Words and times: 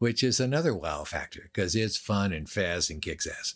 which 0.00 0.24
is 0.24 0.40
another 0.40 0.74
wow 0.74 1.04
factor 1.04 1.50
because 1.52 1.76
it's 1.76 1.96
fun 1.98 2.32
and 2.32 2.48
fast 2.48 2.88
and 2.88 3.02
kicks 3.02 3.26
ass. 3.26 3.54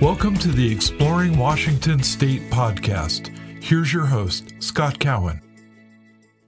Welcome 0.00 0.36
to 0.36 0.48
the 0.48 0.70
Exploring 0.70 1.38
Washington 1.38 2.02
State 2.02 2.42
podcast. 2.50 3.34
Here's 3.62 3.92
your 3.92 4.06
host, 4.06 4.52
Scott 4.60 5.00
Cowan. 5.00 5.47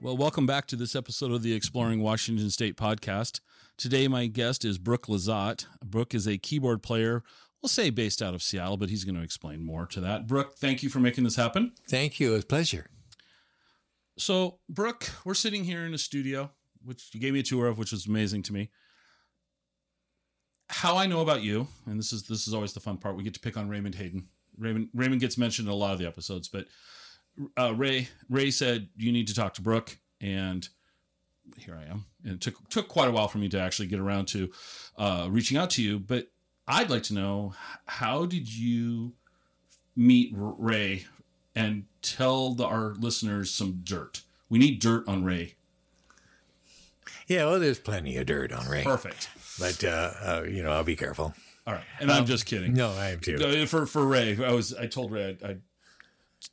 Well, 0.03 0.17
welcome 0.17 0.47
back 0.47 0.65
to 0.65 0.75
this 0.75 0.95
episode 0.95 1.31
of 1.31 1.43
the 1.43 1.53
Exploring 1.53 2.01
Washington 2.01 2.49
State 2.49 2.75
podcast. 2.75 3.39
Today, 3.77 4.07
my 4.07 4.25
guest 4.25 4.65
is 4.65 4.79
Brooke 4.79 5.05
Lizotte. 5.05 5.67
Brooke 5.85 6.15
is 6.15 6.27
a 6.27 6.39
keyboard 6.39 6.81
player, 6.81 7.21
we'll 7.61 7.69
say 7.69 7.91
based 7.91 8.19
out 8.19 8.33
of 8.33 8.41
Seattle, 8.41 8.77
but 8.77 8.89
he's 8.89 9.03
going 9.03 9.13
to 9.13 9.21
explain 9.21 9.63
more 9.63 9.85
to 9.85 10.01
that. 10.01 10.25
Brooke, 10.25 10.55
thank 10.57 10.81
you 10.81 10.89
for 10.89 10.99
making 10.99 11.23
this 11.23 11.35
happen. 11.35 11.73
Thank 11.87 12.19
you. 12.19 12.31
It 12.31 12.33
was 12.33 12.43
a 12.43 12.47
pleasure. 12.47 12.87
So, 14.17 14.57
Brooke, 14.67 15.07
we're 15.23 15.35
sitting 15.35 15.65
here 15.65 15.85
in 15.85 15.93
a 15.93 15.99
studio, 15.99 16.49
which 16.83 17.11
you 17.13 17.19
gave 17.19 17.33
me 17.33 17.41
a 17.41 17.43
tour 17.43 17.67
of, 17.67 17.77
which 17.77 17.91
was 17.91 18.07
amazing 18.07 18.41
to 18.43 18.53
me. 18.53 18.71
How 20.67 20.97
I 20.97 21.05
know 21.05 21.21
about 21.21 21.43
you, 21.43 21.67
and 21.85 21.99
this 21.99 22.11
is 22.11 22.23
this 22.23 22.47
is 22.47 22.55
always 22.55 22.73
the 22.73 22.79
fun 22.79 22.97
part. 22.97 23.15
We 23.15 23.23
get 23.23 23.35
to 23.35 23.39
pick 23.39 23.55
on 23.55 23.69
Raymond 23.69 23.93
Hayden. 23.93 24.29
Raymond 24.57 24.89
Raymond 24.95 25.21
gets 25.21 25.37
mentioned 25.37 25.67
in 25.67 25.71
a 25.71 25.77
lot 25.77 25.93
of 25.93 25.99
the 25.99 26.07
episodes, 26.07 26.47
but 26.47 26.65
uh, 27.57 27.73
Ray 27.75 28.09
Ray 28.29 28.51
said 28.51 28.89
you 28.97 29.11
need 29.11 29.27
to 29.27 29.33
talk 29.33 29.53
to 29.55 29.61
Brooke, 29.61 29.97
and 30.19 30.67
here 31.57 31.75
I 31.79 31.89
am. 31.89 32.05
And 32.23 32.33
it 32.33 32.41
took 32.41 32.69
took 32.69 32.87
quite 32.87 33.07
a 33.07 33.11
while 33.11 33.27
for 33.27 33.37
me 33.37 33.49
to 33.49 33.59
actually 33.59 33.87
get 33.87 33.99
around 33.99 34.27
to 34.29 34.51
uh, 34.97 35.27
reaching 35.29 35.57
out 35.57 35.69
to 35.71 35.83
you. 35.83 35.99
But 35.99 36.27
I'd 36.67 36.89
like 36.89 37.03
to 37.03 37.13
know 37.13 37.53
how 37.85 38.25
did 38.25 38.53
you 38.53 39.13
meet 39.95 40.31
Ray 40.35 41.05
and 41.55 41.85
tell 42.01 42.53
the, 42.53 42.65
our 42.65 42.93
listeners 42.95 43.53
some 43.53 43.81
dirt. 43.83 44.21
We 44.49 44.59
need 44.59 44.79
dirt 44.79 45.07
on 45.07 45.23
Ray. 45.23 45.55
Yeah, 47.27 47.45
well, 47.45 47.59
there's 47.59 47.79
plenty 47.79 48.17
of 48.17 48.25
dirt 48.25 48.51
on 48.51 48.67
Ray. 48.67 48.83
Perfect. 48.83 49.29
But 49.59 49.83
uh, 49.83 50.11
uh, 50.21 50.43
you 50.47 50.63
know, 50.63 50.71
I'll 50.71 50.83
be 50.83 50.95
careful. 50.95 51.33
All 51.67 51.73
right, 51.73 51.83
and 51.99 52.11
I'm 52.11 52.25
just 52.25 52.45
kidding. 52.45 52.73
No, 52.73 52.91
I 52.91 53.09
am 53.09 53.19
too. 53.19 53.35
Uh, 53.35 53.65
For 53.65 53.85
for 53.85 54.05
Ray, 54.05 54.37
I 54.43 54.51
was 54.51 54.73
I 54.73 54.87
told 54.87 55.11
Ray 55.11 55.29
I'd, 55.29 55.43
I'd 55.43 55.61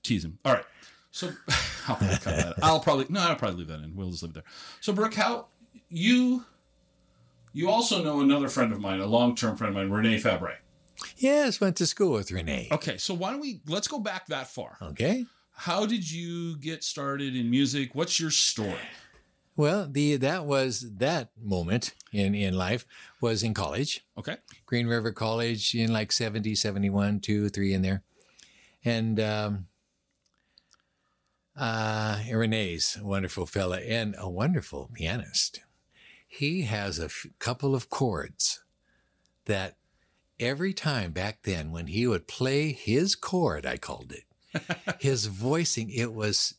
tease 0.03 0.25
him. 0.25 0.39
All 0.45 0.55
right, 0.55 0.65
so 1.11 1.31
I'll 1.89 1.97
probably 1.97 2.17
cut 2.17 2.37
that. 2.37 2.55
I'll 2.63 2.81
probably 2.81 3.07
no, 3.09 3.21
I'll 3.21 3.37
probably 3.37 3.59
leave 3.59 3.69
that 3.69 3.81
in. 3.81 3.95
We'll 3.95 4.11
just 4.11 4.23
leave 4.23 4.31
it 4.31 4.35
there. 4.35 4.45
So 4.81 4.93
Brooke, 4.93 5.15
how 5.15 5.47
you 5.89 6.45
you 7.53 7.71
also 7.71 8.03
know 8.03 8.21
another 8.21 8.49
friend 8.49 8.73
of 8.73 8.81
mine, 8.81 9.01
a 9.01 9.07
long 9.07 9.35
term 9.35 9.57
friend 9.57 9.71
of 9.71 9.83
mine, 9.83 9.91
Renee 9.91 10.19
Fabre. 10.19 10.59
Yes, 11.17 11.61
went 11.61 11.77
to 11.77 11.87
school 11.87 12.13
with 12.13 12.31
Renee. 12.31 12.69
Okay, 12.71 12.99
so 12.99 13.15
why 13.15 13.31
don't 13.31 13.41
we 13.41 13.61
let's 13.67 13.89
go 13.89 13.99
back 13.99 14.27
that 14.27 14.49
far? 14.49 14.77
Okay. 14.83 15.25
How 15.53 15.87
did 15.87 16.09
you 16.11 16.57
get 16.59 16.85
started 16.85 17.35
in 17.35 17.51
music? 17.51 17.95
What's 17.95 18.21
your 18.21 18.31
story? 18.31 18.79
Well, 19.57 19.89
the 19.91 20.15
that 20.17 20.47
was 20.47 20.87
that 20.99 21.31
moment 21.37 21.95
in 22.13 22.35
in 22.37 22.57
life 22.57 22.87
was 23.21 23.43
in 23.43 23.55
college. 23.55 24.05
Okay. 24.17 24.37
Green 24.67 24.87
River 24.87 25.11
College 25.11 25.75
in 25.75 25.93
like 25.93 26.13
70, 26.13 26.55
71, 26.55 27.19
2, 27.19 27.49
3 27.49 27.75
in 27.75 27.83
there. 27.83 28.03
And 28.85 29.19
um, 29.19 29.67
uh, 31.59 32.21
Renee's 32.33 32.97
a 33.01 33.05
wonderful 33.05 33.47
fella 33.47 33.81
and 33.81 34.15
a 34.19 34.29
wonderful 34.29 34.91
pianist. 34.95 35.61
He 36.27 36.63
has 36.63 36.99
a 36.99 37.07
f- 37.07 37.27
couple 37.39 37.75
of 37.75 37.91
chords 37.91 38.63
that 39.47 39.77
every 40.39 40.73
time 40.73 41.13
back 41.13 41.43
then 41.43 41.71
when 41.71 41.89
he 41.89 42.07
would 42.07 42.29
play 42.29 42.73
his 42.73 43.17
chord, 43.17 43.67
I 43.67 43.77
called 43.77 44.13
it, 44.13 44.25
his 45.01 45.27
voicing, 45.27 45.91
it 45.91 46.13
was 46.13 46.55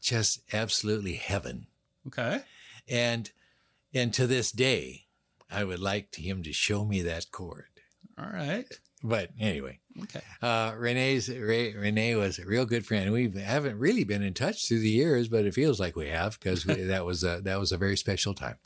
just 0.00 0.40
absolutely 0.52 1.14
heaven. 1.14 1.66
Okay. 2.06 2.40
And 2.88 3.30
and 3.92 4.12
to 4.14 4.26
this 4.26 4.52
day, 4.52 5.06
I 5.50 5.64
would 5.64 5.80
like 5.80 6.14
him 6.14 6.42
to 6.42 6.52
show 6.52 6.84
me 6.84 7.02
that 7.02 7.30
chord. 7.30 7.66
All 8.18 8.30
right. 8.30 8.66
But 9.02 9.30
anyway, 9.38 9.80
Okay. 10.04 10.20
uh, 10.42 10.72
Renee's 10.76 11.28
Ray, 11.28 11.74
Renee 11.74 12.14
was 12.14 12.38
a 12.38 12.44
real 12.46 12.64
good 12.66 12.86
friend. 12.86 13.12
We 13.12 13.30
haven't 13.40 13.78
really 13.78 14.04
been 14.04 14.22
in 14.22 14.34
touch 14.34 14.66
through 14.68 14.80
the 14.80 14.90
years, 14.90 15.28
but 15.28 15.44
it 15.44 15.54
feels 15.54 15.80
like 15.80 15.96
we 15.96 16.08
have 16.08 16.38
because 16.38 16.64
that 16.64 17.04
was 17.04 17.24
a, 17.24 17.40
that 17.42 17.58
was 17.58 17.72
a 17.72 17.78
very 17.78 17.96
special 17.96 18.34
time. 18.34 18.56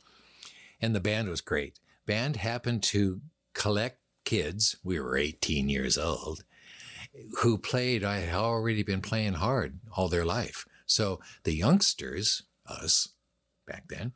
And 0.81 0.93
the 0.95 0.99
band 0.99 1.29
was 1.29 1.41
great. 1.41 1.79
Band 2.05 2.35
happened 2.37 2.83
to 2.83 3.21
collect 3.53 3.99
kids. 4.25 4.75
We 4.83 4.99
were 4.99 5.17
18 5.17 5.69
years 5.69 5.97
old 5.97 6.43
who 7.41 7.57
played. 7.57 8.03
I 8.03 8.17
had 8.19 8.35
already 8.35 8.83
been 8.83 9.01
playing 9.01 9.33
hard 9.33 9.79
all 9.95 10.09
their 10.09 10.25
life. 10.25 10.65
So 10.85 11.19
the 11.43 11.53
youngsters, 11.53 12.43
us 12.67 13.09
back 13.67 13.87
then, 13.87 14.13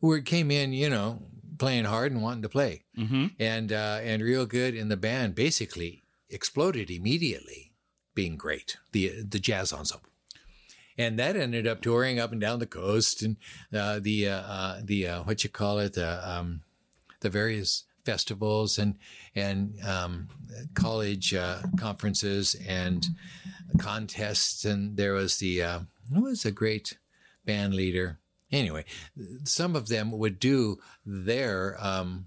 were 0.00 0.20
came 0.20 0.50
in, 0.50 0.72
you 0.72 0.88
know, 0.90 1.22
playing 1.58 1.84
hard 1.84 2.12
and 2.12 2.22
wanting 2.22 2.42
to 2.42 2.48
play 2.48 2.84
Mm-hmm. 2.98 3.26
and 3.38 3.72
uh, 3.72 3.98
and 4.02 4.22
real 4.22 4.46
good. 4.46 4.74
in 4.74 4.88
the 4.88 4.96
band 4.96 5.34
basically 5.34 6.02
exploded 6.30 6.90
immediately, 6.90 7.72
being 8.14 8.36
great. 8.36 8.76
The 8.92 9.22
the 9.22 9.38
jazz 9.38 9.72
ensemble, 9.72 10.10
and 10.96 11.18
that 11.18 11.36
ended 11.36 11.66
up 11.66 11.80
touring 11.80 12.18
up 12.18 12.32
and 12.32 12.40
down 12.40 12.58
the 12.58 12.66
coast 12.66 13.22
and 13.22 13.36
uh, 13.72 14.00
the 14.00 14.28
uh, 14.28 14.40
uh, 14.40 14.80
the 14.84 15.06
uh, 15.06 15.22
what 15.22 15.44
you 15.44 15.50
call 15.50 15.78
it 15.78 15.94
the 15.94 16.30
um, 16.30 16.62
the 17.20 17.30
various 17.30 17.84
festivals 18.04 18.78
and 18.78 18.96
and 19.34 19.78
um, 19.86 20.28
college 20.74 21.34
uh, 21.34 21.62
conferences 21.78 22.56
and 22.66 23.06
contests. 23.78 24.64
And 24.64 24.96
there 24.96 25.14
was 25.14 25.38
the 25.38 25.62
uh, 25.62 25.80
who 26.12 26.22
was 26.22 26.44
a 26.44 26.50
great 26.50 26.98
band 27.44 27.74
leader. 27.74 28.18
Anyway, 28.52 28.84
some 29.44 29.76
of 29.76 29.86
them 29.88 30.10
would 30.10 30.40
do 30.40 30.78
their 31.06 31.76
um, 31.78 32.26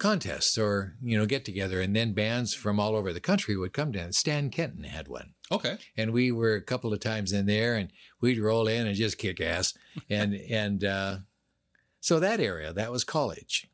contests 0.00 0.58
or 0.58 0.96
you 1.02 1.16
know 1.16 1.26
get 1.26 1.44
together 1.44 1.80
and 1.80 1.94
then 1.94 2.12
bands 2.12 2.52
from 2.54 2.80
all 2.80 2.96
over 2.96 3.12
the 3.12 3.20
country 3.20 3.56
would 3.56 3.72
come 3.72 3.92
down. 3.92 4.12
Stan 4.12 4.50
kenton 4.50 4.82
had 4.84 5.06
one. 5.06 5.34
Okay. 5.52 5.78
and 5.96 6.12
we 6.12 6.30
were 6.32 6.54
a 6.54 6.62
couple 6.62 6.92
of 6.92 7.00
times 7.00 7.32
in 7.32 7.46
there 7.46 7.74
and 7.76 7.90
we'd 8.20 8.38
roll 8.38 8.66
in 8.68 8.86
and 8.86 8.96
just 8.96 9.18
kick 9.18 9.40
ass. 9.40 9.74
And 10.10 10.34
and 10.34 10.82
uh, 10.84 11.16
so 12.00 12.18
that 12.20 12.40
area 12.40 12.72
that 12.72 12.90
was 12.90 13.04
college. 13.04 13.68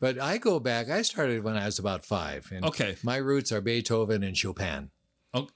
But 0.00 0.18
i 0.20 0.38
go 0.38 0.58
back 0.60 0.88
i 0.90 1.02
started 1.02 1.42
when 1.44 1.56
i 1.56 1.64
was 1.66 1.78
about 1.78 2.04
five 2.04 2.50
and 2.52 2.64
Okay. 2.64 2.96
my 3.02 3.16
roots 3.16 3.50
are 3.52 3.60
beethoven 3.60 4.22
and 4.22 4.36
chopin. 4.36 4.90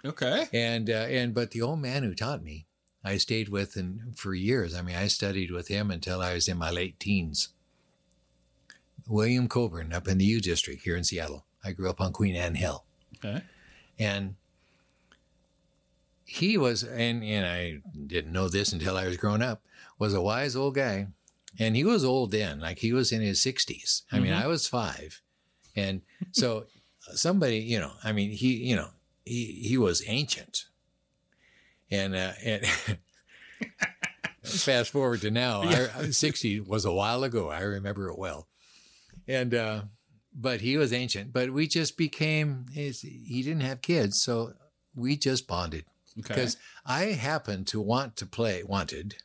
Okay. 0.04 0.46
and 0.52 0.88
uh, 0.90 1.06
and 1.08 1.34
but 1.34 1.50
the 1.52 1.62
old 1.62 1.80
man 1.80 2.02
who 2.02 2.14
taught 2.14 2.42
me 2.42 2.66
i 3.04 3.16
stayed 3.16 3.48
with 3.48 3.76
and 3.76 4.18
for 4.18 4.34
years. 4.34 4.74
I 4.74 4.82
mean 4.82 4.96
i 4.96 5.06
studied 5.08 5.50
with 5.50 5.68
him 5.68 5.90
until 5.90 6.20
i 6.20 6.34
was 6.34 6.48
in 6.48 6.58
my 6.58 6.70
late 6.70 6.98
teens 7.00 7.48
william 9.10 9.48
coburn 9.48 9.92
up 9.92 10.06
in 10.08 10.18
the 10.18 10.24
u 10.24 10.40
district 10.40 10.82
here 10.84 10.96
in 10.96 11.04
seattle. 11.04 11.44
I 11.64 11.72
grew 11.72 11.90
up 11.90 12.00
on 12.00 12.12
queen 12.12 12.34
anne 12.36 12.54
hill. 12.54 12.84
Okay. 13.22 13.42
and 13.98 14.36
he 16.24 16.56
was 16.56 16.82
and 16.84 17.22
and 17.24 17.44
i 17.46 17.78
didn't 18.06 18.32
know 18.32 18.48
this 18.48 18.72
until 18.72 18.96
i 18.96 19.06
was 19.06 19.16
growing 19.16 19.42
up 19.42 19.62
was 19.98 20.14
a 20.14 20.22
wise 20.22 20.56
old 20.56 20.74
guy. 20.74 21.08
And 21.58 21.74
he 21.74 21.82
was 21.84 22.04
old 22.04 22.30
then 22.30 22.60
like 22.60 22.78
he 22.78 22.92
was 22.92 23.10
in 23.12 23.20
his 23.20 23.40
60s 23.40 24.02
i 24.12 24.18
mean 24.20 24.32
Mhm. 24.32 24.42
i 24.42 24.46
was 24.46 24.68
five. 24.68 25.20
And 25.76 26.02
so 26.32 26.66
somebody 27.14 27.58
you 27.58 27.78
know 27.80 27.92
i 28.04 28.12
mean 28.12 28.30
he 28.30 28.54
you 28.54 28.76
know 28.76 28.90
he 29.24 29.46
he 29.68 29.76
was 29.76 30.02
ancient. 30.06 30.66
And 31.90 32.14
uh 32.14 32.32
and 32.44 32.64
fast 34.44 34.90
forward 34.92 35.20
to 35.22 35.30
now 35.30 35.62
I, 35.62 36.10
60 36.10 36.60
was 36.60 36.84
a 36.84 36.92
while 36.92 37.24
ago. 37.24 37.50
I 37.50 37.60
remember 37.62 38.08
it 38.08 38.18
well 38.18 38.46
and 39.30 39.54
uh 39.54 39.82
but 40.34 40.60
he 40.60 40.76
was 40.76 40.92
ancient 40.92 41.32
but 41.32 41.50
we 41.50 41.66
just 41.66 41.96
became 41.96 42.66
he 42.72 43.42
didn't 43.42 43.62
have 43.62 43.80
kids 43.82 44.20
so 44.20 44.52
we 44.94 45.16
just 45.16 45.46
bonded 45.46 45.84
Okay. 46.18 46.34
because 46.34 46.56
i 46.84 47.04
happened 47.30 47.66
to 47.68 47.80
want 47.80 48.16
to 48.16 48.26
play 48.26 48.62
wanted 48.64 49.16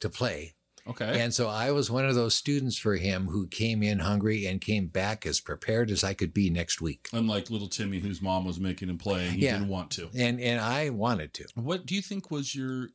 to 0.00 0.08
play 0.10 0.54
Okay. 0.86 1.18
and 1.18 1.32
so 1.32 1.48
I 1.48 1.70
was 1.70 1.90
one 1.90 2.04
of 2.04 2.14
those 2.14 2.34
students 2.34 2.76
for 2.76 2.96
him 2.96 3.28
who 3.28 3.46
came 3.46 3.82
in 3.82 4.00
hungry 4.00 4.44
and 4.44 4.60
came 4.60 4.86
back 4.88 5.24
as 5.24 5.40
prepared 5.40 5.90
as 5.90 6.04
I 6.04 6.12
could 6.12 6.34
be 6.34 6.50
next 6.50 6.82
week. 6.82 7.08
Unlike 7.14 7.48
little 7.48 7.68
Timmy, 7.68 8.00
whose 8.00 8.20
mom 8.20 8.44
was 8.44 8.60
making 8.60 8.90
him 8.90 8.98
play, 8.98 9.24
and 9.26 9.34
he 9.34 9.44
Yeah. 9.46 9.54
didn't 9.54 9.68
want 9.70 9.90
to. 9.92 10.10
And 10.14 10.38
and 10.38 10.60
I 10.60 10.90
wanted 10.90 11.32
to. 11.38 11.46
What 11.54 11.86
do 11.86 11.94
you 11.94 12.02
think 12.02 12.30
was 12.30 12.54
your? 12.54 12.90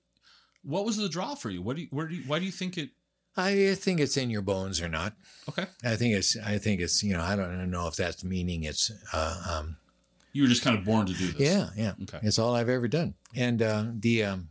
What 0.61 0.85
was 0.85 0.97
the 0.97 1.09
draw 1.09 1.33
for 1.33 1.50
you? 1.50 1.63
What 1.63 1.77
do 1.77 1.81
you? 1.81 1.88
Where 1.89 2.07
do 2.07 2.13
you? 2.13 2.23
Why 2.27 2.38
do 2.38 2.45
you 2.45 2.51
think 2.51 2.77
it? 2.77 2.91
I 3.38 3.74
think 3.76 4.00
it's 4.00 4.18
in 4.18 4.30
your 4.30 4.42
bones 4.42 4.81
or 4.81 4.90
not. 4.90 5.14
Okay. 5.48 5.66
I 5.84 5.96
think 5.96 6.14
it's 6.16 6.36
I 6.38 6.58
think 6.58 6.81
it's 6.81 7.02
you 7.04 7.14
know 7.14 7.22
I 7.22 7.36
don't 7.36 7.70
know 7.72 7.88
if 7.88 7.96
that's 7.96 8.24
meaning 8.24 8.64
it's 8.64 8.92
uh, 9.14 9.42
um 9.50 9.78
You 10.34 10.44
were 10.44 10.50
just 10.50 10.64
kind 10.64 10.78
of 10.78 10.84
born 10.86 11.06
to 11.08 11.14
do 11.14 11.28
this. 11.31 11.42
yeah 11.42 11.70
yeah 11.76 11.94
Okay. 12.04 12.20
it's 12.24 12.38
all 12.40 12.54
I've 12.56 12.70
ever 12.70 12.88
done 12.88 13.14
and 13.36 13.62
uh, 13.62 13.86
the 13.94 14.24
um 14.24 14.50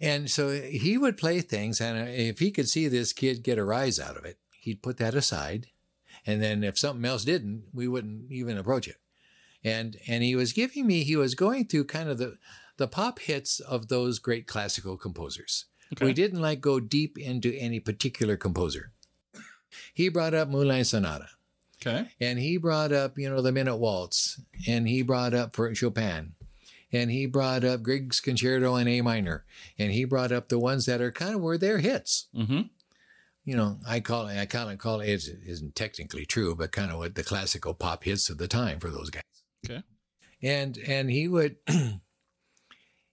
And 0.00 0.30
so 0.30 0.48
he 0.50 0.96
would 0.96 1.16
play 1.18 1.42
things, 1.42 1.78
and 1.80 2.08
if 2.08 2.38
he 2.38 2.50
could 2.50 2.68
see 2.68 2.88
this 2.88 3.12
kid 3.12 3.42
get 3.42 3.58
a 3.58 3.64
rise 3.64 4.00
out 4.00 4.16
of 4.16 4.24
it, 4.24 4.38
he'd 4.60 4.82
put 4.82 4.96
that 4.96 5.14
aside. 5.14 5.66
And 6.26 6.40
then 6.42 6.64
if 6.64 6.78
something 6.78 7.04
else 7.04 7.24
didn't, 7.24 7.64
we 7.72 7.86
wouldn't 7.86 8.30
even 8.32 8.56
approach 8.58 8.88
it. 8.88 8.96
And 9.62 9.96
and 10.08 10.22
he 10.22 10.34
was 10.34 10.52
giving 10.54 10.86
me, 10.86 11.04
he 11.04 11.16
was 11.16 11.34
going 11.34 11.66
through 11.66 11.84
kind 11.84 12.08
of 12.08 12.16
the 12.18 12.38
the 12.78 12.88
pop 12.88 13.18
hits 13.18 13.60
of 13.60 13.88
those 13.88 14.18
great 14.18 14.46
classical 14.46 14.96
composers. 14.96 15.66
Okay. 15.92 16.04
We 16.06 16.12
didn't 16.12 16.40
like 16.40 16.60
go 16.60 16.78
deep 16.80 17.18
into 17.18 17.52
any 17.54 17.80
particular 17.80 18.36
composer. 18.36 18.92
He 19.94 20.08
brought 20.08 20.34
up 20.34 20.48
Moonlight 20.48 20.86
Sonata, 20.86 21.28
Okay. 21.84 22.08
and 22.20 22.38
he 22.38 22.56
brought 22.56 22.92
up, 22.92 23.18
you 23.18 23.28
know, 23.28 23.40
the 23.42 23.52
Minute 23.52 23.76
Waltz, 23.76 24.40
and 24.68 24.88
he 24.88 25.02
brought 25.02 25.34
up 25.34 25.54
for 25.54 25.72
Chopin, 25.74 26.34
and 26.92 27.10
he 27.10 27.26
brought 27.26 27.64
up 27.64 27.82
Grieg's 27.82 28.20
Concerto 28.20 28.76
in 28.76 28.86
A 28.88 29.00
minor, 29.00 29.44
and 29.78 29.92
he 29.92 30.04
brought 30.04 30.32
up 30.32 30.48
the 30.48 30.58
ones 30.58 30.86
that 30.86 31.00
are 31.00 31.12
kind 31.12 31.34
of 31.34 31.40
were 31.40 31.58
their 31.58 31.78
hits. 31.78 32.26
Mm-hmm. 32.36 32.62
You 33.44 33.56
know, 33.56 33.78
I 33.88 34.00
call 34.00 34.28
it, 34.28 34.38
I 34.38 34.46
kind 34.46 34.70
of 34.70 34.78
call 34.78 35.00
it, 35.00 35.08
it 35.08 35.40
isn't 35.46 35.74
technically 35.74 36.24
true, 36.26 36.54
but 36.54 36.72
kind 36.72 36.90
of 36.92 36.98
what 36.98 37.14
the 37.14 37.24
classical 37.24 37.74
pop 37.74 38.04
hits 38.04 38.28
of 38.28 38.38
the 38.38 38.48
time 38.48 38.78
for 38.80 38.90
those 38.90 39.10
guys. 39.10 39.22
Okay. 39.64 39.82
And 40.42 40.78
and 40.78 41.10
he 41.10 41.26
would, 41.28 41.56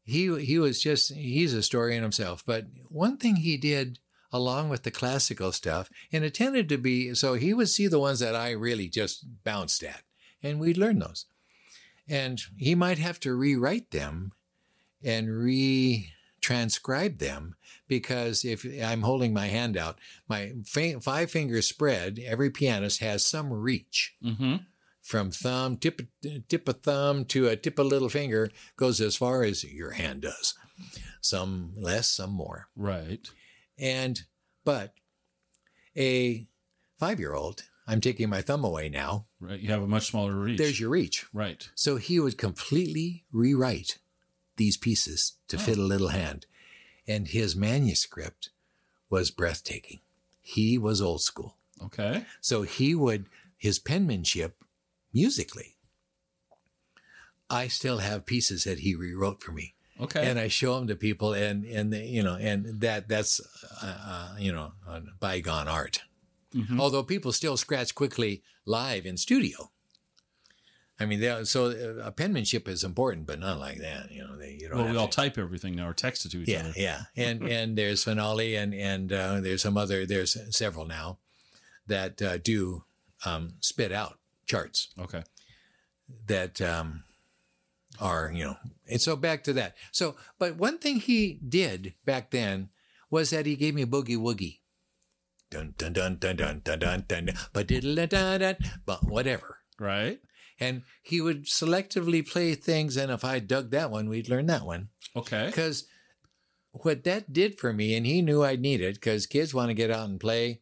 he 0.08 0.44
he 0.44 0.58
was 0.58 0.82
just 0.82 1.14
he's 1.14 1.54
a 1.54 1.62
story 1.62 1.96
in 1.96 2.02
himself. 2.02 2.44
But 2.46 2.66
one 2.90 3.18
thing 3.18 3.36
he 3.38 3.58
did 3.58 4.00
along 4.32 4.70
with 4.70 4.84
the 4.84 4.92
classical 4.92 5.52
stuff, 5.52 5.90
and 6.12 6.24
it 6.24 6.34
tended 6.34 6.70
to 6.70 6.78
be 6.78 7.14
so 7.14 7.34
he 7.34 7.54
would 7.54 7.70
see 7.70 7.88
the 7.88 8.00
ones 8.00 8.20
that 8.20 8.36
I 8.36 8.52
really 8.52 8.88
just 8.88 9.26
bounced 9.44 9.84
at, 9.84 10.04
and 10.42 10.60
we'd 10.60 10.78
learn 10.78 11.00
those. 11.00 11.26
And 12.08 12.42
he 12.58 12.74
might 12.74 13.00
have 13.00 13.20
to 13.22 13.36
rewrite 13.36 13.92
them 13.92 14.32
and 15.04 15.30
re 15.30 16.14
transcribe 16.40 17.18
them 17.18 17.56
because 17.90 18.46
if 18.46 18.66
I'm 18.82 19.02
holding 19.02 19.34
my 19.34 19.48
hand 19.48 19.76
out, 19.76 20.00
my 20.30 20.54
five 21.02 21.30
fingers 21.30 21.68
spread, 21.68 22.20
every 22.26 22.50
pianist 22.50 23.02
has 23.02 23.26
some 23.26 23.52
reach 23.52 24.16
Mm-hmm. 24.24 24.56
From 25.08 25.32
thumb, 25.32 25.78
tip, 25.78 26.02
tip 26.50 26.68
of 26.68 26.82
thumb 26.82 27.24
to 27.24 27.48
a 27.48 27.56
tip 27.56 27.80
of 27.80 27.86
little 27.86 28.10
finger 28.10 28.52
goes 28.76 29.00
as 29.00 29.16
far 29.16 29.42
as 29.42 29.64
your 29.64 29.92
hand 29.92 30.24
does. 30.24 30.54
Some 31.22 31.72
less, 31.78 32.10
some 32.10 32.32
more. 32.32 32.68
Right. 32.76 33.26
And, 33.80 34.24
but 34.66 34.96
a 35.96 36.46
five 37.00 37.22
year 37.22 37.34
old, 37.34 37.64
I'm 37.88 38.02
taking 38.02 38.30
my 38.30 38.42
thumb 38.42 38.66
away 38.66 38.90
now, 38.90 39.28
Right. 39.40 39.62
You 39.62 39.70
have 39.70 39.82
a 39.82 39.88
much 39.88 40.08
smaller 40.08 40.36
reach. 40.36 40.58
there's 40.58 40.80
your 40.80 40.90
reach. 40.90 41.26
right. 41.32 41.70
So 41.74 41.96
he 41.96 42.20
would 42.20 42.38
completely 42.38 43.24
rewrite 43.32 44.00
these 44.58 44.76
pieces 44.76 45.36
to 45.48 45.56
oh. 45.56 45.60
fit 45.60 45.78
a 45.78 45.82
little 45.82 46.10
hand. 46.10 46.48
And 47.08 47.30
his 47.30 47.56
manuscript 47.56 48.50
was 49.10 49.32
breathtaking. 49.32 50.02
He 50.42 50.78
was 50.78 51.02
old 51.02 51.22
school. 51.22 51.56
Okay. 51.82 52.26
So 52.42 52.64
he 52.64 52.94
would, 52.94 53.28
his 53.56 53.80
penmanship 53.80 54.62
musically, 55.14 55.76
I 57.50 57.68
still 57.68 58.00
have 58.00 58.26
pieces 58.26 58.64
that 58.66 58.80
he 58.80 58.96
rewrote 58.96 59.42
for 59.42 59.52
me. 59.52 59.74
Okay. 60.00 60.30
And 60.30 60.38
I 60.38 60.48
show 60.48 60.76
them 60.76 60.88
to 60.88 60.96
people 60.96 61.34
and, 61.34 61.66
and, 61.66 61.92
they, 61.92 62.06
you 62.06 62.22
know, 62.22 62.36
and 62.36 62.82
that, 62.82 63.08
that's, 63.08 63.40
uh, 63.82 63.98
uh, 64.06 64.36
you 64.38 64.52
know, 64.52 64.72
bygone 65.20 65.68
art. 65.68 66.02
Mhm. 66.54 66.80
Although 66.80 67.04
people 67.04 67.32
still 67.32 67.58
scratch 67.58 67.96
quickly 67.96 68.44
live 68.66 69.06
in 69.06 69.18
studio. 69.18 69.72
I 71.00 71.06
mean, 71.06 71.20
they, 71.20 71.44
so 71.44 71.68
uh, 72.02 72.10
penmanship 72.12 72.68
is 72.68 72.84
important, 72.84 73.28
but 73.28 73.40
not 73.40 73.60
like 73.60 73.78
that. 73.80 74.12
You 74.12 74.24
know, 74.24 74.36
they, 74.36 74.58
you 74.60 74.70
don't 74.70 74.78
well, 74.78 74.92
we 74.92 74.98
all 74.98 75.08
to- 75.08 75.16
type 75.16 75.38
everything 75.38 75.76
now 75.76 75.88
or 75.88 75.94
text 75.94 76.26
it 76.26 76.32
to 76.32 76.42
each 76.42 76.48
yeah, 76.50 76.60
other. 76.60 76.74
yeah, 76.76 77.02
and 77.16 77.44
and 77.44 77.78
there's 77.78 78.04
finale 78.04 78.56
and 78.56 78.74
and 78.74 79.14
uh, 79.14 79.40
there's 79.40 79.62
some 79.62 79.78
other 79.78 80.08
there's 80.08 80.36
several 80.56 80.86
now 80.88 81.20
that 81.86 82.20
uh, 82.22 82.38
do 82.40 82.84
um, 83.26 83.54
spit 83.60 83.92
out 83.92 84.18
charts. 84.48 84.90
Okay. 85.00 85.24
That 86.26 86.62
um, 86.62 87.04
are, 88.00 88.32
you 88.34 88.44
know, 88.44 88.58
and 88.90 89.02
so 89.02 89.16
back 89.16 89.44
to 89.44 89.54
that. 89.54 89.76
So, 89.92 90.16
but 90.40 90.56
one 90.56 90.78
thing 90.80 91.00
he 91.00 91.40
did 91.48 91.94
back 92.06 92.32
then 92.32 92.70
was 93.10 93.30
that 93.30 93.46
he 93.46 93.56
gave 93.56 93.76
me 93.76 93.84
a 93.84 93.88
boogie 93.88 94.18
woogie. 94.18 94.60
Dun 95.50 95.76
dun 95.78 95.94
dun 95.94 96.18
dun 96.18 96.36
dun 96.36 96.62
dun 96.64 96.80
dun 96.80 97.06
dun, 97.08 97.30
but 97.54 97.68
diddle 97.68 97.96
dun 98.08 98.40
dun, 98.40 98.58
but 98.86 99.06
whatever. 99.08 99.60
Right. 99.80 100.20
And 100.60 100.84
he 101.04 101.22
would 101.22 101.46
selectively 101.46 102.28
play 102.28 102.56
things, 102.56 102.98
and 102.98 103.12
if 103.12 103.24
I 103.24 103.40
dug 103.40 103.72
that 103.72 103.92
one, 103.92 104.10
we'd 104.10 104.28
learn 104.28 104.48
that 104.48 104.66
one. 104.66 104.90
Okay. 105.16 105.46
Because 105.46 105.86
what 106.72 107.04
that 107.04 107.32
did 107.32 107.60
for 107.60 107.72
me, 107.72 107.96
and 107.96 108.06
he 108.06 108.22
knew 108.22 108.44
I'd 108.44 108.60
need 108.60 108.82
it, 108.82 108.96
because 108.96 109.26
kids 109.26 109.54
want 109.54 109.70
to 109.70 109.74
get 109.74 109.92
out 109.92 110.10
and 110.10 110.20
play, 110.20 110.62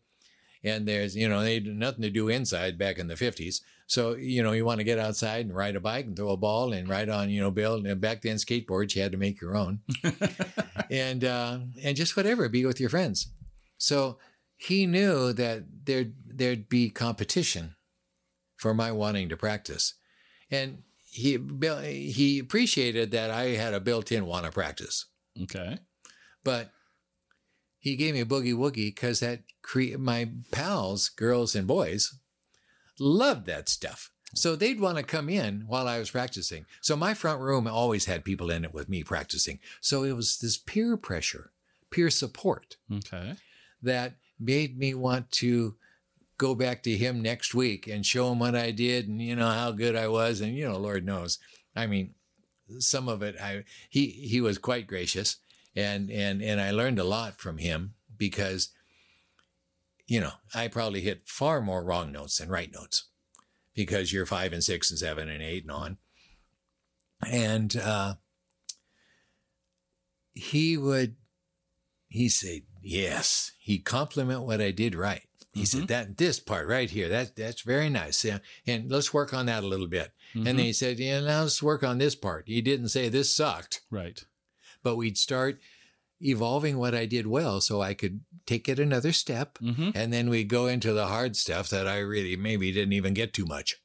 and 0.63 0.87
there's 0.87 1.15
you 1.15 1.29
know 1.29 1.41
they 1.41 1.55
had 1.55 1.65
nothing 1.65 2.01
to 2.01 2.09
do 2.09 2.27
inside 2.27 2.77
back 2.77 2.99
in 2.99 3.07
the 3.07 3.15
fifties, 3.15 3.61
so, 3.87 4.15
you 4.15 4.41
know, 4.41 4.51
you 4.51 4.65
want 4.65 4.79
to 4.79 4.83
get 4.83 4.97
outside 4.97 5.45
and 5.45 5.55
ride 5.55 5.75
a 5.75 5.79
bike 5.79 6.05
and 6.05 6.15
throw 6.15 6.31
a 6.31 6.37
ball 6.37 6.73
and 6.73 6.89
ride 6.89 7.07
on, 7.09 7.29
you 7.29 7.39
know, 7.39 7.51
build. 7.51 7.85
And 7.85 8.01
back 8.01 8.21
then, 8.23 8.37
skateboards, 8.37 8.95
you 8.95 9.01
had 9.03 9.11
to 9.11 9.17
make 9.17 9.39
your 9.39 9.55
own. 9.55 9.81
and, 10.89 11.23
uh, 11.23 11.59
and 11.83 11.95
just 11.95 12.17
whatever, 12.17 12.49
be 12.49 12.65
with 12.65 12.79
your 12.79 12.89
friends. 12.89 13.31
So 13.77 14.17
he 14.57 14.87
knew 14.87 15.33
that 15.33 15.65
there'd, 15.85 16.15
there'd 16.25 16.67
be 16.67 16.89
competition 16.89 17.75
for 18.57 18.73
my 18.73 18.91
wanting 18.91 19.29
to 19.29 19.37
practice. 19.37 19.93
And 20.49 20.79
he, 21.03 21.37
he 21.83 22.39
appreciated 22.39 23.11
that 23.11 23.29
I 23.29 23.49
had 23.49 23.73
a 23.73 23.79
built 23.79 24.11
in 24.11 24.25
want 24.25 24.45
to 24.45 24.51
practice 24.51 25.05
Okay. 25.41 25.77
but 26.43 26.71
he 27.77 27.95
gave 27.95 28.13
me 28.15 28.21
a 28.21 28.25
boogie 28.25 28.53
woogie 28.53 28.93
because 28.93 29.19
that 29.19 29.43
cre- 29.61 29.97
my 29.97 30.29
pals, 30.51 31.07
girls 31.09 31.53
and 31.55 31.67
boys, 31.67 32.17
loved 32.99 33.45
that 33.47 33.69
stuff. 33.69 34.11
So 34.33 34.55
they'd 34.55 34.79
want 34.81 34.97
to 34.97 35.03
come 35.03 35.29
in 35.29 35.63
while 35.67 35.87
I 35.87 35.97
was 35.99 36.11
practicing. 36.11 36.65
So 36.81 36.95
my 36.95 37.13
front 37.13 37.39
room 37.39 37.67
always 37.67 38.05
had 38.05 38.25
people 38.25 38.49
in 38.51 38.65
it 38.65 38.73
with 38.73 38.89
me 38.89 39.03
practicing. 39.03 39.59
So 39.79 40.03
it 40.03 40.13
was 40.13 40.39
this 40.39 40.57
peer 40.57 40.97
pressure, 40.97 41.51
peer 41.89 42.09
support 42.09 42.75
Okay. 42.91 43.35
that 43.81 44.15
made 44.39 44.77
me 44.77 44.93
want 44.93 45.31
to 45.31 45.75
go 46.37 46.53
back 46.53 46.83
to 46.83 46.97
him 46.97 47.21
next 47.21 47.55
week 47.55 47.87
and 47.87 48.05
show 48.05 48.29
him 48.31 48.39
what 48.39 48.55
I 48.55 48.71
did 48.71 49.07
and 49.07 49.21
you 49.21 49.37
know 49.37 49.49
how 49.49 49.71
good 49.71 49.95
I 49.95 50.09
was 50.09 50.41
and 50.41 50.53
you 50.53 50.67
know 50.67 50.77
Lord 50.77 51.05
knows 51.05 51.39
I 51.73 51.87
mean 51.87 52.13
some 52.79 53.07
of 53.07 53.21
it 53.23 53.37
I 53.41 53.63
he 53.89 54.07
he 54.07 54.41
was 54.41 54.57
quite 54.57 54.85
gracious 54.85 55.37
and 55.77 56.11
and 56.11 56.41
and 56.41 56.59
I 56.59 56.71
learned 56.71 56.99
a 56.99 57.05
lot 57.05 57.39
from 57.39 57.57
him 57.59 57.93
because 58.17 58.71
you 60.07 60.19
know 60.19 60.31
I 60.53 60.67
probably 60.67 61.01
hit 61.01 61.23
far 61.27 61.61
more 61.61 61.83
wrong 61.83 62.11
notes 62.11 62.37
than 62.37 62.49
right 62.49 62.71
notes 62.73 63.05
because 63.73 64.13
you're 64.13 64.25
5 64.25 64.53
and 64.53 64.63
6 64.63 64.89
and 64.89 64.99
7 64.99 65.29
and 65.29 65.41
8 65.43 65.63
and 65.63 65.71
on. 65.71 65.97
And 67.29 67.75
uh 67.77 68.15
he 70.33 70.77
would 70.77 71.15
he 72.07 72.29
said 72.29 72.61
yes. 72.81 73.51
He'd 73.59 73.85
compliment 73.85 74.43
what 74.43 74.61
i 74.61 74.71
did 74.71 74.95
right. 74.95 75.23
He 75.53 75.65
said 75.65 75.87
that 75.87 76.17
this 76.17 76.41
part 76.41 76.67
right 76.67 76.89
here 76.89 77.07
that 77.07 77.35
that's 77.37 77.61
very 77.61 77.89
nice. 77.89 78.25
Yeah, 78.25 78.39
and 78.67 78.91
let's 78.91 79.13
work 79.13 79.33
on 79.33 79.45
that 79.45 79.63
a 79.63 79.67
little 79.67 79.87
bit. 79.87 80.11
And 80.33 80.45
then 80.45 80.57
he 80.57 80.73
said 80.73 80.99
yeah 80.99 81.21
now 81.21 81.43
let's 81.43 81.63
work 81.63 81.81
on 81.83 81.97
this 81.97 82.13
part. 82.15 82.43
He 82.47 82.61
didn't 82.61 82.89
say 82.89 83.07
this 83.09 83.33
sucked. 83.33 83.81
Right. 83.89 84.21
but 84.83 84.97
we'd 84.97 85.17
start 85.17 85.59
evolving 86.21 86.77
what 86.77 86.95
i 86.95 87.05
did 87.05 87.27
well 87.27 87.59
so 87.61 87.81
i 87.81 87.93
could 87.93 88.21
take 88.45 88.69
it 88.69 88.79
another 88.79 89.11
step 89.11 89.57
Mm-hmm. 89.61 89.89
and 89.95 90.13
then 90.13 90.29
we'd 90.29 90.47
go 90.49 90.67
into 90.67 90.93
the 90.93 91.07
hard 91.07 91.35
stuff 91.35 91.69
that 91.69 91.87
i 91.87 91.97
really 91.99 92.35
maybe 92.35 92.71
didn't 92.71 92.93
even 92.93 93.13
get 93.13 93.33
too 93.33 93.45
much 93.45 93.75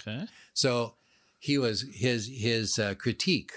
Okay. 0.00 0.26
so 0.54 0.94
he 1.38 1.58
was 1.58 1.84
his 1.92 2.28
his 2.32 2.78
uh, 2.78 2.94
critique 2.94 3.52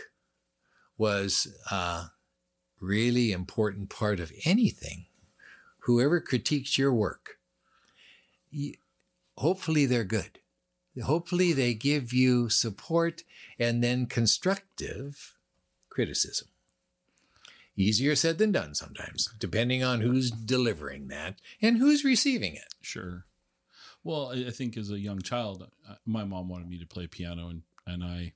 was 0.98 1.48
a 1.72 2.05
really 2.82 3.32
important 3.32 3.89
part 3.89 4.20
of 4.20 4.32
anything. 4.44 5.05
Whoever 5.79 6.20
critiques 6.20 6.77
your 6.77 6.94
work, 6.94 7.38
hopefully 9.38 9.86
they're 9.86 10.03
good. 10.03 10.39
Hopefully 11.03 11.51
they 11.53 11.74
give 11.74 12.13
you 12.13 12.50
support 12.50 13.24
and 13.60 13.84
then 13.84 14.05
constructive 14.05 15.36
criticism. 15.89 16.48
Easier 17.77 18.15
said 18.15 18.38
than 18.38 18.51
done 18.53 18.74
sometimes, 18.74 19.34
depending 19.38 19.84
on 19.84 20.00
who's 20.01 20.32
delivering 20.32 21.10
that 21.10 21.41
and 21.62 21.77
who's 21.77 22.05
receiving 22.05 22.55
it. 22.55 22.74
Sure. 22.82 23.25
Well, 24.03 24.32
I 24.34 24.51
think 24.51 24.77
as 24.77 24.91
a 24.91 25.00
young 25.00 25.20
child, 25.22 25.70
uh, 25.89 25.96
my 26.05 26.24
mom 26.24 26.48
wanted 26.48 26.70
me 26.70 26.79
to 26.79 26.86
play 26.86 27.08
piano, 27.08 27.50
and 27.50 27.63
and 27.88 28.03
I, 28.03 28.34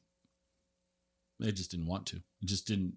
I 1.41 1.51
just 1.51 1.71
didn't 1.71 1.85
want 1.87 2.05
to. 2.07 2.17
I 2.17 2.45
just 2.45 2.67
didn't. 2.67 2.95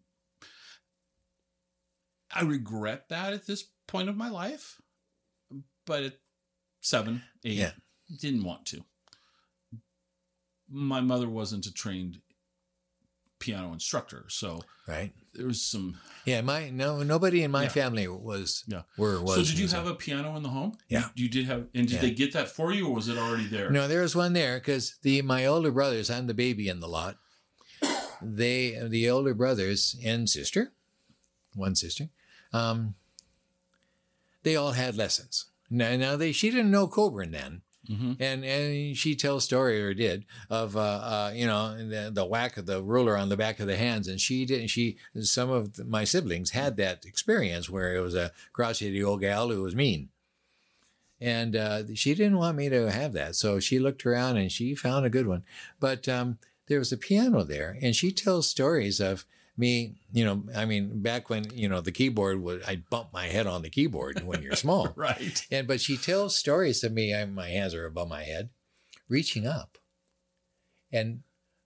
I 2.35 2.43
regret 2.43 3.09
that 3.11 3.35
at 3.35 3.47
this 3.47 3.65
point 3.87 4.09
of 4.09 4.17
my 4.17 4.31
life, 4.31 4.81
but 5.87 6.03
at 6.03 6.19
seven, 6.81 7.23
eight, 7.45 7.59
Yeah. 7.59 7.73
didn't 8.21 8.43
want 8.45 8.65
to. 8.67 8.85
My 10.69 11.01
mother 11.03 11.29
wasn't 11.29 11.67
a 11.67 11.73
trained 11.73 12.21
piano 13.43 13.73
instructor. 13.73 14.25
So 14.29 14.63
right. 14.87 15.13
there 15.35 15.47
was 15.47 15.61
some. 15.61 15.99
Yeah, 16.25 16.41
my 16.43 16.71
no 16.71 17.03
nobody 17.03 17.43
in 17.43 17.51
my 17.51 17.65
Yeah. 17.65 17.69
family 17.81 18.07
was 18.09 18.65
Yeah. 18.69 18.83
were 18.97 19.21
was. 19.21 19.35
so 19.35 19.43
did 19.43 19.59
you 19.59 19.69
have 19.69 19.87
a 19.87 19.95
piano 19.95 20.37
in 20.37 20.43
the 20.43 20.49
home? 20.51 20.79
Yeah. 20.89 21.09
You, 21.15 21.25
you 21.25 21.29
did 21.29 21.47
have, 21.47 21.67
and 21.75 21.89
did 21.89 21.97
Yeah. 21.97 22.01
they 22.03 22.11
get 22.13 22.33
that 22.35 22.49
for 22.49 22.73
you, 22.73 22.87
or 22.89 22.95
was 22.95 23.09
it 23.09 23.19
already 23.19 23.47
there? 23.47 23.69
No, 23.71 23.89
there 23.89 24.03
was 24.03 24.15
one 24.15 24.33
there 24.33 24.59
because 24.59 24.95
the 25.03 25.21
my 25.23 25.45
older 25.45 25.73
brothers. 25.73 26.09
I'm 26.11 26.27
the 26.29 26.35
baby 26.35 26.69
in 26.69 26.81
the 26.81 26.89
lot. 26.89 27.19
They 28.23 28.79
the 28.89 29.11
older 29.11 29.35
brothers 29.35 29.97
and 30.05 30.31
sister, 30.31 30.73
one 31.55 31.75
sister, 31.75 32.09
um, 32.53 32.95
they 34.45 34.55
all 34.55 34.73
had 34.73 34.97
lessons. 34.97 35.47
Now, 35.69 35.97
now 35.97 36.17
they 36.17 36.31
she 36.33 36.51
didn't 36.51 36.71
know 36.71 36.87
Coburn 36.87 37.33
then, 37.33 37.63
Mhm. 37.91 38.17
and 38.21 38.45
and 38.45 38.97
she 38.97 39.17
tells 39.17 39.43
story 39.45 39.83
or 39.83 39.93
did 39.93 40.25
of 40.49 40.77
uh, 40.77 40.81
uh 40.81 41.33
you 41.35 41.47
know 41.47 41.77
the, 41.77 42.13
the 42.13 42.25
whack 42.25 42.57
of 42.57 42.67
the 42.67 42.81
ruler 42.81 43.17
on 43.17 43.29
the 43.29 43.37
back 43.37 43.59
of 43.59 43.67
the 43.67 43.77
hands, 43.77 44.07
and 44.07 44.21
she 44.21 44.45
didn't. 44.45 44.69
She 44.69 44.99
some 45.21 45.51
of 45.51 45.85
my 45.89 46.05
siblings 46.05 46.51
had 46.51 46.77
that 46.77 47.05
experience 47.05 47.69
where 47.69 47.97
it 47.97 48.01
was 48.01 48.15
a 48.15 48.31
crotchety 48.53 49.03
old 49.03 49.21
gal 49.21 49.49
who 49.49 49.63
was 49.63 49.75
mean. 49.75 50.11
And 51.21 51.55
uh, 51.55 51.95
she 51.95 52.15
didn't 52.15 52.39
want 52.39 52.57
me 52.57 52.69
to 52.69 52.91
have 52.91 53.13
that. 53.13 53.37
So 53.37 53.61
she 53.61 53.79
looked 53.79 54.05
around 54.05 54.39
and 54.39 54.51
she 54.51 54.75
found 54.75 55.07
a 55.07 55.11
good 55.11 55.29
one. 55.29 55.45
But 55.79 56.09
um, 56.09 56.39
there 56.67 56.81
was 56.81 56.93
a 56.93 56.97
piano 56.97 57.45
there, 57.45 57.79
and 57.81 57.95
she 57.95 58.11
tells 58.13 58.49
stories 58.49 59.01
of 59.01 59.25
me, 59.57 59.97
you 60.13 60.25
know, 60.25 60.45
I 60.55 60.65
mean, 60.65 61.03
back 61.03 61.29
when, 61.29 61.45
you 61.55 61.69
know, 61.69 61.81
the 61.81 61.93
keyboard 61.93 62.41
was, 62.43 62.63
I'd 62.67 62.89
bump 62.89 63.13
my 63.13 63.27
head 63.27 63.47
on 63.47 63.63
the 63.63 63.71
keyboard 63.71 64.23
when 64.27 64.43
you're 64.43 64.57
small. 64.57 64.93
Right. 64.97 65.47
And, 65.51 65.67
but 65.69 65.81
she 65.81 65.97
tells 65.97 66.35
stories 66.37 66.83
of 66.85 66.93
me, 66.93 67.15
I, 67.15 67.25
my 67.27 67.49
hands 67.49 67.75
are 67.75 67.85
above 67.87 68.09
my 68.09 68.23
head, 68.25 68.51
reaching 69.09 69.47
up 69.47 69.77
and 70.93 71.21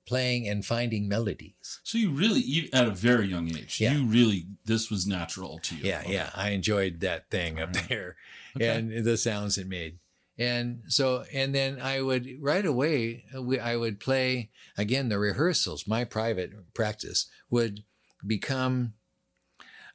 playing 0.06 0.48
and 0.48 0.64
finding 0.64 1.08
melodies. 1.08 1.80
So 1.82 1.98
you 1.98 2.10
really, 2.10 2.40
you, 2.40 2.68
at 2.72 2.86
a 2.86 2.90
very 2.92 3.26
young 3.26 3.48
age, 3.48 3.80
Yeah. 3.80 3.94
you 3.94 4.04
really, 4.06 4.46
this 4.64 4.90
was 4.90 5.06
natural 5.06 5.58
to 5.60 5.74
you. 5.76 5.82
Yeah, 5.84 6.00
Okay. 6.00 6.12
yeah. 6.12 6.30
I 6.34 6.50
enjoyed 6.50 7.00
that 7.00 7.30
thing 7.30 7.58
up 7.60 7.72
there 7.88 8.16
Okay. 8.56 8.68
and 8.68 9.04
the 9.04 9.16
sounds 9.16 9.58
it 9.58 9.66
made. 9.68 9.98
And 10.38 10.82
so, 10.88 11.24
and 11.32 11.54
then 11.54 11.80
I 11.80 12.02
would 12.02 12.28
right 12.40 12.64
away, 12.66 13.24
we, 13.40 13.58
I 13.58 13.76
would 13.76 13.98
play 14.00 14.50
again 14.76 15.08
the 15.08 15.18
rehearsals. 15.18 15.86
My 15.86 16.04
private 16.04 16.74
practice 16.74 17.26
would 17.48 17.84
become 18.26 18.92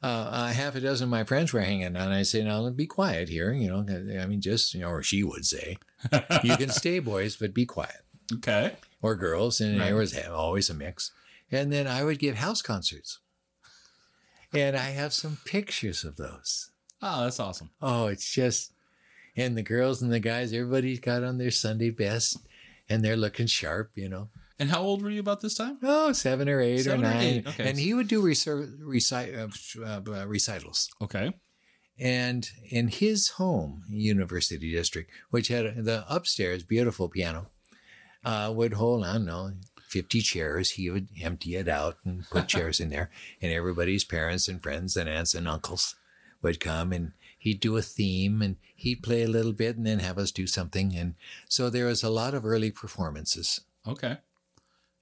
uh, 0.04 0.48
a 0.50 0.54
half 0.54 0.74
a 0.76 0.80
dozen 0.82 1.06
of 1.06 1.10
my 1.12 1.24
friends 1.24 1.54
were 1.54 1.62
hanging 1.62 1.96
out. 1.96 2.06
And 2.06 2.14
I 2.14 2.24
say, 2.24 2.44
now 2.44 2.68
be 2.72 2.88
quiet 2.88 3.30
here. 3.30 3.54
You 3.54 3.68
know, 3.70 4.20
I 4.20 4.26
mean, 4.26 4.42
just, 4.42 4.74
you 4.74 4.80
know, 4.82 4.90
or 4.90 5.04
she 5.04 5.24
would 5.24 5.46
say, 5.46 5.78
you 6.44 6.58
can 6.58 6.70
stay, 6.70 6.98
boys, 6.98 7.36
but 7.36 7.54
be 7.54 7.68
quiet. 7.68 8.02
okay. 8.34 8.78
Or 9.04 9.16
girls. 9.16 9.62
And 9.62 9.78
Right. 9.80 9.86
there 9.88 9.96
was 9.96 10.18
always 10.28 10.72
a 10.72 10.74
mix. 10.74 11.12
And 11.52 11.72
then 11.72 11.86
I 11.86 12.04
would 12.04 12.18
give 12.18 12.38
house 12.38 12.64
concerts. 12.64 13.20
And 14.54 14.76
I 14.76 14.90
have 14.92 15.14
some 15.14 15.38
pictures 15.46 16.04
of 16.04 16.18
those. 16.18 16.72
Oh, 17.02 17.24
that's 17.24 17.40
awesome. 17.40 17.70
Oh, 17.82 18.08
it's 18.08 18.30
just, 18.32 18.74
and 19.36 19.58
the 19.58 19.64
girls 19.64 20.02
and 20.02 20.12
the 20.12 20.20
guys, 20.20 20.54
everybody's 20.54 21.00
got 21.00 21.24
on 21.24 21.38
their 21.38 21.52
Sunday 21.52 21.90
best 21.90 22.38
and 22.90 23.04
they're 23.04 23.16
looking 23.18 23.48
sharp, 23.48 23.92
you 23.96 24.10
know. 24.10 24.30
And 24.60 24.70
how 24.70 24.82
old 24.82 25.02
were 25.02 25.10
you 25.10 25.20
about 25.22 25.42
this 25.42 25.56
time? 25.56 25.80
Oh, 25.82 26.12
seven 26.14 26.48
or 26.48 26.62
eight 26.62 26.84
Seven 26.84 27.04
or 27.06 27.10
or 27.10 27.14
nine. 27.14 27.24
eight, 27.24 27.48
okay. 27.48 27.70
And 27.70 27.80
he 27.80 27.94
would 27.94 28.08
do 28.08 28.22
reci- 28.22 28.78
reci- 28.80 29.82
uh, 29.82 30.12
uh, 30.12 30.28
recitals. 30.28 30.90
Okay. 31.02 31.34
And 32.00 32.50
in 32.70 32.88
his 32.90 33.30
home, 33.30 33.84
University 33.90 34.72
District, 34.72 35.10
which 35.30 35.48
had 35.50 35.84
the 35.86 36.06
upstairs 36.08 36.64
beautiful 36.64 37.10
piano, 37.10 37.48
uh, 38.24 38.52
would 38.56 38.74
hold, 38.74 39.04
I 39.06 39.14
don't 39.14 39.26
know, 39.26 39.52
50 39.88 40.22
chairs. 40.22 40.72
He 40.72 40.90
would 40.90 41.10
empty 41.22 41.56
it 41.56 41.68
out 41.68 41.98
and 42.06 42.24
put 42.30 42.48
chairs 42.48 42.80
in 42.80 42.90
there. 42.90 43.10
And 43.42 43.52
everybody's 43.52 44.04
parents 44.04 44.48
and 44.48 44.62
friends 44.62 44.96
and 44.96 45.10
aunts 45.10 45.34
and 45.34 45.48
uncles 45.48 45.96
would 46.42 46.60
come 46.60 46.92
and 46.92 47.12
he'd 47.42 47.60
do 47.60 47.76
a 47.76 47.82
theme 47.82 48.40
and 48.44 48.56
he'd 48.76 49.02
play 49.02 49.24
a 49.24 49.28
little 49.28 49.52
bit 49.52 49.76
and 49.76 49.86
then 49.88 49.98
have 49.98 50.20
us 50.20 50.32
do 50.32 50.46
something. 50.46 50.96
And 50.96 51.16
so 51.50 51.72
there 51.72 51.88
was 51.88 52.04
a 52.04 52.10
lot 52.10 52.36
of 52.36 52.46
early 52.46 52.70
performances. 52.70 53.62
Okay. 53.88 54.18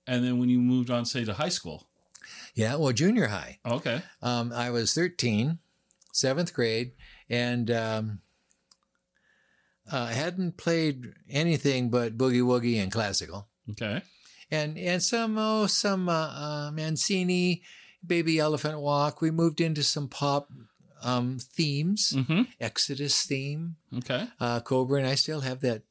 And 0.08 0.24
then 0.24 0.40
when 0.40 0.48
you 0.48 0.60
moved 0.60 0.90
on, 0.90 1.04
say, 1.06 1.26
to 1.26 1.34
high 1.34 1.50
school. 1.50 1.88
Yeah, 2.56 2.76
well, 2.76 2.94
junior 2.94 3.28
high. 3.28 3.60
Okay. 3.66 4.02
Um, 4.22 4.54
I 4.54 4.70
was 4.70 4.94
13, 4.94 5.60
seventh 6.14 6.54
grade, 6.54 6.94
and 7.30 7.70
um, 7.70 8.22
uh, 9.92 10.08
hadn't 10.08 10.56
played 10.56 11.14
anything 11.30 11.90
but 11.90 12.18
boogie 12.18 12.42
woogie 12.42 12.82
and 12.82 12.92
classical, 12.92 13.48
Okay. 13.72 14.02
and 14.50 14.78
and 14.78 15.02
some 15.04 15.38
oh 15.38 15.68
some 15.68 16.08
uh, 16.10 16.68
uh, 16.68 16.72
Mancini, 16.72 17.62
Baby 18.06 18.40
Elephant 18.40 18.80
Walk. 18.80 19.22
We 19.22 19.32
moved 19.32 19.60
into 19.62 19.84
some 19.84 20.08
pop 20.08 20.50
um, 21.02 21.38
themes, 21.40 22.14
Mm-hmm. 22.16 22.44
Exodus 22.60 23.24
theme, 23.24 23.76
Okay. 23.98 24.28
uh, 24.40 24.60
Cobra, 24.62 25.00
and 25.00 25.08
I 25.08 25.16
still 25.16 25.42
have 25.42 25.62
that. 25.62 25.84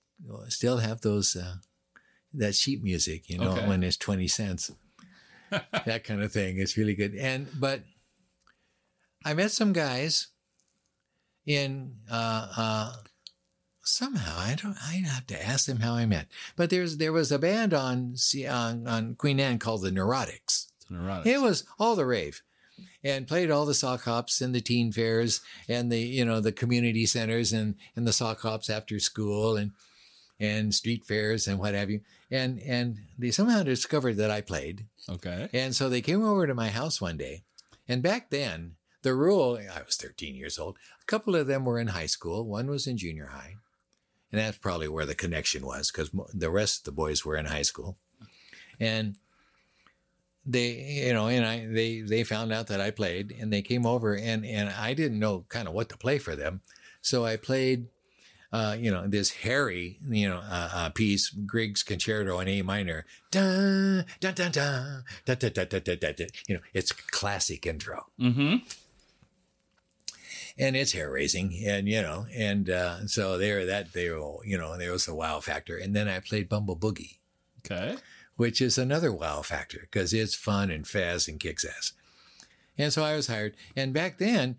Still 0.49 0.79
have 0.79 1.01
those 1.03 1.37
uh, 1.37 1.57
that 2.35 2.55
sheet 2.55 2.83
music, 2.83 3.31
you 3.31 3.39
know, 3.39 3.53
Okay. 3.53 3.69
when 3.69 3.83
it's 3.85 3.97
twenty 3.97 4.29
cents. 4.29 4.71
that 5.51 6.05
kind 6.05 6.23
of 6.23 6.33
thing. 6.33 6.59
It's 6.59 6.77
really 6.77 6.95
good. 6.95 7.15
And 7.15 7.47
but 7.59 7.83
I 9.25 9.35
met 9.35 9.51
some 9.53 9.73
guys 9.73 10.29
in 11.47 11.95
uh, 12.11 12.49
uh, 12.57 12.93
somehow 13.83 14.37
I 14.39 14.57
don't 14.61 14.77
I 14.83 14.95
have 15.07 15.27
to 15.29 15.43
ask 15.47 15.67
them 15.67 15.79
how 15.81 15.95
I 15.95 16.05
met. 16.07 16.27
But 16.57 16.71
there's 16.71 16.97
there 16.99 17.13
was 17.13 17.33
a 17.33 17.39
band 17.39 17.73
on 17.73 18.15
on, 18.49 18.87
on 18.87 19.15
Queen 19.15 19.41
Anne 19.41 19.59
called 19.59 19.83
the 19.83 19.91
Neurotics. 19.91 20.67
It's 20.81 20.87
neurotics. 20.91 21.27
It 21.27 21.41
was 21.41 21.65
all 21.79 21.97
the 21.97 22.07
rave. 22.07 22.43
And 23.05 23.29
played 23.29 23.51
all 23.51 23.65
the 23.65 23.75
sock 23.75 24.03
hops 24.03 24.41
and 24.41 24.55
the 24.55 24.61
teen 24.61 24.91
fairs 24.91 25.41
and 25.69 25.91
the 25.91 26.01
you 26.01 26.25
know 26.25 26.41
the 26.41 26.53
community 26.53 27.07
centers 27.07 27.53
and, 27.53 27.77
and 27.95 28.07
the 28.07 28.13
sock 28.13 28.41
hops 28.41 28.69
after 28.69 28.99
school 28.99 29.57
and 29.57 29.73
and 30.41 30.75
street 30.75 31.05
fairs 31.05 31.47
and 31.47 31.59
what 31.59 31.75
have 31.75 31.91
you. 31.91 32.01
And 32.31 32.61
and 32.61 32.99
they 33.19 33.31
somehow 33.31 33.63
discovered 33.63 34.17
that 34.17 34.31
I 34.31 34.41
played. 34.41 34.87
Okay. 35.09 35.49
And 35.53 35.75
so 35.75 35.89
they 35.89 36.01
came 36.01 36.25
over 36.25 36.47
to 36.47 36.55
my 36.55 36.69
house 36.69 37.01
one 37.01 37.17
day. 37.17 37.43
And 37.89 38.03
back 38.03 38.31
then, 38.31 38.77
the 39.03 39.15
rule, 39.15 39.59
I 39.59 39.83
was 39.83 39.97
13 39.97 40.35
years 40.35 40.59
old. 40.59 40.77
A 41.01 41.07
couple 41.07 41.35
of 41.35 41.47
them 41.47 41.65
were 41.65 41.79
in 41.79 41.89
high 41.89 42.07
school. 42.07 42.45
One 42.45 42.69
was 42.69 42.87
in 42.87 42.99
junior 42.99 43.29
high. 43.29 43.55
And 44.31 44.41
that's 44.41 44.59
probably 44.59 44.89
where 44.89 45.07
the 45.07 45.15
connection 45.15 45.65
was 45.65 45.91
because 45.91 46.11
the 46.35 46.51
rest 46.51 46.81
of 46.81 46.85
the 46.85 46.93
boys 46.93 47.25
were 47.25 47.37
in 47.37 47.47
high 47.47 47.63
school. 47.63 47.97
And 48.79 49.17
they, 50.47 51.03
you 51.07 51.13
know, 51.13 51.29
and 51.29 51.45
I, 51.45 51.67
they, 51.67 52.01
they 52.01 52.25
found 52.25 52.53
out 52.53 52.69
that 52.69 52.81
I 52.81 52.91
played 52.91 53.35
and 53.39 53.53
they 53.53 53.63
came 53.63 53.85
over 53.85 54.15
and, 54.15 54.45
and 54.47 54.71
I 54.71 54.95
didn't 54.95 55.19
know 55.19 55.45
kind 55.49 55.69
of 55.69 55.75
what 55.75 55.89
to 55.91 55.97
play 55.99 56.19
for 56.19 56.35
them. 56.35 56.63
So 57.03 57.25
I 57.27 57.37
played, 57.37 57.89
uh, 58.51 58.75
you 58.79 58.91
know, 58.91 59.07
this 59.07 59.31
Harry, 59.43 59.99
you 60.09 60.27
know, 60.29 60.39
uh, 60.39 60.71
uh, 60.73 60.91
piece, 60.91 61.29
Grieg's 61.31 61.83
Concerto 61.83 62.41
in 62.41 62.49
A 62.49 62.63
minor. 62.63 63.05
Dun, 63.31 64.07
dun, 64.21 64.35
dun, 64.35 64.53
dun, 64.53 65.05
dun, 65.27 65.37
dun, 65.39 65.53
dun, 65.53 65.69
dun, 65.69 65.99
dun, 66.01 66.15
dun. 66.17 66.27
You 66.47 66.55
know, 66.55 66.61
it's 66.73 66.93
classic 66.93 67.67
intro 67.67 68.07
Mm-hmm. 68.19 68.57
and 70.59 70.77
it's 70.77 70.93
hair 70.93 71.11
raising 71.13 71.55
and, 71.67 71.89
you 71.89 72.01
know, 72.03 72.27
and, 72.35 72.71
uh, 72.71 73.07
so 73.07 73.37
there, 73.39 73.67
that, 73.67 73.93
there, 73.93 74.19
you 74.45 74.57
know, 74.59 74.79
there 74.79 74.93
was 74.93 75.07
a 75.09 75.15
wow 75.15 75.41
factor. 75.41 75.77
And 75.77 75.95
then 75.95 76.09
I 76.09 76.21
played 76.21 76.49
Bumble 76.49 76.77
Boogie, 76.77 77.19
Okay. 77.67 77.97
Which 78.39 78.63
is 78.63 78.79
another 78.79 79.13
wow 79.13 79.43
factor 79.43 79.81
because 79.81 80.15
it's 80.15 80.35
fun 80.35 80.71
and 80.71 80.87
fast 80.87 81.27
and 81.27 81.41
kicks 81.41 81.65
ass. 81.65 81.93
And 82.79 82.93
so 82.93 83.03
I 83.03 83.17
was 83.17 83.27
hired. 83.27 83.57
And 83.75 83.93
back 83.93 84.19
then, 84.19 84.57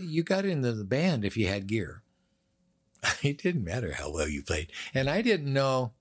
you 0.00 0.22
got 0.22 0.46
into 0.46 0.72
the 0.72 0.84
band 0.84 1.22
if 1.22 1.36
you 1.36 1.46
had 1.46 1.68
gear. 1.68 2.02
It 3.22 3.42
didn't 3.42 3.64
matter 3.64 3.92
how 3.92 4.10
well 4.10 4.26
you 4.26 4.42
played. 4.42 4.72
And 4.94 5.10
I 5.10 5.20
didn't 5.20 5.52
know. 5.52 5.92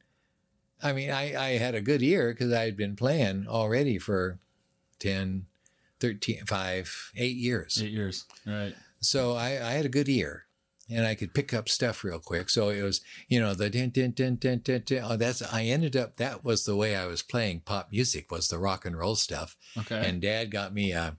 I 0.81 0.93
mean, 0.93 1.11
I, 1.11 1.35
I 1.35 1.57
had 1.57 1.75
a 1.75 1.81
good 1.81 2.01
ear 2.01 2.31
because 2.31 2.53
I 2.53 2.63
had 2.63 2.77
been 2.77 2.95
playing 2.95 3.47
already 3.49 3.99
for 3.99 4.39
10, 4.99 5.45
13, 5.99 6.45
5, 6.45 7.11
8 7.17 7.35
years. 7.35 7.81
Eight 7.83 7.91
years. 7.91 8.23
Right. 8.47 8.73
So 9.01 9.33
I, 9.33 9.47
I 9.47 9.71
had 9.73 9.85
a 9.85 9.89
good 9.89 10.07
ear 10.07 10.42
and 10.93 11.05
I 11.05 11.15
could 11.15 11.33
pick 11.33 11.53
up 11.53 11.67
stuff 11.69 12.03
real 12.03 12.19
quick. 12.19 12.49
So 12.49 12.69
it 12.69 12.81
was, 12.81 13.01
you 13.27 13.39
know, 13.39 13.53
the 13.53 13.69
din, 13.69 13.89
din, 13.89 14.11
din, 14.11 14.35
din, 14.35 14.59
din, 14.59 14.81
din. 14.85 15.03
Oh, 15.03 15.15
that's, 15.17 15.41
I 15.41 15.63
ended 15.63 15.95
up, 15.95 16.17
that 16.17 16.43
was 16.43 16.63
the 16.65 16.75
way 16.75 16.95
I 16.95 17.05
was 17.05 17.21
playing 17.23 17.61
pop 17.61 17.89
music 17.91 18.31
was 18.31 18.47
the 18.47 18.57
rock 18.59 18.85
and 18.85 18.97
roll 18.97 19.15
stuff. 19.15 19.55
Okay. 19.77 20.01
And 20.07 20.21
dad 20.21 20.51
got 20.51 20.73
me 20.73 20.91
a, 20.91 21.17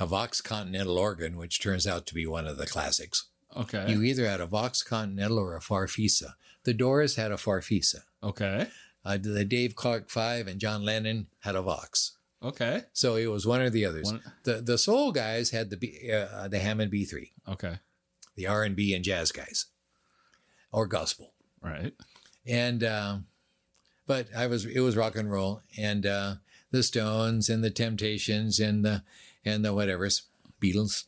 a 0.00 0.06
Vox 0.06 0.40
Continental 0.40 0.98
organ, 0.98 1.36
which 1.36 1.60
turns 1.60 1.86
out 1.86 2.06
to 2.06 2.14
be 2.14 2.26
one 2.26 2.46
of 2.46 2.56
the 2.58 2.66
classics. 2.66 3.28
okay. 3.56 3.90
You 3.90 4.02
either 4.02 4.26
had 4.28 4.40
a 4.40 4.46
Vox 4.46 4.82
Continental 4.82 5.38
or 5.38 5.56
a 5.56 5.60
Farfisa. 5.60 6.34
The 6.64 6.74
Doors 6.74 7.16
had 7.16 7.30
a 7.32 7.36
Farfisa. 7.36 8.00
okay. 8.22 8.68
Uh, 9.06 9.18
the 9.20 9.44
Dave 9.44 9.74
Clark 9.76 10.08
Five 10.08 10.46
and 10.48 10.58
John 10.58 10.82
Lennon 10.82 11.26
had 11.40 11.54
a 11.56 11.60
Vox. 11.62 12.16
Okay. 12.42 12.82
So 12.94 13.16
it 13.16 13.26
was 13.26 13.46
one 13.46 13.60
or 13.60 13.68
the 13.70 13.84
others. 13.84 14.04
One- 14.10 14.22
The 14.44 14.62
the 14.62 14.78
soul 14.78 15.12
guys 15.12 15.50
had 15.50 15.68
the 15.70 15.76
B, 15.76 16.10
uh, 16.10 16.48
the 16.48 16.58
Hammond 16.58 16.90
B 16.90 17.04
three. 17.04 17.32
Okay. 17.46 17.80
The 18.36 18.46
R 18.46 18.62
and 18.62 18.76
B 18.76 18.94
and 18.94 19.04
jazz 19.04 19.32
guys, 19.32 19.66
or 20.72 20.86
gospel. 20.86 21.32
Right. 21.60 21.94
And 22.46 22.84
uh, 22.84 23.18
but 24.06 24.28
I 24.36 24.46
was 24.46 24.66
it 24.66 24.80
was 24.80 24.96
rock 24.96 25.16
and 25.16 25.30
roll, 25.30 25.62
and 25.78 26.04
uh, 26.06 26.34
the 26.70 26.82
Stones 26.82 27.48
and 27.48 27.64
the 27.64 27.70
Temptations 27.70 28.60
and 28.60 28.84
the 28.84 29.02
and 29.44 29.64
the 29.64 29.74
whatever's 29.74 30.22
Beatles. 30.60 31.04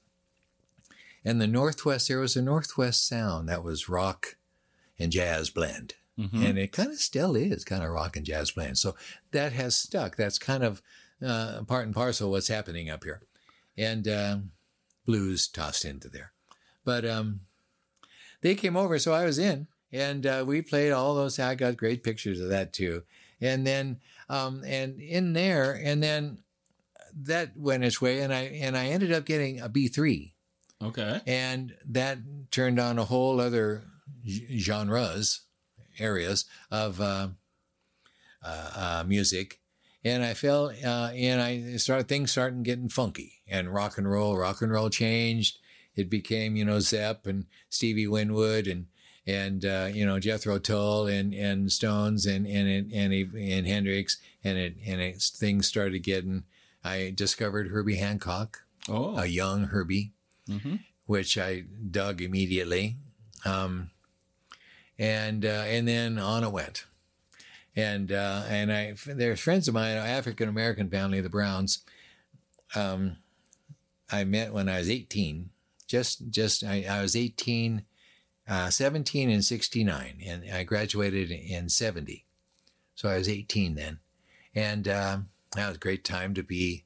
And 1.25 1.40
the 1.40 1.49
Northwest, 1.49 2.06
there 2.06 2.21
was 2.21 2.37
a 2.37 2.42
Northwest 2.42 3.06
sound 3.06 3.49
that 3.49 3.64
was 3.64 3.88
rock 3.88 4.37
and 4.99 5.11
jazz 5.11 5.50
blend. 5.50 5.95
Mhm. 6.16 6.45
And 6.49 6.59
it 6.59 6.73
kind 6.73 6.90
of 6.90 6.99
still 6.99 7.35
is 7.35 7.64
kind 7.64 7.83
of 7.83 7.90
rock 7.90 8.16
and 8.16 8.25
jazz 8.25 8.52
blend. 8.52 8.78
So 8.78 8.95
that 9.33 9.52
has 9.52 9.76
stuck. 9.76 10.16
That's 10.16 10.38
kind 10.38 10.62
of 10.62 10.80
uh, 11.21 11.62
part 11.64 11.85
and 11.85 11.95
parcel 11.95 12.30
what's 12.30 12.49
happening 12.49 12.88
up 12.88 13.02
here. 13.04 13.23
And 13.76 14.06
um, 14.09 14.52
blues 15.04 15.49
tossed 15.49 15.85
into 15.85 16.09
there. 16.09 16.33
But 16.86 17.04
um, 17.04 17.40
they 18.40 18.54
came 18.54 18.76
over, 18.76 18.98
so 18.98 19.12
I 19.12 19.24
was 19.26 19.38
in, 19.38 19.66
and 19.92 20.24
uh, 20.24 20.44
we 20.46 20.62
played 20.62 20.92
all 20.92 21.14
those. 21.16 21.38
I 21.38 21.54
got 21.56 21.76
great 21.76 22.02
pictures 22.02 22.40
of 22.40 22.48
that 22.48 22.72
too. 22.72 23.02
And 23.40 23.66
then, 23.66 23.98
um, 24.30 24.62
and 24.64 24.98
in 25.00 25.34
there, 25.34 25.72
and 25.72 26.02
then 26.02 26.38
that 27.14 27.56
went 27.56 27.84
its 27.84 28.00
way, 28.00 28.20
and 28.20 28.32
I 28.32 28.42
and 28.42 28.76
I 28.76 28.86
ended 28.86 29.12
up 29.12 29.24
getting 29.26 29.60
a 29.60 29.68
B 29.68 29.88
three, 29.88 30.34
Okay. 30.80 31.20
and 31.26 31.74
that 31.86 32.18
turned 32.50 32.78
on 32.78 32.98
a 32.98 33.04
whole 33.04 33.40
other 33.40 33.82
genres, 34.26 35.40
areas 35.98 36.44
of 36.70 37.00
uh, 37.00 37.28
uh, 38.44 38.70
uh, 38.76 39.04
music. 39.06 39.60
And 40.04 40.22
I 40.22 40.34
fell, 40.34 40.66
uh, 40.84 41.10
and 41.16 41.40
I 41.42 41.76
started 41.78 42.06
things 42.06 42.30
started 42.30 42.62
getting 42.62 42.88
funky 42.88 43.42
and 43.48 43.74
rock 43.74 43.98
and 43.98 44.08
roll. 44.08 44.36
Rock 44.36 44.62
and 44.62 44.70
roll 44.70 44.88
changed. 44.88 45.58
It 45.96 46.08
became, 46.10 46.54
you 46.56 46.64
know, 46.64 46.78
Zepp 46.80 47.26
and 47.26 47.46
Stevie 47.70 48.06
Winwood 48.06 48.66
and 48.68 48.86
and 49.26 49.64
uh, 49.64 49.88
you 49.92 50.06
know 50.06 50.20
Jethro 50.20 50.58
Tull 50.58 51.06
and 51.08 51.34
and 51.34 51.72
Stones 51.72 52.26
and 52.26 52.46
and 52.46 52.68
and 52.92 53.12
and, 53.12 53.34
and 53.34 53.66
Hendrix 53.66 54.18
and 54.44 54.56
it 54.58 54.76
and 54.86 55.00
it, 55.00 55.20
things 55.22 55.66
started 55.66 55.98
getting. 56.00 56.44
I 56.84 57.12
discovered 57.16 57.68
Herbie 57.68 57.96
Hancock, 57.96 58.62
Oh. 58.88 59.16
a 59.18 59.26
young 59.26 59.64
Herbie, 59.64 60.12
hmm 60.48 60.76
which 61.06 61.36
I 61.38 61.64
dug 61.90 62.20
immediately. 62.20 62.96
Um, 63.44 63.90
and 64.98 65.44
uh, 65.44 65.64
and 65.66 65.86
then 65.86 66.18
on 66.18 66.44
it 66.44 66.52
went. 66.52 66.84
And 67.74 68.10
uh, 68.12 68.44
and 68.48 68.72
I 68.72 68.94
they're 69.06 69.36
friends 69.36 69.68
of 69.68 69.74
mine, 69.74 69.96
African 69.96 70.48
American 70.48 70.88
family, 70.88 71.20
the 71.20 71.28
Browns. 71.28 71.80
Um, 72.74 73.16
I 74.10 74.24
met 74.24 74.52
when 74.52 74.68
I 74.68 74.78
was 74.78 74.88
18. 74.88 75.50
Just 75.86 76.28
just 76.30 76.64
I, 76.64 76.84
I 76.88 77.00
was 77.02 77.14
18, 77.16 77.84
uh, 78.48 78.70
17 78.70 79.30
and 79.30 79.44
69, 79.44 80.20
and 80.24 80.44
I 80.52 80.62
graduated 80.64 81.30
in 81.30 81.68
70. 81.68 82.24
So 82.94 83.08
I 83.08 83.18
was 83.18 83.28
18 83.28 83.74
then, 83.74 83.98
and 84.54 84.88
uh, 84.88 85.18
that 85.54 85.66
was 85.68 85.76
a 85.76 85.80
great 85.80 86.04
time 86.04 86.34
to 86.34 86.42
be 86.42 86.84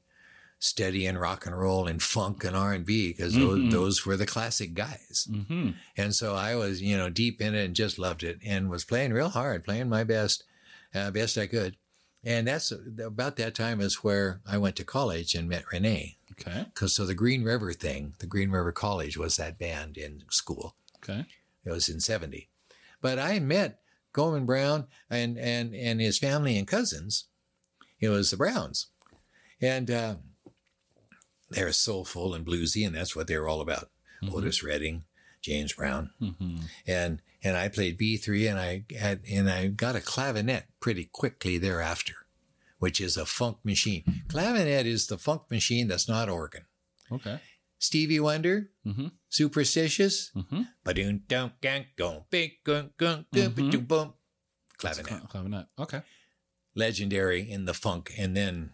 steady 0.59 1.07
in 1.07 1.17
rock 1.17 1.47
and 1.47 1.57
roll 1.57 1.87
and 1.87 2.03
funk 2.03 2.43
and 2.43 2.55
R 2.55 2.73
and 2.73 2.85
B 2.85 3.07
because 3.11 3.33
Mhm. 3.33 3.39
those, 3.39 3.71
those 3.71 4.05
were 4.05 4.17
the 4.17 4.27
classic 4.27 4.75
guys. 4.75 5.27
hmm 5.31 5.71
And 5.97 6.13
so 6.13 6.35
I 6.35 6.55
was, 6.55 6.83
you 6.83 6.95
know, 6.95 7.09
deep 7.09 7.41
in 7.41 7.55
it 7.55 7.65
and 7.65 7.75
just 7.75 7.97
loved 7.97 8.21
it 8.23 8.37
and 8.45 8.69
was 8.69 8.85
playing 8.85 9.11
real 9.13 9.29
hard, 9.29 9.63
playing 9.63 9.89
my 9.89 10.03
best, 10.03 10.43
uh, 10.93 11.09
best 11.09 11.35
I 11.37 11.47
could. 11.47 11.77
And 12.23 12.47
that's 12.47 12.71
about 12.71 13.37
that 13.37 13.55
time 13.55 13.81
is 13.81 14.03
where 14.03 14.41
I 14.45 14.59
went 14.59 14.75
to 14.75 14.83
college 14.83 15.33
and 15.33 15.49
met 15.49 15.63
Renee. 15.71 16.17
Okay. 16.31 16.65
Cause 16.73 16.95
so 16.95 17.05
the 17.05 17.13
Green 17.13 17.43
River 17.43 17.73
thing, 17.73 18.15
the 18.19 18.27
Green 18.27 18.51
River 18.51 18.71
College 18.71 19.17
was 19.17 19.37
that 19.37 19.59
band 19.59 19.97
in 19.97 20.23
school. 20.29 20.75
Okay. 20.97 21.25
It 21.65 21.71
was 21.71 21.89
in 21.89 21.99
70. 21.99 22.49
But 23.01 23.19
I 23.19 23.39
met 23.39 23.79
Coleman 24.13 24.45
Brown 24.45 24.87
and, 25.09 25.37
and, 25.37 25.75
and 25.75 25.99
his 26.01 26.17
family 26.17 26.57
and 26.57 26.67
cousins. 26.67 27.25
It 27.99 28.09
was 28.09 28.31
the 28.31 28.37
Browns. 28.37 28.87
And, 29.61 29.91
uh, 29.91 30.15
they're 31.49 31.71
soulful 31.73 32.33
and 32.33 32.45
bluesy, 32.45 32.85
and 32.85 32.95
that's 32.95 33.15
what 33.15 33.27
they 33.27 33.37
were 33.37 33.47
all 33.47 33.61
about. 33.61 33.89
Mhm. 34.23 34.33
Otis 34.33 34.63
Redding, 34.63 35.03
James 35.41 35.73
Brown 35.73 36.11
hmm 36.19 36.59
and 36.85 37.21
and 37.43 37.57
I 37.57 37.67
played 37.67 37.97
B 37.97 38.15
three, 38.17 38.47
and 38.47 38.59
I 38.59 38.85
had 38.97 39.21
and 39.29 39.49
I 39.49 39.67
got 39.67 39.95
a 39.95 39.99
clavinet 39.99 40.65
pretty 40.79 41.05
quickly 41.11 41.57
thereafter, 41.57 42.13
which 42.81 42.99
is 42.99 43.15
a 43.15 43.25
funk 43.25 43.57
machine. 43.63 44.23
Clavinet 44.27 44.85
is 44.85 45.05
the 45.07 45.17
funk 45.17 45.43
machine 45.51 45.87
that's 45.87 46.07
not 46.09 46.27
organ. 46.29 46.65
Okay. 47.11 47.39
Stevie 47.77 48.19
Wonder, 48.19 48.69
hmm 48.83 49.07
superstitious, 49.29 50.29
hmm 50.33 50.41
Mhm. 50.41 50.67
ba-doom 50.83 51.19
clavinet, 54.77 55.29
Clavinet. 55.29 55.67
Okay. 55.79 56.01
legendary 56.75 57.49
in 57.49 57.65
the 57.65 57.73
funk, 57.73 58.11
and 58.17 58.35
then 58.35 58.71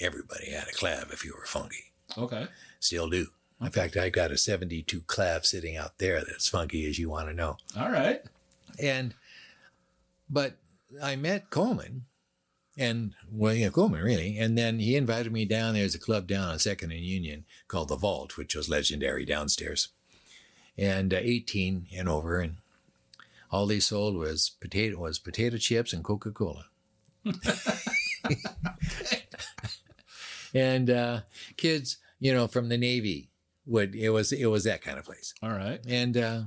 everybody 0.00 0.50
had 0.50 0.68
a 0.68 0.72
clav 0.72 1.12
if 1.12 1.24
you 1.24 1.34
were 1.38 1.46
funky. 1.46 1.92
Okay. 2.16 2.46
Still 2.80 3.10
do. 3.10 3.26
In 3.60 3.70
fact, 3.70 3.96
I 3.96 4.08
got 4.10 4.30
a 4.30 4.38
seventy-two 4.38 5.02
clav 5.02 5.44
sitting 5.44 5.76
out 5.76 5.98
there 5.98 6.22
that's 6.24 6.48
funky 6.48 6.86
as 6.88 6.98
you 6.98 7.08
want 7.10 7.28
to 7.28 7.34
know. 7.34 7.56
All 7.76 7.90
right. 7.90 8.22
And, 8.78 9.14
but 10.28 10.56
I 11.02 11.16
met 11.16 11.48
Coleman 11.50 12.04
and, 12.76 13.14
well, 13.30 13.54
yeah, 13.54 13.70
Coleman 13.70 14.02
really. 14.02 14.38
And 14.38 14.56
then 14.56 14.78
he 14.78 14.96
invited 14.96 15.32
me 15.32 15.44
down. 15.44 15.74
There's 15.74 15.94
a 15.94 15.98
club 15.98 16.26
down 16.26 16.48
on 16.48 16.58
Second 16.58 16.92
and 16.92 17.00
Union 17.00 17.44
called 17.68 17.88
The 17.88 17.96
Vault, 17.96 18.36
which 18.36 18.54
was 18.54 18.68
legendary 18.68 19.24
downstairs. 19.24 19.88
And 20.76 21.14
uh, 21.14 21.18
18 21.20 21.86
and 21.96 22.08
over. 22.08 22.40
And 22.40 22.56
all 23.50 23.66
they 23.66 23.80
sold 23.80 24.16
was 24.16 24.50
potato, 24.60 24.98
was 24.98 25.18
potato 25.18 25.56
chips 25.56 25.92
and 25.92 26.04
Coca 26.04 26.30
Cola. 26.30 26.66
and 30.54 30.90
uh, 30.90 31.20
kids, 31.56 31.96
you 32.20 32.32
know, 32.32 32.46
from 32.46 32.68
the 32.68 32.78
Navy 32.78 33.30
would, 33.64 33.94
it 33.94 34.10
was, 34.10 34.32
it 34.32 34.46
was 34.46 34.64
that 34.64 34.82
kind 34.82 34.98
of 34.98 35.04
place 35.04 35.34
All 35.42 35.50
right. 35.50 35.80
and 35.88 36.16
uh, 36.16 36.42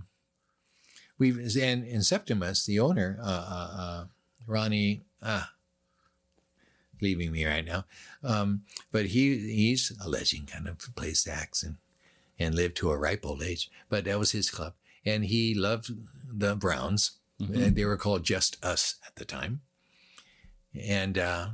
we 1.20 1.32
and 1.32 1.84
in 1.84 2.02
Septimus, 2.02 2.66
the 2.66 2.80
owner, 2.80 3.20
uh, 3.22 3.26
uh, 3.26 3.78
uh, 3.78 4.06
Ronnie, 4.48 5.04
ah, 5.22 5.52
leaving 7.02 7.32
me 7.32 7.46
right 7.46 7.66
now, 7.66 7.86
um, 8.24 8.64
but 8.92 9.08
he 9.08 9.38
he's 9.38 9.92
a 10.04 10.10
legend, 10.10 10.52
kind 10.52 10.68
of 10.68 10.80
plays 10.96 11.22
sax 11.22 11.64
and 11.64 11.78
and 12.38 12.56
lived 12.56 12.78
to 12.78 12.92
a 12.92 12.98
ripe 12.98 13.26
old 13.26 13.44
age. 13.44 13.70
But 13.90 14.06
that 14.06 14.20
was 14.20 14.32
his 14.32 14.50
club, 14.50 14.74
and 15.06 15.26
he 15.26 15.54
loved 15.54 15.92
the 16.32 16.56
Browns. 16.56 17.12
Mhm. 17.42 17.64
And 17.64 17.76
they 17.76 17.86
were 17.86 17.98
called 17.98 18.24
Just 18.24 18.64
Us 18.64 18.96
at 19.06 19.16
the 19.16 19.26
time, 19.26 19.62
and. 20.74 21.18
Uh, 21.18 21.50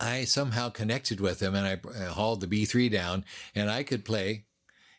I 0.00 0.24
somehow 0.24 0.70
connected 0.70 1.20
with 1.20 1.42
him 1.42 1.54
and 1.54 1.66
I 1.66 1.74
uh, 1.74 2.12
hauled 2.12 2.40
the 2.40 2.46
B3 2.46 2.90
down 2.90 3.22
and 3.54 3.70
I 3.70 3.82
could 3.82 4.04
play 4.04 4.46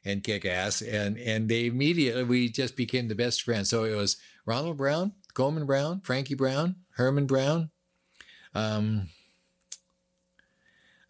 and 0.06 0.24
kick 0.24 0.46
ass. 0.46 0.82
And, 0.82 1.18
and 1.18 1.50
they 1.50 1.66
immediately, 1.66 2.24
we 2.24 2.50
just 2.50 2.76
became 2.76 3.08
the 3.08 3.16
best 3.16 3.42
friends. 3.42 3.70
So 3.70 3.84
it 3.84 3.96
was 3.96 4.18
Ronald 4.46 4.78
Brown, 4.78 5.14
Coleman 5.34 5.66
Brown, 5.66 6.02
Frankie 6.02 6.36
Brown, 6.36 6.76
Herman 6.92 7.26
Brown, 7.26 7.72
um, 8.54 9.08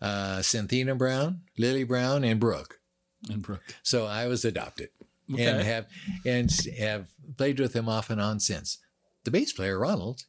uh, 0.01 0.41
Cynthia 0.41 0.95
Brown, 0.95 1.41
Lily 1.57 1.83
Brown, 1.83 2.23
and 2.23 2.39
Brooke. 2.39 2.79
And 3.29 3.41
Brooke. 3.41 3.75
So 3.83 4.05
I 4.05 4.27
was 4.27 4.43
adopted 4.43 4.89
Okay. 5.31 5.45
and 5.45 5.61
have, 5.61 5.87
and 6.25 6.51
have 6.79 7.07
played 7.37 7.59
with 7.59 7.73
him 7.75 7.87
off 7.87 8.09
and 8.09 8.19
on 8.19 8.39
since. 8.39 8.79
The 9.23 9.31
bass 9.31 9.53
player, 9.53 9.77
Ronald, 9.79 10.23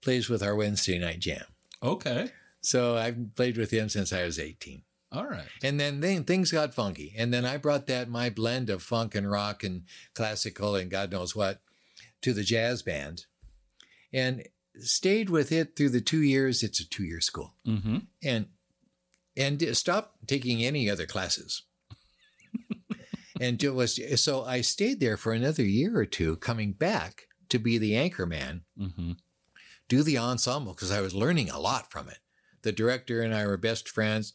plays 0.00 0.28
with 0.28 0.42
our 0.42 0.54
Wednesday 0.54 0.98
night 0.98 1.18
jam. 1.18 1.44
Okay. 1.82 2.30
So 2.60 2.96
I've 2.96 3.34
played 3.34 3.56
with 3.56 3.70
him 3.70 3.88
since 3.88 4.12
I 4.12 4.24
was 4.24 4.38
18. 4.38 4.82
All 5.12 5.26
right. 5.26 5.48
And 5.62 5.80
then, 5.80 6.00
then 6.00 6.22
things 6.24 6.52
got 6.52 6.72
funky. 6.72 7.12
And 7.18 7.34
then 7.34 7.44
I 7.44 7.56
brought 7.56 7.86
that, 7.88 8.08
my 8.08 8.30
blend 8.30 8.70
of 8.70 8.82
funk 8.82 9.14
and 9.16 9.28
rock 9.30 9.64
and 9.64 9.82
classical 10.14 10.76
and 10.76 10.90
God 10.90 11.10
knows 11.10 11.34
what, 11.34 11.60
to 12.22 12.32
the 12.32 12.44
jazz 12.44 12.82
band 12.82 13.26
and 14.12 14.46
stayed 14.78 15.30
with 15.30 15.52
it 15.52 15.76
through 15.76 15.90
the 15.90 16.00
two 16.00 16.22
years. 16.22 16.62
It's 16.62 16.80
a 16.80 16.88
two 16.88 17.04
year 17.04 17.20
school 17.20 17.54
Mm-hmm. 17.66 17.98
and, 18.22 18.46
and 19.36 19.76
stopped 19.76 20.26
taking 20.28 20.64
any 20.64 20.88
other 20.90 21.06
classes. 21.06 21.62
and 23.40 23.62
it 23.62 23.74
was, 23.74 24.00
so 24.20 24.44
I 24.44 24.60
stayed 24.60 25.00
there 25.00 25.16
for 25.16 25.32
another 25.32 25.62
year 25.64 25.98
or 25.98 26.04
two, 26.06 26.36
coming 26.36 26.72
back 26.72 27.26
to 27.48 27.58
be 27.58 27.78
the 27.78 27.96
anchor 27.96 28.26
man 28.26 28.62
Mm-hmm. 28.78 29.12
do 29.88 30.02
the 30.02 30.18
ensemble 30.18 30.72
because 30.74 30.90
I 30.92 31.00
was 31.00 31.14
learning 31.14 31.50
a 31.50 31.58
lot 31.58 31.90
from 31.90 32.08
it. 32.08 32.18
The 32.62 32.72
director 32.72 33.22
and 33.22 33.34
I 33.34 33.46
were 33.46 33.56
best 33.56 33.88
friends. 33.88 34.34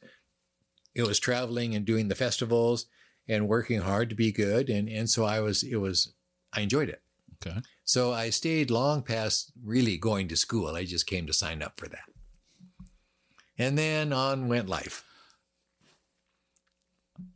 It 0.93 1.04
was 1.04 1.19
traveling 1.19 1.76
and 1.76 1.86
doing 1.86 2.08
the 2.08 2.15
festivals 2.15 2.88
and 3.28 3.48
working 3.48 3.82
hard 3.82 4.10
to 4.10 4.15
be 4.15 4.32
good. 4.32 4.69
And, 4.69 4.88
and 4.89 5.10
so 5.10 5.26
I 5.26 5.39
was, 5.39 5.62
it 5.63 5.76
was, 5.78 6.13
I 6.54 6.62
enjoyed 6.62 6.89
it. 6.89 7.02
Okay. 7.45 7.60
So 7.86 8.12
I 8.12 8.32
stayed 8.32 8.71
long 8.71 9.04
past 9.04 9.52
really 9.63 9.98
going 9.98 10.28
to 10.30 10.36
school. 10.36 10.76
I 10.76 10.86
just 10.86 11.06
came 11.06 11.28
to 11.28 11.34
sign 11.34 11.62
up 11.62 11.80
for 11.80 11.88
that. 11.88 12.10
And 13.58 13.78
then 13.78 14.12
on 14.12 14.48
went 14.48 14.67
life. 14.67 15.04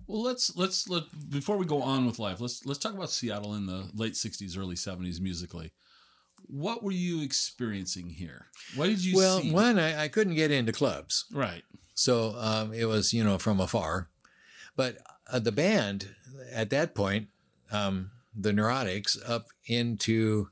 Well, 0.07 0.23
let's 0.23 0.55
let's 0.57 0.89
let 0.89 1.03
before 1.29 1.55
we 1.55 1.65
go 1.65 1.81
on 1.83 2.05
with 2.05 2.19
life, 2.19 2.41
let's 2.41 2.65
let's 2.65 2.79
talk 2.79 2.95
about 2.95 3.11
Seattle 3.11 3.53
in 3.53 3.67
the 3.67 3.89
late 3.93 4.13
'60s, 4.13 4.57
early 4.57 4.75
'70s 4.75 5.21
musically. 5.21 5.71
what 6.47 6.83
were 6.83 6.91
you 6.91 7.21
experiencing 7.21 8.09
here? 8.09 8.47
What 8.75 8.87
did 8.87 9.03
you 9.05 9.11
see 9.11 9.17
well, 9.17 9.41
see? 9.41 9.51
one, 9.51 9.77
I, 9.77 10.03
I 10.03 10.07
couldn't 10.07 10.35
get 10.35 10.51
into 10.51 10.71
clubs. 10.71 11.25
Right. 11.31 11.63
So 11.93 12.33
um, 12.37 12.73
it 12.73 12.85
was, 12.85 13.13
you 13.13 13.23
know, 13.23 13.37
from 13.37 13.59
afar. 13.59 14.09
But 14.75 14.97
uh, 15.31 15.39
the 15.39 15.51
band 15.51 16.15
at 16.51 16.69
that 16.71 16.95
point, 16.95 17.27
um, 17.71 18.11
the 18.35 18.51
Neurotics, 18.51 19.17
up 19.27 19.47
into, 19.65 20.49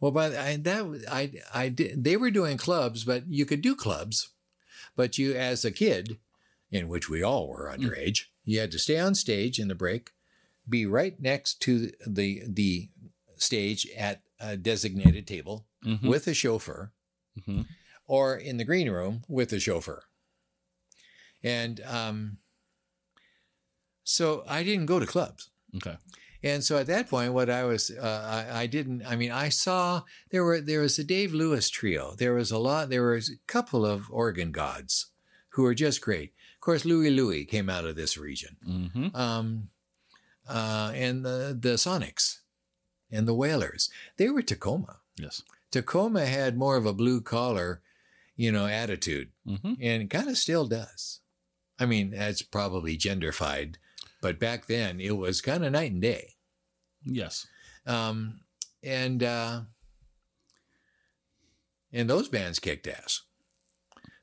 well, 0.00 0.10
by 0.12 0.26
I, 0.36 0.56
that 0.56 1.04
I 1.10 1.32
I 1.52 1.68
did, 1.68 2.04
they 2.04 2.16
were 2.16 2.30
doing 2.30 2.56
clubs, 2.58 3.04
but 3.04 3.26
you 3.28 3.44
could 3.46 3.62
do 3.62 3.74
clubs, 3.74 4.30
but 4.96 5.18
you 5.18 5.34
as 5.34 5.64
a 5.64 5.70
kid, 5.72 6.18
in 6.70 6.88
which 6.88 7.08
we 7.08 7.22
all 7.22 7.48
were 7.48 7.70
underage, 7.76 8.24
you 8.44 8.60
had 8.60 8.70
to 8.72 8.78
stay 8.78 8.98
on 8.98 9.14
stage 9.14 9.58
in 9.58 9.68
the 9.68 9.74
break, 9.74 10.10
be 10.68 10.84
right 10.86 11.20
next 11.20 11.60
to 11.62 11.90
the 12.06 12.42
the 12.46 12.88
stage 13.36 13.86
at 13.96 14.22
a 14.40 14.56
designated 14.56 15.26
table 15.26 15.66
Mhm. 15.84 16.02
with 16.08 16.26
a 16.26 16.34
chauffeur 16.34 16.92
Mhm. 17.38 17.66
or 18.06 18.36
in 18.36 18.56
the 18.58 18.64
green 18.64 18.88
room 18.90 19.22
with 19.28 19.52
a 19.52 19.58
chauffeur. 19.60 20.04
And 21.42 21.80
um, 21.82 22.38
so 24.02 24.44
I 24.46 24.62
didn't 24.62 24.86
go 24.86 24.98
to 25.00 25.06
clubs. 25.06 25.50
Okay. 25.76 25.96
And 26.44 26.62
so 26.62 26.76
at 26.78 26.86
that 26.88 27.08
point, 27.08 27.32
what 27.32 27.48
I 27.48 27.64
was, 27.64 27.90
uh, 27.90 28.46
I, 28.52 28.62
I 28.62 28.66
didn't. 28.66 29.02
I 29.06 29.16
mean, 29.16 29.32
I 29.32 29.48
saw 29.48 30.02
there 30.30 30.44
were 30.44 30.60
there 30.60 30.80
was 30.82 30.98
a 30.98 31.04
Dave 31.04 31.32
Lewis 31.32 31.70
trio. 31.70 32.14
There 32.16 32.34
was 32.34 32.50
a 32.50 32.58
lot. 32.58 32.90
There 32.90 33.06
was 33.10 33.30
a 33.30 33.38
couple 33.46 33.86
of 33.86 34.06
organ 34.10 34.52
gods 34.52 35.06
who 35.50 35.62
were 35.62 35.74
just 35.74 36.00
great. 36.02 36.34
Of 36.56 36.60
course, 36.60 36.84
Louie 36.84 37.10
Louie 37.10 37.44
came 37.46 37.70
out 37.70 37.86
of 37.86 37.96
this 37.96 38.18
region, 38.18 38.56
Mm-hmm. 38.68 39.16
um, 39.16 39.68
uh, 40.48 40.92
and 40.94 41.24
the 41.24 41.56
the 41.58 41.74
Sonics, 41.76 42.40
and 43.10 43.26
the 43.26 43.34
Wailers. 43.34 43.88
They 44.18 44.28
were 44.28 44.42
Tacoma. 44.42 44.98
Yes. 45.16 45.42
Tacoma 45.70 46.26
had 46.26 46.56
more 46.56 46.76
of 46.76 46.86
a 46.86 46.92
blue 46.92 47.20
collar, 47.20 47.80
you 48.36 48.52
know, 48.52 48.66
attitude, 48.66 49.30
Mm-hmm. 49.46 49.74
and 49.80 50.10
kind 50.10 50.28
of 50.28 50.36
still 50.38 50.66
does. 50.66 51.20
I 51.78 51.86
mean, 51.86 52.10
that's 52.10 52.42
probably 52.42 52.96
genderfied, 52.96 53.76
but 54.20 54.38
back 54.38 54.66
then 54.66 55.00
it 55.00 55.16
was 55.16 55.40
kind 55.40 55.64
of 55.64 55.72
night 55.72 55.90
and 55.92 56.02
day. 56.02 56.33
Yes. 57.04 57.46
Um, 57.86 58.40
and 58.82 59.22
uh, 59.22 59.60
and 61.92 62.08
those 62.10 62.28
bands 62.28 62.58
kicked 62.58 62.86
ass. 62.86 63.22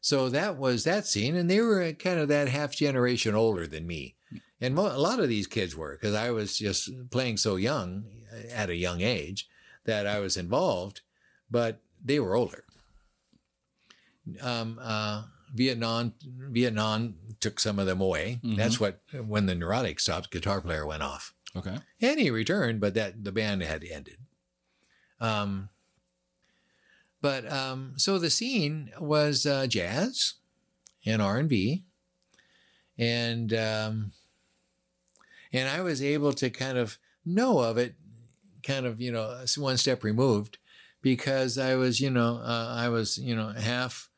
So 0.02 0.30
that 0.30 0.58
was 0.58 0.84
that 0.84 1.06
scene, 1.06 1.36
and 1.36 1.50
they 1.50 1.62
were 1.62 1.92
kind 1.94 2.20
of 2.20 2.28
that 2.30 2.48
half 2.50 2.76
generation 2.76 3.36
older 3.36 3.68
than 3.68 3.86
me, 3.86 4.16
and 4.60 4.74
mo- 4.74 4.96
a 4.96 4.98
lot 4.98 5.20
of 5.20 5.30
these 5.30 5.46
kids 5.48 5.76
were 5.76 5.96
because 5.96 6.16
I 6.16 6.32
was 6.32 6.58
just 6.58 6.90
playing 7.12 7.38
so 7.38 7.56
young 7.56 8.06
at 8.52 8.70
a 8.70 8.76
young 8.76 9.02
age 9.02 9.48
that 9.86 10.08
I 10.08 10.20
was 10.20 10.38
involved, 10.38 11.02
but 11.52 11.82
they 12.04 12.20
were 12.20 12.36
older. 12.36 12.64
Um, 14.42 14.80
uh, 14.82 15.24
Vietnam, 15.54 16.14
Vietnam 16.24 17.16
took 17.40 17.60
some 17.60 17.78
of 17.78 17.86
them 17.86 18.02
away. 18.02 18.40
Mhm. 18.44 18.56
That's 18.58 18.80
what 18.80 19.02
when 19.14 19.46
the 19.46 19.56
neurotic 19.56 20.00
stopped, 20.00 20.32
guitar 20.32 20.62
player 20.62 20.86
went 20.86 21.04
off. 21.04 21.34
Okay. 21.56 21.78
And 22.02 22.20
he 22.20 22.30
returned, 22.30 22.80
but 22.80 22.94
that 22.94 23.24
the 23.24 23.32
band 23.32 23.62
had 23.62 23.84
ended. 23.84 24.18
Um, 25.20 25.70
but 27.22 27.50
um, 27.52 27.94
so 27.98 28.18
the 28.18 28.30
scene 28.30 28.92
was 29.00 29.46
uh, 29.46 29.68
jazz 29.68 30.36
and 31.06 31.22
R 31.22 31.38
and 31.38 31.48
B, 31.48 31.84
and 32.98 33.54
um, 33.54 34.12
and 35.54 35.70
I 35.70 35.82
was 35.82 36.02
able 36.02 36.34
to 36.34 36.50
kind 36.50 36.78
of 36.78 36.98
know 37.24 37.60
of 37.60 37.78
it, 37.78 37.96
kind 38.64 38.88
of 38.88 39.00
you 39.00 39.12
know 39.12 39.44
one 39.58 39.78
step 39.78 40.04
removed, 40.04 40.58
because 41.04 41.60
I 41.60 41.76
was 41.76 42.00
you 42.00 42.10
know 42.10 42.38
uh, 42.44 42.74
I 42.76 42.90
was 42.90 43.20
you 43.20 43.36
know 43.36 43.50
half, 43.50 44.10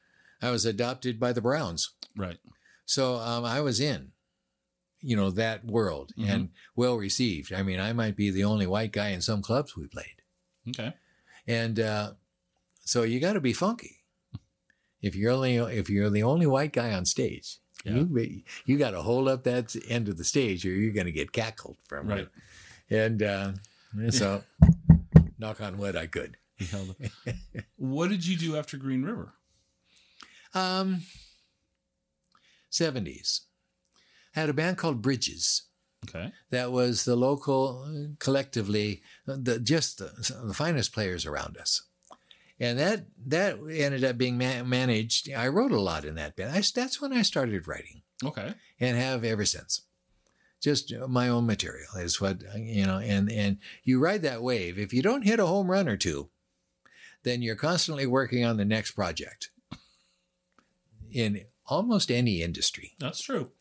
I 0.42 0.52
was 0.52 0.66
adopted 0.66 1.20
by 1.20 1.34
the 1.34 1.42
Browns. 1.42 1.92
Right. 2.16 2.38
So 2.86 3.16
um, 3.16 3.44
I 3.44 3.60
was 3.60 3.82
in, 3.82 4.13
you 5.04 5.16
know, 5.16 5.30
that 5.32 5.66
world 5.66 6.14
and 6.18 6.50
well 6.76 6.96
received. 6.98 7.52
I 7.54 7.62
mean, 7.62 7.80
I 7.80 7.92
might 7.94 8.16
be 8.16 8.30
the 8.32 8.44
only 8.46 8.66
white 8.66 8.92
guy 8.94 9.10
in 9.10 9.22
some 9.22 9.42
clubs 9.42 9.76
we 9.76 9.86
played, 9.88 10.22
Okay. 10.70 10.94
and 11.48 11.80
uh, 11.80 12.12
so 12.86 13.04
you 13.04 13.20
got 13.20 13.34
to 13.34 13.42
be 13.42 13.54
funky. 13.54 13.98
If 15.02 15.16
you're 15.16 15.32
only 15.34 15.58
if 15.58 15.90
you're 15.90 16.10
the 16.10 16.24
only 16.24 16.46
white 16.48 16.72
guy 16.74 16.94
on 16.94 17.06
stage, 17.06 17.58
Yeah. 17.84 18.06
you 18.10 18.44
you 18.66 18.78
got 18.78 18.92
to 18.92 19.02
hold 19.02 19.28
up 19.28 19.44
that 19.44 19.76
end 19.90 20.08
of 20.08 20.18
the 20.18 20.24
stage, 20.24 20.66
or 20.66 20.70
you're 20.70 20.94
going 20.94 21.06
to 21.08 21.12
get 21.12 21.34
cackled 21.34 21.78
from 21.90 22.08
Right. 22.08 22.20
it. 22.22 22.30
And 22.90 23.22
uh, 23.24 23.52
so, 24.10 24.44
knock 25.38 25.60
on 25.62 25.78
wood, 25.78 25.96
I 25.96 26.08
could. 26.08 26.38
He 26.58 26.66
held 26.66 26.96
it. 27.00 27.12
what 27.76 28.10
did 28.10 28.26
you 28.26 28.38
do 28.38 28.56
after 28.56 28.78
Green 28.78 29.04
River? 29.04 29.34
Um, 30.54 31.02
70s. 32.72 33.42
Had 34.34 34.50
a 34.50 34.54
band 34.54 34.78
called 34.78 35.02
Bridges. 35.02 35.64
Okay. 36.06 36.34
that 36.50 36.72
was 36.74 37.06
the 37.06 37.16
local 37.16 37.86
uh, 37.88 38.14
collectively 38.20 39.02
uh, 39.26 39.38
the 39.42 39.58
just 39.58 40.00
the, 40.00 40.12
the 40.44 40.54
finest 40.54 40.92
players 40.94 41.26
around 41.26 41.56
us 41.58 41.82
and 42.60 42.78
that 42.78 43.06
that 43.26 43.58
ended 43.72 44.04
up 44.04 44.18
being 44.18 44.38
ma- 44.38 44.64
managed 44.66 45.32
i 45.32 45.48
wrote 45.48 45.72
a 45.72 45.80
lot 45.80 46.04
in 46.04 46.16
that 46.16 46.36
band 46.36 46.52
I, 46.52 46.62
that's 46.76 47.00
when 47.02 47.14
i 47.14 47.22
started 47.22 47.70
writing 47.70 48.02
Okay. 48.22 48.54
and 48.82 48.98
have 48.98 49.24
ever 49.24 49.46
since 49.46 49.84
just 50.60 50.92
uh, 50.92 51.08
my 51.08 51.30
own 51.30 51.46
material 51.46 51.96
is 51.96 52.20
what 52.20 52.44
uh, 52.54 52.58
you 52.58 52.86
know 52.86 52.98
and 52.98 53.32
and 53.32 53.60
you 53.86 53.98
ride 53.98 54.24
that 54.24 54.44
wave 54.44 54.78
if 54.78 54.92
you 54.94 55.02
don't 55.02 55.24
hit 55.24 55.40
a 55.40 55.46
home 55.46 55.72
run 55.72 55.88
or 55.88 55.96
two 55.96 56.30
then 57.24 57.42
you're 57.42 57.56
constantly 57.56 58.06
working 58.06 58.44
on 58.44 58.58
the 58.58 58.66
next 58.66 58.92
project 58.92 59.52
in 61.12 61.46
almost 61.66 62.12
any 62.12 62.42
industry 62.42 62.94
That's 63.00 63.22
true. 63.22 63.52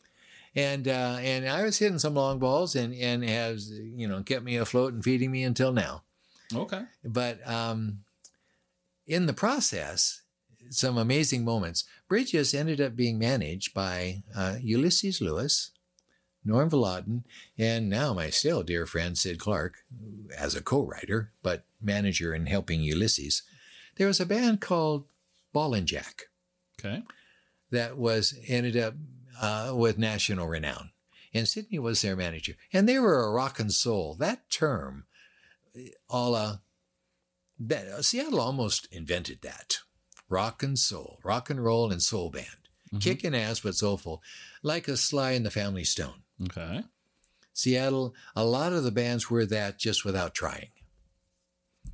And 0.55 0.87
uh, 0.87 1.17
and 1.19 1.47
I 1.49 1.63
was 1.63 1.79
hitting 1.79 1.99
some 1.99 2.13
long 2.13 2.39
balls 2.39 2.75
and 2.75 2.93
and 2.93 3.23
has 3.23 3.71
you 3.71 4.07
know 4.07 4.21
kept 4.23 4.43
me 4.43 4.55
afloat 4.57 4.93
and 4.93 5.03
feeding 5.03 5.31
me 5.31 5.43
until 5.43 5.73
now. 5.73 6.03
Okay. 6.55 6.83
But 7.03 7.45
um, 7.49 7.99
in 9.07 9.25
the 9.25 9.33
process, 9.33 10.21
some 10.69 10.97
amazing 10.97 11.43
moments. 11.43 11.85
Bridges 12.07 12.53
ended 12.53 12.79
up 12.79 12.95
being 12.95 13.17
managed 13.17 13.73
by 13.73 14.23
uh, 14.35 14.57
Ulysses 14.61 15.19
Lewis, 15.21 15.71
Norm 16.45 16.69
Volatin, 16.69 17.23
and 17.57 17.89
now 17.89 18.13
my 18.13 18.29
still 18.29 18.61
dear 18.61 18.85
friend 18.85 19.17
Sid 19.17 19.39
Clark, 19.39 19.77
as 20.37 20.55
a 20.55 20.61
co-writer 20.61 21.31
but 21.41 21.63
manager 21.81 22.33
in 22.35 22.45
helping 22.45 22.81
Ulysses. 22.81 23.41
There 23.95 24.07
was 24.07 24.19
a 24.19 24.25
band 24.25 24.61
called 24.61 25.05
Ballin' 25.53 25.85
Jack 25.85 26.23
Okay. 26.79 27.03
that 27.71 27.97
was 27.97 28.35
ended 28.47 28.75
up 28.77 28.93
uh, 29.41 29.73
with 29.75 29.97
national 29.97 30.47
renown. 30.47 30.91
And 31.33 31.47
Sydney 31.47 31.79
was 31.79 32.01
their 32.01 32.15
manager. 32.15 32.53
And 32.71 32.87
they 32.87 32.99
were 32.99 33.23
a 33.23 33.31
rock 33.31 33.59
and 33.59 33.71
soul. 33.71 34.15
That 34.19 34.49
term, 34.49 35.05
a 36.09 36.29
la, 36.29 36.57
that, 37.59 38.05
Seattle 38.05 38.39
almost 38.39 38.87
invented 38.91 39.41
that. 39.41 39.79
Rock 40.29 40.63
and 40.63 40.77
soul, 40.77 41.19
rock 41.23 41.49
and 41.49 41.63
roll 41.63 41.91
and 41.91 42.01
soul 42.01 42.29
band. 42.29 42.47
Mhm. 42.93 43.01
Kicking 43.01 43.35
ass 43.35 43.61
but 43.61 43.75
soulful, 43.75 44.21
like 44.61 44.87
a 44.87 44.95
Sly 44.97 45.31
and 45.31 45.45
the 45.45 45.51
Family 45.51 45.83
Stone. 45.83 46.23
Okay. 46.43 46.83
Seattle, 47.53 48.15
a 48.35 48.45
lot 48.45 48.73
of 48.73 48.83
the 48.83 48.91
bands 48.91 49.29
were 49.29 49.45
that 49.45 49.79
just 49.79 50.05
without 50.05 50.33
trying. 50.33 50.69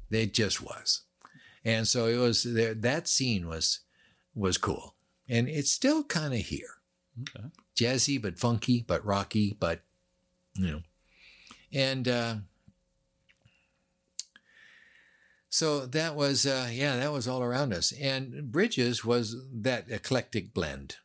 They 0.10 0.26
just 0.26 0.62
was. 0.62 1.02
And 1.64 1.88
so 1.88 2.08
it 2.08 2.18
was 2.18 2.44
there 2.44 2.74
that 2.74 3.08
scene 3.08 3.48
was 3.48 3.80
was 4.34 4.58
cool. 4.58 4.96
And 5.28 5.48
it's 5.48 5.72
still 5.72 6.04
kind 6.04 6.34
of 6.34 6.40
here. 6.40 6.79
Okay. 7.22 7.48
Jazzy 7.76 8.22
but 8.22 8.40
funky 8.40 8.84
but 8.88 9.06
rocky 9.06 9.56
but 9.60 9.82
you 10.56 10.72
know. 10.72 10.82
And 11.74 12.08
uh 12.08 12.36
so 15.50 15.86
that 15.86 16.16
was 16.16 16.46
uh 16.46 16.70
yeah, 16.72 16.98
that 16.98 17.12
was 17.12 17.28
all 17.28 17.42
around 17.42 17.74
us. 17.74 17.92
And 17.94 18.52
Bridges 18.52 19.04
was 19.04 19.36
that 19.52 19.90
eclectic 19.90 20.54
blend. 20.54 20.98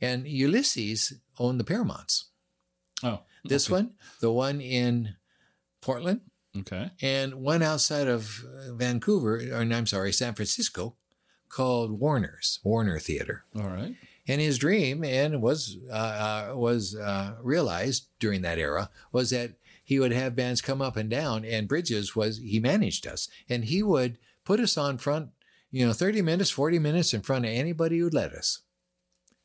And 0.00 0.26
Ulysses 0.26 1.14
owned 1.38 1.58
the 1.58 1.64
Paramounts. 1.64 2.26
Oh. 3.02 3.20
This 3.44 3.66
okay. 3.66 3.74
one, 3.74 3.90
the 4.20 4.30
one 4.32 4.60
in 4.60 5.14
Portland, 5.80 6.22
Okay. 6.56 6.90
and 7.00 7.36
one 7.36 7.62
outside 7.62 8.08
of 8.08 8.44
uh, 8.44 8.74
Vancouver, 8.74 9.36
or 9.52 9.60
I'm 9.60 9.86
sorry, 9.86 10.12
San 10.12 10.34
Francisco, 10.34 10.96
called 11.48 11.98
Warner's 12.00 12.58
Warner 12.64 12.98
Theater. 12.98 13.44
All 13.54 13.68
right. 13.68 13.94
And 14.28 14.40
his 14.40 14.58
dream, 14.58 15.04
and 15.04 15.40
was 15.40 15.78
uh, 15.90 15.92
uh, 16.50 16.52
was 16.56 16.96
uh, 16.96 17.36
realized 17.42 18.08
during 18.18 18.42
that 18.42 18.58
era, 18.58 18.90
was 19.12 19.30
that 19.30 19.52
he 19.84 20.00
would 20.00 20.12
have 20.12 20.34
bands 20.34 20.60
come 20.60 20.82
up 20.82 20.96
and 20.96 21.08
down. 21.08 21.44
And 21.44 21.68
Bridges 21.68 22.16
was 22.16 22.38
he 22.38 22.58
managed 22.58 23.06
us, 23.06 23.28
and 23.48 23.64
he 23.64 23.82
would 23.82 24.18
put 24.44 24.58
us 24.58 24.76
on 24.76 24.98
front, 24.98 25.30
you 25.70 25.86
know, 25.86 25.92
thirty 25.92 26.22
minutes, 26.22 26.50
forty 26.50 26.78
minutes 26.78 27.14
in 27.14 27.22
front 27.22 27.44
of 27.44 27.52
anybody 27.52 27.98
who'd 27.98 28.14
let 28.14 28.32
us. 28.32 28.62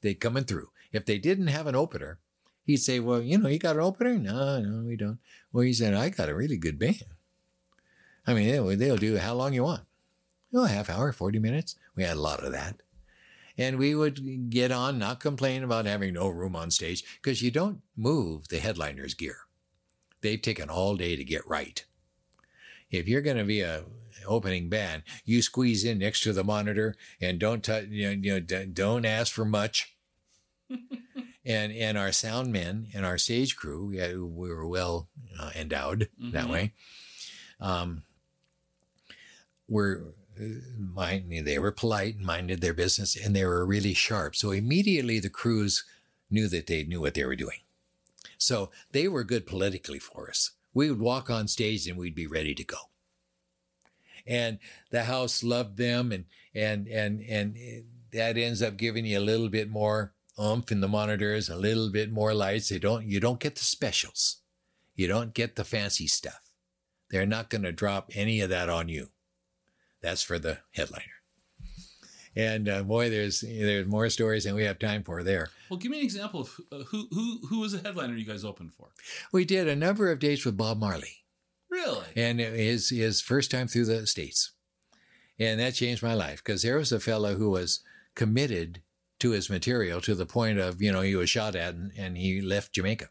They'd 0.01 0.15
coming 0.15 0.45
through. 0.45 0.69
If 0.91 1.05
they 1.05 1.19
didn't 1.19 1.47
have 1.47 1.67
an 1.67 1.75
opener, 1.75 2.19
he'd 2.63 2.77
say, 2.77 2.99
"Well, 2.99 3.21
you 3.21 3.37
know, 3.37 3.49
you 3.49 3.59
got 3.59 3.75
an 3.75 3.83
opener? 3.83 4.17
No, 4.17 4.59
no, 4.59 4.83
we 4.87 4.95
don't." 4.95 5.19
Well, 5.53 5.63
he 5.63 5.73
said, 5.73 5.93
"I 5.93 6.09
got 6.09 6.29
a 6.29 6.35
really 6.35 6.57
good 6.57 6.79
band. 6.79 7.05
I 8.25 8.33
mean, 8.33 8.77
they'll, 8.77 8.97
do 8.97 9.17
how 9.17 9.33
long 9.33 9.53
you 9.53 9.63
want." 9.63 9.83
oh, 10.53 10.65
a 10.65 10.67
half 10.67 10.89
hour, 10.89 11.11
40 11.11 11.39
minutes. 11.39 11.75
We 11.95 12.03
had 12.03 12.17
a 12.17 12.21
lot 12.21 12.43
of 12.43 12.51
that. 12.51 12.81
And 13.57 13.77
we 13.77 13.93
would 13.95 14.49
get 14.49 14.71
on, 14.71 14.97
not 14.97 15.19
complain 15.19 15.63
about 15.63 15.85
having 15.85 16.13
no 16.13 16.27
room 16.29 16.55
on 16.55 16.71
stage 16.71 17.03
because 17.21 17.41
you 17.41 17.51
don't 17.51 17.81
move 17.95 18.47
the 18.47 18.59
headliner's 18.59 19.13
gear. 19.13 19.37
They've 20.21 20.41
taken 20.41 20.69
all 20.69 20.95
day 20.95 21.15
to 21.15 21.23
get 21.23 21.47
right. 21.47 21.83
If 22.89 23.07
you're 23.07 23.21
going 23.21 23.37
to 23.37 23.43
be 23.43 23.61
a 23.61 23.83
opening 24.27 24.69
band, 24.69 25.03
you 25.25 25.41
squeeze 25.41 25.83
in 25.83 25.97
next 25.99 26.21
to 26.23 26.33
the 26.33 26.43
monitor 26.43 26.95
and 27.19 27.39
don't 27.39 27.63
touch, 27.63 27.85
you 27.89 28.05
know, 28.05 28.11
you 28.11 28.33
know, 28.33 28.39
d- 28.39 28.65
don't 28.65 29.05
ask 29.05 29.33
for 29.33 29.45
much. 29.45 29.95
and 31.45 31.71
and 31.73 31.97
our 31.97 32.11
sound 32.11 32.53
men 32.53 32.87
and 32.93 33.05
our 33.05 33.17
stage 33.17 33.55
crew, 33.55 33.87
we, 33.87 33.97
we 34.15 34.49
were 34.49 34.67
well 34.67 35.09
uh, 35.39 35.51
endowed 35.55 36.09
that 36.19 36.45
Mhm. 36.45 36.49
way. 36.49 36.73
Um, 37.59 38.03
were 39.67 40.13
mind 40.77 41.31
they 41.45 41.59
were 41.59 41.71
polite 41.71 42.15
and 42.15 42.25
minded 42.25 42.61
their 42.61 42.73
business, 42.73 43.15
and 43.15 43.35
they 43.35 43.45
were 43.45 43.65
really 43.65 43.93
sharp. 43.93 44.35
So 44.35 44.51
immediately 44.51 45.19
the 45.19 45.29
crews 45.29 45.83
knew 46.29 46.47
that 46.47 46.67
they 46.67 46.83
knew 46.83 47.01
what 47.01 47.13
they 47.13 47.25
were 47.25 47.35
doing. 47.35 47.59
So 48.37 48.71
they 48.91 49.07
were 49.07 49.23
good 49.23 49.45
politically 49.45 49.99
for 49.99 50.29
us. 50.29 50.51
We 50.73 50.89
would 50.89 50.99
walk 50.99 51.29
on 51.29 51.47
stage 51.47 51.87
and 51.87 51.97
we'd 51.97 52.15
be 52.15 52.27
ready 52.27 52.55
to 52.55 52.63
go. 52.63 52.77
And 54.25 54.59
the 54.89 55.03
house 55.03 55.43
loved 55.43 55.77
them, 55.77 56.11
and 56.11 56.25
and 56.53 56.87
and 56.87 57.21
and 57.21 57.57
that 58.13 58.37
ends 58.37 58.61
up 58.61 58.77
giving 58.77 59.05
you 59.05 59.19
a 59.19 59.21
little 59.21 59.49
bit 59.49 59.69
more 59.69 60.13
oomph 60.39 60.71
in 60.71 60.81
the 60.81 60.87
monitors, 60.87 61.49
a 61.49 61.55
little 61.55 61.89
bit 61.89 62.11
more 62.11 62.33
lights. 62.33 62.69
They 62.69 62.79
don't 62.79 63.05
you 63.05 63.19
don't 63.19 63.39
get 63.39 63.55
the 63.55 63.63
specials, 63.63 64.37
you 64.95 65.07
don't 65.07 65.33
get 65.33 65.55
the 65.55 65.63
fancy 65.63 66.07
stuff. 66.07 66.51
They're 67.09 67.25
not 67.25 67.49
going 67.49 67.63
to 67.63 67.71
drop 67.71 68.11
any 68.15 68.39
of 68.39 68.49
that 68.49 68.69
on 68.69 68.87
you. 68.87 69.09
That's 70.01 70.23
for 70.23 70.39
the 70.39 70.59
headliner. 70.71 71.21
And 72.35 72.69
uh, 72.69 72.83
boy, 72.83 73.09
there's 73.09 73.41
there's 73.41 73.87
more 73.87 74.09
stories 74.09 74.45
than 74.45 74.55
we 74.55 74.63
have 74.63 74.79
time 74.79 75.03
for 75.03 75.21
there. 75.21 75.49
Well, 75.69 75.77
give 75.77 75.91
me 75.91 75.99
an 75.99 76.05
example 76.05 76.41
of 76.41 76.59
uh, 76.71 76.83
who 76.85 77.07
who 77.11 77.47
who 77.47 77.59
was 77.59 77.73
the 77.73 77.79
headliner 77.79 78.15
you 78.15 78.25
guys 78.25 78.45
opened 78.45 78.73
for. 78.73 78.87
We 79.33 79.43
did 79.43 79.67
a 79.67 79.75
number 79.75 80.09
of 80.11 80.19
dates 80.19 80.45
with 80.45 80.57
Bob 80.57 80.79
Marley. 80.79 81.17
Really? 81.69 82.05
and 82.17 82.39
his 82.39 82.89
his 82.89 83.21
first 83.21 83.49
time 83.49 83.67
through 83.67 83.85
the 83.85 84.05
states, 84.05 84.51
and 85.39 85.59
that 85.59 85.73
changed 85.73 86.03
my 86.03 86.13
life 86.13 86.43
because 86.43 86.63
there 86.63 86.77
was 86.77 86.91
a 86.91 86.99
fellow 86.99 87.35
who 87.35 87.49
was 87.49 87.81
committed 88.13 88.81
to 89.19 89.31
his 89.31 89.49
material 89.49 90.01
to 90.01 90.15
the 90.15 90.25
point 90.25 90.59
of 90.59 90.81
you 90.81 90.91
know 90.91 91.01
he 91.01 91.15
was 91.15 91.29
shot 91.29 91.55
at 91.55 91.73
and, 91.73 91.91
and 91.97 92.17
he 92.17 92.41
left 92.41 92.73
Jamaica 92.73 93.09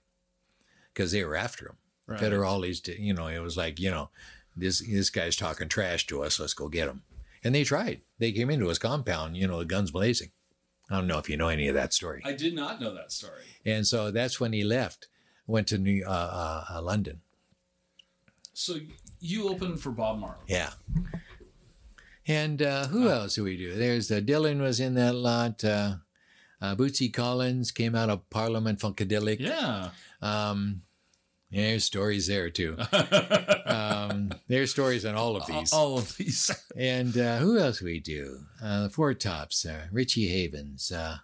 because 0.92 1.12
they 1.12 1.24
were 1.24 1.37
after 1.37 1.68
him. 1.68 1.76
Right. 2.07 2.20
Federales, 2.20 2.87
you 2.98 3.14
know, 3.14 3.29
it 3.29 3.38
was 3.38 3.57
like 3.57 3.79
you 3.81 3.90
know 3.90 4.11
this 4.57 4.81
this 4.81 5.11
guy's 5.11 5.37
talking 5.37 5.69
trash 5.69 6.07
to 6.09 6.23
us. 6.23 6.39
Let's 6.41 6.55
go 6.55 6.69
get 6.69 6.89
him. 6.89 7.03
And 7.43 7.55
they 7.55 7.65
tried. 7.65 8.03
They 8.19 8.33
came 8.33 8.51
into 8.51 8.69
his 8.69 8.79
compound, 8.79 9.37
you 9.37 9.49
know, 9.49 9.59
the 9.59 9.65
guns 9.65 9.91
blazing. 9.91 10.31
I 10.91 10.97
don't 10.97 11.07
know 11.07 11.19
if 11.19 11.29
you 11.31 11.37
know 11.37 11.49
any 11.49 11.69
of 11.69 11.75
that 11.75 11.95
story. 11.95 12.21
I 12.25 12.33
did 12.33 12.55
not 12.55 12.81
know 12.81 12.93
that 12.95 13.13
story. 13.13 13.45
And 13.65 13.87
so 13.87 14.11
that's 14.11 14.41
when 14.41 14.53
he 14.53 14.65
left, 14.65 15.09
went 15.47 15.69
to 15.69 15.79
New 15.79 16.05
uh, 16.05 16.11
uh, 16.11 16.65
uh, 16.75 16.83
London. 16.83 17.21
So 18.53 18.77
you 19.21 19.49
opened 19.49 19.81
for 19.81 19.93
Bob 19.93 20.19
Marley. 20.19 20.45
Yeah. 20.49 20.71
And 22.27 22.61
uh, 22.61 22.89
who 22.89 23.09
else 23.09 23.37
do 23.37 23.45
we 23.45 23.57
do? 23.57 23.75
There's 23.75 24.11
uh, 24.11 24.21
Dylan 24.21 24.61
was 24.61 24.81
in 24.81 24.95
that 24.95 25.15
lot. 25.15 25.65
Uh, 25.65 25.97
uh, 26.61 26.75
Bootsy 26.75 27.13
Collins 27.13 27.71
came 27.71 27.95
out 27.95 28.11
of 28.11 28.29
Parliament 28.29 28.81
Funkadelic. 28.81 29.39
Yeah. 29.41 29.91
Um, 30.21 30.83
yeah, 31.51 31.63
there's 31.71 31.85
stories 31.85 32.27
there 32.27 32.51
too. 32.51 32.77
Um, 33.71 34.33
there's 34.49 34.73
stories 34.73 35.05
on 35.05 35.15
all 35.15 35.37
of 35.37 35.47
these. 35.47 35.73
All 35.73 35.97
of 35.97 36.17
these. 36.17 36.51
And 36.77 37.17
uh, 37.17 37.39
who 37.39 37.57
else 37.59 37.81
we 37.81 38.01
do? 38.01 38.41
Uh, 38.63 38.85
the 38.85 38.91
Four 38.91 39.15
Tops, 39.15 39.65
uh, 39.65 39.83
Richie 39.93 40.27
Havens. 40.29 40.91
Uh, 40.91 41.19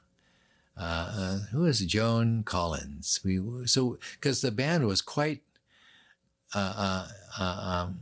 uh, 0.79 0.81
uh, 0.83 1.39
who 1.51 1.65
is 1.65 1.81
Joan 1.81 2.45
Collins? 2.45 3.21
We 3.25 3.41
so 3.67 3.99
because 4.13 4.43
the 4.43 4.53
band 4.53 4.87
was 4.87 5.03
quite 5.03 5.43
uh, 6.55 6.59
uh, 6.77 7.09
uh, 7.41 7.85
um, 7.87 8.01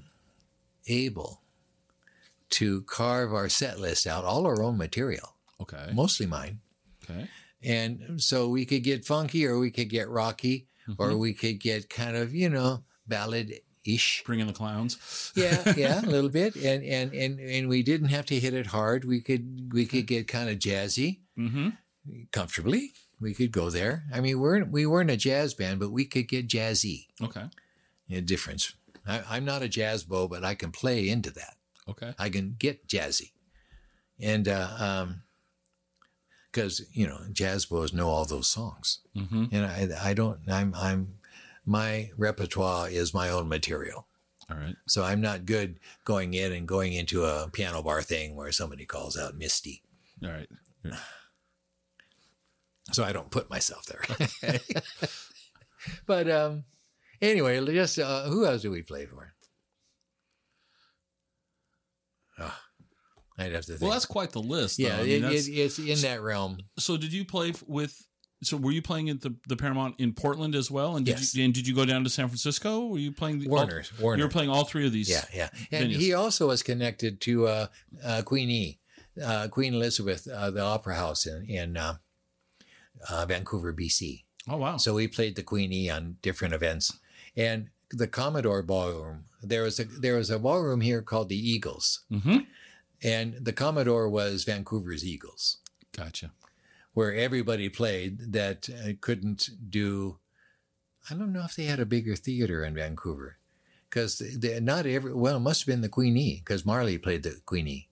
able 0.86 1.40
to 2.50 2.82
carve 2.82 3.32
our 3.32 3.48
set 3.48 3.80
list 3.80 4.06
out, 4.06 4.24
all 4.24 4.46
our 4.46 4.62
own 4.62 4.76
material, 4.76 5.34
Okay. 5.60 5.90
mostly 5.94 6.26
mine. 6.26 6.60
Okay. 7.08 7.28
And 7.62 8.20
so 8.22 8.48
we 8.48 8.66
could 8.66 8.82
get 8.84 9.04
funky 9.06 9.46
or 9.46 9.58
we 9.58 9.70
could 9.70 9.88
get 9.88 10.08
rocky 10.08 10.66
or 10.98 11.16
we 11.16 11.32
could 11.34 11.60
get 11.60 11.88
kind 11.90 12.16
of, 12.16 12.34
you 12.34 12.48
know, 12.48 12.84
ballad 13.06 13.54
ish. 13.84 14.22
Bring 14.24 14.40
in 14.40 14.46
the 14.46 14.52
clowns. 14.52 15.32
Yeah, 15.36 15.72
yeah, 15.76 16.00
a 16.04 16.06
little 16.06 16.30
bit. 16.30 16.56
And, 16.56 16.82
and 16.84 17.12
and 17.14 17.38
and 17.40 17.68
we 17.68 17.82
didn't 17.82 18.08
have 18.08 18.26
to 18.26 18.38
hit 18.40 18.54
it 18.54 18.66
hard. 18.66 19.04
We 19.04 19.20
could 19.20 19.72
we 19.72 19.86
could 19.86 20.06
get 20.06 20.28
kind 20.28 20.48
of 20.50 20.58
jazzy 20.58 21.20
Mm-hmm. 21.38 21.70
comfortably. 22.32 22.92
We 23.20 23.34
could 23.34 23.50
go 23.52 23.70
there. 23.70 24.04
I 24.12 24.20
mean, 24.20 24.38
we're 24.40 24.64
we 24.64 24.86
weren't 24.86 25.10
a 25.10 25.16
jazz 25.16 25.54
band, 25.54 25.80
but 25.80 25.90
we 25.90 26.04
could 26.04 26.28
get 26.28 26.48
jazzy. 26.48 27.06
Okay. 27.22 27.44
A 28.10 28.20
difference. 28.20 28.72
I, 29.06 29.22
I'm 29.28 29.44
not 29.44 29.62
a 29.62 29.68
jazz 29.68 30.04
bow, 30.04 30.28
but 30.28 30.44
I 30.44 30.54
can 30.54 30.70
play 30.70 31.08
into 31.08 31.30
that. 31.32 31.56
Okay. 31.88 32.14
I 32.18 32.28
can 32.30 32.54
get 32.58 32.86
jazzy, 32.88 33.32
and 34.20 34.48
uh, 34.48 34.68
um, 34.78 35.22
because 36.54 36.82
you 36.92 37.06
know 37.06 37.20
jazz 37.32 37.66
bows 37.66 37.92
know 37.92 38.08
all 38.08 38.24
those 38.24 38.46
songs, 38.48 39.00
Mm-hmm. 39.16 39.44
and 39.52 39.66
I 39.66 40.10
I 40.10 40.14
don't 40.14 40.38
I'm 40.48 40.74
I'm 40.76 41.14
my 41.66 42.10
repertoire 42.16 42.88
is 42.88 43.12
my 43.12 43.28
own 43.28 43.48
material, 43.48 44.06
All 44.50 44.56
right. 44.56 44.76
so 44.86 45.02
I'm 45.02 45.20
not 45.20 45.46
good 45.46 45.80
going 46.04 46.32
in 46.34 46.52
and 46.52 46.68
going 46.68 46.92
into 46.92 47.24
a 47.24 47.48
piano 47.52 47.82
bar 47.82 48.02
thing 48.02 48.36
where 48.36 48.52
somebody 48.52 48.84
calls 48.86 49.16
out 49.18 49.36
Misty, 49.36 49.82
All 50.22 50.30
right. 50.30 50.48
Yeah. 50.84 50.98
so 52.92 53.02
I 53.04 53.12
don't 53.12 53.30
put 53.30 53.50
myself 53.50 53.84
there. 53.86 54.60
but 56.06 56.30
um, 56.30 56.64
anyway, 57.20 57.64
just 57.66 57.98
uh, 57.98 58.24
who 58.24 58.44
else 58.46 58.62
do 58.62 58.70
we 58.70 58.82
play 58.82 59.06
for? 59.06 59.33
I'd 63.38 63.52
have 63.52 63.64
to 63.66 63.72
think. 63.72 63.80
Well, 63.82 63.90
that's 63.90 64.06
quite 64.06 64.30
the 64.32 64.40
list. 64.42 64.78
Yeah, 64.78 64.96
I 64.98 65.02
mean, 65.04 65.24
it, 65.24 65.48
it, 65.48 65.50
it's 65.50 65.78
in 65.78 66.00
that 66.02 66.22
realm. 66.22 66.58
so 66.78 66.96
did 66.96 67.12
you 67.12 67.24
play 67.24 67.52
with? 67.66 68.06
So 68.42 68.56
were 68.58 68.72
you 68.72 68.82
playing 68.82 69.08
at 69.08 69.22
the, 69.22 69.34
the 69.48 69.56
Paramount 69.56 69.94
in 69.98 70.12
Portland 70.12 70.54
as 70.54 70.70
well? 70.70 70.96
And 70.96 71.06
did 71.06 71.12
Yes. 71.18 71.34
you 71.34 71.44
and 71.44 71.54
did 71.54 71.66
you 71.66 71.74
go 71.74 71.84
down 71.86 72.04
to 72.04 72.10
San 72.10 72.28
Francisco? 72.28 72.86
Were 72.86 72.98
you 72.98 73.10
playing 73.10 73.38
the 73.40 73.48
Warner's, 73.48 73.90
All, 73.98 74.02
Warner. 74.04 74.18
you 74.18 74.24
were 74.24 74.30
playing 74.30 74.50
all 74.50 74.64
three 74.64 74.84
of 74.86 74.92
these. 74.92 75.08
Yeah, 75.08 75.24
yeah. 75.32 75.48
And 75.72 75.90
venues. 75.90 75.96
he 75.96 76.12
also 76.12 76.48
was 76.48 76.62
connected 76.62 77.20
to 77.22 77.46
uh, 77.46 77.66
uh, 78.04 78.22
Queen 78.24 78.50
E, 78.50 78.78
uh, 79.22 79.48
Queen 79.48 79.72
Elizabeth, 79.74 80.28
uh, 80.28 80.50
the 80.50 80.60
Opera 80.60 80.94
House 80.96 81.24
in, 81.26 81.46
in 81.48 81.76
uh, 81.78 81.94
uh, 83.08 83.24
Vancouver, 83.26 83.72
BC. 83.72 84.24
Oh 84.48 84.58
wow. 84.58 84.76
So 84.76 84.94
we 84.94 85.08
played 85.08 85.36
the 85.36 85.42
Queen 85.42 85.72
E 85.72 85.88
on 85.88 86.16
different 86.20 86.52
events. 86.54 86.98
And 87.36 87.70
the 87.90 88.06
Commodore 88.06 88.62
Ballroom, 88.62 89.24
there 89.42 89.62
was 89.62 89.80
a 89.80 89.84
there 89.84 90.16
was 90.16 90.28
a 90.30 90.38
ballroom 90.38 90.82
here 90.82 91.00
called 91.02 91.28
the 91.30 91.38
Eagles. 91.50 92.04
mm-hmm. 92.12 92.38
And 93.04 93.34
the 93.34 93.52
Commodore 93.52 94.08
was 94.08 94.44
Vancouver's 94.44 95.04
Eagles, 95.04 95.58
Gotcha. 95.94 96.32
where 96.94 97.14
everybody 97.14 97.68
played 97.68 98.32
that 98.32 98.68
uh, 98.70 98.92
couldn't 99.00 99.50
do. 99.70 100.18
I 101.10 101.14
don't 101.14 101.32
know 101.34 101.44
if 101.44 101.54
they 101.54 101.64
had 101.64 101.80
a 101.80 101.86
bigger 101.86 102.16
theater 102.16 102.64
in 102.64 102.74
Vancouver, 102.74 103.36
because 103.90 104.22
not 104.42 104.86
every. 104.86 105.12
Well, 105.12 105.36
it 105.36 105.40
must 105.40 105.62
have 105.62 105.66
been 105.66 105.82
the 105.82 105.88
Queen 105.90 106.16
E, 106.16 106.40
because 106.42 106.64
Marley 106.64 106.96
played 106.96 107.24
the 107.24 107.40
Queen 107.44 107.68
E. 107.68 107.88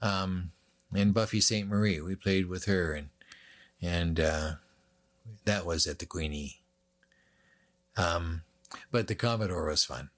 Um, 0.00 0.52
and 0.94 1.14
Buffy 1.14 1.40
Sainte-Marie, 1.40 2.00
we 2.00 2.16
played 2.16 2.48
with 2.48 2.64
her, 2.64 2.94
and 2.94 3.10
and 3.82 4.18
uh, 4.18 4.52
that 5.44 5.66
was 5.66 5.86
at 5.86 5.98
the 5.98 6.06
Queen 6.06 6.32
E. 6.32 6.60
Um, 7.98 8.42
but 8.90 9.08
the 9.08 9.14
Commodore 9.14 9.68
was 9.68 9.84
fun. 9.84 10.08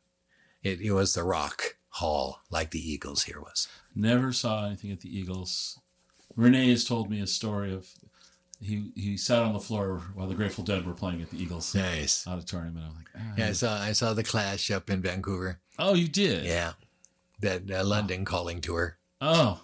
It, 0.62 0.80
it 0.80 0.92
was 0.92 1.14
the 1.14 1.24
Rock 1.24 1.76
Hall, 1.88 2.40
like 2.48 2.70
the 2.70 2.78
Eagles 2.78 3.24
here 3.24 3.40
was. 3.40 3.68
Never 3.94 4.32
saw 4.32 4.66
anything 4.66 4.90
at 4.92 5.00
the 5.00 5.16
Eagles. 5.18 5.78
Renee 6.36 6.70
has 6.70 6.84
told 6.84 7.10
me 7.10 7.20
a 7.20 7.26
story 7.26 7.72
of 7.72 7.88
he 8.60 8.90
he 8.96 9.16
sat 9.16 9.42
on 9.42 9.52
the 9.52 9.60
floor 9.60 10.02
while 10.14 10.26
the 10.26 10.34
Grateful 10.34 10.64
Dead 10.64 10.84
were 10.86 10.94
playing 10.94 11.22
at 11.22 11.30
the 11.30 11.40
Eagles 11.40 11.74
Nice. 11.74 12.26
auditorium, 12.26 12.76
and 12.76 12.86
I'm 12.86 12.94
like, 12.94 13.08
ah. 13.16 13.34
Yeah, 13.38 13.48
I 13.48 13.52
saw 13.52 13.78
I 13.80 13.92
saw 13.92 14.14
the 14.14 14.24
Clash 14.24 14.70
up 14.70 14.90
in 14.90 15.00
Vancouver. 15.02 15.60
oh, 15.78 15.94
you 15.94 16.08
did? 16.08 16.44
Yeah, 16.44 16.72
that 17.40 17.70
uh, 17.70 17.84
London 17.84 18.24
calling 18.24 18.60
tour. 18.60 18.98
Oh, 19.20 19.60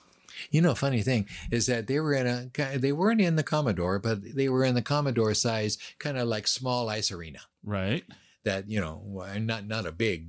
You 0.50 0.60
know, 0.62 0.74
funny 0.74 1.02
thing 1.02 1.26
is 1.50 1.66
that 1.66 1.86
they 1.86 1.98
were 1.98 2.14
in 2.14 2.26
a 2.26 2.78
they 2.78 2.92
weren't 2.92 3.20
in 3.20 3.36
the 3.36 3.42
Commodore, 3.42 3.98
but 3.98 4.18
they 4.36 4.48
were 4.48 4.64
in 4.64 4.74
the 4.74 4.82
Commodore 4.82 5.34
size, 5.34 5.76
kind 5.98 6.16
of 6.18 6.28
like 6.28 6.46
small 6.46 6.88
ice 6.88 7.10
arena. 7.10 7.40
right. 7.64 8.04
That 8.44 8.70
you 8.70 8.80
know, 8.80 9.02
not 9.40 9.66
not 9.66 9.86
a 9.86 9.92
big 9.92 10.28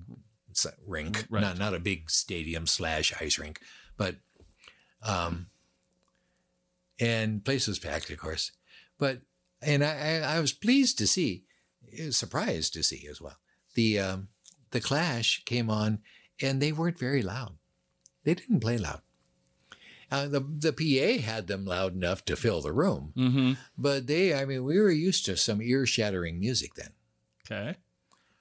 rink, 0.88 1.26
Right. 1.30 1.42
not 1.42 1.58
not 1.58 1.74
a 1.74 1.80
big 1.80 2.10
stadium 2.10 2.68
slash 2.68 3.14
ice 3.22 3.38
rink, 3.40 3.60
but 3.98 4.16
um, 5.04 5.48
and 7.00 7.44
place 7.44 7.68
was 7.68 7.80
packed, 7.80 8.10
of 8.10 8.18
course. 8.18 8.52
But 8.98 9.22
and 9.62 9.84
I 9.84 10.20
I, 10.20 10.40
was 10.40 10.54
pleased 10.54 10.98
to 11.00 11.08
see, 11.08 11.44
surprised 12.12 12.74
to 12.74 12.84
see 12.84 13.08
as 13.10 13.20
well. 13.22 13.38
The 13.76 14.00
um, 14.00 14.28
the 14.72 14.82
Clash 14.82 15.44
came 15.46 15.70
on, 15.70 16.00
and 16.42 16.62
they 16.62 16.72
weren't 16.72 17.00
very 17.00 17.22
loud. 17.22 17.58
They 18.24 18.36
didn't 18.36 18.60
play 18.60 18.78
loud. 18.78 19.02
Uh, 20.12 20.28
the 20.28 20.42
the 20.42 20.74
PA 20.74 21.22
had 21.26 21.48
them 21.48 21.66
loud 21.66 21.96
enough 21.96 22.26
to 22.26 22.36
fill 22.36 22.62
the 22.62 22.74
room, 22.74 23.14
Mm-hmm. 23.18 23.54
but 23.78 24.08
they, 24.08 24.34
I 24.34 24.46
mean, 24.46 24.64
we 24.66 24.78
were 24.80 24.92
used 24.92 25.26
to 25.26 25.38
some 25.38 25.62
ear 25.62 25.86
shattering 25.86 26.40
music 26.40 26.74
then. 26.76 26.92
Okay. 27.46 27.78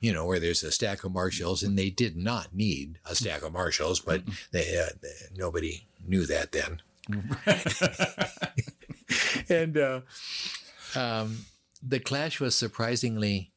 You 0.00 0.12
know, 0.12 0.24
where 0.24 0.40
there's 0.40 0.62
a 0.62 0.72
stack 0.72 1.04
of 1.04 1.12
Marshalls, 1.12 1.62
and 1.62 1.78
they 1.78 1.90
did 1.90 2.16
not 2.16 2.54
need 2.54 2.98
a 3.04 3.14
stack 3.14 3.42
of 3.42 3.52
Marshalls, 3.52 4.00
but 4.00 4.22
they, 4.50 4.78
uh, 4.78 4.94
they- 5.02 5.36
nobody 5.36 5.86
knew 6.06 6.26
that 6.26 6.52
then. 6.52 6.80
and 9.48 9.76
uh, 9.76 10.00
um, 10.94 11.38
the 11.82 12.00
Clash 12.00 12.40
was 12.40 12.54
surprisingly 12.54 13.52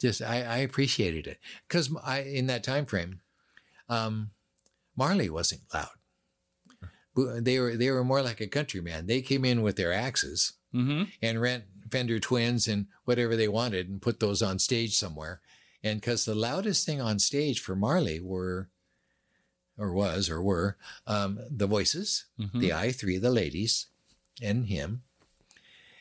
just 0.00 0.22
I, 0.22 0.42
I 0.42 0.56
appreciated 0.58 1.26
it 1.26 1.38
because 1.68 1.94
I 2.02 2.20
in 2.20 2.46
that 2.46 2.64
time 2.64 2.86
frame, 2.86 3.20
um, 3.88 4.30
Marley 4.96 5.30
wasn't 5.30 5.62
loud. 5.72 5.88
They 7.16 7.58
were 7.58 7.76
they 7.76 7.90
were 7.90 8.04
more 8.04 8.22
like 8.22 8.40
a 8.40 8.46
countryman. 8.46 9.06
They 9.06 9.20
came 9.20 9.44
in 9.44 9.62
with 9.62 9.76
their 9.76 9.92
axes 9.92 10.54
mm-hmm. 10.74 11.04
and 11.20 11.40
rent 11.40 11.64
Fender 11.90 12.18
Twins 12.18 12.66
and 12.66 12.86
whatever 13.04 13.36
they 13.36 13.48
wanted 13.48 13.88
and 13.88 14.00
put 14.00 14.20
those 14.20 14.42
on 14.42 14.58
stage 14.58 14.96
somewhere. 14.96 15.40
And 15.82 16.00
because 16.00 16.24
the 16.24 16.34
loudest 16.34 16.84
thing 16.84 17.00
on 17.00 17.18
stage 17.18 17.60
for 17.60 17.74
Marley 17.74 18.20
were, 18.20 18.68
or 19.78 19.92
was, 19.92 20.28
or 20.28 20.42
were, 20.42 20.76
um, 21.06 21.38
the 21.50 21.66
voices, 21.66 22.26
Mhm. 22.38 22.60
the 22.60 22.72
I 22.72 22.92
three, 22.92 23.16
the 23.18 23.30
ladies, 23.30 23.86
and 24.42 24.66
him, 24.66 25.02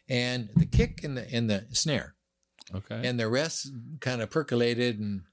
and 0.07 0.49
the 0.55 0.65
kick 0.65 1.03
and 1.03 1.17
the 1.17 1.31
and 1.33 1.49
the 1.49 1.67
snare, 1.71 2.15
Okay. 2.73 3.07
and 3.07 3.19
the 3.19 3.29
rest 3.29 3.71
kind 3.99 4.21
of 4.21 4.29
percolated 4.29 4.99
and 4.99 5.23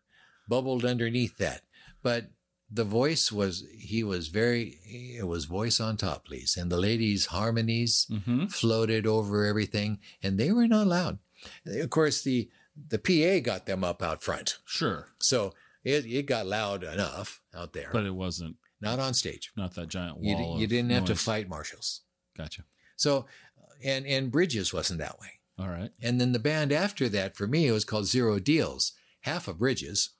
bubbled 0.48 0.85
underneath 0.85 1.38
that. 1.38 1.62
But 2.02 2.30
the 2.70 2.85
voice 2.85 3.30
was 3.32 3.64
he 3.72 4.02
was 4.04 4.28
very 4.28 4.80
it 4.85 5.26
was 5.26 5.44
voice 5.46 5.80
on 5.80 5.96
top, 5.96 6.26
please, 6.26 6.56
and 6.56 6.70
the 6.70 6.80
ladies' 6.80 7.26
harmonies 7.26 8.06
mm-hmm. 8.11 8.46
floated 8.46 9.06
over 9.06 9.44
everything, 9.44 9.98
and 10.22 10.38
they 10.38 10.52
were 10.52 10.68
not 10.68 10.87
loud. 10.87 11.18
Of 11.64 11.90
course, 11.90 12.22
the 12.22 12.48
the 12.88 12.98
PA 12.98 13.40
got 13.44 13.66
them 13.66 13.82
up 13.84 14.02
out 14.02 14.22
front, 14.22 14.58
Sure. 14.66 15.08
so 15.18 15.54
it, 15.84 16.04
it 16.06 16.26
got 16.26 16.46
loud 16.46 16.84
enough 16.84 17.40
out 17.54 17.72
there, 17.72 17.90
But 17.92 18.04
it 18.06 18.14
wasn't 18.14 18.56
not 18.80 18.98
on 18.98 19.14
stage. 19.14 19.52
not 19.56 19.74
that 19.74 19.88
giant 19.88 20.22
You, 20.22 20.34
wall. 20.36 20.58
you 20.58 20.64
of 20.64 20.70
didn't 20.70 20.90
have 20.90 21.04
to 21.06 21.16
fight 21.16 21.48
Marshalls. 21.48 22.02
Gotcha. 22.36 22.64
So, 22.96 23.26
and 23.84 24.06
and 24.06 24.30
Bridges 24.30 24.72
wasn't 24.72 24.98
that 25.00 25.18
way. 25.20 25.28
All 25.58 25.68
right. 25.68 25.90
And 26.02 26.20
then 26.20 26.32
the 26.32 26.38
band 26.38 26.70
after 26.72 27.08
that, 27.08 27.34
for 27.36 27.46
me, 27.46 27.66
it 27.66 27.72
was 27.72 27.84
called 27.86 28.06
Zero 28.06 28.38
Deals, 28.38 28.92
half 29.20 29.48
of 29.48 29.58
Bridges, 29.58 30.10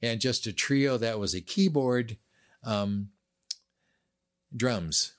and 0.00 0.20
just 0.20 0.46
a 0.46 0.52
trio 0.52 0.96
that 0.98 1.18
was 1.18 1.34
a 1.34 1.40
keyboard, 1.40 2.16
um, 2.62 3.10
drums, 4.54 5.14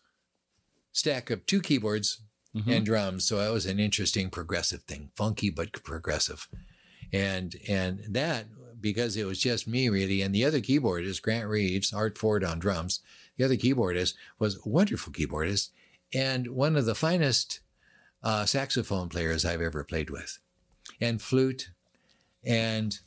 stack 0.91 1.29
of 1.29 1.45
two 1.45 1.61
keyboards 1.61 2.21
Mhm. 2.55 2.77
and 2.77 2.85
drums. 2.85 3.25
So 3.27 3.37
that 3.37 3.51
was 3.51 3.65
an 3.65 3.79
interesting 3.79 4.29
progressive 4.29 4.83
thing, 4.83 5.11
funky 5.15 5.49
but 5.49 5.71
progressive, 5.83 6.47
and 7.13 7.55
and 7.67 8.03
that 8.09 8.45
because 8.81 9.17
it 9.17 9.25
was 9.25 9.39
just 9.39 9.67
me 9.67 9.89
really, 9.89 10.21
and 10.21 10.33
the 10.33 10.45
other 10.45 10.61
keyboardist 10.61 11.21
Grant 11.21 11.47
Reeves, 11.49 11.91
Art 11.93 12.17
Ford 12.17 12.43
on 12.43 12.59
drums. 12.59 13.01
The 13.37 13.45
other 13.45 13.55
keyboardist 13.57 14.15
was 14.37 14.55
a 14.55 14.69
wonderful 14.69 15.13
keyboardist 15.13 15.69
and 16.13 16.47
one 16.49 16.75
of 16.75 16.85
the 16.85 16.95
finest 16.95 17.59
uh, 18.23 18.45
saxophone 18.45 19.07
players 19.09 19.45
I've 19.45 19.61
ever 19.61 19.83
played 19.83 20.09
with, 20.09 20.39
and 20.99 21.21
flute, 21.21 21.69
and 22.43 22.99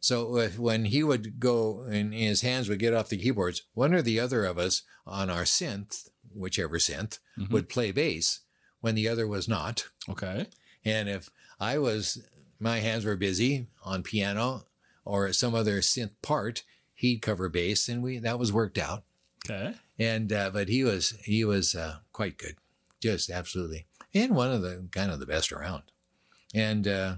so 0.00 0.36
if, 0.36 0.58
when 0.58 0.84
he 0.86 1.02
would 1.02 1.40
go 1.40 1.82
and 1.82 2.14
his 2.14 2.42
hands 2.42 2.68
would 2.68 2.78
get 2.78 2.94
off 2.94 3.08
the 3.08 3.16
keyboards, 3.18 3.62
one 3.74 3.92
or 3.94 4.02
the 4.02 4.20
other 4.20 4.44
of 4.44 4.58
us 4.58 4.82
on 5.06 5.30
our 5.30 5.42
synth, 5.42 6.08
whichever 6.34 6.78
synth, 6.78 7.18
Mhm. 7.38 7.50
would 7.50 7.68
play 7.68 7.90
bass 7.92 8.40
when 8.80 8.94
the 8.94 9.08
other 9.08 9.26
was 9.26 9.48
not. 9.48 9.88
Okay. 10.08 10.46
And 10.84 11.08
if 11.08 11.28
I 11.58 11.78
was, 11.78 12.24
my 12.58 12.80
hands 12.80 13.04
were 13.04 13.16
busy 13.16 13.68
on 13.84 14.02
piano 14.02 14.64
or 15.04 15.32
some 15.32 15.54
other 15.54 15.80
synth 15.80 16.14
part, 16.22 16.64
he'd 16.94 17.22
cover 17.22 17.48
bass, 17.48 17.88
and 17.88 18.02
we 18.02 18.18
that 18.18 18.38
was 18.38 18.52
worked 18.52 18.78
out. 18.78 19.04
Okay. 19.48 19.74
And 19.98 20.32
uh, 20.32 20.50
but 20.50 20.68
he 20.68 20.84
was 20.84 21.14
he 21.24 21.44
was 21.44 21.74
uh, 21.74 21.98
quite 22.12 22.36
good, 22.36 22.56
just 23.00 23.30
absolutely, 23.30 23.86
and 24.12 24.34
one 24.34 24.52
of 24.52 24.62
the 24.62 24.88
kind 24.90 25.10
of 25.10 25.20
the 25.20 25.26
best 25.26 25.52
around. 25.52 25.84
And 26.54 26.88
uh, 26.88 27.16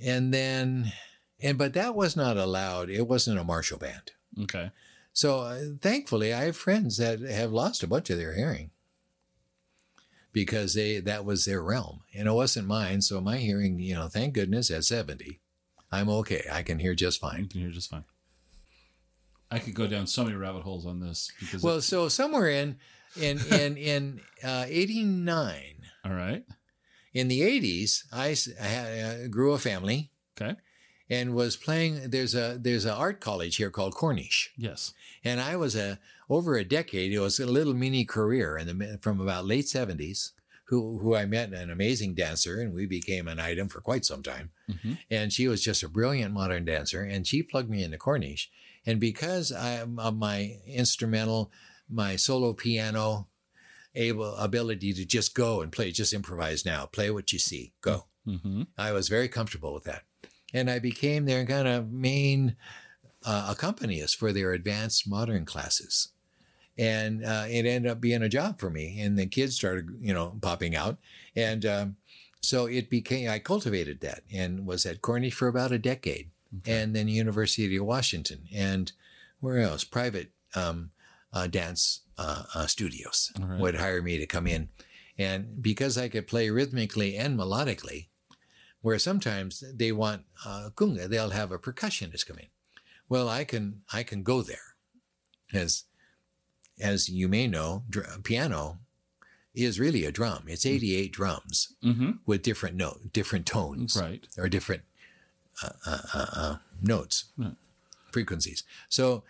and 0.00 0.32
then 0.32 0.92
and 1.40 1.58
but 1.58 1.74
that 1.74 1.94
was 1.94 2.16
not 2.16 2.36
allowed. 2.36 2.88
It 2.90 3.06
wasn't 3.06 3.38
a 3.38 3.44
Marshall 3.44 3.78
band. 3.78 4.12
Okay. 4.42 4.70
So 5.12 5.40
uh, 5.40 5.60
thankfully, 5.80 6.32
I 6.32 6.44
have 6.44 6.56
friends 6.56 6.96
that 6.96 7.20
have 7.20 7.52
lost 7.52 7.82
a 7.82 7.86
bunch 7.86 8.10
of 8.10 8.18
their 8.18 8.34
hearing 8.34 8.70
because 10.34 10.74
they 10.74 11.00
that 11.00 11.24
was 11.24 11.46
their 11.46 11.62
realm, 11.62 12.00
and 12.14 12.28
it 12.28 12.32
wasn't 12.32 12.66
mine. 12.68 13.00
So 13.00 13.22
my 13.22 13.38
hearing, 13.38 13.78
you 13.78 13.94
know, 13.94 14.08
thank 14.08 14.34
goodness, 14.34 14.70
at 14.70 14.84
seventy, 14.84 15.40
I'm 15.90 16.10
okay. 16.10 16.44
I 16.52 16.62
can 16.62 16.78
hear 16.80 16.94
just 16.94 17.22
You 17.22 17.28
fine. 17.30 17.48
can 17.48 17.60
hear 17.62 17.70
just 17.70 17.88
fine. 17.88 18.04
I 19.50 19.58
could 19.60 19.74
go 19.74 19.86
down 19.86 20.06
so 20.06 20.24
many 20.24 20.36
rabbit 20.36 20.62
holes 20.62 20.84
on 20.84 21.00
this 21.00 21.30
because. 21.40 21.62
Well, 21.62 21.80
so 21.80 22.08
somewhere 22.08 22.48
in 22.48 22.76
in 23.18 23.38
in 23.52 23.76
in 23.76 24.20
uh, 24.42 24.66
'89, 24.68 25.76
all 26.04 26.12
right. 26.12 26.44
in 27.12 27.28
the 27.28 27.40
'80s, 27.40 28.02
I, 28.12 28.36
had, 28.60 29.24
uh, 29.24 29.28
grew 29.28 29.52
a 29.52 29.58
family 29.58 30.10
Okay. 30.40 30.56
and 31.08 31.34
was 31.34 31.56
playing. 31.56 32.10
There's 32.10 32.34
a 32.34 32.58
there's 32.60 32.84
an 32.84 32.92
art 32.92 33.20
college 33.20 33.56
here 33.56 33.70
called 33.70 33.94
Cornish. 33.94 34.50
Yes. 34.56 34.92
And 35.22 35.40
I 35.40 35.54
was 35.56 35.76
a 35.76 36.00
over 36.28 36.56
a 36.56 36.64
decade. 36.64 37.12
It 37.12 37.20
was 37.20 37.38
a 37.40 37.46
little 37.46 37.74
mini 37.74 38.04
career 38.04 38.56
in 38.56 38.66
the 38.66 38.98
from 39.02 39.20
about 39.20 39.46
late 39.46 39.68
seventies. 39.68 40.32
Who 40.68 40.98
who 40.98 41.14
I 41.14 41.26
met 41.26 41.52
an 41.52 41.70
amazing 41.70 42.14
dancer, 42.14 42.58
and 42.58 42.72
we 42.72 42.86
became 42.86 43.28
an 43.28 43.38
item 43.38 43.68
for 43.68 43.82
quite 43.82 44.06
some 44.06 44.22
time. 44.22 44.50
Mhm. 44.70 44.98
And 45.10 45.32
she 45.32 45.46
was 45.46 45.62
just 45.62 45.82
a 45.82 45.88
brilliant 45.88 46.32
modern 46.32 46.64
dancer, 46.64 47.02
and 47.02 47.26
she 47.26 47.42
plugged 47.42 47.68
me 47.68 47.82
into 47.82 47.98
Cornish. 47.98 48.50
And 48.86 48.98
because 48.98 49.52
I 49.52 49.80
of 49.80 50.16
my 50.16 50.58
instrumental, 50.66 51.52
my 51.88 52.16
solo 52.16 52.54
piano, 52.54 53.28
able 53.94 54.34
ability 54.36 54.94
to 54.94 55.04
just 55.04 55.34
go 55.34 55.60
and 55.60 55.70
play, 55.70 55.90
just 55.90 56.12
improvise 56.12 56.64
now, 56.64 56.86
play 56.86 57.10
what 57.10 57.32
you 57.32 57.38
see, 57.38 57.72
go. 57.82 58.06
Mm-hmm. 58.26 58.62
I 58.78 58.92
was 58.92 59.08
very 59.08 59.28
comfortable 59.28 59.74
with 59.74 59.84
that. 59.84 60.04
And 60.52 60.70
I 60.70 60.78
became 60.78 61.26
their 61.26 61.44
kind 61.44 61.68
of 61.68 61.92
main 61.92 62.56
uh, 63.22 63.48
accompanist 63.50 64.16
for 64.16 64.32
their 64.32 64.52
advanced 64.52 65.08
modern 65.08 65.44
classes. 65.44 66.08
And 66.76 67.24
uh, 67.24 67.44
it 67.48 67.66
ended 67.66 67.90
up 67.90 68.00
being 68.00 68.22
a 68.22 68.28
job 68.28 68.58
for 68.58 68.70
me. 68.70 69.00
And 69.00 69.18
the 69.18 69.26
kids 69.26 69.54
started, 69.56 69.96
you 70.00 70.12
know, 70.12 70.38
popping 70.40 70.74
out. 70.74 70.98
And 71.36 71.64
um, 71.64 71.96
so 72.40 72.66
it 72.66 72.90
became, 72.90 73.30
I 73.30 73.38
cultivated 73.38 74.00
that 74.00 74.22
and 74.32 74.66
was 74.66 74.84
at 74.84 75.02
Cornish 75.02 75.34
for 75.34 75.48
about 75.48 75.72
a 75.72 75.78
decade. 75.78 76.30
And 76.66 76.94
then 76.94 77.08
University 77.08 77.76
of 77.76 77.84
Washington. 77.84 78.48
And 78.54 78.92
where 79.40 79.58
else? 79.58 79.84
Private 79.84 80.30
um, 80.54 80.90
uh, 81.32 81.48
dance 81.48 82.00
uh, 82.16 82.44
uh, 82.54 82.66
studios 82.66 83.32
right. 83.38 83.58
would 83.58 83.76
hire 83.76 84.02
me 84.02 84.18
to 84.18 84.26
come 84.26 84.46
in. 84.46 84.68
And 85.18 85.62
because 85.62 85.98
I 85.98 86.08
could 86.08 86.26
play 86.26 86.50
rhythmically 86.50 87.16
and 87.16 87.38
melodically, 87.38 88.08
where 88.80 88.98
sometimes 88.98 89.64
they 89.74 89.92
want 89.92 90.22
uh, 90.44 90.70
conga, 90.74 91.08
they'll 91.08 91.30
have 91.30 91.50
a 91.50 91.58
percussionist 91.58 92.26
come 92.26 92.38
in. 92.38 92.48
Well, 93.08 93.28
I 93.28 93.44
can 93.44 93.82
I 93.92 94.02
can 94.02 94.22
go 94.22 94.42
there, 94.42 94.76
as 95.52 95.84
as 96.84 97.08
you 97.08 97.26
may 97.28 97.46
know, 97.46 97.82
dr- 97.90 98.22
piano 98.22 98.78
is 99.54 99.80
really 99.80 100.04
a 100.04 100.12
drum. 100.12 100.44
It's 100.46 100.66
eighty 100.66 100.94
eight 100.96 101.12
drums 101.12 101.74
Mm-hmm. 101.82 102.10
with 102.26 102.42
different 102.42 102.76
note, 102.76 103.12
different 103.12 103.46
tones, 103.46 103.96
Right. 104.00 104.26
or 104.36 104.48
different 104.48 104.82
uh, 105.62 105.70
uh, 105.86 105.98
uh, 106.14 106.26
uh, 106.44 106.56
notes, 106.82 107.16
Right. 107.38 107.56
frequencies. 108.12 108.64
So 108.88 109.22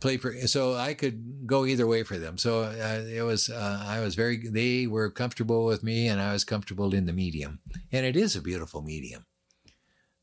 play 0.00 0.18
for, 0.18 0.32
so 0.46 0.74
I 0.74 0.92
could 0.94 1.46
go 1.46 1.64
either 1.64 1.86
way 1.86 2.02
for 2.02 2.18
them. 2.18 2.36
So 2.36 2.50
uh, 2.64 3.04
it 3.08 3.22
was 3.22 3.48
uh, 3.48 3.82
I 3.86 4.00
was 4.00 4.14
very 4.14 4.36
they 4.60 4.86
were 4.86 5.10
comfortable 5.10 5.64
with 5.64 5.82
me, 5.82 6.06
and 6.10 6.20
I 6.20 6.32
was 6.34 6.44
comfortable 6.44 6.94
in 6.94 7.06
the 7.06 7.12
medium. 7.24 7.60
And 7.90 8.04
it 8.06 8.16
is 8.16 8.36
a 8.36 8.42
beautiful 8.42 8.82
medium. 8.82 9.24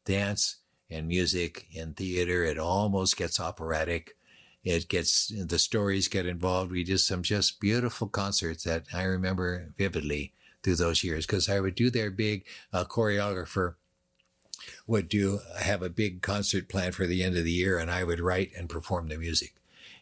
Dance 0.06 0.58
and 0.90 1.08
music 1.08 1.68
and 1.78 1.96
theater, 1.96 2.44
it 2.44 2.58
almost 2.60 3.18
gets 3.18 3.40
operatic. 3.40 4.16
It 4.64 4.90
gets 4.90 5.32
the 5.36 5.58
stories 5.58 6.08
get 6.08 6.26
involved. 6.26 6.72
We 6.72 6.84
did 6.84 7.00
some 7.00 7.24
just 7.24 7.60
beautiful 7.60 8.08
concerts 8.08 8.64
that 8.64 8.86
I 8.94 9.04
remember 9.04 9.74
vividly 9.78 10.34
through 10.62 10.76
those 10.76 11.04
years 11.04 11.26
because 11.26 11.50
I 11.50 11.60
would 11.60 11.76
do 11.76 11.90
their 11.90 12.12
big 12.12 12.46
uh, 12.72 12.86
choreographer 12.86 13.76
would 14.88 15.10
do 15.10 15.40
have 15.60 15.82
a 15.82 15.90
big 15.90 16.22
concert 16.22 16.70
plan 16.70 16.92
for 16.92 17.08
the 17.08 17.24
end 17.24 17.38
of 17.38 17.44
the 17.44 17.52
year, 17.52 17.78
and 17.78 17.90
I 17.90 18.04
would 18.04 18.20
write 18.20 18.52
and 18.58 18.70
perform 18.70 19.08
the 19.08 19.18
music, 19.18 19.56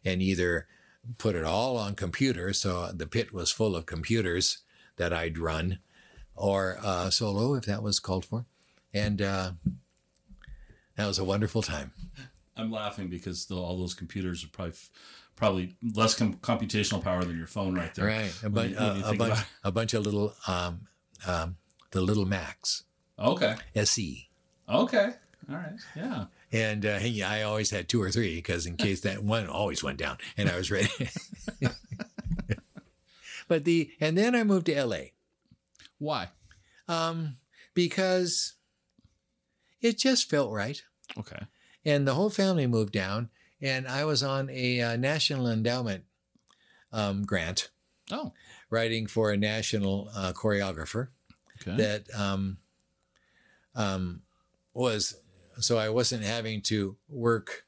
and 0.03 0.21
either 0.21 0.67
put 1.17 1.35
it 1.35 1.45
all 1.45 1.77
on 1.77 1.95
computer, 1.95 2.53
so 2.53 2.91
the 2.91 3.07
pit 3.07 3.33
was 3.33 3.51
full 3.51 3.75
of 3.75 3.85
computers 3.85 4.59
that 4.97 5.13
I'd 5.13 5.37
run, 5.37 5.79
or 6.35 6.77
uh, 6.81 7.09
solo 7.09 7.55
if 7.55 7.65
that 7.65 7.83
was 7.83 7.99
called 7.99 8.25
for, 8.25 8.45
and 8.93 9.21
uh, 9.21 9.51
that 10.95 11.07
was 11.07 11.19
a 11.19 11.23
wonderful 11.23 11.61
time. 11.61 11.93
I'm 12.59 12.71
laughing 12.71 13.07
because 13.07 13.45
the, 13.45 13.55
all 13.55 13.77
those 13.77 13.93
computers 13.93 14.43
are 14.43 14.49
probably 14.49 14.73
probably 15.35 15.75
less 15.95 16.15
com- 16.15 16.33
computational 16.35 17.01
power 17.01 17.23
than 17.23 17.37
your 17.37 17.47
phone 17.47 17.73
right 17.73 17.95
there. 17.95 18.05
Right. 18.05 18.33
A, 18.43 18.49
bun- 18.49 18.71
you- 18.71 18.77
uh, 18.77 19.01
a, 19.05 19.15
bunch, 19.15 19.39
a 19.63 19.71
bunch 19.71 19.93
of 19.93 20.05
little, 20.05 20.33
um, 20.47 20.81
um, 21.25 21.55
the 21.91 22.01
little 22.01 22.25
Macs. 22.25 22.83
Okay. 23.17 23.55
SE. 23.75 24.29
Okay. 24.67 25.09
All 25.49 25.55
right. 25.55 25.79
Yeah. 25.95 26.25
And 26.51 26.85
uh, 26.85 26.99
hey, 26.99 27.21
I 27.21 27.43
always 27.43 27.71
had 27.71 27.87
two 27.87 28.01
or 28.01 28.11
three 28.11 28.35
because 28.35 28.65
in 28.65 28.75
case 28.75 29.01
that 29.01 29.23
one 29.23 29.47
always 29.47 29.81
went 29.83 29.97
down 29.97 30.17
and 30.37 30.49
I 30.49 30.57
was 30.57 30.69
ready. 30.71 30.89
but 33.47 33.63
the, 33.63 33.91
and 33.99 34.17
then 34.17 34.35
I 34.35 34.43
moved 34.43 34.65
to 34.67 34.83
LA 34.83 34.97
Why? 35.97 36.29
um, 36.87 37.37
because 37.73 38.55
it 39.81 39.97
just 39.97 40.29
felt 40.29 40.51
right. 40.51 40.81
Okay. 41.17 41.39
And 41.85 42.07
the 42.07 42.13
whole 42.15 42.29
family 42.29 42.67
moved 42.67 42.93
down 42.93 43.29
and 43.61 43.87
i 43.87 44.03
was 44.05 44.21
on 44.23 44.49
a 44.49 44.81
uh, 44.81 44.95
national 44.97 45.47
endowment 45.47 46.03
um, 46.91 47.23
grant 47.23 47.69
Oh. 48.11 48.33
writing 48.69 49.05
for 49.05 49.31
a 49.31 49.37
national 49.37 50.09
uh, 50.15 50.33
choreographer 50.33 51.09
Okay. 51.61 51.75
that 51.77 52.03
um, 52.17 52.57
um, 53.75 54.21
was 54.73 55.15
so 55.59 55.77
i 55.77 55.89
wasn't 55.89 56.23
having 56.23 56.61
to 56.63 56.97
work 57.07 57.65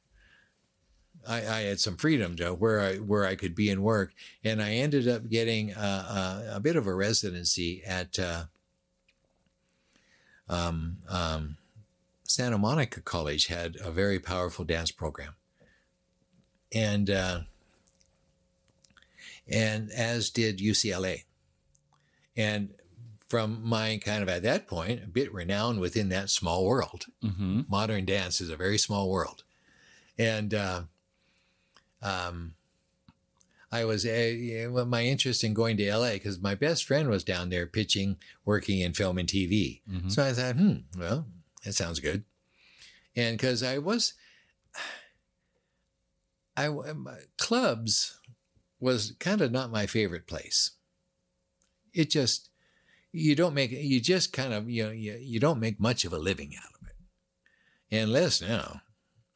I, 1.27 1.37
I 1.45 1.61
had 1.61 1.79
some 1.79 1.97
freedom 1.97 2.35
to 2.37 2.51
where 2.55 2.79
I 2.79 2.95
where 2.95 3.25
I 3.27 3.35
could 3.35 3.53
be 3.53 3.69
and 3.69 3.83
work, 3.83 4.11
and 4.43 4.59
I 4.59 4.71
ended 4.71 5.07
up 5.07 5.29
getting 5.29 5.71
uh, 5.71 6.47
a, 6.51 6.55
a 6.55 6.59
bit 6.59 6.75
of 6.75 6.87
a 6.87 6.95
residency 6.95 7.83
at 7.85 8.17
uh, 8.17 8.45
um, 10.49 10.97
um, 11.07 11.57
Santa 12.31 12.57
Monica 12.57 13.01
College 13.01 13.47
had 13.47 13.77
a 13.81 13.91
very 13.91 14.19
powerful 14.19 14.65
dance 14.65 14.91
program, 14.91 15.35
and 16.73 17.09
uh, 17.09 17.41
and 19.47 19.91
as 19.91 20.29
did 20.29 20.59
UCLA, 20.59 21.23
and 22.35 22.73
from 23.29 23.61
my 23.63 23.99
kind 24.03 24.23
of 24.23 24.29
at 24.29 24.43
that 24.43 24.67
point 24.67 25.03
a 25.03 25.07
bit 25.07 25.33
renowned 25.33 25.79
within 25.79 26.09
that 26.09 26.29
small 26.29 26.65
world. 26.65 27.05
mm-hmm. 27.23 27.61
Modern 27.69 28.05
dance 28.05 28.41
is 28.41 28.49
a 28.49 28.57
very 28.57 28.77
small 28.77 29.09
world, 29.09 29.43
and 30.17 30.53
uh, 30.53 30.81
um, 32.01 32.55
I 33.71 33.85
was 33.85 34.05
uh, 34.05 34.85
my 34.87 35.03
interest 35.05 35.43
in 35.43 35.53
going 35.53 35.77
to 35.77 35.95
LA 35.95 36.13
because 36.13 36.39
my 36.41 36.55
best 36.55 36.85
friend 36.85 37.09
was 37.09 37.23
down 37.23 37.49
there 37.49 37.65
pitching, 37.65 38.17
working 38.43 38.79
in 38.79 38.93
film 38.93 39.17
and 39.17 39.29
TV. 39.29 39.81
Mhm. 39.89 40.11
So 40.11 40.23
I 40.23 40.33
thought, 40.33 40.55
hmm, 40.55 40.77
well, 40.97 41.27
that 41.63 41.73
sounds 41.73 41.99
good. 41.99 42.23
And 43.15 43.37
because 43.37 43.61
I 43.63 43.77
was, 43.77 44.13
I 46.55 46.69
clubs 47.37 48.19
was 48.79 49.15
kind 49.19 49.41
of 49.41 49.51
not 49.51 49.71
my 49.71 49.85
favorite 49.85 50.27
place. 50.27 50.71
It 51.93 52.09
just 52.09 52.49
you 53.11 53.35
don't 53.35 53.53
make 53.53 53.71
you 53.71 53.99
just 53.99 54.31
kind 54.31 54.53
of 54.53 54.69
you 54.69 54.83
know 54.83 54.91
you, 54.91 55.17
you 55.21 55.39
don't 55.39 55.59
make 55.59 55.79
much 55.79 56.05
of 56.05 56.13
a 56.13 56.17
living 56.17 56.53
out 56.57 56.71
of 56.81 56.87
it, 56.87 58.01
unless 58.01 58.41
now, 58.41 58.81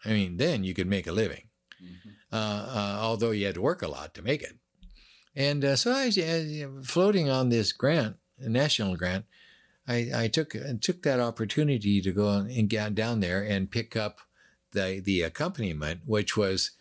I 0.03 0.09
mean, 0.09 0.37
then 0.37 0.63
you 0.63 0.73
could 0.73 0.87
make 0.87 1.07
a 1.07 1.11
living. 1.11 1.49
Uh, 2.31 2.35
uh, 2.35 2.97
although 2.99 3.31
you 3.31 3.45
had 3.45 3.55
to 3.55 3.61
work 3.61 3.81
a 3.81 3.87
lot 3.87 4.13
to 4.13 4.21
make 4.21 4.41
it. 4.41 4.57
And 5.35 5.63
uh, 5.63 5.75
so 5.75 5.91
I, 5.91 6.07
uh, 6.07 6.81
floating 6.83 7.29
on 7.29 7.49
this 7.49 7.71
grant, 7.71 8.17
a 8.39 8.49
national 8.49 8.97
grant, 8.97 9.25
I, 9.87 10.09
I 10.13 10.27
took 10.27 10.55
took 10.81 11.03
that 11.03 11.19
opportunity 11.19 12.01
to 12.01 12.11
go 12.11 12.29
and 12.29 12.69
get 12.69 12.95
down 12.95 13.19
there 13.19 13.43
and 13.43 13.69
pick 13.69 13.95
up 13.95 14.19
the 14.71 15.01
the 15.03 15.21
accompaniment, 15.21 16.01
which 16.05 16.35
was 16.35 16.71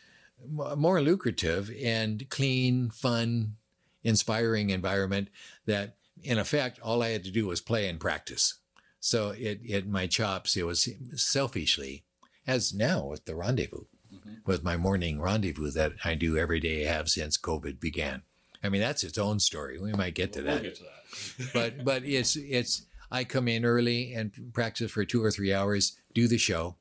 more 0.51 1.01
lucrative 1.01 1.71
and 1.83 2.29
clean, 2.31 2.91
fun, 2.91 3.57
inspiring 4.03 4.71
environment. 4.71 5.29
That 5.67 5.97
in 6.23 6.39
effect, 6.39 6.81
all 6.81 7.03
I 7.03 7.11
had 7.11 7.25
to 7.25 7.31
do 7.31 7.47
was 7.47 7.61
play 7.61 7.89
and 7.89 8.01
practice. 8.01 8.55
So 9.01 9.31
it 9.31 9.61
it 9.63 9.87
my 9.87 10.07
chops. 10.07 10.57
It 10.57 10.65
was 10.65 10.89
selfishly, 11.15 12.05
as 12.47 12.73
now 12.73 13.07
with 13.07 13.27
the 13.27 13.35
rendezvous, 13.35 13.85
mm-hmm. 14.13 14.35
with 14.47 14.65
my 14.65 14.79
morning 14.79 15.21
rendezvous 15.21 15.71
that 15.73 15.93
I 16.05 16.15
do 16.15 16.39
every 16.39 16.61
day, 16.61 16.85
have 16.85 17.11
since 17.11 17.37
COVID 17.37 17.81
began. 17.81 18.23
I 18.63 18.71
mean, 18.71 18.81
that's 18.81 19.05
its 19.05 19.19
own 19.19 19.41
story. 19.41 19.79
We 19.79 19.93
might 19.93 20.15
get 20.15 20.33
to 20.33 20.43
that 20.43 20.63
We'll 20.63 20.63
get 20.63 20.77
to 20.77 20.85
that. 20.85 21.53
but 21.53 21.85
but 21.85 22.05
it's 22.05 22.35
it's 22.37 22.87
I 23.15 23.23
come 23.23 23.47
in 23.47 23.65
early 23.65 24.13
and 24.13 24.33
practice 24.53 24.91
for 24.91 25.05
two 25.05 25.23
or 25.23 25.31
three 25.31 25.55
hours, 25.55 25.97
do 26.15 26.27
the 26.27 26.37
show, 26.37 26.75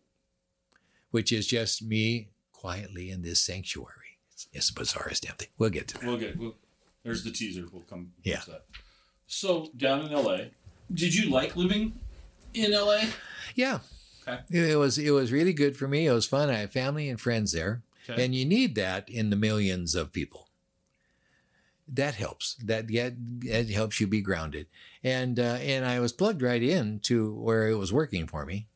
which 1.12 1.32
is 1.32 1.46
just 1.46 1.84
me 1.84 2.30
quietly 2.52 3.12
in 3.12 3.22
this 3.22 3.40
sanctuary. 3.40 4.18
It's, 4.32 4.48
it's 4.52 4.72
the 4.72 4.82
bizarrest 4.82 5.22
damn 5.22 5.36
thing. 5.36 5.50
We'll 5.60 5.70
get 5.70 5.88
to 5.90 6.00
that. 6.00 6.08
We'll 6.08 6.18
get. 6.18 6.40
We'll, 6.40 6.56
there's 7.04 7.24
the 7.24 7.30
teaser. 7.30 7.66
We'll 7.72 7.84
come. 7.84 8.14
Yeah. 8.24 8.40
To 8.40 8.50
that. 8.50 8.66
So 9.28 9.70
down 9.78 10.02
in 10.08 10.12
LA, 10.12 10.38
did 10.92 11.14
you 11.14 11.30
like 11.30 11.56
living 11.56 12.00
in 12.56 12.72
LA? 12.72 13.02
Yeah. 13.54 13.80
Okay. 14.28 14.40
It 14.50 14.78
was 14.80 14.98
it 14.98 15.12
was 15.12 15.32
really 15.32 15.54
good 15.54 15.78
for 15.78 15.88
me. 15.88 16.08
It 16.08 16.14
was 16.14 16.26
fun. 16.26 16.50
I 16.50 16.56
have 16.56 16.72
family 16.72 17.10
and 17.10 17.22
friends 17.22 17.52
there, 17.52 17.84
Okay. 18.10 18.26
and 18.26 18.34
you 18.34 18.44
need 18.44 18.74
that 18.74 19.08
in 19.08 19.30
the 19.30 19.36
millions 19.36 19.94
of 19.94 20.12
people. 20.12 20.48
That 21.88 22.16
helps. 22.16 22.56
That 22.56 22.90
yeah, 22.90 23.10
that 23.44 23.70
helps 23.70 24.00
you 24.00 24.08
be 24.08 24.22
grounded. 24.22 24.68
And 25.04 25.40
uh, 25.40 25.58
and 25.62 25.86
I 25.86 26.00
was 26.00 26.14
plugged 26.14 26.42
right 26.42 26.64
in 26.64 27.00
to 27.02 27.34
where 27.34 27.68
it 27.68 27.76
was 27.76 27.92
working 27.92 28.28
for 28.28 28.46
me, 28.46 28.68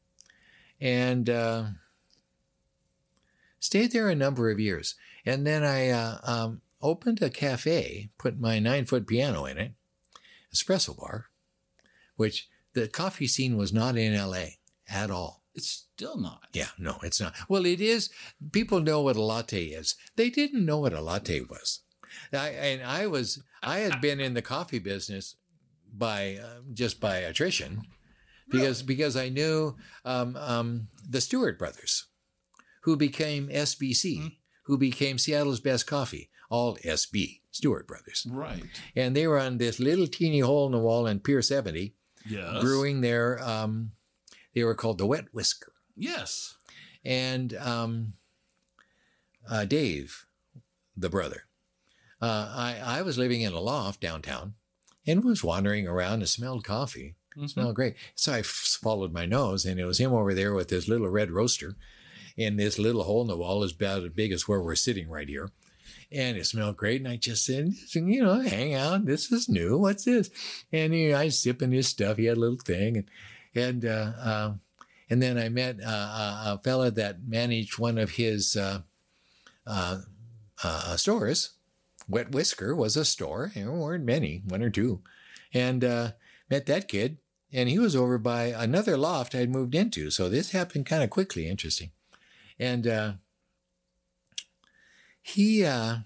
and 0.82 1.30
uh, 1.30 1.64
stayed 3.60 3.92
there 3.92 4.10
a 4.10 4.16
number 4.16 4.50
of 4.50 4.60
years. 4.60 4.96
And 5.26 5.46
then 5.46 5.64
I 5.64 5.90
uh, 5.90 6.18
um, 6.24 6.62
opened 6.82 7.22
a 7.22 7.30
cafe, 7.30 8.10
put 8.18 8.40
my 8.40 8.60
nine 8.60 8.86
foot 8.86 9.08
piano 9.08 9.46
in 9.46 9.58
it, 9.58 9.74
espresso 10.54 10.98
bar, 10.98 11.26
which 12.16 12.48
the 12.74 12.88
coffee 12.88 13.28
scene 13.28 13.58
was 13.58 13.74
not 13.74 13.98
in 13.98 14.14
L.A. 14.14 14.60
at 14.90 15.12
all. 15.12 15.44
It's 15.54 15.88
still 15.96 16.18
not. 16.18 16.44
Yeah, 16.54 16.70
no, 16.78 17.00
it's 17.02 17.20
not. 17.20 17.34
Well, 17.50 17.66
it 17.66 17.82
is. 17.82 18.12
People 18.52 18.80
know 18.80 19.02
what 19.02 19.16
a 19.16 19.22
latte 19.22 19.66
is. 19.66 19.96
They 20.16 20.30
didn't 20.30 20.66
know 20.66 20.80
what 20.80 20.94
a 20.94 21.02
latte 21.02 21.42
was. 21.42 21.80
I, 22.34 22.50
and 22.50 22.84
I 22.84 23.08
was, 23.08 23.42
I 23.64 23.80
had 23.80 24.02
been 24.02 24.20
in 24.20 24.34
the 24.34 24.42
coffee 24.42 24.80
business 24.80 25.36
by 25.92 26.38
uh, 26.44 26.60
just 26.74 27.00
by 27.00 27.18
attrition, 27.18 27.82
because 28.50 28.82
because 28.84 29.16
I 29.18 29.30
knew 29.30 29.76
um, 30.06 30.36
um, 30.36 30.88
the 31.10 31.22
Stewart 31.22 31.58
brothers, 31.58 32.06
who 32.82 32.96
became 32.96 33.50
SBC, 33.50 34.38
who 34.64 34.78
became 34.78 35.18
Seattle's 35.18 35.60
best 35.60 35.88
coffee, 35.88 36.30
all 36.50 36.76
SB 36.78 37.42
Stewart 37.52 37.88
brothers, 37.88 38.28
Right. 38.30 38.64
and 38.96 39.16
they 39.16 39.26
were 39.28 39.40
on 39.40 39.58
this 39.58 39.80
little 39.80 40.08
teeny 40.08 40.40
hole 40.42 40.66
in 40.68 40.72
the 40.74 40.80
wall 40.80 41.08
in 41.08 41.20
Pier 41.20 41.42
70, 41.42 41.94
Yes. 42.30 42.62
brewing 42.62 43.02
their. 43.02 43.42
Um, 43.42 43.92
they 44.54 44.64
were 44.64 44.76
called 44.76 44.98
the 44.98 45.06
Wet 45.06 45.26
Whisker 45.34 45.72
Yes. 45.96 46.58
and 47.06 47.54
um, 47.56 48.14
uh, 49.50 49.66
Dave, 49.66 50.26
the 50.96 51.10
brother. 51.10 51.44
Uh, 52.22 52.52
I, 52.56 53.00
I 53.00 53.02
was 53.04 53.18
living 53.18 53.42
in 53.42 53.54
a 53.54 53.60
loft 53.60 54.02
downtown 54.02 54.56
and 55.06 55.24
was 55.24 55.44
wandering 55.44 55.88
around 55.88 56.20
and 56.20 56.30
smelled 56.30 56.64
coffee. 56.64 57.16
Mhm. 57.38 57.50
Smelled 57.50 57.76
great. 57.76 57.96
So 58.16 58.34
I 58.34 58.42
followed 58.42 59.14
my 59.14 59.26
nose, 59.28 59.66
and 59.66 59.80
it 59.80 59.86
was 59.86 60.00
him 60.00 60.12
over 60.14 60.34
there 60.34 60.54
with 60.54 60.70
this 60.70 60.88
little 60.88 61.10
red 61.10 61.32
roaster. 61.32 61.76
in 62.36 62.56
this 62.58 62.78
little 62.78 63.02
hole 63.04 63.22
in 63.24 63.28
the 63.28 63.36
wall 63.36 63.64
is 63.64 63.72
about 63.72 64.04
as 64.04 64.10
big 64.12 64.32
as 64.32 64.48
where 64.48 64.62
we're 64.62 64.76
sitting 64.76 65.10
right 65.10 65.28
here. 65.28 65.50
And 66.12 66.38
it 66.38 66.46
smelled 66.46 66.78
great. 66.78 67.02
And 67.02 67.08
I 67.10 67.16
just 67.16 67.44
said, 67.44 67.72
you 67.96 68.22
know, 68.24 68.42
hang 68.42 68.76
out. 68.76 69.06
This 69.06 69.32
is 69.32 69.50
new. 69.50 69.76
What's 69.80 70.06
this? 70.06 70.30
And 70.72 70.94
you 70.94 71.12
know, 71.12 71.18
I 71.18 71.26
was 71.26 71.40
sipping 71.42 71.72
his 71.72 71.88
stuff. 71.88 72.18
He 72.18 72.26
had 72.26 72.38
a 72.38 72.40
little 72.40 72.60
thing. 72.60 72.98
And, 72.98 73.10
and, 73.56 73.86
uh, 73.86 74.12
uh, 74.22 74.54
and 75.10 75.20
then 75.20 75.40
I 75.40 75.50
met 75.50 75.78
uh, 75.84 75.90
a, 75.90 76.42
a 76.54 76.62
fella 76.64 76.92
that 76.92 77.24
managed 77.28 77.80
one 77.80 77.98
of 77.98 78.12
his 78.12 78.56
uh, 78.56 78.82
uh, 79.66 80.02
uh, 80.64 80.96
stores. 80.96 81.54
Wet 82.08 82.32
Whisker 82.32 82.76
was 82.76 82.96
a 82.96 83.06
store. 83.06 83.52
There 83.54 83.72
weren't 83.72 84.06
many, 84.06 84.44
one 84.48 84.62
or 84.62 84.70
two. 84.70 85.02
And 85.54 85.84
uh, 85.84 86.12
met 86.50 86.66
that 86.68 86.88
kid. 86.88 87.18
And 87.52 87.70
he 87.70 87.80
was 87.80 87.96
over 87.96 88.18
by 88.18 88.46
another 88.46 88.98
loft 88.98 89.34
I'd 89.34 89.50
moved 89.50 89.76
into. 89.76 90.12
So 90.12 90.30
this 90.30 90.52
happened 90.52 90.86
kind 90.86 91.04
of 91.04 91.10
quickly. 91.10 91.48
Interesting. 91.48 91.92
And 92.60 92.88
uh, 92.88 93.14
he, 95.22 95.64
uh, 95.64 95.98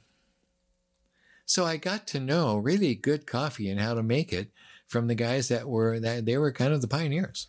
so 1.46 1.66
I 1.66 1.78
got 1.78 2.08
to 2.08 2.20
know 2.20 2.58
really 2.58 2.94
good 2.96 3.26
coffee 3.26 3.70
and 3.70 3.80
how 3.80 3.94
to 3.94 4.04
make 4.04 4.32
it 4.32 4.52
from 4.88 5.08
the 5.08 5.16
guys 5.16 5.48
that 5.48 5.68
were, 5.68 6.00
that 6.00 6.26
they 6.26 6.38
were 6.38 6.52
kind 6.52 6.74
of 6.74 6.82
the 6.82 6.88
pioneers. 6.88 7.48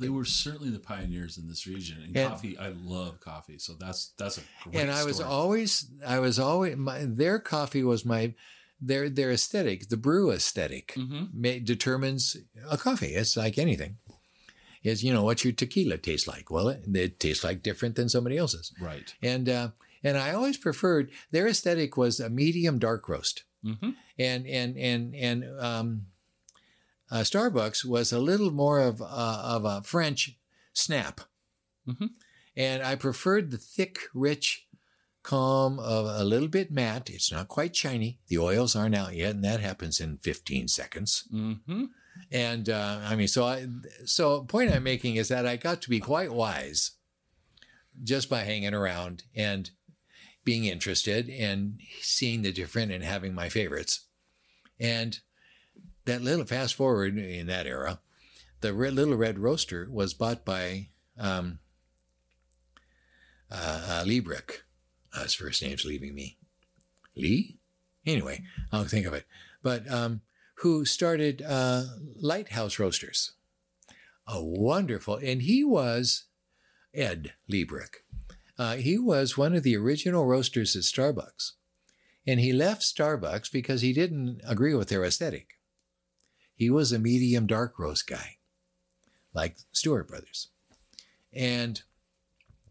They 0.00 0.08
were 0.08 0.24
certainly 0.24 0.70
the 0.70 0.78
pioneers 0.78 1.38
in 1.38 1.48
this 1.48 1.66
region. 1.66 1.98
And 2.04 2.16
And- 2.16 2.30
coffee, 2.30 2.56
I 2.58 2.68
love 2.68 3.20
coffee. 3.20 3.58
So 3.58 3.74
that's 3.78 4.12
that's 4.18 4.38
a 4.38 4.42
great 4.64 4.76
and 4.82 4.90
I 4.90 5.04
was 5.04 5.20
always, 5.20 5.90
I 6.06 6.18
was 6.18 6.38
always, 6.38 6.76
my, 6.76 7.04
their 7.04 7.38
coffee 7.38 7.82
was 7.84 8.04
my, 8.04 8.34
their 8.80 9.08
their 9.08 9.30
aesthetic, 9.30 9.88
the 9.88 9.96
brew 9.96 10.30
aesthetic, 10.30 10.94
Mhm. 10.96 11.28
ma- 11.32 11.64
determines 11.64 12.36
a 12.68 12.76
coffee. 12.76 13.14
It's 13.14 13.36
like 13.36 13.58
anything. 13.58 13.98
Is 14.82 15.04
you 15.04 15.12
know 15.12 15.22
what's 15.22 15.44
your 15.44 15.52
tequila 15.52 15.98
taste 15.98 16.26
like? 16.26 16.50
Well, 16.50 16.68
it, 16.68 16.82
it 16.92 17.20
tastes 17.20 17.44
like 17.44 17.62
different 17.62 17.94
than 17.94 18.08
somebody 18.08 18.36
else's. 18.36 18.72
Right. 18.80 19.14
And 19.22 19.48
uh, 19.48 19.70
And 20.04 20.18
I 20.18 20.32
always 20.32 20.56
preferred 20.56 21.12
their 21.30 21.46
aesthetic 21.46 21.96
was 21.96 22.18
a 22.18 22.28
medium 22.28 22.80
dark 22.80 23.08
roast. 23.08 23.44
Mm-hmm. 23.64 23.90
And 24.18 24.46
and 24.48 24.76
and 24.76 25.14
and 25.14 25.44
um, 25.60 26.06
uh, 27.12 27.20
Starbucks 27.20 27.84
was 27.84 28.10
a 28.12 28.18
little 28.18 28.50
more 28.50 28.80
of 28.80 29.02
uh, 29.02 29.42
of 29.44 29.64
a 29.64 29.82
French 29.82 30.38
snap. 30.72 31.20
Mhm. 31.86 32.10
And 32.56 32.82
I 32.82 32.94
preferred 32.96 33.50
the 33.50 33.58
thick, 33.58 33.98
rich, 34.14 34.66
calm 35.22 35.78
of 35.78 36.06
a 36.06 36.24
little 36.24 36.48
bit 36.48 36.70
matte. 36.70 37.10
It's 37.10 37.30
not 37.30 37.48
quite 37.48 37.76
shiny. 37.76 38.18
The 38.28 38.38
oils 38.38 38.74
aren't 38.74 38.94
out 38.94 39.14
yet, 39.14 39.34
and 39.34 39.44
that 39.44 39.60
happens 39.60 40.00
in 40.00 40.18
15 40.18 40.68
seconds. 40.68 41.28
Mm-hmm. 41.32 41.84
And 42.30 42.68
uh, 42.68 43.00
I 43.04 43.14
mean, 43.16 43.28
so 43.28 43.44
I, 43.44 43.66
so 44.04 44.42
point 44.42 44.72
I'm 44.72 44.82
making 44.82 45.16
is 45.16 45.28
that 45.28 45.46
I 45.46 45.56
got 45.56 45.82
to 45.82 45.90
be 45.90 46.00
quite 46.00 46.32
wise 46.32 46.92
just 48.02 48.28
by 48.28 48.40
hanging 48.40 48.74
around 48.74 49.24
and 49.34 49.70
being 50.44 50.64
interested 50.64 51.28
and 51.28 51.78
seeing 52.00 52.42
the 52.42 52.52
different 52.52 52.90
and 52.90 53.04
having 53.04 53.34
my 53.34 53.48
favorites. 53.48 54.06
And 54.80 55.20
that 56.04 56.22
little 56.22 56.44
fast 56.44 56.74
forward 56.74 57.16
in 57.18 57.46
that 57.46 57.66
era, 57.66 58.00
the 58.60 58.72
Red, 58.72 58.94
little 58.94 59.16
red 59.16 59.38
roaster 59.38 59.88
was 59.90 60.14
bought 60.14 60.44
by 60.44 60.88
um, 61.18 61.58
uh, 63.50 64.04
uh. 64.04 64.04
Uh, 65.14 65.22
his 65.22 65.34
first 65.34 65.62
name's 65.62 65.84
leaving 65.84 66.14
me. 66.14 66.38
Lee? 67.16 67.58
Anyway, 68.06 68.42
I'll 68.72 68.84
think 68.84 69.06
of 69.06 69.12
it. 69.12 69.26
But 69.62 69.90
um, 69.90 70.22
who 70.62 70.84
started 70.84 71.42
uh, 71.42 71.84
Lighthouse 72.20 72.78
Roasters. 72.78 73.32
A 74.28 74.42
wonderful, 74.42 75.16
and 75.16 75.42
he 75.42 75.64
was 75.64 76.26
Ed 76.94 77.32
Leebrick. 77.50 78.04
Uh, 78.56 78.76
he 78.76 78.96
was 78.96 79.36
one 79.36 79.56
of 79.56 79.64
the 79.64 79.76
original 79.76 80.24
roasters 80.24 80.76
at 80.76 80.82
Starbucks. 80.82 81.52
And 82.24 82.38
he 82.38 82.52
left 82.52 82.82
Starbucks 82.82 83.50
because 83.50 83.80
he 83.80 83.92
didn't 83.92 84.40
agree 84.46 84.74
with 84.74 84.88
their 84.88 85.04
aesthetic. 85.04 85.58
He 86.62 86.70
was 86.70 86.92
a 86.92 86.98
medium 87.00 87.48
dark 87.48 87.76
roast 87.76 88.06
guy, 88.06 88.36
like 89.34 89.56
Stewart 89.72 90.06
Brothers. 90.06 90.46
And 91.32 91.82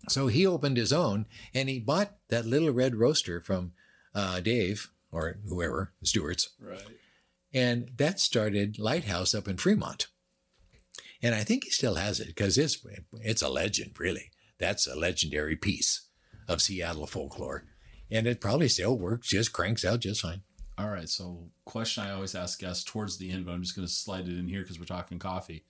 so 0.07 0.27
he 0.27 0.47
opened 0.47 0.77
his 0.77 0.93
own 0.93 1.25
and 1.53 1.67
he 1.67 1.77
bought 1.77 2.15
that 2.29 2.45
little 2.45 2.71
red 2.71 2.95
roaster 2.95 3.41
from 3.41 3.73
uh, 4.15 4.39
Dave 4.39 4.89
or 5.11 5.39
whoever, 5.45 5.91
the 5.99 6.07
Stewarts. 6.07 6.51
Right. 6.57 6.79
And 7.53 7.91
that 7.97 8.21
started 8.21 8.79
Lighthouse 8.79 9.35
up 9.35 9.49
in 9.49 9.57
Fremont. 9.57 10.07
And 11.21 11.35
I 11.35 11.43
think 11.43 11.65
he 11.65 11.69
still 11.69 11.95
has 11.95 12.21
it 12.21 12.27
because 12.27 12.57
it's 12.57 12.77
it's 13.15 13.41
a 13.41 13.49
legend, 13.49 13.99
really. 13.99 14.31
That's 14.57 14.87
a 14.87 14.95
legendary 14.95 15.57
piece 15.57 16.07
of 16.47 16.61
Seattle 16.61 17.07
folklore. 17.07 17.65
And 18.09 18.25
it 18.25 18.39
probably 18.39 18.69
still 18.69 18.97
works, 18.97 19.27
just 19.27 19.51
cranks 19.51 19.83
out 19.83 19.99
just 19.99 20.21
fine. 20.21 20.43
All 20.77 20.89
right. 20.89 21.09
So, 21.09 21.49
question 21.65 22.03
I 22.03 22.11
always 22.11 22.35
ask 22.35 22.59
guests 22.59 22.83
towards 22.83 23.17
the 23.17 23.29
end, 23.31 23.45
but 23.45 23.51
I'm 23.51 23.61
just 23.61 23.75
going 23.75 23.87
to 23.87 23.93
slide 23.93 24.27
it 24.27 24.37
in 24.37 24.47
here 24.47 24.61
because 24.61 24.79
we're 24.79 24.85
talking 24.85 25.19
coffee. 25.19 25.65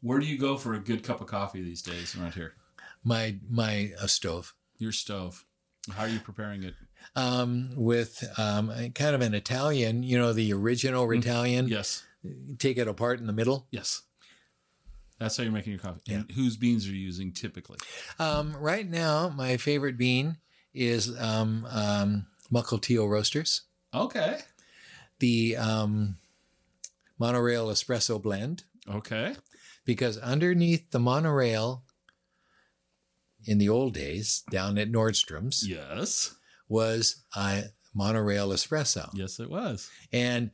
Where 0.00 0.18
do 0.18 0.26
you 0.26 0.38
go 0.38 0.56
for 0.56 0.74
a 0.74 0.78
good 0.78 1.02
cup 1.02 1.20
of 1.20 1.26
coffee 1.26 1.62
these 1.62 1.82
days 1.82 2.16
around 2.16 2.34
here? 2.34 2.54
My 3.02 3.36
my 3.48 3.92
uh, 4.00 4.06
stove 4.06 4.54
Your 4.78 4.92
stove. 4.92 5.44
How 5.90 6.02
are 6.02 6.08
you 6.08 6.20
preparing 6.20 6.64
it? 6.64 6.74
um, 7.14 7.70
with 7.76 8.24
um, 8.38 8.68
kind 8.94 9.14
of 9.14 9.20
an 9.20 9.34
Italian, 9.34 10.02
you 10.02 10.18
know, 10.18 10.32
the 10.32 10.52
original 10.52 11.10
Italian. 11.12 11.68
Yes. 11.68 12.04
Take 12.58 12.78
it 12.78 12.88
apart 12.88 13.20
in 13.20 13.26
the 13.26 13.32
middle. 13.32 13.68
Yes. 13.70 14.02
That's 15.18 15.36
how 15.36 15.44
you're 15.44 15.52
making 15.52 15.72
your 15.72 15.80
coffee. 15.80 16.00
Yeah. 16.06 16.16
And 16.16 16.30
whose 16.32 16.56
beans 16.56 16.86
are 16.86 16.90
you 16.90 16.98
using 16.98 17.32
typically? 17.32 17.78
Um, 18.18 18.56
right 18.56 18.88
now, 18.88 19.28
my 19.28 19.56
favorite 19.56 19.96
bean 19.96 20.38
is 20.74 21.18
um, 21.18 21.66
um, 21.70 22.26
Roasters. 22.50 23.62
Okay. 23.96 24.40
the 25.18 25.56
um, 25.56 26.16
monorail 27.18 27.68
espresso 27.68 28.20
blend 28.20 28.64
Okay. 28.88 29.34
because 29.84 30.18
underneath 30.18 30.90
the 30.90 30.98
monorail 31.00 31.82
in 33.44 33.58
the 33.58 33.68
old 33.68 33.94
days 33.94 34.42
down 34.50 34.76
at 34.78 34.90
Nordstrom's 34.90 35.66
Yes. 35.68 36.34
was 36.68 37.24
a 37.36 37.64
monorail 37.94 38.48
espresso 38.50 39.08
Yes, 39.14 39.40
it 39.40 39.48
was. 39.50 39.88
and 40.12 40.50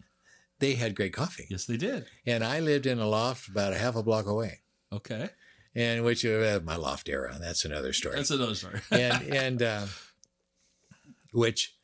they 0.60 0.74
had 0.74 0.94
great 0.94 1.12
coffee 1.12 1.46
Yes, 1.50 1.64
they 1.64 1.76
did. 1.76 2.06
and 2.26 2.44
I 2.44 2.60
lived 2.60 2.86
in 2.86 2.98
a 3.00 3.08
loft 3.08 3.48
about 3.48 3.72
a 3.72 3.78
half 3.78 3.96
a 3.96 4.02
block 4.02 4.26
away 4.26 4.60
Okay. 4.92 5.30
and 5.74 6.04
which 6.04 6.24
uh, 6.24 6.60
my 6.64 6.76
loft 6.76 7.08
era 7.08 7.36
that's 7.40 7.64
another 7.64 7.92
story 7.92 8.16
That's 8.16 8.30
another 8.30 8.54
story. 8.54 8.80
and 8.92 9.22
and 9.34 9.62
uh, 9.62 9.86
which 11.32 11.74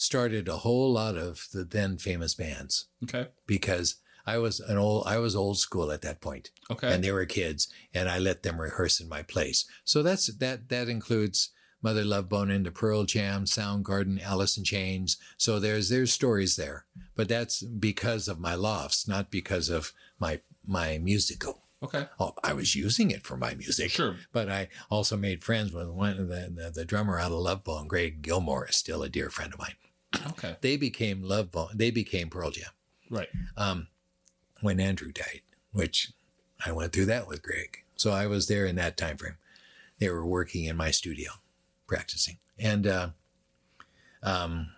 started 0.00 0.48
a 0.48 0.56
whole 0.58 0.90
lot 0.92 1.14
of 1.16 1.46
the 1.52 1.62
then 1.62 1.98
famous 1.98 2.34
bands 2.34 2.86
okay. 3.04 3.28
because 3.46 3.96
I 4.26 4.38
was 4.38 4.58
an 4.60 4.78
old 4.78 5.06
I 5.06 5.18
was 5.18 5.36
old 5.36 5.58
school 5.58 5.92
at 5.92 6.02
that 6.02 6.20
point, 6.20 6.50
Okay. 6.70 6.92
and 6.92 7.04
they 7.04 7.12
were 7.12 7.26
kids, 7.26 7.68
and 7.92 8.08
I 8.08 8.18
let 8.18 8.42
them 8.42 8.60
rehearse 8.60 8.98
in 9.00 9.08
my 9.08 9.22
place. 9.22 9.66
So 9.84 10.02
that's 10.02 10.26
that 10.38 10.68
that 10.70 10.88
includes 10.88 11.50
Mother 11.82 12.04
Love 12.04 12.28
Bone 12.28 12.50
and 12.50 12.64
the 12.64 12.70
Pearl 12.70 13.04
Jam, 13.04 13.44
Soundgarden, 13.44 14.22
Alice 14.22 14.56
in 14.56 14.64
Chains. 14.64 15.16
So 15.36 15.58
there's 15.58 15.88
there's 15.88 16.12
stories 16.12 16.56
there, 16.56 16.84
but 17.16 17.28
that's 17.28 17.62
because 17.62 18.28
of 18.28 18.38
my 18.38 18.54
lofts, 18.54 19.06
not 19.08 19.30
because 19.30 19.68
of 19.68 19.92
my 20.18 20.40
my 20.66 20.98
musical. 20.98 21.62
okay. 21.82 22.06
Oh, 22.20 22.34
I 22.44 22.52
was 22.52 22.76
using 22.76 23.10
it 23.10 23.24
for 23.26 23.36
my 23.38 23.54
music, 23.54 23.90
Sure. 23.90 24.16
but 24.32 24.48
I 24.50 24.68
also 24.90 25.16
made 25.16 25.42
friends 25.42 25.72
with 25.72 25.88
one 25.88 26.18
of 26.18 26.28
the, 26.28 26.52
the 26.54 26.70
the 26.74 26.84
drummer 26.84 27.18
out 27.18 27.32
of 27.32 27.38
Love 27.38 27.64
Bone, 27.64 27.88
Greg 27.88 28.20
Gilmore, 28.22 28.66
is 28.68 28.76
still 28.76 29.02
a 29.02 29.08
dear 29.08 29.30
friend 29.30 29.52
of 29.54 29.58
mine. 29.58 29.76
Okay. 30.30 30.56
They 30.60 30.76
became 30.76 31.22
Love 31.22 31.50
Bone. 31.52 31.70
They 31.74 31.90
became 31.90 32.28
Pearl 32.30 32.50
Jam 32.50 32.70
Right. 33.08 33.28
um, 33.56 33.88
when 34.60 34.80
Andrew 34.80 35.12
died, 35.12 35.42
which 35.72 36.12
I 36.64 36.72
went 36.72 36.92
through 36.92 37.06
that 37.06 37.26
with 37.28 37.42
Greg. 37.42 37.82
So 37.96 38.10
I 38.10 38.26
was 38.26 38.48
there 38.48 38.66
in 38.66 38.76
that 38.76 38.96
time 38.96 39.16
frame. 39.16 39.36
They 39.98 40.08
were 40.08 40.26
working 40.26 40.64
in 40.64 40.76
my 40.76 40.90
studio, 40.90 41.32
practicing, 41.86 42.38
and 42.58 42.86
uh, 42.86 43.10
um, 44.22 44.70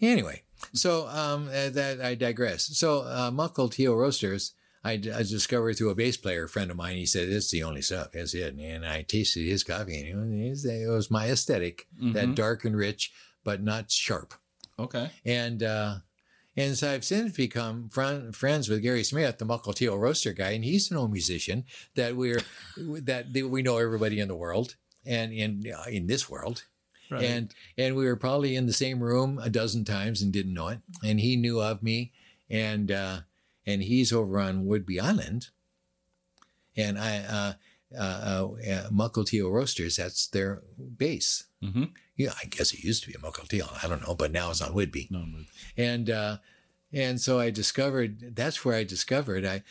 anyway. 0.00 0.42
So 0.72 1.08
um, 1.08 1.48
uh, 1.48 1.70
that 1.70 2.00
I 2.00 2.14
digress. 2.14 2.64
So 2.78 3.00
uh, 3.00 3.30
Mukilteo 3.30 3.96
Roasters, 3.96 4.52
I 4.84 4.96
discovered 4.96 5.74
through 5.74 5.90
a 5.90 5.94
bass 5.94 6.16
player 6.16 6.46
friend 6.48 6.70
of 6.70 6.76
mine. 6.76 6.96
He 6.96 7.06
said 7.06 7.28
it's 7.28 7.50
the 7.50 7.62
only 7.62 7.82
stuff. 7.82 8.12
That's 8.12 8.34
it. 8.34 8.54
And 8.54 8.84
I 8.86 9.02
tasted 9.02 9.44
his 9.46 9.64
coffee, 9.64 9.98
and 10.00 10.42
it 10.44 10.50
was, 10.50 10.64
it 10.64 10.88
was 10.88 11.10
my 11.10 11.28
aesthetic, 11.30 11.86
that 11.98 12.28
Mhm. 12.30 12.34
dark 12.34 12.64
and 12.64 12.76
rich, 12.76 13.12
but 13.44 13.62
not 13.62 13.90
sharp 13.90 14.34
Okay. 14.78 15.10
and 15.24 15.62
uh, 15.62 15.96
and 16.56 16.76
so 16.76 16.90
I've 16.92 17.04
since 17.04 17.36
become 17.36 17.88
friend, 17.90 18.34
friends 18.34 18.68
with 18.68 18.82
Gary 18.82 19.04
Smith, 19.04 19.38
the 19.38 19.44
Mukilteo 19.46 19.98
roaster 19.98 20.32
guy, 20.32 20.50
and 20.50 20.64
he's 20.64 20.90
an 20.90 20.96
old 20.96 21.12
musician 21.12 21.64
that 21.94 22.16
we're 22.16 22.40
that 22.76 23.26
we 23.32 23.62
know 23.62 23.78
everybody 23.78 24.18
in 24.20 24.28
the 24.28 24.34
world 24.36 24.76
and 25.06 25.32
in 25.32 25.64
uh, 25.72 25.84
in 25.88 26.06
this 26.06 26.28
world, 26.28 26.64
Right. 27.10 27.22
and 27.22 27.54
and 27.78 27.94
we 27.94 28.04
were 28.04 28.16
probably 28.16 28.56
in 28.56 28.66
the 28.66 28.72
same 28.72 29.02
room 29.02 29.38
a 29.38 29.48
dozen 29.50 29.84
times 29.84 30.22
and 30.22 30.32
didn't 30.32 30.54
know 30.54 30.68
it, 30.68 30.80
and 31.04 31.20
he 31.20 31.36
knew 31.36 31.60
of 31.60 31.82
me, 31.82 32.12
and 32.48 32.90
uh, 32.90 33.20
and 33.66 33.82
he's 33.82 34.12
over 34.12 34.38
on 34.38 34.64
Whidbey 34.66 35.00
Island, 35.00 35.48
and 36.76 36.98
I. 36.98 37.18
Uh, 37.18 37.52
uh, 37.92 37.98
uh, 37.98 38.48
uh, 38.70 38.88
Mukilteo 38.90 39.50
Roasters, 39.50 39.96
that's 39.96 40.28
their 40.28 40.62
base. 40.96 41.46
mm-hmm. 41.60 41.86
Yeah, 42.20 42.32
I 42.42 42.46
guess 42.46 42.72
it 42.74 42.84
used 42.84 43.02
to 43.04 43.08
be 43.08 43.14
a 43.14 43.18
Mukilteo. 43.18 43.66
I 43.82 43.88
don't 43.88 44.06
know, 44.06 44.14
but 44.14 44.30
now 44.32 44.50
it's 44.50 44.60
on 44.60 44.72
Whidbey 44.74 45.10
No. 45.10 45.24
and 45.76 46.10
uh, 46.10 46.36
and 46.92 47.20
so 47.20 47.38
I 47.40 47.50
discovered 47.50 48.34
that's 48.36 48.64
where 48.64 48.76
I 48.76 48.84
discovered 48.84 49.44
I 49.46 49.62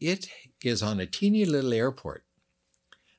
it 0.00 0.28
is 0.62 0.82
on 0.82 1.00
a 1.00 1.06
teeny 1.06 1.44
little 1.44 1.72
airport, 1.72 2.24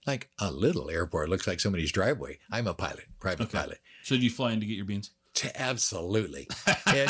like 0.05 0.29
a 0.39 0.51
little 0.51 0.89
airport. 0.89 1.29
Looks 1.29 1.47
like 1.47 1.59
somebody's 1.59 1.91
driveway. 1.91 2.37
I'm 2.51 2.67
a 2.67 2.73
pilot, 2.73 3.05
private 3.19 3.43
Okay. 3.47 3.57
pilot. 3.57 3.79
So 4.03 4.15
did 4.15 4.23
you 4.23 4.29
fly 4.29 4.51
in 4.53 4.59
to 4.59 4.65
get 4.65 4.75
your 4.75 4.85
beans? 4.85 5.11
T- 5.33 5.49
absolutely. 5.55 6.47
And, 6.95 7.07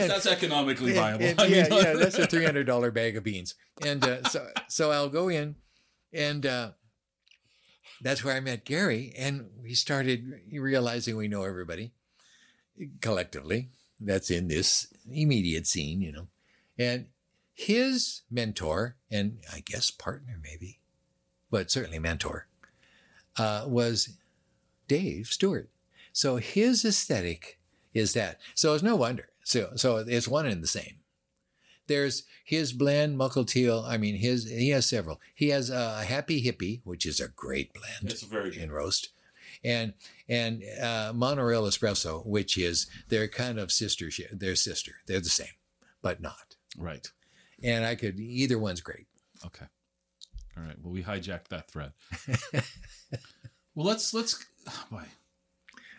and- 0.00 0.10
that's 0.10 0.26
economically 0.26 0.92
viable. 0.94 1.24
and- 1.26 1.40
I 1.40 1.46
yeah, 1.46 1.68
mean, 1.68 1.72
yeah, 1.82 1.92
that's 1.98 2.18
a 2.18 2.26
three 2.26 2.44
hundred 2.44 2.64
dollar 2.66 2.90
bag 2.90 3.16
of 3.16 3.24
beans, 3.24 3.54
and 3.84 4.02
uh, 4.02 4.22
so 4.28 4.48
so 4.68 4.90
I'll 4.90 5.08
go 5.10 5.28
in, 5.28 5.56
and 6.12 6.46
uh, 6.46 6.70
that's 8.02 8.24
where 8.24 8.36
I 8.36 8.40
met 8.40 8.64
Gary, 8.64 9.14
and 9.16 9.48
we 9.62 9.74
started 9.74 10.40
realizing 10.52 11.16
we 11.16 11.28
know 11.28 11.44
everybody 11.44 11.92
collectively. 13.00 13.70
That's 14.00 14.30
in 14.30 14.48
this 14.48 14.92
immediate 15.10 15.66
scene, 15.68 16.00
you 16.00 16.10
know, 16.10 16.26
and 16.76 17.06
his 17.54 18.22
mentor 18.30 18.96
and 19.10 19.38
I 19.52 19.60
guess 19.60 19.90
partner 19.92 20.40
maybe, 20.42 20.80
but 21.50 21.70
certainly 21.70 22.00
mentor, 22.00 22.48
uh, 23.38 23.64
was 23.68 24.16
Dave 24.88 25.28
Stewart. 25.28 25.70
So 26.12 26.36
his 26.36 26.84
aesthetic 26.84 27.60
is 27.94 28.14
that. 28.14 28.40
So 28.54 28.74
it's 28.74 28.82
no 28.82 28.96
wonder. 28.96 29.28
So 29.44 29.72
so 29.76 29.98
it's 29.98 30.28
one 30.28 30.46
and 30.46 30.62
the 30.62 30.66
same. 30.66 30.96
There's 31.86 32.24
his 32.44 32.72
blend 32.72 33.16
Mukilteo. 33.18 33.84
I 33.86 33.96
mean, 33.96 34.16
his 34.16 34.48
he 34.48 34.70
has 34.70 34.86
several. 34.86 35.20
He 35.34 35.48
has 35.50 35.70
a 35.70 36.04
Happy 36.04 36.42
Hippie, 36.42 36.80
which 36.84 37.04
is 37.06 37.20
a 37.20 37.28
great 37.28 37.72
blend 37.72 38.12
It's 38.12 38.22
very 38.22 38.50
good. 38.50 38.60
in 38.62 38.72
roast, 38.72 39.10
and 39.64 39.94
and 40.28 40.62
uh, 40.82 41.12
Monorail 41.14 41.64
Espresso, 41.64 42.26
which 42.26 42.56
is 42.56 42.86
they're 43.08 43.28
kind 43.28 43.58
of 43.58 43.70
sister. 43.72 44.10
They're 44.32 44.56
sister. 44.56 44.92
They're 45.06 45.20
the 45.20 45.28
same, 45.28 45.54
but 46.02 46.20
not. 46.20 46.56
Right. 46.78 47.06
And 47.62 47.84
I 47.84 47.94
could 47.94 48.18
either 48.18 48.58
one's 48.58 48.80
great. 48.80 49.06
Okay. 49.46 49.66
All 50.56 50.62
right. 50.64 50.76
Well, 50.82 50.92
we 50.92 51.02
hijacked 51.02 51.48
that 51.48 51.70
thread. 51.70 51.92
well, 53.74 53.86
let's 53.86 54.12
let's. 54.14 54.44
Oh, 54.68 54.84
boy. 54.90 55.02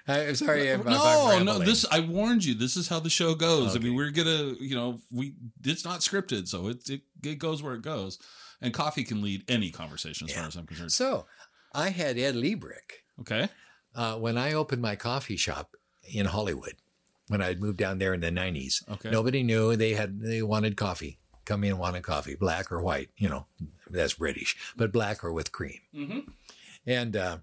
I'm 0.08 0.36
sorry. 0.36 0.68
if- 0.68 0.84
no, 0.86 1.39
no. 1.43 1.60
This 1.60 1.86
I 1.89 1.99
warned 2.01 2.43
you. 2.43 2.54
This 2.54 2.76
is 2.76 2.88
how 2.89 2.99
the 2.99 3.10
show 3.10 3.36
goes. 3.36 3.76
I 3.76 3.80
mean, 3.80 3.95
we're 3.95 4.12
gonna, 4.12 4.56
you 4.60 4.76
know, 4.76 4.99
we 5.12 5.36
it's 5.64 5.86
not 5.86 6.01
scripted, 6.01 6.47
so 6.47 6.68
it 6.68 6.89
it, 6.89 7.01
it 7.24 7.36
goes 7.39 7.64
where 7.64 7.76
it 7.76 7.82
goes. 7.82 8.20
And 8.62 8.74
coffee 8.74 9.04
can 9.04 9.22
lead 9.22 9.43
any 9.49 9.72
conversation, 9.72 10.28
as 10.30 10.34
far 10.36 10.45
as 10.47 10.56
I'm 10.56 10.66
concerned. 10.66 10.91
So 10.93 11.26
I 11.74 11.89
had 11.89 12.18
Ed 12.18 12.36
Leebrick 12.36 13.01
Okay. 13.22 13.49
uh, 13.95 14.16
when 14.18 14.38
I 14.38 14.54
opened 14.54 14.82
my 14.82 14.95
coffee 14.95 15.36
shop 15.38 15.76
in 16.04 16.26
Hollywood. 16.28 16.76
When 17.30 17.41
I 17.41 17.56
moved 17.56 17.78
down 17.78 17.99
there 17.99 18.14
in 18.14 18.20
the 18.20 18.30
'90s, 18.32 18.88
Okay. 18.89 19.10
nobody 19.10 19.43
knew 19.43 19.76
they 19.78 19.93
had 19.93 20.20
they 20.20 20.41
wanted 20.41 20.76
coffee. 20.76 21.20
Come 21.45 21.64
in 21.64 21.78
wanted 21.78 22.04
coffee, 22.04 22.36
black 22.36 22.72
or 22.72 22.82
white. 22.82 23.10
You 23.18 23.30
know, 23.30 23.45
that's 23.89 24.14
British, 24.16 24.58
but 24.76 24.91
black 24.91 25.24
or 25.24 25.32
with 25.32 25.51
cream. 25.54 25.80
Mm-hmm. 25.95 26.20
And 26.86 27.16
uh, 27.16 27.38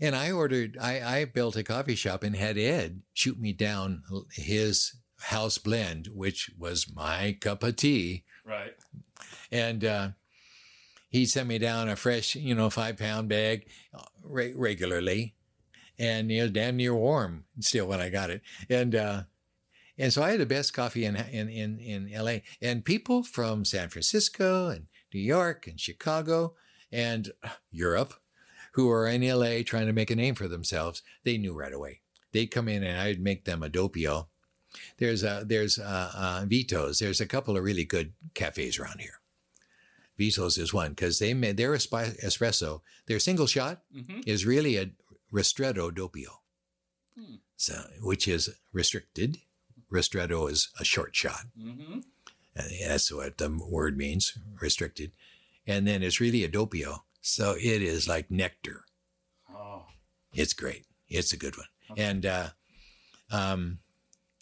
and 0.00 0.16
I 0.16 0.30
ordered. 0.30 0.76
I 0.80 1.00
I 1.00 1.24
built 1.24 1.56
a 1.56 1.62
coffee 1.62 1.94
shop 1.94 2.22
and 2.22 2.34
had 2.36 2.58
Ed 2.58 3.02
shoot 3.12 3.38
me 3.38 3.52
down 3.52 4.02
his 4.32 4.96
house 5.20 5.58
blend, 5.58 6.08
which 6.14 6.50
was 6.58 6.92
my 6.94 7.36
cup 7.40 7.62
of 7.62 7.76
tea. 7.76 8.24
Right. 8.44 8.74
and 9.52 9.84
uh, 9.84 10.08
he 11.08 11.26
sent 11.26 11.48
me 11.48 11.58
down 11.58 11.88
a 11.88 11.96
fresh, 11.96 12.34
you 12.34 12.54
know, 12.54 12.70
five 12.70 12.96
pound 12.96 13.28
bag 13.28 13.66
uh, 13.94 14.02
re- 14.24 14.54
regularly, 14.56 15.34
and 15.98 16.30
you 16.30 16.42
know, 16.42 16.48
damn 16.48 16.76
near 16.76 16.94
warm 16.94 17.44
still 17.60 17.86
when 17.86 18.00
I 18.00 18.08
got 18.08 18.30
it, 18.30 18.42
and 18.68 18.94
uh, 18.94 19.22
and 19.98 20.12
so 20.12 20.22
I 20.22 20.30
had 20.30 20.40
the 20.40 20.46
best 20.46 20.72
coffee 20.72 21.04
in 21.04 21.16
in 21.16 21.48
in 21.48 21.78
in 21.78 22.12
L.A. 22.12 22.42
and 22.62 22.84
people 22.84 23.22
from 23.22 23.64
San 23.64 23.88
Francisco 23.88 24.68
and 24.68 24.86
New 25.12 25.20
York 25.20 25.66
and 25.66 25.78
Chicago 25.78 26.54
and 26.92 27.30
Europe 27.70 28.14
who 28.72 28.90
are 28.90 29.06
in 29.08 29.22
L.A. 29.24 29.62
trying 29.62 29.86
to 29.86 29.92
make 29.92 30.10
a 30.10 30.16
name 30.16 30.34
for 30.34 30.48
themselves, 30.48 31.02
they 31.24 31.38
knew 31.38 31.52
right 31.52 31.72
away. 31.72 32.00
They'd 32.32 32.46
come 32.50 32.68
in 32.68 32.82
and 32.84 33.00
I'd 33.00 33.20
make 33.20 33.44
them 33.44 33.62
a 33.62 33.68
doppio. 33.68 34.26
There's 34.98 35.24
a 35.24 35.42
there's 35.46 35.78
uh, 35.78 36.12
uh, 36.14 36.44
Vito's. 36.46 36.98
There's 37.00 37.20
a 37.20 37.26
couple 37.26 37.56
of 37.56 37.64
really 37.64 37.84
good 37.84 38.12
cafes 38.34 38.78
around 38.78 39.00
here. 39.00 39.20
Vito's 40.18 40.58
is 40.58 40.72
one 40.72 40.90
because 40.90 41.18
they 41.18 41.34
made 41.34 41.56
their 41.56 41.72
espresso. 41.72 42.80
Their 43.06 43.18
single 43.18 43.46
shot 43.46 43.82
Mm-hmm. 43.96 44.20
is 44.26 44.46
really 44.46 44.76
a 44.76 44.90
ristretto 45.32 45.90
doppio, 45.90 46.38
Hmm. 47.18 47.36
so 47.56 47.74
which 48.00 48.28
is 48.28 48.50
restricted. 48.72 49.38
Ristretto 49.90 50.48
is 50.50 50.68
a 50.78 50.84
short 50.84 51.16
shot. 51.16 51.46
Mm-hmm. 51.58 52.00
That's 52.54 53.10
what 53.10 53.38
the 53.38 53.48
word 53.68 53.96
means, 53.96 54.36
restricted. 54.60 55.10
And 55.66 55.86
then 55.86 56.02
it's 56.02 56.20
really 56.20 56.44
a 56.44 56.48
doppio. 56.48 57.00
So 57.20 57.54
it 57.58 57.82
is 57.82 58.08
like 58.08 58.30
nectar. 58.30 58.84
Oh. 59.54 59.84
It's 60.34 60.52
great. 60.52 60.84
It's 61.08 61.32
a 61.32 61.36
good 61.36 61.56
one. 61.56 61.66
Okay. 61.90 62.02
And 62.02 62.26
uh, 62.26 62.48
um, 63.30 63.78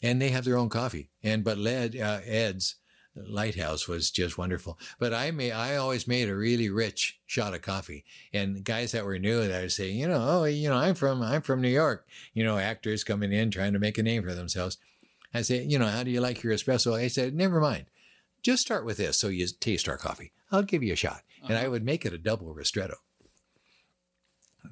and 0.03 0.21
they 0.21 0.31
have 0.31 0.45
their 0.45 0.59
own 0.59 0.69
coffee. 0.69 1.11
And 1.23 1.43
but 1.45 1.59
Led 1.59 1.97
uh, 1.97 2.21
Ed's 2.25 2.77
Lighthouse 3.17 3.89
was 3.89 4.11
just 4.11 4.39
wonderful. 4.39 4.79
But 4.99 5.13
I 5.13 5.31
may 5.31 5.51
I 5.51 5.77
always 5.77 6.07
made 6.07 6.29
a 6.29 6.37
really 6.37 6.71
rich 6.71 7.19
shot 7.27 7.55
of 7.55 7.63
coffee. 7.63 8.05
And 8.33 8.65
guys 8.65 8.93
that 8.93 9.05
were 9.05 9.19
new 9.19 9.47
that 9.47 9.61
would 9.61 9.73
say, 9.73 9.91
you 9.91 10.07
know, 10.07 10.25
oh, 10.29 10.45
you 10.45 10.69
know, 10.69 10.77
I'm 10.77 10.95
from 10.95 11.23
I'm 11.23 11.43
from 11.43 11.61
New 11.61 11.69
York. 11.69 12.07
You 12.35 12.45
know, 12.45 12.59
actors 12.59 13.05
coming 13.05 13.33
in 13.33 13.51
trying 13.51 13.73
to 13.73 13.79
make 13.79 13.99
a 13.99 14.03
name 14.03 14.23
for 14.23 14.35
themselves. 14.35 14.79
I 15.35 15.43
say, 15.43 15.63
you 15.63 15.79
know, 15.79 15.89
how 15.89 16.05
do 16.05 16.11
you 16.11 16.21
like 16.21 16.43
your 16.43 16.55
espresso? 16.55 16.95
I 16.95 17.09
said, 17.09 17.35
never 17.35 17.61
mind. 17.61 17.87
Just 18.43 18.63
start 18.63 18.85
with 18.85 18.97
this 18.99 19.19
so 19.21 19.29
you 19.29 19.47
taste 19.61 19.89
our 19.89 19.97
coffee. 19.99 20.33
I'll 20.51 20.63
give 20.63 20.83
you 20.83 20.93
a 20.93 20.97
shot. 20.97 21.23
And 21.43 21.57
I 21.57 21.63
Uh-huh. 21.63 21.71
would 21.73 21.85
make 21.85 22.05
it 22.07 22.13
a 22.13 22.19
double 22.19 22.55
ristretto. 22.55 22.95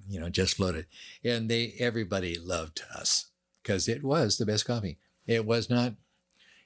You 0.08 0.20
know, 0.20 0.28
just 0.28 0.56
floated. 0.56 0.86
And 1.24 1.48
they 1.50 1.74
everybody 1.78 2.38
loved 2.38 2.82
us 2.94 3.26
because 3.62 3.88
it 3.88 4.02
was 4.02 4.36
the 4.38 4.46
best 4.46 4.64
coffee. 4.64 4.98
It 5.26 5.44
was 5.44 5.68
not, 5.70 5.94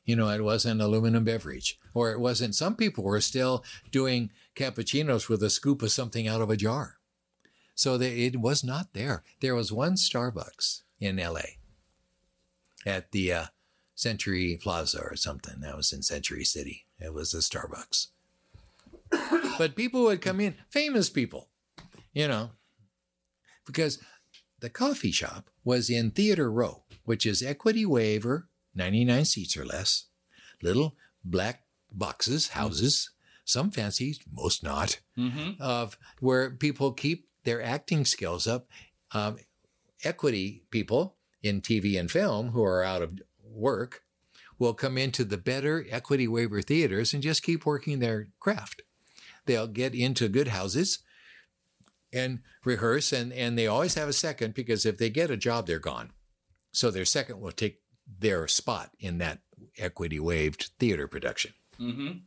you 0.04 0.16
know, 0.16 0.28
it 0.30 0.42
wasn't 0.42 0.80
aluminum 0.82 1.24
beverage. 1.24 1.78
Or 1.94 2.12
it 2.12 2.20
wasn't 2.20 2.54
some 2.54 2.76
people 2.76 3.04
were 3.04 3.20
still 3.20 3.64
doing 3.90 4.30
cappuccinos 4.54 5.28
with 5.28 5.42
a 5.42 5.50
scoop 5.50 5.82
of 5.82 5.92
something 5.92 6.26
out 6.28 6.40
of 6.40 6.50
a 6.50 6.56
jar. 6.56 6.98
So 7.74 7.96
they, 7.96 8.24
it 8.24 8.40
was 8.40 8.62
not 8.62 8.92
there. 8.92 9.22
There 9.40 9.54
was 9.54 9.72
one 9.72 9.94
Starbucks 9.94 10.82
in 10.98 11.16
LA 11.16 11.56
at 12.84 13.12
the 13.12 13.32
uh, 13.32 13.44
Century 13.94 14.58
Plaza 14.60 15.00
or 15.00 15.16
something. 15.16 15.60
That 15.60 15.76
was 15.76 15.92
in 15.92 16.02
Century 16.02 16.44
City. 16.44 16.84
It 17.00 17.14
was 17.14 17.32
a 17.34 17.38
Starbucks. 17.38 18.08
but 19.58 19.74
people 19.74 20.04
would 20.04 20.20
come 20.20 20.40
in, 20.40 20.54
famous 20.68 21.10
people, 21.10 21.48
you 22.12 22.28
know, 22.28 22.50
because 23.66 23.98
the 24.60 24.70
coffee 24.70 25.10
shop 25.10 25.50
was 25.64 25.90
in 25.90 26.10
Theater 26.10 26.50
Row, 26.50 26.82
which 27.04 27.26
is 27.26 27.42
Equity 27.42 27.84
Waiver, 27.86 28.48
99 28.74 29.24
seats 29.24 29.56
or 29.56 29.64
less, 29.64 30.06
little 30.62 30.94
black 31.24 31.64
boxes, 31.90 32.48
houses, 32.50 33.10
some 33.44 33.70
fancy, 33.70 34.16
most 34.32 34.62
not, 34.62 35.00
Mm-hmm. 35.18 35.60
of 35.60 35.98
where 36.20 36.50
people 36.50 36.92
keep 36.92 37.28
their 37.44 37.62
acting 37.62 38.04
skills 38.04 38.46
up. 38.46 38.68
Um, 39.12 39.38
equity 40.04 40.62
people 40.70 41.16
in 41.42 41.60
TV 41.60 41.98
and 41.98 42.10
film 42.10 42.50
who 42.50 42.62
are 42.62 42.84
out 42.84 43.02
of 43.02 43.18
work 43.42 44.04
will 44.60 44.74
come 44.74 44.96
into 44.96 45.24
the 45.24 45.38
better 45.38 45.84
equity 45.90 46.28
waiver 46.28 46.62
theaters 46.62 47.12
and 47.12 47.22
just 47.22 47.42
keep 47.42 47.66
working 47.66 47.98
their 47.98 48.28
craft. 48.38 48.82
They'll 49.46 49.66
get 49.66 49.94
into 49.94 50.28
good 50.28 50.48
houses 50.48 51.00
and 52.12 52.40
rehearse, 52.64 53.12
and, 53.12 53.32
and 53.32 53.58
they 53.58 53.66
always 53.66 53.94
have 53.94 54.08
a 54.08 54.12
second 54.12 54.54
because 54.54 54.86
if 54.86 54.98
they 54.98 55.10
get 55.10 55.30
a 55.30 55.36
job, 55.36 55.66
they're 55.66 55.78
gone. 55.78 56.10
So 56.72 56.90
their 56.90 57.04
second 57.04 57.40
will 57.40 57.52
take 57.52 57.80
their 58.18 58.46
spot 58.46 58.90
in 59.00 59.18
that 59.18 59.40
equity 59.78 60.20
waived 60.20 60.70
theater 60.78 61.08
production. 61.08 61.54
Mm-hmm. 61.80 62.18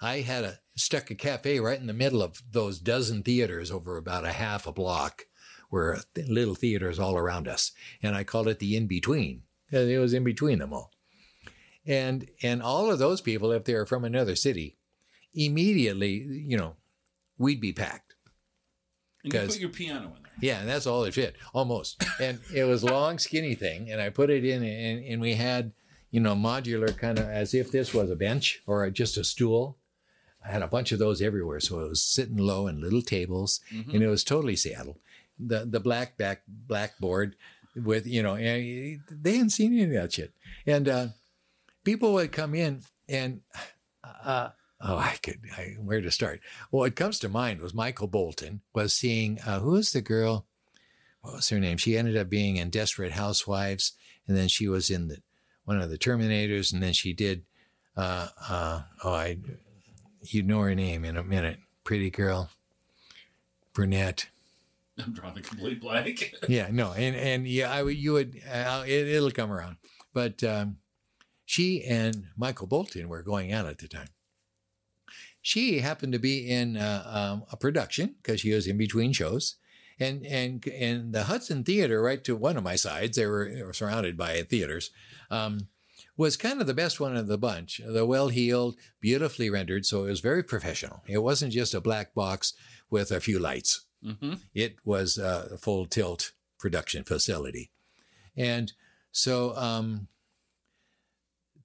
I 0.00 0.20
had 0.20 0.44
a 0.44 0.58
stuck 0.74 1.10
a 1.10 1.14
cafe 1.14 1.60
right 1.60 1.78
in 1.78 1.86
the 1.86 1.92
middle 1.92 2.22
of 2.22 2.42
those 2.50 2.78
dozen 2.78 3.22
theaters 3.22 3.70
over 3.70 3.96
about 3.96 4.24
a 4.24 4.32
half 4.32 4.66
a 4.66 4.72
block, 4.72 5.26
where 5.68 5.98
little 6.26 6.54
theaters 6.54 6.98
all 6.98 7.16
around 7.16 7.46
us, 7.46 7.72
and 8.02 8.16
I 8.16 8.24
called 8.24 8.48
it 8.48 8.58
the 8.58 8.76
in 8.76 8.86
between. 8.86 9.42
It 9.70 10.00
was 10.00 10.14
in 10.14 10.24
between 10.24 10.58
them 10.58 10.72
all, 10.72 10.90
and 11.86 12.28
and 12.42 12.62
all 12.62 12.90
of 12.90 12.98
those 12.98 13.20
people, 13.20 13.52
if 13.52 13.64
they're 13.64 13.86
from 13.86 14.04
another 14.04 14.36
city, 14.36 14.76
immediately, 15.34 16.12
you 16.12 16.56
know, 16.56 16.76
we'd 17.38 17.60
be 17.60 17.72
packed. 17.72 18.14
And 19.24 19.32
you 19.34 19.40
put 19.40 19.58
your 19.58 19.68
piano 19.70 20.06
in 20.16 20.22
there. 20.22 20.32
Yeah, 20.40 20.60
and 20.60 20.68
that's 20.68 20.86
all 20.86 21.04
it 21.04 21.12
fit, 21.14 21.36
almost. 21.52 22.02
And 22.20 22.40
it 22.54 22.64
was 22.64 22.82
long, 22.82 23.18
skinny 23.18 23.54
thing, 23.54 23.90
and 23.90 24.00
I 24.00 24.08
put 24.08 24.30
it 24.30 24.44
in, 24.44 24.62
and, 24.62 25.04
and 25.04 25.20
we 25.20 25.34
had, 25.34 25.72
you 26.10 26.20
know, 26.20 26.34
modular 26.34 26.96
kind 26.96 27.18
of 27.18 27.26
as 27.28 27.52
if 27.52 27.70
this 27.70 27.92
was 27.92 28.10
a 28.10 28.16
bench 28.16 28.62
or 28.66 28.88
just 28.90 29.18
a 29.18 29.24
stool. 29.24 29.76
I 30.42 30.50
had 30.50 30.62
a 30.62 30.66
bunch 30.68 30.92
of 30.92 30.98
those 30.98 31.20
everywhere, 31.20 31.60
so 31.60 31.80
it 31.80 31.88
was 31.90 32.02
sitting 32.02 32.38
low 32.38 32.66
and 32.66 32.80
little 32.80 33.02
tables, 33.02 33.60
Mhm. 33.70 33.92
and 33.94 34.02
it 34.02 34.08
was 34.08 34.24
totally 34.24 34.56
Seattle. 34.56 34.98
The 35.38 35.66
the 35.66 35.80
black 35.80 36.16
back 36.16 36.42
blackboard 36.48 37.36
with 37.76 38.06
you 38.06 38.22
know, 38.22 38.36
and 38.36 39.00
they 39.10 39.32
hadn't 39.34 39.50
seen 39.50 39.74
any 39.74 39.84
of 39.84 40.02
that 40.02 40.12
shit, 40.14 40.32
and 40.66 40.88
uh, 40.88 41.06
people 41.84 42.12
would 42.14 42.32
come 42.32 42.54
in 42.54 42.82
and. 43.08 43.40
Uh, 44.24 44.50
Oh, 44.82 44.96
I 44.96 45.16
could. 45.22 45.40
I, 45.56 45.76
where 45.78 46.00
to 46.00 46.10
start? 46.10 46.40
Well, 46.70 46.80
what 46.80 46.96
comes 46.96 47.18
to 47.18 47.28
mind 47.28 47.60
was 47.60 47.74
Michael 47.74 48.06
Bolton 48.06 48.62
was 48.72 48.94
seeing 48.94 49.38
uh, 49.40 49.60
who 49.60 49.72
was 49.72 49.92
the 49.92 50.00
girl? 50.00 50.46
What 51.20 51.34
was 51.34 51.48
her 51.50 51.60
name? 51.60 51.76
She 51.76 51.98
ended 51.98 52.16
up 52.16 52.30
being 52.30 52.56
in 52.56 52.70
Desperate 52.70 53.12
Housewives, 53.12 53.92
and 54.26 54.36
then 54.36 54.48
she 54.48 54.68
was 54.68 54.88
in 54.88 55.08
the 55.08 55.18
one 55.64 55.80
of 55.80 55.90
the 55.90 55.98
Terminators, 55.98 56.72
and 56.72 56.82
then 56.82 56.94
she 56.94 57.12
did. 57.12 57.44
Uh, 57.94 58.28
uh, 58.48 58.82
oh, 59.04 59.12
I, 59.12 59.36
you 60.22 60.42
know 60.42 60.60
her 60.60 60.74
name 60.74 61.04
in 61.04 61.18
a 61.18 61.22
minute. 61.22 61.58
Pretty 61.84 62.08
girl, 62.08 62.48
brunette. 63.74 64.28
I'm 64.98 65.12
drawing 65.12 65.36
a 65.36 65.42
complete 65.42 65.80
blank. 65.82 66.34
Yeah, 66.48 66.68
no, 66.70 66.92
and 66.92 67.14
and 67.14 67.46
yeah, 67.46 67.70
I 67.70 67.82
would. 67.82 67.98
You 67.98 68.14
would. 68.14 68.40
Uh, 68.50 68.84
it, 68.86 69.08
it'll 69.08 69.30
come 69.30 69.52
around, 69.52 69.76
but 70.14 70.42
um, 70.42 70.78
she 71.50 71.82
and 71.82 72.26
Michael 72.36 72.68
Bolton 72.68 73.08
were 73.08 73.24
going 73.24 73.50
out 73.50 73.66
at 73.66 73.78
the 73.78 73.88
time. 73.88 74.10
She 75.42 75.80
happened 75.80 76.12
to 76.12 76.20
be 76.20 76.48
in 76.48 76.76
uh, 76.76 77.02
um, 77.04 77.44
a 77.50 77.56
production 77.56 78.14
because 78.22 78.38
she 78.42 78.52
was 78.52 78.68
in 78.68 78.78
between 78.78 79.12
shows, 79.12 79.56
and 79.98 80.24
and 80.24 80.64
and 80.68 81.12
the 81.12 81.24
Hudson 81.24 81.64
Theater, 81.64 82.00
right 82.00 82.22
to 82.22 82.36
one 82.36 82.56
of 82.56 82.62
my 82.62 82.76
sides, 82.76 83.16
they 83.16 83.26
were, 83.26 83.50
they 83.52 83.64
were 83.64 83.72
surrounded 83.72 84.16
by 84.16 84.40
theaters, 84.42 84.92
um, 85.28 85.66
was 86.16 86.36
kind 86.36 86.60
of 86.60 86.68
the 86.68 86.74
best 86.82 87.00
one 87.00 87.16
of 87.16 87.26
the 87.26 87.38
bunch. 87.38 87.80
The 87.84 88.06
well 88.06 88.28
heeled, 88.28 88.76
beautifully 89.00 89.50
rendered, 89.50 89.84
so 89.84 90.04
it 90.04 90.10
was 90.10 90.20
very 90.20 90.44
professional. 90.44 91.02
It 91.08 91.18
wasn't 91.18 91.52
just 91.52 91.74
a 91.74 91.80
black 91.80 92.14
box 92.14 92.52
with 92.90 93.10
a 93.10 93.18
few 93.18 93.40
lights. 93.40 93.86
Mm-hmm. 94.04 94.34
It 94.54 94.76
was 94.84 95.18
a 95.18 95.58
full 95.58 95.86
tilt 95.86 96.30
production 96.60 97.02
facility, 97.02 97.72
and 98.36 98.72
so 99.10 99.56
um, 99.56 100.06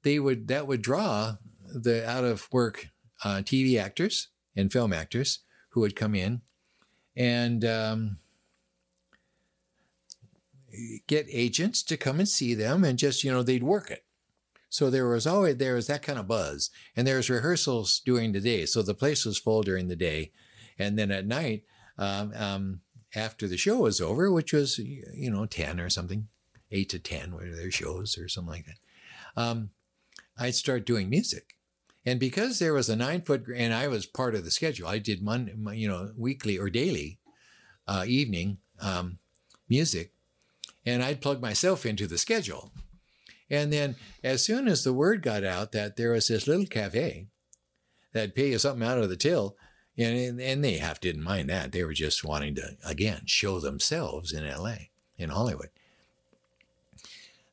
they 0.06 0.20
would 0.20 0.47
that 0.47 0.68
would 0.68 0.84
draw 0.84 1.36
the 1.68 2.08
out 2.08 2.24
of 2.24 2.47
work 2.53 2.89
uh, 3.24 3.38
TV 3.38 3.78
actors 3.82 4.30
and 4.56 4.72
film 4.72 4.93
actors 4.93 5.39
who 5.70 5.82
would 5.82 5.95
come 5.95 6.14
in 6.14 6.41
and 7.18 7.66
um, 7.66 8.18
get 11.08 11.26
agents 11.30 11.82
to 11.82 11.97
come 11.97 12.20
and 12.20 12.30
see 12.30 12.53
them 12.53 12.84
and 12.84 12.99
just 12.99 13.24
you 13.24 13.32
know 13.32 13.41
they'd 13.41 13.64
work 13.64 13.89
it. 13.89 14.06
So 14.70 14.89
there 14.89 15.08
was 15.08 15.26
always 15.26 15.58
there 15.58 15.74
was 15.74 15.88
that 15.88 16.03
kind 16.03 16.20
of 16.20 16.28
buzz 16.28 16.70
and 16.95 17.08
there 17.08 17.18
was 17.18 17.30
rehearsals 17.30 17.99
during 18.06 18.32
the 18.32 18.39
day. 18.39 18.68
So 18.68 18.84
the 18.84 18.93
place 18.93 19.26
was 19.26 19.39
full 19.39 19.64
during 19.64 19.88
the 19.88 19.95
day. 19.95 20.32
And 20.78 20.99
then 20.99 21.10
at 21.10 21.26
night 21.26 21.64
um, 21.97 22.32
um, 22.36 22.82
after 23.16 23.47
the 23.47 23.58
show 23.58 23.78
was 23.78 23.99
over 23.99 24.32
which 24.32 24.53
was 24.53 24.78
you 24.78 25.32
know 25.32 25.47
10 25.47 25.80
or 25.80 25.89
something 25.89 26.28
8 26.72 26.89
to 26.89 26.99
10 26.99 27.34
were 27.34 27.49
their 27.56 27.72
shows 27.72 28.18
or 28.18 28.28
something 28.28 28.53
like 28.53 28.66
that 28.66 29.41
um, 29.41 29.70
i'd 30.38 30.56
start 30.56 30.86
doing 30.86 31.10
music 31.10 31.56
and 32.06 32.20
because 32.20 32.60
there 32.60 32.74
was 32.74 32.88
a 32.88 32.96
nine 32.96 33.22
foot, 33.22 33.48
and 33.54 33.74
I 33.74 33.88
was 33.88 34.06
part 34.06 34.36
of 34.36 34.46
the 34.46 34.52
schedule, 34.52 34.88
I 34.88 35.00
did 35.00 35.24
Monday, 35.24 35.56
you 35.74 35.88
know, 35.88 36.12
weekly 36.16 36.58
or 36.58 36.70
daily, 36.70 37.18
uh, 37.88 38.06
evening 38.08 38.60
um, 38.80 39.18
music, 39.68 40.12
and 40.86 41.04
I'd 41.04 41.22
plug 41.22 41.42
myself 41.42 41.86
into 41.86 42.06
the 42.06 42.20
schedule. 42.20 42.72
And 43.50 43.74
then 43.74 43.96
as 44.24 44.46
soon 44.46 44.68
as 44.68 44.84
the 44.84 44.94
word 44.94 45.24
got 45.24 45.44
out 45.44 45.72
that 45.72 45.98
there 45.98 46.12
was 46.12 46.28
this 46.28 46.48
little 46.48 46.66
cafe 46.66 47.28
that'd 48.12 48.36
pay 48.36 48.52
you 48.52 48.60
something 48.60 48.88
out 48.88 49.00
of 49.00 49.10
the 49.10 49.16
till, 49.16 49.56
and, 49.98 50.40
and 50.40 50.64
they 50.64 50.78
half 50.78 51.00
didn't 51.00 51.24
mind 51.24 51.50
that. 51.50 51.72
They 51.72 51.84
were 51.84 51.94
just 51.94 52.24
wanting 52.24 52.54
to, 52.56 52.78
again, 52.86 53.22
show 53.26 53.60
themselves 53.60 54.32
in 54.32 54.48
LA, 54.48 54.76
in 55.18 55.30
Hollywood. 55.30 55.70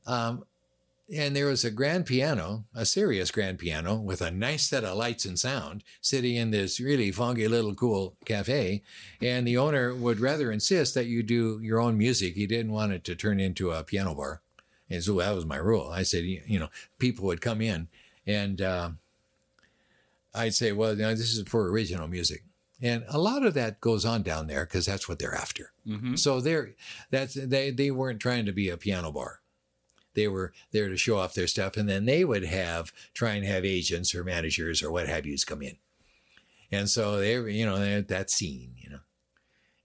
Um, 0.07 0.45
and 1.15 1.37
there 1.37 1.47
was 1.47 1.65
a 1.65 1.71
grand 1.71 2.07
piano, 2.07 2.65
a 2.75 2.87
serious 2.87 3.31
grand 3.31 3.59
piano 3.59 3.97
with 3.97 4.23
a 4.23 4.31
nice 4.31 4.69
set 4.69 4.85
of 4.85 4.97
lights 4.97 5.27
and 5.27 5.39
sound 5.39 5.85
sitting 6.01 6.37
in 6.37 6.51
this 6.51 6.81
really 6.81 7.13
funky 7.13 7.47
little 7.47 7.75
cool 7.75 8.17
cafe. 8.25 8.83
And 9.21 9.47
the 9.47 9.59
owner 9.59 9.95
would 9.95 10.21
rather 10.21 10.51
insist 10.51 10.95
that 10.95 11.07
you 11.07 11.23
do 11.23 11.61
your 11.63 11.81
own 11.81 11.99
music. 11.99 12.35
He 12.35 12.47
didn't 12.47 12.73
want 12.73 12.93
it 12.93 13.05
to 13.05 13.15
turn 13.15 13.41
into 13.41 13.71
a 13.71 13.85
piano 13.85 14.15
bar. 14.15 14.41
And 14.89 15.03
so 15.03 15.15
that 15.17 15.35
was 15.35 15.45
my 15.45 15.57
rule. 15.57 15.91
I 15.93 16.03
said, 16.03 16.25
you 16.25 16.59
know, 16.59 16.69
people 16.99 17.27
would 17.27 17.41
come 17.43 17.61
in 17.61 17.89
and 18.27 18.63
uh, 18.63 18.91
I'd 20.35 20.55
say, 20.55 20.73
well, 20.73 20.93
you 20.93 21.03
know, 21.03 21.11
this 21.11 21.37
is 21.37 21.43
for 21.47 21.69
original 21.69 22.09
music. 22.09 22.45
And 22.81 23.05
a 23.09 23.19
lot 23.19 23.45
of 23.45 23.55
that 23.55 23.81
goes 23.81 24.05
on 24.05 24.23
down 24.23 24.47
there 24.47 24.65
because 24.65 24.87
that's 24.87 25.09
what 25.09 25.19
they're 25.19 25.35
after. 25.35 25.73
Mm-hmm. 25.87 26.17
So 26.17 26.41
they're 26.41 26.75
that's 27.11 27.35
they 27.35 27.71
they 27.71 27.91
weren't 27.93 28.19
trying 28.19 28.47
to 28.47 28.53
be 28.53 28.71
a 28.71 28.77
piano 28.77 29.13
bar 29.13 29.42
they 30.15 30.29
were 30.29 30.53
there 30.71 30.89
to 30.89 30.97
show 30.97 31.19
off 31.19 31.35
their 31.35 31.47
stuff 31.47 31.77
and 31.77 31.89
then 31.89 32.05
they 32.05 32.25
would 32.25 32.45
have 32.45 32.93
try 33.15 33.33
and 33.33 33.45
have 33.45 33.65
agents 33.65 34.15
or 34.15 34.25
managers 34.25 34.83
or 34.83 34.91
what 34.91 35.09
have 35.09 35.27
yous 35.27 35.45
come 35.45 35.63
in. 35.63 35.77
And 36.71 36.89
so 36.89 37.19
they 37.19 37.39
were 37.39 37.49
you 37.49 37.67
know 37.67 38.01
that 38.01 38.31
scene 38.31 38.75
you 38.79 38.91
know. 38.91 39.01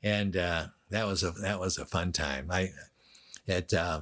And 0.03 0.37
uh, 0.37 0.67
that 0.89 1.07
was 1.07 1.23
a 1.23 1.31
that 1.31 1.59
was 1.59 1.77
a 1.77 1.85
fun 1.85 2.11
time. 2.11 2.49
I 2.51 2.71
that 3.47 3.73
uh, 3.73 4.01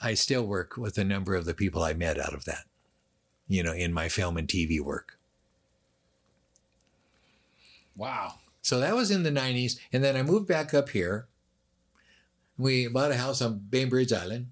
i 0.00 0.14
still 0.14 0.46
work 0.46 0.76
with 0.76 0.96
a 0.96 1.04
number 1.04 1.34
of 1.34 1.44
the 1.44 1.54
people 1.54 1.82
i 1.82 1.92
met 1.92 2.18
out 2.18 2.32
of 2.32 2.44
that 2.44 2.64
you 3.48 3.62
know 3.62 3.72
in 3.72 3.92
my 3.92 4.08
film 4.08 4.36
and 4.36 4.46
tv 4.46 4.80
work. 4.80 5.18
Wow. 7.96 8.36
so 8.62 8.78
that 8.80 8.94
was 8.94 9.10
in 9.10 9.24
the 9.24 9.30
90s 9.30 9.78
and 9.92 10.04
then 10.04 10.16
i 10.16 10.22
moved 10.22 10.46
back 10.46 10.72
up 10.72 10.90
here 10.90 11.26
we 12.60 12.86
bought 12.88 13.10
a 13.10 13.16
house 13.16 13.40
on 13.42 13.58
Bainbridge 13.70 14.12
Island, 14.12 14.48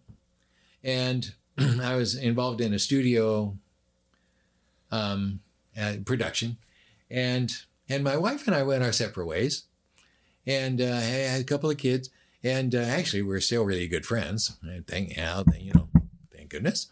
and 0.82 1.32
I 1.58 1.94
was 1.94 2.14
involved 2.14 2.60
in 2.60 2.72
a 2.72 2.78
studio 2.78 3.56
um, 4.90 5.40
uh, 5.78 5.94
production, 6.04 6.56
and 7.10 7.52
and 7.88 8.02
my 8.02 8.16
wife 8.16 8.46
and 8.46 8.56
I 8.56 8.62
went 8.62 8.82
our 8.82 8.92
separate 8.92 9.26
ways, 9.26 9.64
and 10.46 10.80
uh, 10.80 10.84
I 10.84 11.00
had 11.00 11.40
a 11.40 11.44
couple 11.44 11.70
of 11.70 11.76
kids, 11.78 12.10
and 12.42 12.74
uh, 12.74 12.78
actually 12.78 13.22
we're 13.22 13.40
still 13.40 13.64
really 13.64 13.88
good 13.88 14.06
friends. 14.06 14.56
Thank 14.86 15.16
you 15.16 15.72
know, 15.74 15.88
thank 16.34 16.48
goodness, 16.48 16.86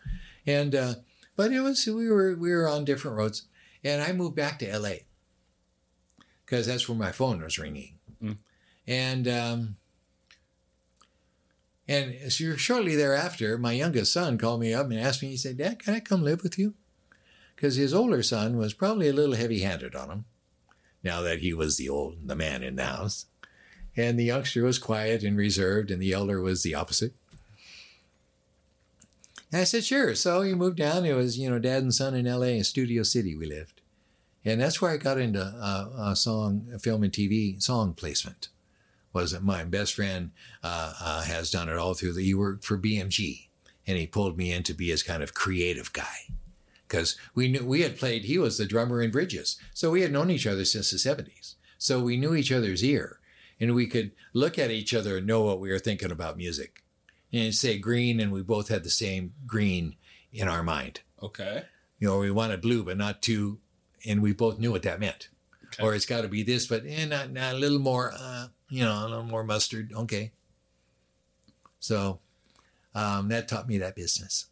and 0.46 0.74
uh, 0.74 0.94
but 1.36 1.52
it 1.52 1.60
was 1.60 1.86
we 1.86 2.10
were 2.10 2.34
we 2.36 2.52
were 2.52 2.68
on 2.68 2.84
different 2.84 3.16
roads, 3.16 3.42
and 3.82 4.02
I 4.02 4.12
moved 4.12 4.36
back 4.36 4.58
to 4.58 4.68
L.A. 4.68 5.04
because 6.44 6.66
that's 6.66 6.88
where 6.88 6.98
my 6.98 7.12
phone 7.12 7.40
was 7.40 7.58
ringing, 7.58 7.94
Mm. 8.22 8.36
and. 8.86 9.28
Um, 9.28 9.76
and 11.88 12.32
shortly 12.32 12.96
thereafter, 12.96 13.58
my 13.58 13.72
youngest 13.72 14.12
son 14.12 14.38
called 14.38 14.60
me 14.60 14.74
up 14.74 14.86
and 14.86 14.98
asked 14.98 15.22
me, 15.22 15.28
he 15.28 15.36
said, 15.36 15.58
Dad, 15.58 15.78
can 15.78 15.94
I 15.94 16.00
come 16.00 16.22
live 16.22 16.42
with 16.42 16.58
you? 16.58 16.74
Because 17.54 17.76
his 17.76 17.94
older 17.94 18.22
son 18.22 18.56
was 18.56 18.74
probably 18.74 19.08
a 19.08 19.12
little 19.12 19.36
heavy 19.36 19.60
handed 19.60 19.94
on 19.94 20.10
him 20.10 20.24
now 21.02 21.22
that 21.22 21.38
he 21.38 21.54
was 21.54 21.76
the 21.76 21.88
old, 21.88 22.26
the 22.26 22.34
man 22.34 22.62
in 22.62 22.76
the 22.76 22.84
house. 22.84 23.26
And 23.96 24.18
the 24.18 24.24
youngster 24.24 24.64
was 24.64 24.78
quiet 24.78 25.22
and 25.22 25.36
reserved, 25.38 25.90
and 25.90 26.02
the 26.02 26.12
elder 26.12 26.40
was 26.40 26.62
the 26.62 26.74
opposite. 26.74 27.14
And 29.52 29.60
I 29.60 29.64
said, 29.64 29.84
sure. 29.84 30.14
So 30.14 30.42
he 30.42 30.54
moved 30.54 30.76
down. 30.76 31.06
It 31.06 31.14
was, 31.14 31.38
you 31.38 31.48
know, 31.48 31.58
dad 31.58 31.82
and 31.82 31.94
son 31.94 32.14
in 32.14 32.26
LA 32.26 32.48
in 32.48 32.64
Studio 32.64 33.04
City 33.04 33.36
we 33.36 33.46
lived. 33.46 33.80
And 34.44 34.60
that's 34.60 34.82
where 34.82 34.90
I 34.90 34.96
got 34.96 35.18
into 35.18 35.40
uh, 35.40 36.10
a 36.10 36.16
song, 36.16 36.66
a 36.74 36.78
film 36.78 37.04
and 37.04 37.12
TV 37.12 37.62
song 37.62 37.94
placement 37.94 38.48
was 39.16 39.30
that 39.30 39.42
my 39.42 39.64
best 39.64 39.94
friend 39.94 40.30
uh, 40.62 40.92
uh, 41.00 41.22
has 41.22 41.50
done 41.50 41.70
it 41.70 41.78
all 41.78 41.94
through 41.94 42.12
the, 42.12 42.22
he 42.22 42.34
worked 42.34 42.64
for 42.66 42.76
BMG 42.76 43.48
and 43.86 43.96
he 43.96 44.06
pulled 44.06 44.36
me 44.36 44.52
in 44.52 44.62
to 44.64 44.74
be 44.74 44.90
his 44.90 45.02
kind 45.02 45.22
of 45.22 45.32
creative 45.32 45.90
guy 45.94 46.28
because 46.86 47.16
we 47.34 47.48
knew 47.48 47.64
we 47.64 47.80
had 47.80 47.98
played, 47.98 48.24
he 48.24 48.36
was 48.36 48.58
the 48.58 48.66
drummer 48.66 49.00
in 49.00 49.10
Bridges. 49.10 49.58
So 49.72 49.90
we 49.90 50.02
had 50.02 50.12
known 50.12 50.30
each 50.30 50.46
other 50.46 50.66
since 50.66 50.90
the 50.90 50.98
70s. 50.98 51.54
So 51.78 51.98
we 51.98 52.18
knew 52.18 52.34
each 52.34 52.52
other's 52.52 52.84
ear 52.84 53.18
and 53.58 53.74
we 53.74 53.86
could 53.86 54.12
look 54.34 54.58
at 54.58 54.70
each 54.70 54.92
other 54.92 55.16
and 55.16 55.26
know 55.26 55.40
what 55.40 55.60
we 55.60 55.70
were 55.70 55.78
thinking 55.78 56.10
about 56.10 56.36
music 56.36 56.84
and 57.32 57.54
say 57.54 57.78
green 57.78 58.20
and 58.20 58.30
we 58.30 58.42
both 58.42 58.68
had 58.68 58.84
the 58.84 58.90
same 58.90 59.32
green 59.46 59.96
in 60.30 60.46
our 60.46 60.62
mind. 60.62 61.00
Okay. 61.22 61.64
You 61.98 62.08
know, 62.08 62.18
we 62.18 62.30
wanted 62.30 62.60
blue, 62.60 62.84
but 62.84 62.98
not 62.98 63.22
too, 63.22 63.60
and 64.06 64.20
we 64.20 64.34
both 64.34 64.58
knew 64.58 64.72
what 64.72 64.82
that 64.82 65.00
meant. 65.00 65.30
Okay. 65.68 65.82
Or 65.82 65.94
it's 65.94 66.04
got 66.04 66.20
to 66.20 66.28
be 66.28 66.42
this, 66.42 66.66
but 66.66 66.84
eh, 66.86 67.06
not, 67.06 67.30
not 67.30 67.54
a 67.54 67.58
little 67.58 67.78
more, 67.78 68.12
uh, 68.14 68.48
you 68.68 68.84
know, 68.84 69.06
a 69.06 69.08
little 69.08 69.22
more 69.24 69.44
mustard. 69.44 69.92
Okay. 69.94 70.32
So 71.78 72.20
um, 72.94 73.28
that 73.28 73.48
taught 73.48 73.68
me 73.68 73.78
that 73.78 73.94
business. 73.96 74.46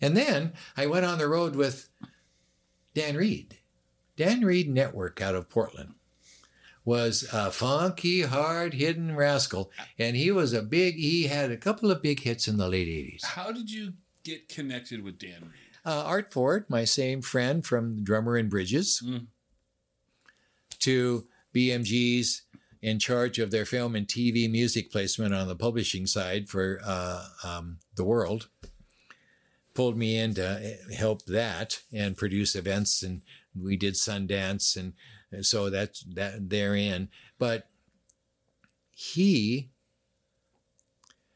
And 0.00 0.16
then 0.16 0.52
I 0.76 0.86
went 0.86 1.06
on 1.06 1.18
the 1.18 1.28
road 1.28 1.54
with 1.54 1.88
Dan 2.94 3.16
Reed. 3.16 3.58
Dan 4.16 4.44
Reed 4.44 4.68
Network 4.68 5.20
out 5.20 5.34
of 5.34 5.48
Portland 5.48 5.94
was 6.84 7.24
a 7.32 7.50
funky, 7.52 8.22
hard 8.22 8.74
hidden 8.74 9.14
rascal. 9.14 9.70
And 9.98 10.16
he 10.16 10.30
was 10.32 10.52
a 10.52 10.62
big, 10.62 10.96
he 10.96 11.24
had 11.28 11.52
a 11.52 11.56
couple 11.56 11.90
of 11.90 12.02
big 12.02 12.20
hits 12.20 12.48
in 12.48 12.56
the 12.56 12.68
late 12.68 12.88
80s. 12.88 13.24
How 13.24 13.52
did 13.52 13.70
you 13.70 13.92
get 14.24 14.48
connected 14.48 15.02
with 15.04 15.18
Dan 15.18 15.42
Reed? 15.42 15.52
Uh, 15.84 16.02
Art 16.04 16.32
Ford, 16.32 16.64
my 16.68 16.84
same 16.84 17.22
friend 17.22 17.64
from 17.64 18.02
Drummer 18.04 18.36
and 18.36 18.50
Bridges, 18.50 19.00
Mm. 19.04 19.26
to 20.80 21.26
BMG's 21.54 22.42
in 22.80 22.98
charge 22.98 23.38
of 23.38 23.50
their 23.50 23.64
film 23.64 23.94
and 23.94 24.06
TV 24.06 24.50
music 24.50 24.90
placement 24.90 25.34
on 25.34 25.46
the 25.46 25.56
publishing 25.56 26.06
side 26.06 26.48
for 26.48 26.80
uh, 26.84 27.26
um, 27.44 27.78
the 27.96 28.04
world. 28.04 28.48
Pulled 29.74 29.96
me 29.96 30.18
in 30.18 30.34
to 30.34 30.76
help 30.96 31.24
that 31.26 31.80
and 31.92 32.16
produce 32.16 32.54
events, 32.54 33.02
and 33.02 33.22
we 33.58 33.76
did 33.76 33.94
Sundance, 33.94 34.76
and 34.76 35.46
so 35.46 35.70
that's 35.70 36.04
that 36.14 36.50
they're. 36.50 37.08
But 37.38 37.68
he 38.90 39.70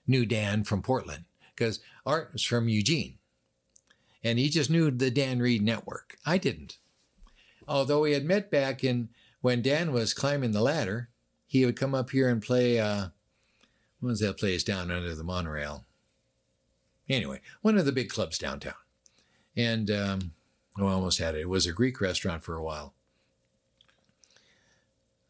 knew 0.06 0.26
Dan 0.26 0.64
from 0.64 0.82
Portland 0.82 1.24
because 1.54 1.80
Art 2.04 2.30
was 2.32 2.44
from 2.44 2.68
Eugene 2.68 3.18
and 4.26 4.40
he 4.40 4.48
just 4.48 4.70
knew 4.70 4.90
the 4.90 5.10
Dan 5.10 5.38
Reed 5.38 5.62
network. 5.62 6.16
I 6.26 6.38
didn't. 6.38 6.78
Although 7.68 8.00
we 8.00 8.12
had 8.12 8.24
met 8.24 8.50
back 8.50 8.82
in 8.82 9.10
when 9.46 9.62
Dan 9.62 9.92
was 9.92 10.12
climbing 10.12 10.50
the 10.50 10.60
ladder, 10.60 11.08
he 11.46 11.64
would 11.64 11.78
come 11.78 11.94
up 11.94 12.10
here 12.10 12.28
and 12.28 12.42
play. 12.42 12.80
Uh, 12.80 13.10
what 14.00 14.08
was 14.08 14.18
that 14.18 14.38
place 14.38 14.64
down 14.64 14.90
under 14.90 15.14
the 15.14 15.22
monorail? 15.22 15.84
Anyway, 17.08 17.40
one 17.62 17.78
of 17.78 17.84
the 17.84 17.92
big 17.92 18.08
clubs 18.08 18.38
downtown, 18.38 18.74
and 19.56 19.88
um, 19.88 20.32
oh, 20.80 20.88
I 20.88 20.90
almost 20.90 21.20
had 21.20 21.36
it. 21.36 21.42
It 21.42 21.48
was 21.48 21.64
a 21.64 21.72
Greek 21.72 22.00
restaurant 22.00 22.42
for 22.42 22.56
a 22.56 22.62
while. 22.64 22.94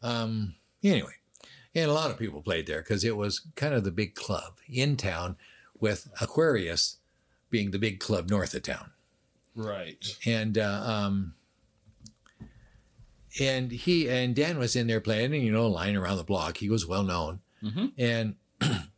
Um. 0.02 0.54
Anyway, 0.82 1.16
and 1.74 1.90
a 1.90 1.92
lot 1.92 2.10
of 2.10 2.18
people 2.18 2.40
played 2.40 2.66
there 2.66 2.80
because 2.80 3.04
it 3.04 3.18
was 3.18 3.42
kind 3.54 3.74
of 3.74 3.84
the 3.84 3.90
big 3.90 4.14
club 4.14 4.54
in 4.66 4.96
town 4.96 5.36
with 5.78 6.08
Aquarius 6.22 6.96
being 7.50 7.70
the 7.70 7.78
big 7.78 8.00
club 8.00 8.30
north 8.30 8.54
of 8.54 8.62
town. 8.62 8.92
Right. 9.54 10.16
and 10.24 10.56
uh, 10.56 10.82
um, 10.86 11.34
and 13.40 13.70
he 13.70 14.08
and 14.08 14.34
Dan 14.34 14.58
was 14.58 14.76
in 14.76 14.86
there 14.86 15.00
playing, 15.00 15.34
and 15.34 15.42
you 15.44 15.52
know, 15.52 15.66
lying 15.68 15.96
around 15.96 16.16
the 16.16 16.24
block. 16.24 16.58
He 16.58 16.68
was 16.70 16.86
well 16.86 17.02
known, 17.02 17.40
Mhm. 17.62 17.92
and 17.98 18.34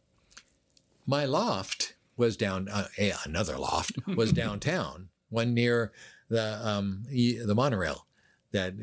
my 1.07 1.25
loft 1.25 1.95
was 2.17 2.37
down. 2.37 2.69
Uh, 2.69 2.89
another 3.25 3.57
loft 3.59 3.93
was 4.17 4.33
downtown, 4.43 5.09
one 5.29 5.55
near 5.55 5.93
the 6.29 6.61
um, 6.67 7.05
the 7.11 7.55
monorail 7.55 8.07
that 8.53 8.75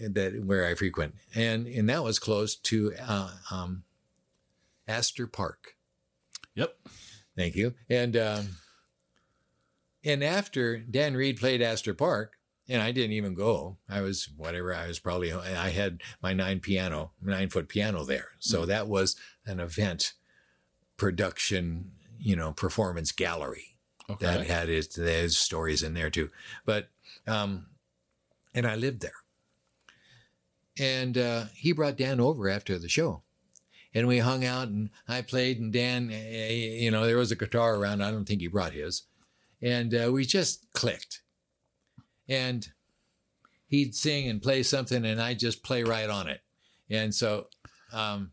that 0.00 0.42
where 0.44 0.66
I 0.66 0.74
frequent, 0.74 1.14
and 1.34 1.66
and 1.66 1.88
that 1.88 2.02
was 2.04 2.18
close 2.18 2.54
to 2.56 2.92
uh, 3.00 3.30
um, 3.50 3.84
Astor 4.88 5.26
Park. 5.26 5.76
Yep. 6.54 6.76
Thank 7.36 7.54
you. 7.54 7.74
And 7.88 8.16
um, 8.16 8.48
and 10.04 10.22
after 10.24 10.78
Dan 10.78 11.14
Reed 11.14 11.38
played 11.38 11.62
Astor 11.62 11.94
Park, 11.94 12.36
and 12.70 12.80
I 12.80 12.92
didn't 12.92 13.12
even 13.12 13.34
go. 13.34 13.76
I 13.88 14.00
was 14.00 14.28
whatever. 14.36 14.72
I 14.74 14.86
was 14.86 14.98
probably 15.00 15.32
I 15.32 15.70
had 15.70 16.00
my 16.22 16.32
nine 16.32 16.60
piano, 16.60 17.10
nine 17.20 17.50
foot 17.50 17.68
piano 17.68 18.04
there. 18.04 18.28
So 18.38 18.64
that 18.66 18.86
was 18.86 19.16
an 19.44 19.60
event 19.60 20.14
production, 20.96 21.90
you 22.18 22.36
know, 22.36 22.52
performance 22.52 23.12
gallery 23.12 23.76
Okay. 24.08 24.24
that 24.26 24.46
had 24.46 24.68
its 24.68 24.96
there's 24.96 25.36
stories 25.36 25.82
in 25.82 25.94
there 25.94 26.10
too. 26.10 26.30
But 26.64 26.88
um, 27.26 27.66
and 28.54 28.66
I 28.66 28.76
lived 28.76 29.02
there. 29.02 29.12
And 30.78 31.18
uh, 31.18 31.44
he 31.54 31.72
brought 31.72 31.96
Dan 31.98 32.20
over 32.20 32.48
after 32.48 32.78
the 32.78 32.88
show, 32.88 33.22
and 33.92 34.06
we 34.08 34.18
hung 34.18 34.44
out, 34.44 34.68
and 34.68 34.88
I 35.06 35.20
played, 35.20 35.60
and 35.60 35.72
Dan, 35.72 36.10
eh, 36.10 36.52
you 36.52 36.90
know, 36.90 37.04
there 37.04 37.18
was 37.18 37.30
a 37.32 37.36
guitar 37.36 37.74
around. 37.74 38.02
I 38.02 38.10
don't 38.10 38.24
think 38.24 38.40
he 38.40 38.46
brought 38.48 38.72
his, 38.72 39.02
and 39.60 39.92
uh, 39.94 40.10
we 40.12 40.24
just 40.24 40.72
clicked. 40.72 41.19
And 42.30 42.66
he'd 43.66 43.94
sing 43.94 44.28
and 44.28 44.40
play 44.40 44.62
something, 44.62 45.04
and 45.04 45.20
I'd 45.20 45.38
just 45.38 45.62
play 45.62 45.82
right 45.82 46.08
on 46.08 46.28
it. 46.28 46.40
And 46.88 47.14
so, 47.14 47.48
um, 47.92 48.30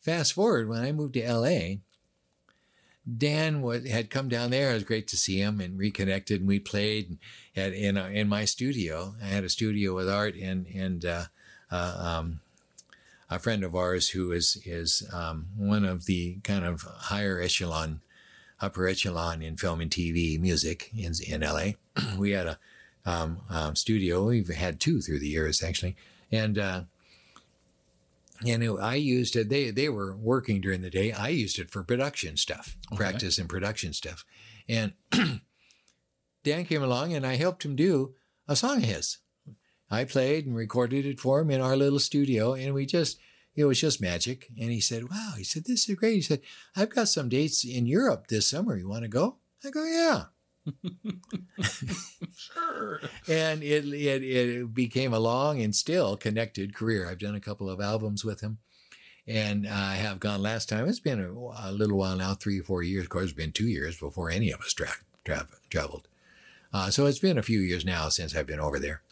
fast 0.00 0.34
forward 0.34 0.68
when 0.68 0.82
I 0.82 0.92
moved 0.92 1.14
to 1.14 1.22
L.A. 1.22 1.80
Dan 3.16 3.62
was, 3.62 3.88
had 3.88 4.10
come 4.10 4.28
down 4.28 4.50
there. 4.50 4.70
It 4.70 4.74
was 4.74 4.82
great 4.82 5.06
to 5.08 5.16
see 5.16 5.38
him 5.38 5.60
and 5.60 5.78
reconnected. 5.78 6.40
And 6.40 6.48
we 6.48 6.58
played 6.58 7.18
in 7.54 7.96
uh, 7.96 8.08
in 8.12 8.28
my 8.28 8.44
studio. 8.44 9.14
I 9.22 9.26
had 9.26 9.44
a 9.44 9.48
studio 9.48 9.94
with 9.94 10.08
Art 10.08 10.34
and 10.34 10.66
and 10.66 11.04
uh, 11.04 11.24
uh, 11.70 11.96
um, 11.98 12.40
a 13.30 13.38
friend 13.38 13.62
of 13.62 13.74
ours 13.76 14.10
who 14.10 14.32
is 14.32 14.60
is 14.64 15.08
um, 15.12 15.46
one 15.56 15.84
of 15.84 16.06
the 16.06 16.38
kind 16.42 16.64
of 16.64 16.82
higher 16.82 17.40
echelon, 17.40 18.00
upper 18.60 18.88
echelon 18.88 19.40
in 19.40 19.56
film 19.56 19.80
and 19.80 19.90
TV 19.90 20.38
music 20.40 20.90
in 20.96 21.12
in 21.26 21.42
LA. 21.42 21.72
we 22.18 22.32
had 22.32 22.46
a 22.46 22.58
um, 23.06 23.40
um, 23.48 23.74
studio. 23.76 24.26
We've 24.26 24.48
had 24.48 24.78
two 24.80 25.00
through 25.00 25.20
the 25.20 25.28
years 25.28 25.62
actually, 25.62 25.96
and. 26.30 26.58
Uh, 26.58 26.82
and 28.46 28.62
it, 28.62 28.70
I 28.78 28.96
used 28.96 29.34
it. 29.34 29.48
They 29.48 29.70
they 29.70 29.88
were 29.88 30.14
working 30.14 30.60
during 30.60 30.82
the 30.82 30.90
day. 30.90 31.10
I 31.10 31.28
used 31.28 31.58
it 31.58 31.70
for 31.70 31.82
production 31.82 32.36
stuff, 32.36 32.76
Okay. 32.92 32.96
practice 32.98 33.38
and 33.38 33.48
production 33.48 33.94
stuff. 33.94 34.26
And 34.68 34.92
Dan 36.44 36.66
came 36.66 36.82
along, 36.82 37.14
and 37.14 37.26
I 37.26 37.36
helped 37.36 37.64
him 37.64 37.74
do 37.76 38.14
a 38.46 38.54
song 38.54 38.78
of 38.78 38.82
his. 38.84 39.18
I 39.90 40.04
played 40.04 40.44
and 40.46 40.54
recorded 40.54 41.06
it 41.06 41.18
for 41.18 41.40
him 41.40 41.50
in 41.50 41.62
our 41.62 41.76
little 41.76 41.98
studio, 41.98 42.52
and 42.52 42.74
we 42.74 42.84
just 42.84 43.18
it 43.54 43.64
was 43.64 43.80
just 43.80 44.02
magic. 44.02 44.48
And 44.60 44.70
he 44.70 44.80
said, 44.80 45.08
"Wow," 45.08 45.32
he 45.38 45.44
said, 45.44 45.64
"This 45.64 45.88
is 45.88 45.94
great." 45.96 46.16
He 46.16 46.20
said, 46.20 46.42
"I've 46.76 46.90
got 46.90 47.08
some 47.08 47.30
dates 47.30 47.64
in 47.64 47.86
Europe 47.86 48.26
this 48.26 48.46
summer. 48.50 48.76
You 48.76 48.86
want 48.88 49.04
to 49.04 49.08
go?" 49.08 49.36
I 49.64 49.70
go, 49.70 49.84
"Yeah." 49.84 50.24
Sure. 52.36 53.00
and 53.28 53.62
it, 53.62 53.84
it 53.86 54.22
it 54.24 54.74
became 54.74 55.12
a 55.12 55.18
long 55.18 55.60
and 55.60 55.74
still 55.74 56.16
connected 56.16 56.74
career. 56.74 57.08
I've 57.08 57.18
done 57.18 57.34
a 57.34 57.40
couple 57.40 57.68
of 57.70 57.80
albums 57.80 58.24
with 58.24 58.40
him, 58.40 58.58
and 59.26 59.66
I 59.66 59.94
have 59.96 60.20
gone 60.20 60.42
last 60.42 60.68
time. 60.68 60.88
It's 60.88 61.00
been 61.00 61.20
a, 61.20 61.30
a 61.68 61.72
little 61.72 61.96
while 61.98 62.16
now, 62.16 62.34
three 62.34 62.60
or 62.60 62.64
four 62.64 62.82
years. 62.82 63.04
Of 63.04 63.10
course, 63.10 63.24
it's 63.24 63.32
been 63.32 63.52
two 63.52 63.68
years 63.68 63.98
before 63.98 64.30
any 64.30 64.50
of 64.50 64.60
us 64.60 64.72
tra- 64.72 64.88
tra- 65.24 65.48
traveled. 65.70 66.08
Uh, 66.72 66.90
so 66.90 67.06
it's 67.06 67.18
been 67.18 67.38
a 67.38 67.42
few 67.42 67.60
years 67.60 67.84
now 67.84 68.08
since 68.08 68.34
I've 68.36 68.46
been 68.46 68.60
over 68.60 68.78
there. 68.78 69.02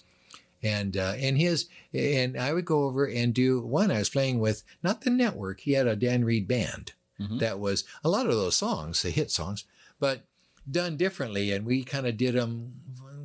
And 0.63 0.97
uh, 0.97 1.15
and 1.19 1.37
his 1.39 1.69
and 1.93 2.39
I 2.39 2.53
would 2.53 2.65
go 2.65 2.85
over 2.85 3.07
and 3.07 3.35
do 3.35 3.61
one. 3.61 3.91
I 3.91 3.99
was 3.99 4.09
playing 4.11 4.39
with 4.41 4.63
not 4.83 5.03
the 5.03 5.11
network. 5.11 5.61
He 5.61 5.73
had 5.73 5.87
a 5.87 5.97
Dan 5.97 6.25
Reed 6.25 6.49
band 6.49 6.93
Mhm. 7.21 7.39
that 7.39 7.61
was 7.61 7.85
a 8.03 8.09
lot 8.09 8.27
of 8.27 8.33
those 8.35 8.57
songs, 8.57 9.03
the 9.03 9.11
hit 9.11 9.31
songs, 9.31 9.65
but 10.01 10.25
done 10.71 10.97
differently. 10.97 11.53
And 11.53 11.65
we 11.67 11.85
kind 11.85 12.07
of 12.07 12.17
did 12.17 12.35
them 12.35 12.75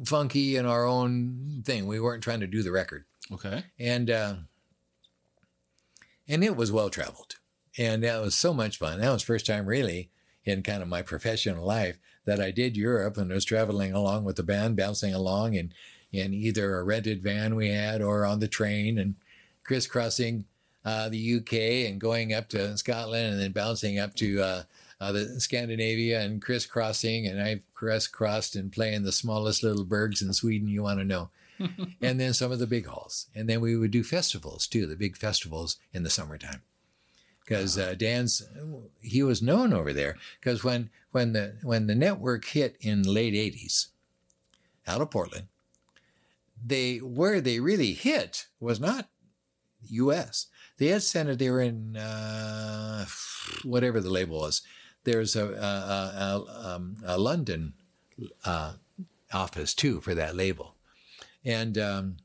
funky 0.05 0.55
in 0.55 0.65
our 0.65 0.85
own 0.85 1.61
thing. 1.65 1.87
We 1.87 1.99
weren't 1.99 2.23
trying 2.23 2.39
to 2.41 2.47
do 2.47 2.63
the 2.63 2.71
record, 2.71 3.05
Okay. 3.31 3.63
and 3.77 4.09
uh, 4.09 4.35
and 6.27 6.43
it 6.43 6.55
was 6.55 6.71
well 6.71 6.89
traveled, 6.89 7.35
and 7.77 8.03
that 8.03 8.21
was 8.21 8.35
so 8.35 8.53
much 8.53 8.77
fun. 8.77 8.99
That 8.99 9.11
was 9.11 9.23
first 9.23 9.45
time 9.45 9.65
really 9.65 10.09
in 10.45 10.63
kind 10.63 10.81
of 10.81 10.87
my 10.87 11.01
professional 11.01 11.65
life 11.65 11.97
that 12.25 12.39
I 12.39 12.51
did 12.51 12.77
Europe 12.77 13.17
and 13.17 13.31
was 13.31 13.45
traveling 13.45 13.93
along 13.93 14.23
with 14.23 14.35
the 14.35 14.43
band, 14.43 14.77
bouncing 14.77 15.13
along 15.13 15.55
in 15.55 15.73
in 16.11 16.33
either 16.33 16.77
a 16.77 16.83
rented 16.83 17.21
van 17.21 17.55
we 17.55 17.69
had 17.69 18.01
or 18.01 18.25
on 18.25 18.39
the 18.39 18.47
train 18.47 18.97
and 18.97 19.15
crisscrossing 19.63 20.45
uh, 20.83 21.07
the 21.09 21.35
UK 21.37 21.53
and 21.87 22.01
going 22.01 22.33
up 22.33 22.47
to 22.49 22.75
Scotland 22.77 23.33
and 23.33 23.39
then 23.39 23.51
bouncing 23.51 23.99
up 23.99 24.15
to 24.15 24.41
uh, 24.41 24.63
uh, 24.99 25.11
the 25.11 25.39
Scandinavia 25.39 26.21
and 26.21 26.41
crisscrossing. 26.41 27.25
And 27.27 27.41
I've 27.41 27.63
crisscrossed 27.73 28.55
and 28.55 28.71
playing 28.71 29.03
the 29.03 29.11
smallest 29.11 29.63
little 29.63 29.85
burgs 29.85 30.21
in 30.21 30.33
Sweden 30.33 30.67
you 30.67 30.83
want 30.83 30.99
to 30.99 31.05
know. 31.05 31.29
and 32.01 32.19
then 32.19 32.33
some 32.33 32.51
of 32.51 32.59
the 32.59 32.67
big 32.67 32.85
halls. 32.85 33.27
And 33.35 33.49
then 33.49 33.61
we 33.61 33.75
would 33.75 33.91
do 33.91 34.03
festivals 34.03 34.67
too, 34.67 34.85
the 34.85 34.95
big 34.95 35.17
festivals 35.17 35.77
in 35.93 36.03
the 36.03 36.09
summertime. 36.09 36.61
Because 37.43 37.77
uh, 37.77 37.95
Dan's, 37.97 38.43
he 39.01 39.23
was 39.23 39.41
known 39.41 39.73
over 39.73 39.91
there. 39.91 40.17
Because 40.39 40.63
when 40.63 40.89
when 41.11 41.33
the 41.33 41.55
when 41.63 41.87
the 41.87 41.95
network 41.95 42.45
hit 42.45 42.77
in 42.79 43.01
the 43.01 43.11
late 43.11 43.33
'80s, 43.33 43.87
out 44.87 45.01
of 45.01 45.09
Portland, 45.09 45.47
they 46.63 46.97
where 46.97 47.41
they 47.41 47.59
really 47.59 47.93
hit 47.93 48.47
was 48.59 48.79
not 48.79 49.09
U.S. 49.87 50.47
They 50.77 50.87
had 50.87 51.03
sent 51.03 51.29
it. 51.29 51.39
They 51.39 51.49
were 51.49 51.61
in 51.61 51.97
uh, 51.97 53.05
whatever 53.63 53.99
the 53.99 54.09
label 54.09 54.39
was. 54.39 54.61
There's 55.05 55.35
a, 55.35 55.45
a, 55.45 56.45
a, 56.45 56.75
um, 56.75 56.97
a 57.05 57.17
London 57.17 57.73
uh, 58.45 58.73
office 59.33 59.73
too 59.73 60.01
for 60.01 60.13
that 60.13 60.35
label, 60.35 60.75
and 61.45 61.77
um, 61.77 62.17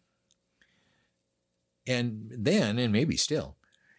and 1.87 2.31
then 2.31 2.79
and 2.79 2.93
maybe 2.93 3.16
still, 3.16 3.57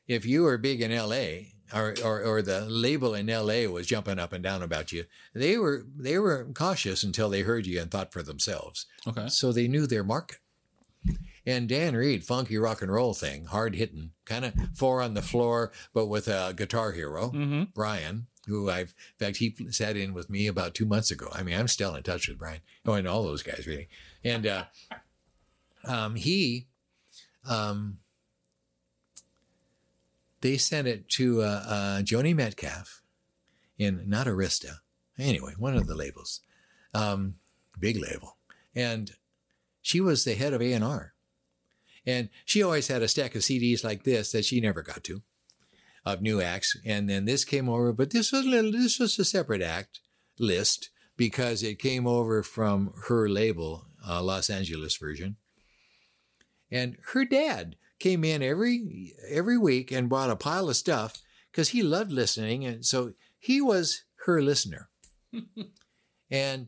if 0.08 0.26
you 0.26 0.44
were 0.44 0.58
big 0.58 0.82
in 0.82 0.92
L.A. 0.92 1.52
Or, 1.74 1.96
or, 2.04 2.22
or 2.24 2.42
the 2.44 2.62
label 2.62 3.16
in 3.16 3.28
L.A. 3.28 3.66
was 3.66 3.88
jumping 3.88 4.20
up 4.20 4.32
and 4.32 4.44
down 4.44 4.62
about 4.62 4.92
you. 4.92 5.06
They 5.34 5.58
were 5.58 5.84
they 5.98 6.20
were 6.20 6.46
cautious 6.54 7.02
until 7.02 7.28
they 7.28 7.42
heard 7.42 7.66
you 7.66 7.82
and 7.82 7.90
thought 7.90 8.14
for 8.14 8.22
themselves. 8.22 8.86
Okay. 9.08 9.30
So 9.30 9.52
they 9.52 9.68
knew 9.68 9.88
their 9.88 10.04
market. 10.04 10.38
And 11.44 11.68
Dan 11.68 11.96
Reed, 11.96 12.24
funky 12.24 12.58
rock 12.60 12.84
and 12.84 12.92
roll 12.92 13.16
thing, 13.16 13.46
hard 13.46 13.76
hitting, 13.76 14.12
kind 14.26 14.46
of 14.46 14.54
four 14.76 15.02
on 15.02 15.16
the 15.16 15.24
floor, 15.24 15.72
but 15.92 16.06
with 16.06 16.28
a 16.28 16.54
guitar 16.56 16.92
hero, 16.92 17.32
Mm-hmm. 17.32 17.64
Brian, 17.74 18.28
who 18.48 18.70
I've, 18.70 18.93
in 19.20 19.26
fact, 19.26 19.38
he 19.38 19.56
sat 19.72 19.98
in 19.98 20.14
with 20.14 20.30
me 20.30 20.48
about 20.48 20.74
two 20.74 20.86
months 20.86 21.12
ago. 21.12 21.30
I 21.34 21.43
mean, 21.43 21.58
I'm 21.58 21.68
still 21.68 21.96
in 21.96 22.04
touch 22.04 22.28
with 22.28 22.38
Brian. 22.38 22.62
Oh, 22.86 22.93
and 22.93 23.08
all 23.08 23.24
those 23.24 23.43
guys, 23.43 23.66
really. 23.68 23.88
And 24.24 24.46
uh, 24.46 24.66
um, 25.84 26.16
he, 26.16 26.68
um, 27.48 28.00
they 30.41 30.58
sent 30.58 30.88
it 30.88 31.10
to 31.10 31.41
uh, 31.41 31.64
uh, 31.68 32.02
Joni 32.02 32.36
Metcalf 32.36 33.02
in 33.78 34.04
not 34.08 34.28
Arista. 34.28 34.78
Anyway, 35.18 35.54
one 35.58 35.76
of 35.76 35.88
the 35.88 35.96
labels, 35.96 36.41
um, 36.93 37.36
big 37.80 37.98
label. 37.98 38.38
And 38.76 39.12
she 39.82 40.02
was 40.02 40.24
the 40.24 40.36
head 40.36 40.54
of 40.54 40.62
A&R. 40.62 41.14
And 42.06 42.30
she 42.43 42.62
always 42.62 42.88
had 42.88 43.02
a 43.02 43.08
stack 43.08 43.34
of 43.34 43.41
CDs 43.41 43.84
like 43.84 44.04
this 44.04 44.32
that 44.32 44.46
she 44.46 44.60
never 44.60 44.84
got 44.84 45.04
to 45.06 45.24
of 46.06 46.22
new 46.22 46.41
acts. 46.41 46.78
And 46.86 47.10
then 47.10 47.26
this 47.26 47.43
came 47.43 47.68
over, 47.68 47.91
but 47.91 48.12
this 48.12 48.32
was 48.32 48.45
a 48.45 48.49
little, 48.49 48.72
this 48.72 48.99
was 48.99 49.18
a 49.18 49.26
separate 49.26 49.62
act 49.62 49.99
list 50.39 50.89
because 51.18 51.64
it 51.64 51.80
came 51.80 52.06
over 52.06 52.43
from 52.43 52.93
her 53.08 53.28
label, 53.28 53.86
uh, 54.08 54.22
Los 54.22 54.49
Angeles 54.49 54.95
version. 54.97 55.38
And 56.72 56.97
her 57.14 57.26
dad 57.26 57.76
came 57.99 58.24
in 58.24 58.41
every 58.43 59.14
every 59.30 59.58
week 59.58 59.91
and 59.91 60.10
brought 60.10 60.30
a 60.30 60.36
pile 60.36 60.70
of 60.70 60.76
stuff 60.76 61.22
because 61.51 61.70
he 61.70 61.82
loved 61.82 62.12
listening, 62.12 62.66
and 62.66 62.86
so 62.86 63.14
he 63.39 63.62
was 63.62 64.03
her 64.26 64.41
listener. 64.41 64.89
and 66.32 66.68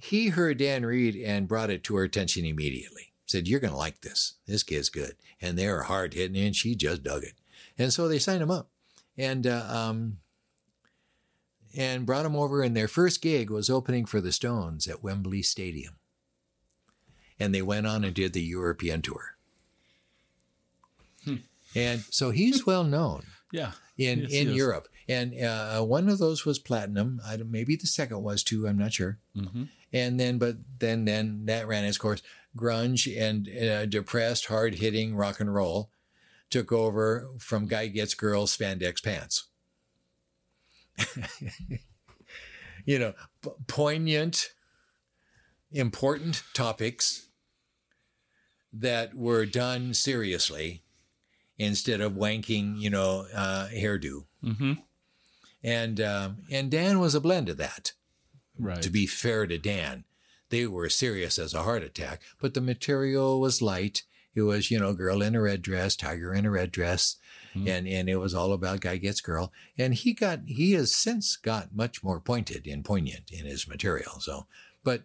he 0.00 0.28
heard 0.28 0.58
Dan 0.58 0.86
Reed 0.86 1.16
and 1.16 1.48
brought 1.48 1.70
it 1.70 1.84
to 1.84 1.96
her 1.96 2.04
attention 2.04 2.44
immediately. 2.44 3.12
Said, 3.26 3.48
"You're 3.48 3.60
going 3.60 3.72
to 3.72 3.78
like 3.78 4.00
this. 4.00 4.34
This 4.46 4.62
kid's 4.62 4.88
good." 4.88 5.16
And 5.40 5.58
they 5.58 5.68
were 5.68 5.82
hard 5.82 6.14
hitting, 6.14 6.42
and 6.42 6.54
she 6.54 6.74
just 6.74 7.02
dug 7.02 7.24
it. 7.24 7.34
And 7.78 7.92
so 7.92 8.08
they 8.08 8.18
signed 8.18 8.42
him 8.42 8.50
up. 8.50 8.68
And 9.16 9.46
uh, 9.46 9.64
um, 9.68 10.18
and 11.76 12.06
brought 12.06 12.26
him 12.26 12.36
over. 12.36 12.62
And 12.62 12.76
their 12.76 12.88
first 12.88 13.20
gig 13.22 13.50
was 13.50 13.68
opening 13.70 14.06
for 14.06 14.20
the 14.20 14.32
Stones 14.32 14.86
at 14.88 15.02
Wembley 15.02 15.42
Stadium. 15.42 15.94
And 17.38 17.54
they 17.54 17.62
went 17.62 17.86
on 17.86 18.04
and 18.04 18.14
did 18.14 18.32
the 18.32 18.42
European 18.42 19.02
tour. 19.02 19.36
And 21.76 22.02
so 22.10 22.30
he's 22.30 22.64
well 22.68 22.84
known 22.84 23.24
Yeah. 23.50 23.72
in 23.98 24.20
Yes, 24.20 24.32
in. 24.32 24.52
Europe. 24.52 24.86
And 25.08 25.34
uh, 25.42 25.82
one 25.82 26.08
of 26.08 26.18
those 26.18 26.44
was 26.46 26.58
platinum. 26.60 27.20
I 27.26 27.36
don't, 27.36 27.50
maybe 27.50 27.74
the 27.76 27.86
second 27.88 28.22
was 28.22 28.42
too. 28.44 28.68
I'm 28.68 28.78
not 28.78 28.92
sure. 28.92 29.18
Mm-hmm. 29.36 29.64
And 29.92 30.20
then, 30.20 30.38
but 30.38 30.56
then, 30.78 31.04
then 31.04 31.46
that 31.46 31.66
ran 31.66 31.84
its 31.84 31.98
course. 31.98 32.22
Grunge 32.56 33.08
and 33.20 33.48
uh, 33.48 33.86
depressed, 33.86 34.46
hard 34.46 34.76
hitting 34.76 35.16
rock 35.16 35.40
and 35.40 35.52
roll 35.52 35.90
took 36.50 36.72
over 36.72 37.28
from 37.38 37.66
Guy 37.66 37.88
Gets 37.88 38.14
Girl 38.14 38.46
spandex 38.46 39.02
pants. 39.02 39.48
you 42.84 42.98
know, 42.98 43.14
p- 43.42 43.50
poignant, 43.66 44.50
important 45.72 46.42
topics 46.54 47.28
that 48.72 49.14
were 49.14 49.46
done 49.46 49.94
seriously 49.94 50.82
instead 51.58 52.00
of 52.00 52.12
wanking, 52.12 52.78
you 52.78 52.90
know, 52.90 53.26
uh, 53.34 53.68
hairdo. 53.72 54.24
Mm-hmm. 54.42 54.72
And 55.62 56.00
um, 56.00 56.36
and 56.50 56.70
Dan 56.70 56.98
was 56.98 57.14
a 57.14 57.20
blend 57.20 57.48
of 57.48 57.56
that. 57.56 57.92
Right. 58.58 58.82
To 58.82 58.90
be 58.90 59.06
fair 59.06 59.46
to 59.46 59.58
Dan, 59.58 60.04
they 60.50 60.66
were 60.66 60.88
serious 60.88 61.38
as 61.38 61.54
a 61.54 61.62
heart 61.62 61.82
attack, 61.82 62.22
but 62.40 62.54
the 62.54 62.60
material 62.60 63.40
was 63.40 63.62
light. 63.62 64.02
It 64.34 64.42
was, 64.42 64.70
you 64.70 64.78
know, 64.78 64.92
girl 64.94 65.22
in 65.22 65.34
a 65.34 65.40
red 65.40 65.62
dress, 65.62 65.96
tiger 65.96 66.34
in 66.34 66.44
a 66.46 66.50
red 66.50 66.72
dress, 66.72 67.16
Mhm. 67.54 67.68
and 67.68 67.86
and 67.88 68.08
it 68.08 68.16
was 68.16 68.34
all 68.34 68.52
about 68.52 68.80
guy 68.80 68.96
gets 68.96 69.20
girl. 69.20 69.52
And 69.78 69.94
he 69.94 70.12
got 70.12 70.40
he 70.46 70.72
has 70.72 70.92
since 70.94 71.36
got 71.36 71.74
much 71.74 72.02
more 72.02 72.20
pointed 72.20 72.66
and 72.66 72.84
poignant 72.84 73.30
in 73.30 73.46
his 73.46 73.68
material. 73.68 74.18
So, 74.20 74.46
but 74.82 75.04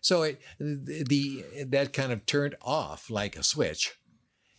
so 0.00 0.22
it 0.22 0.40
the, 0.58 1.04
the 1.06 1.64
that 1.66 1.92
kind 1.92 2.10
of 2.12 2.24
turned 2.24 2.56
off 2.62 3.10
like 3.10 3.36
a 3.36 3.42
switch, 3.42 3.98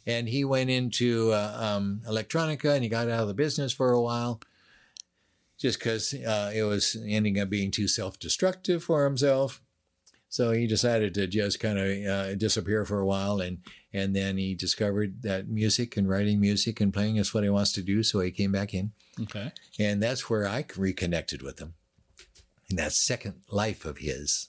and 0.05 0.30
he 0.30 0.43
went 0.45 0.69
into 0.69 1.32
uh, 1.32 1.57
um, 1.59 2.01
electronica 2.07 2.74
and 2.76 2.84
he 2.84 2.89
got 2.89 3.09
out 3.09 3.22
of 3.22 3.28
the 3.28 3.34
business 3.34 3.74
for 3.74 3.91
a 3.91 4.01
while 4.01 4.39
just 5.57 5.80
because 5.80 6.13
uh, 6.13 6.51
it 6.53 6.63
was 6.63 6.95
ending 7.07 7.39
up 7.39 7.49
being 7.49 7.69
too 7.72 7.88
self-destructive 7.88 8.84
for 8.84 9.05
himself. 9.05 9.61
So 10.28 10.51
he 10.51 10.65
decided 10.65 11.13
to 11.15 11.28
just 11.28 11.59
kind 11.59 11.78
of 11.78 12.05
uh, 12.07 12.36
disappear 12.36 12.86
for 12.86 12.99
a 12.99 13.05
while, 13.05 13.39
and 13.41 13.59
and 13.94 14.16
then 14.16 14.38
he 14.38 14.54
discovered 14.56 15.22
that 15.24 15.48
music 15.50 15.98
and 15.98 16.08
writing 16.10 16.39
music 16.39 16.80
and 16.80 16.94
playing 16.94 17.18
is 17.18 17.34
what 17.34 17.44
he 17.44 17.50
wants 17.50 17.72
to 17.74 17.82
do. 17.82 18.04
So 18.04 18.20
he 18.22 18.32
came 18.32 18.52
back 18.52 18.74
in, 18.74 18.92
Okay. 19.20 19.52
and 19.80 20.02
that's 20.02 20.30
where 20.30 20.48
I 20.48 20.66
reconnected 20.78 21.42
with 21.42 21.60
him 21.60 21.74
in 22.70 22.76
that 22.78 22.94
second 22.94 23.42
life 23.50 23.84
of 23.86 23.98
his. 24.00 24.48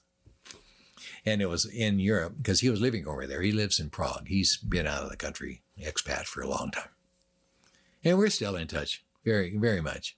And 1.26 1.40
it 1.42 1.46
was 1.48 1.64
in 1.66 1.98
Europe 1.98 2.34
because 2.38 2.60
he 2.60 2.70
was 2.70 2.80
living 2.80 3.06
over 3.06 3.26
there. 3.26 3.42
He 3.42 3.52
lives 3.52 3.78
in 3.80 3.90
Prague. 3.90 4.28
He's 4.28 4.56
been 4.56 4.86
out 4.86 5.02
of 5.04 5.10
the 5.10 5.16
country, 5.16 5.62
expat 5.80 6.24
for 6.24 6.40
a 6.42 6.48
long 6.48 6.70
time, 6.70 6.90
and 8.04 8.18
we're 8.18 8.30
still 8.30 8.56
in 8.56 8.68
touch, 8.68 9.04
very 9.24 9.56
very 9.56 9.80
much. 9.80 10.16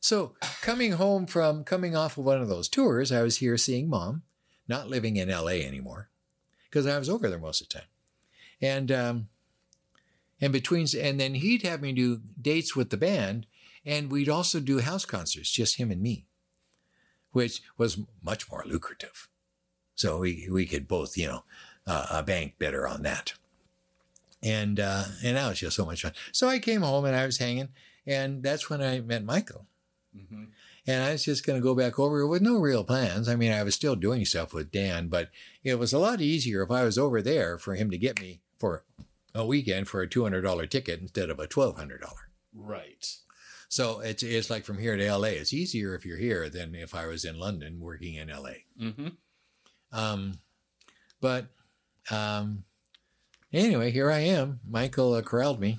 So 0.00 0.34
coming 0.62 0.92
home 0.92 1.26
from 1.26 1.64
coming 1.64 1.96
off 1.96 2.16
of 2.18 2.24
one 2.24 2.40
of 2.40 2.48
those 2.48 2.68
tours, 2.68 3.10
I 3.10 3.22
was 3.22 3.38
here 3.38 3.56
seeing 3.56 3.88
mom, 3.88 4.22
not 4.68 4.88
living 4.88 5.16
in 5.16 5.28
LA 5.28 5.58
anymore, 5.66 6.08
because 6.70 6.86
I 6.86 6.98
was 6.98 7.08
over 7.08 7.28
there 7.28 7.38
most 7.38 7.60
of 7.60 7.68
the 7.68 7.74
time. 7.74 7.88
And 8.60 8.92
um, 8.92 9.28
and 10.40 10.52
between 10.52 10.86
and 10.98 11.20
then 11.20 11.34
he'd 11.34 11.62
have 11.62 11.82
me 11.82 11.92
do 11.92 12.20
dates 12.40 12.76
with 12.76 12.90
the 12.90 12.96
band, 12.96 13.46
and 13.84 14.10
we'd 14.10 14.28
also 14.28 14.60
do 14.60 14.80
house 14.80 15.04
concerts, 15.04 15.50
just 15.50 15.76
him 15.76 15.90
and 15.90 16.02
me, 16.02 16.26
which 17.32 17.62
was 17.76 17.98
much 18.22 18.50
more 18.50 18.64
lucrative. 18.66 19.28
So 19.94 20.18
we 20.18 20.48
we 20.50 20.66
could 20.66 20.88
both, 20.88 21.16
you 21.16 21.26
know, 21.26 21.44
uh, 21.86 22.22
bank 22.22 22.58
better 22.58 22.86
on 22.86 23.02
that. 23.02 23.34
And 24.42 24.78
uh, 24.78 25.04
and 25.24 25.36
that 25.36 25.48
was 25.48 25.60
just 25.60 25.76
so 25.76 25.86
much 25.86 26.02
fun. 26.02 26.12
So 26.32 26.48
I 26.48 26.58
came 26.58 26.82
home 26.82 27.04
and 27.04 27.16
I 27.16 27.26
was 27.26 27.38
hanging, 27.38 27.68
and 28.06 28.42
that's 28.42 28.68
when 28.68 28.82
I 28.82 29.00
met 29.00 29.24
Michael. 29.24 29.66
Mm-hmm. 30.16 30.44
And 30.86 31.02
I 31.02 31.12
was 31.12 31.24
just 31.24 31.44
going 31.44 31.58
to 31.58 31.62
go 31.64 31.74
back 31.74 31.98
over 31.98 32.26
with 32.26 32.42
no 32.42 32.58
real 32.58 32.84
plans. 32.84 33.28
I 33.28 33.34
mean, 33.34 33.52
I 33.52 33.62
was 33.62 33.74
still 33.74 33.96
doing 33.96 34.24
stuff 34.24 34.54
with 34.54 34.70
Dan, 34.70 35.08
but 35.08 35.30
it 35.64 35.78
was 35.78 35.92
a 35.92 35.98
lot 35.98 36.20
easier 36.20 36.62
if 36.62 36.70
I 36.70 36.84
was 36.84 36.96
over 36.96 37.20
there 37.20 37.58
for 37.58 37.74
him 37.74 37.90
to 37.90 37.98
get 37.98 38.20
me 38.20 38.40
for 38.58 38.84
a 39.34 39.44
weekend 39.44 39.88
for 39.88 40.00
a 40.00 40.08
$200 40.08 40.70
ticket 40.70 41.00
instead 41.00 41.28
of 41.28 41.40
a 41.40 41.48
$1,200. 41.48 42.00
Right. 42.54 43.16
So 43.68 44.00
it's, 44.00 44.22
it's 44.22 44.48
like 44.48 44.64
from 44.64 44.78
here 44.78 44.96
to 44.96 45.16
LA. 45.16 45.28
It's 45.28 45.52
easier 45.52 45.94
if 45.94 46.06
you're 46.06 46.18
here 46.18 46.48
than 46.48 46.74
if 46.74 46.94
I 46.94 47.06
was 47.06 47.24
in 47.24 47.38
London 47.38 47.80
working 47.80 48.14
in 48.14 48.28
LA. 48.28 48.62
Mm-hmm. 48.80 49.08
Um, 49.92 50.38
but 51.20 51.46
um, 52.10 52.64
anyway, 53.52 53.90
here 53.90 54.10
I 54.10 54.20
am. 54.20 54.60
Michael 54.68 55.14
uh, 55.14 55.22
corralled 55.22 55.60
me, 55.60 55.78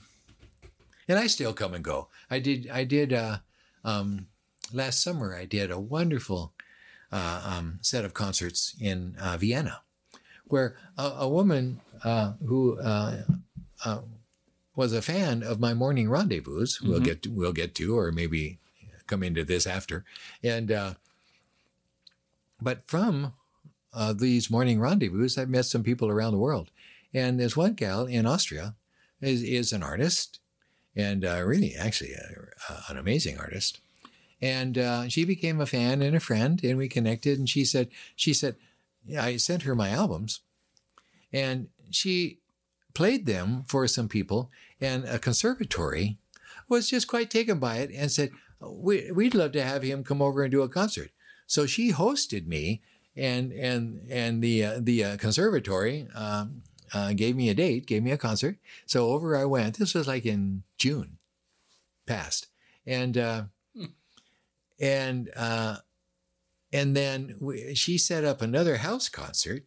and 1.08 1.18
I 1.18 1.28
still 1.28 1.54
come 1.54 1.74
and 1.74 1.84
go. 1.84 2.10
I 2.30 2.40
did. 2.40 2.70
I 2.72 2.84
did. 2.84 3.14
Uh, 3.14 3.38
um, 3.84 4.28
last 4.74 5.02
summer, 5.02 5.36
I 5.36 5.46
did 5.46 5.72
a 5.72 5.80
wonderful 5.80 6.54
uh, 7.12 7.42
um, 7.46 7.80
set 7.82 8.06
of 8.06 8.14
concerts 8.14 8.76
in 8.80 9.16
uh, 9.20 9.38
Vienna, 9.38 9.82
where 10.46 10.76
a, 10.98 11.04
a 11.04 11.30
woman 11.30 11.80
uh, 12.04 12.34
who 12.46 12.80
uh, 12.80 13.24
uh, 13.86 14.02
was 14.76 14.94
a 14.94 15.02
fan 15.02 15.42
of 15.44 15.60
my 15.60 15.74
morning 15.74 16.10
rendezvous. 16.10 16.66
We'll 16.84 17.00
Mhm. 17.00 17.06
get 17.06 17.22
to, 17.24 17.30
we'll 17.32 17.54
get 17.54 17.74
to, 17.76 17.98
or 17.98 18.12
maybe 18.12 18.60
come 19.08 19.24
into 19.24 19.44
this 19.44 19.66
after, 19.66 20.04
and 20.44 20.72
uh, 20.72 20.94
but 22.62 22.88
from 22.88 23.34
uh, 23.94 24.14
these 24.14 24.50
morning 24.50 24.80
rendezvous, 24.80 25.30
I've 25.38 25.50
met 25.50 25.66
some 25.66 25.84
people 25.84 26.10
around 26.10 26.34
the 26.34 26.40
world. 26.40 26.72
And 27.14 27.40
there's 27.40 27.56
one 27.58 27.74
gal 27.74 28.06
in 28.06 28.26
Austria 28.26 28.76
is, 29.22 29.42
is 29.42 29.72
an 29.74 29.82
artist 29.82 30.40
and 30.96 31.24
uh, 31.24 31.42
really 31.46 31.74
actually 31.76 32.14
a, 32.14 32.48
a- 32.70 32.84
an 32.90 32.98
amazing 32.98 33.38
artist. 33.40 33.80
And 34.42 34.78
uh, 34.78 35.10
she 35.10 35.26
became 35.26 35.60
a 35.60 35.66
fan 35.66 36.02
and 36.02 36.16
a 36.16 36.20
friend 36.20 36.64
and 36.64 36.78
we 36.78 36.88
connected 36.88 37.40
and 37.40 37.50
she 37.50 37.66
said, 37.66 37.90
she 38.16 38.34
said, 38.34 38.56
I 39.18 39.38
sent 39.38 39.64
her 39.64 39.76
my 39.76 39.90
albums 39.90 40.42
and 41.34 41.70
she 41.90 42.40
played 42.94 43.26
them 43.26 43.64
for 43.68 43.88
some 43.88 44.08
people 44.08 44.52
and 44.80 45.06
a 45.06 45.18
conservatory 45.18 46.18
was 46.70 46.90
just 46.90 47.08
quite 47.08 47.30
taken 47.30 47.60
by 47.60 47.78
it 47.78 47.92
and 47.92 48.12
said, 48.12 48.32
we, 48.60 49.12
we'd 49.12 49.36
love 49.36 49.54
to 49.54 49.64
have 49.64 49.84
him 49.84 50.04
come 50.04 50.22
over 50.22 50.44
and 50.44 50.52
do 50.52 50.62
a 50.62 50.70
concert. 50.70 51.12
So 51.48 51.66
she 51.66 51.94
hosted 51.94 52.46
me 52.46 52.82
and 53.16 53.52
and 53.52 54.06
and 54.10 54.44
the 54.44 54.64
uh, 54.64 54.80
the 54.80 55.04
uh, 55.04 55.18
conservatory 55.18 56.08
um, 56.14 56.62
uh, 56.94 57.14
gave 57.14 57.36
me 57.36 57.50
a 57.50 57.56
date, 57.56 57.88
gave 57.88 58.04
me 58.04 58.12
a 58.12 58.18
concert. 58.18 58.58
So 58.86 59.10
over 59.10 59.36
I 59.36 59.46
went. 59.46 59.80
This 59.80 59.96
was 59.96 60.08
like 60.08 60.26
in 60.26 60.64
June, 60.78 61.18
past, 62.06 62.48
and 62.86 63.18
uh, 63.18 63.44
and 64.80 65.30
uh, 65.36 65.78
and 66.72 66.96
then 66.96 67.36
we, 67.40 67.76
she 67.76 67.98
set 67.98 68.24
up 68.24 68.42
another 68.42 68.78
house 68.78 69.10
concert 69.10 69.64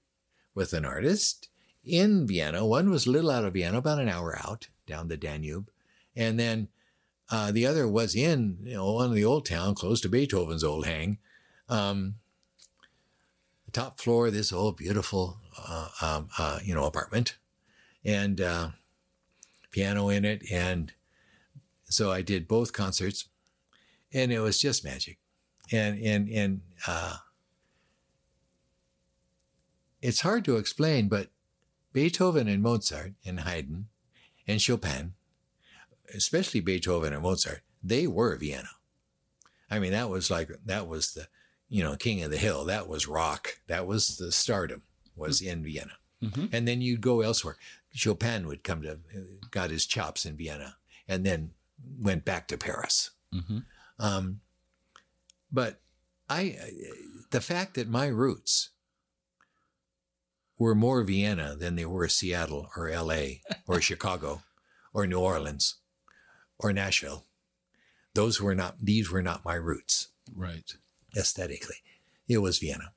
with 0.54 0.72
an 0.72 0.84
artist 0.84 1.48
in 1.84 2.26
Vienna. 2.26 2.66
One 2.66 2.90
was 2.90 3.06
a 3.06 3.10
little 3.10 3.30
out 3.30 3.44
of 3.44 3.54
Vienna, 3.54 3.78
about 3.78 4.00
an 4.00 4.08
hour 4.08 4.38
out 4.44 4.68
down 4.86 5.08
the 5.08 5.16
Danube, 5.16 5.70
and 6.14 6.38
then 6.38 6.68
uh, 7.30 7.52
the 7.52 7.66
other 7.66 7.86
was 7.88 8.14
in 8.14 8.58
you 8.62 8.74
know 8.74 8.92
one 8.92 9.06
of 9.06 9.14
the 9.14 9.24
old 9.24 9.46
town, 9.46 9.74
close 9.74 10.00
to 10.02 10.08
Beethoven's 10.08 10.64
old 10.64 10.86
hang. 10.86 11.18
Um, 11.68 12.16
the 13.70 13.80
top 13.80 14.00
floor 14.00 14.26
of 14.26 14.34
this 14.34 14.52
old 14.52 14.76
beautiful 14.76 15.38
uh, 15.56 15.88
um, 16.02 16.28
uh, 16.38 16.58
you 16.62 16.74
know 16.74 16.84
apartment 16.84 17.36
and 18.04 18.40
uh, 18.40 18.70
piano 19.70 20.08
in 20.08 20.24
it 20.24 20.42
and 20.50 20.92
so 21.84 22.10
i 22.10 22.22
did 22.22 22.48
both 22.48 22.72
concerts 22.72 23.28
and 24.12 24.32
it 24.32 24.40
was 24.40 24.60
just 24.60 24.84
magic 24.84 25.18
and 25.72 25.98
and 26.00 26.28
and 26.28 26.60
uh, 26.86 27.16
it's 30.02 30.20
hard 30.20 30.44
to 30.44 30.56
explain 30.56 31.08
but 31.08 31.28
beethoven 31.92 32.48
and 32.48 32.62
mozart 32.62 33.12
and 33.24 33.40
haydn 33.40 33.86
and 34.46 34.60
chopin 34.60 35.14
especially 36.14 36.60
beethoven 36.60 37.12
and 37.12 37.22
mozart 37.22 37.62
they 37.82 38.06
were 38.06 38.36
vienna 38.36 38.70
i 39.70 39.78
mean 39.78 39.92
that 39.92 40.08
was 40.10 40.30
like 40.30 40.50
that 40.64 40.86
was 40.86 41.14
the 41.14 41.26
you 41.70 41.84
know, 41.84 41.96
King 41.96 42.22
of 42.22 42.30
the 42.30 42.36
Hill. 42.36 42.64
That 42.64 42.88
was 42.88 43.08
rock. 43.08 43.60
That 43.68 43.86
was 43.86 44.18
the 44.18 44.32
stardom 44.32 44.82
was 45.16 45.40
in 45.40 45.62
Vienna. 45.62 45.92
Mm-hmm. 46.22 46.46
And 46.52 46.68
then 46.68 46.82
you'd 46.82 47.00
go 47.00 47.22
elsewhere. 47.22 47.56
Chopin 47.94 48.46
would 48.46 48.64
come 48.64 48.82
to, 48.82 48.98
got 49.50 49.70
his 49.70 49.86
chops 49.86 50.26
in 50.26 50.36
Vienna 50.36 50.76
and 51.08 51.24
then 51.24 51.52
went 51.98 52.24
back 52.24 52.48
to 52.48 52.58
Paris. 52.58 53.10
Mm-hmm. 53.32 53.58
Um, 54.00 54.40
but 55.52 55.80
I, 56.28 56.56
the 57.30 57.40
fact 57.40 57.74
that 57.74 57.88
my 57.88 58.06
roots 58.06 58.70
were 60.58 60.74
more 60.74 61.04
Vienna 61.04 61.54
than 61.56 61.76
they 61.76 61.84
were 61.86 62.08
Seattle 62.08 62.68
or 62.76 62.90
LA 62.90 63.22
or 63.68 63.80
Chicago 63.80 64.42
or 64.92 65.06
New 65.06 65.20
Orleans 65.20 65.76
or 66.58 66.72
Nashville 66.72 67.26
those 68.14 68.40
were 68.40 68.54
not 68.54 68.74
these 68.80 69.10
were 69.10 69.22
not 69.22 69.44
my 69.44 69.54
roots 69.54 70.08
Right. 70.34 70.74
aesthetically. 71.16 71.76
It 72.28 72.38
was 72.38 72.58
Vienna. 72.58 72.92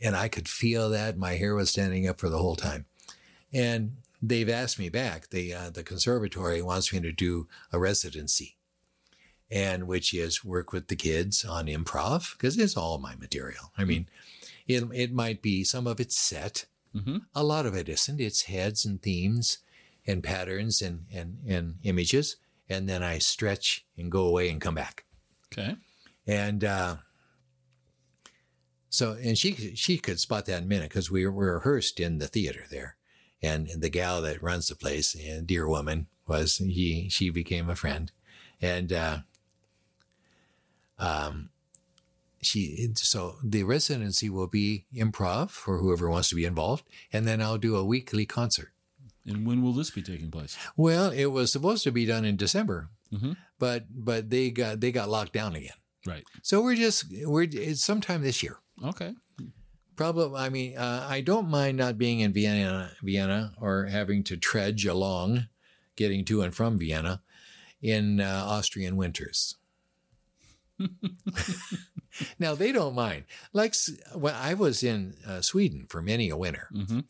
And 0.00 0.14
I 0.16 0.28
could 0.28 0.48
feel 0.48 0.90
that 0.90 1.16
my 1.16 1.34
hair 1.36 1.54
was 1.54 1.70
standing 1.70 2.06
up 2.06 2.18
for 2.20 2.28
the 2.28 2.38
whole 2.38 2.56
time. 2.56 2.84
And 3.52 3.96
they've 4.22 4.48
asked 4.48 4.78
me 4.78 4.88
back. 4.90 5.30
The 5.30 5.54
uh, 5.54 5.70
the 5.70 5.82
conservatory 5.82 6.60
wants 6.62 6.92
me 6.92 7.00
to 7.00 7.12
do 7.12 7.48
a 7.72 7.78
residency, 7.78 8.56
and 9.54 9.86
which 9.86 10.12
is 10.12 10.44
work 10.44 10.72
with 10.72 10.88
the 10.88 10.96
kids 10.96 11.44
on 11.44 11.66
improv 11.66 12.32
because 12.36 12.58
it's 12.58 12.76
all 12.76 12.98
my 12.98 13.14
material. 13.14 13.70
I 13.78 13.84
mean, 13.84 14.08
it 14.66 14.82
it 14.92 15.12
might 15.12 15.40
be 15.40 15.64
some 15.64 15.86
of 15.86 16.00
it's 16.00 16.18
set, 16.18 16.66
Mm-hmm. 16.94 17.18
a 17.34 17.42
lot 17.42 17.66
of 17.66 17.74
it 17.74 17.88
isn't. 17.88 18.20
It's 18.20 18.42
heads 18.42 18.84
and 18.84 19.02
themes, 19.02 19.58
and 20.06 20.22
patterns 20.22 20.80
and 20.82 21.06
and 21.12 21.38
and 21.46 21.74
images, 21.82 22.36
and 22.68 22.88
then 22.88 23.02
I 23.02 23.18
stretch 23.18 23.84
and 23.98 24.12
go 24.12 24.26
away 24.26 24.48
and 24.50 24.60
come 24.60 24.74
back. 24.76 25.04
Okay. 25.52 25.76
And 26.26 26.62
uh, 26.64 26.96
so, 28.88 29.12
and 29.20 29.36
she 29.36 29.74
she 29.74 29.98
could 29.98 30.20
spot 30.20 30.46
that 30.46 30.58
in 30.58 30.64
a 30.64 30.66
minute 30.66 30.88
because 30.90 31.10
we 31.10 31.26
were 31.26 31.54
rehearsed 31.54 31.98
in 31.98 32.18
the 32.18 32.28
theater 32.28 32.64
there, 32.70 32.96
and 33.42 33.68
the 33.76 33.88
gal 33.90 34.22
that 34.22 34.42
runs 34.42 34.68
the 34.68 34.76
place, 34.76 35.14
a 35.16 35.40
dear 35.42 35.66
woman, 35.68 36.06
was 36.28 36.58
he 36.58 37.08
she 37.08 37.28
became 37.30 37.68
a 37.68 37.74
friend, 37.76 38.12
and 38.60 38.92
uh, 38.92 39.18
um, 40.98 41.50
she 42.42 42.90
so 42.96 43.36
the 43.42 43.62
residency 43.62 44.28
will 44.28 44.46
be 44.46 44.86
improv 44.94 45.50
for 45.50 45.78
whoever 45.78 46.10
wants 46.10 46.28
to 46.28 46.34
be 46.34 46.44
involved, 46.44 46.84
and 47.12 47.26
then 47.26 47.40
I'll 47.40 47.58
do 47.58 47.76
a 47.76 47.84
weekly 47.84 48.26
concert. 48.26 48.72
And 49.26 49.46
when 49.46 49.62
will 49.62 49.72
this 49.72 49.90
be 49.90 50.02
taking 50.02 50.30
place? 50.30 50.56
Well, 50.76 51.10
it 51.10 51.26
was 51.26 51.50
supposed 51.50 51.84
to 51.84 51.90
be 51.92 52.04
done 52.04 52.24
in 52.26 52.36
December, 52.36 52.90
Mhm. 53.12 53.36
but 53.58 53.86
but 53.90 54.28
they 54.30 54.50
got 54.50 54.80
they 54.80 54.92
got 54.92 55.08
locked 55.08 55.32
down 55.32 55.54
again. 55.54 55.72
Right. 56.06 56.24
So 56.42 56.60
we're 56.60 56.74
just 56.76 57.06
we're 57.24 57.48
it's 57.50 57.82
sometime 57.82 58.22
this 58.22 58.42
year. 58.42 58.58
Okay. 58.84 59.14
Probably. 59.96 60.38
I 60.38 60.48
mean, 60.50 60.76
uh, 60.76 61.06
I 61.08 61.20
don't 61.20 61.48
mind 61.48 61.78
not 61.78 61.96
being 61.96 62.20
in 62.20 62.32
Vienna, 62.32 62.90
Vienna, 63.02 63.54
or 63.60 63.86
having 63.86 64.24
to 64.24 64.36
trudge 64.36 64.84
along, 64.84 65.46
getting 65.96 66.24
to 66.26 66.42
and 66.42 66.52
from 66.54 66.78
Vienna, 66.78 67.22
in 67.80 68.20
uh, 68.20 68.42
Austrian 68.44 68.96
winters. 68.96 69.56
now 72.38 72.54
they 72.54 72.72
don't 72.72 72.94
mind. 72.94 73.24
Like 73.52 73.74
when 74.14 74.34
I 74.34 74.54
was 74.54 74.82
in 74.82 75.14
uh, 75.26 75.40
Sweden 75.40 75.86
for 75.88 76.00
many 76.02 76.28
a 76.30 76.36
winter, 76.36 76.68
Mm-hmm. 76.74 77.00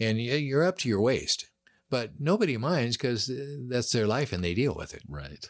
and 0.00 0.20
you're 0.20 0.64
up 0.64 0.78
to 0.78 0.88
your 0.88 1.00
waist, 1.00 1.46
but 1.88 2.12
nobody 2.20 2.56
minds 2.56 2.96
because 2.96 3.30
that's 3.68 3.92
their 3.92 4.06
life 4.06 4.32
and 4.32 4.42
they 4.42 4.54
deal 4.54 4.74
with 4.74 4.94
it. 4.94 5.02
Right. 5.08 5.48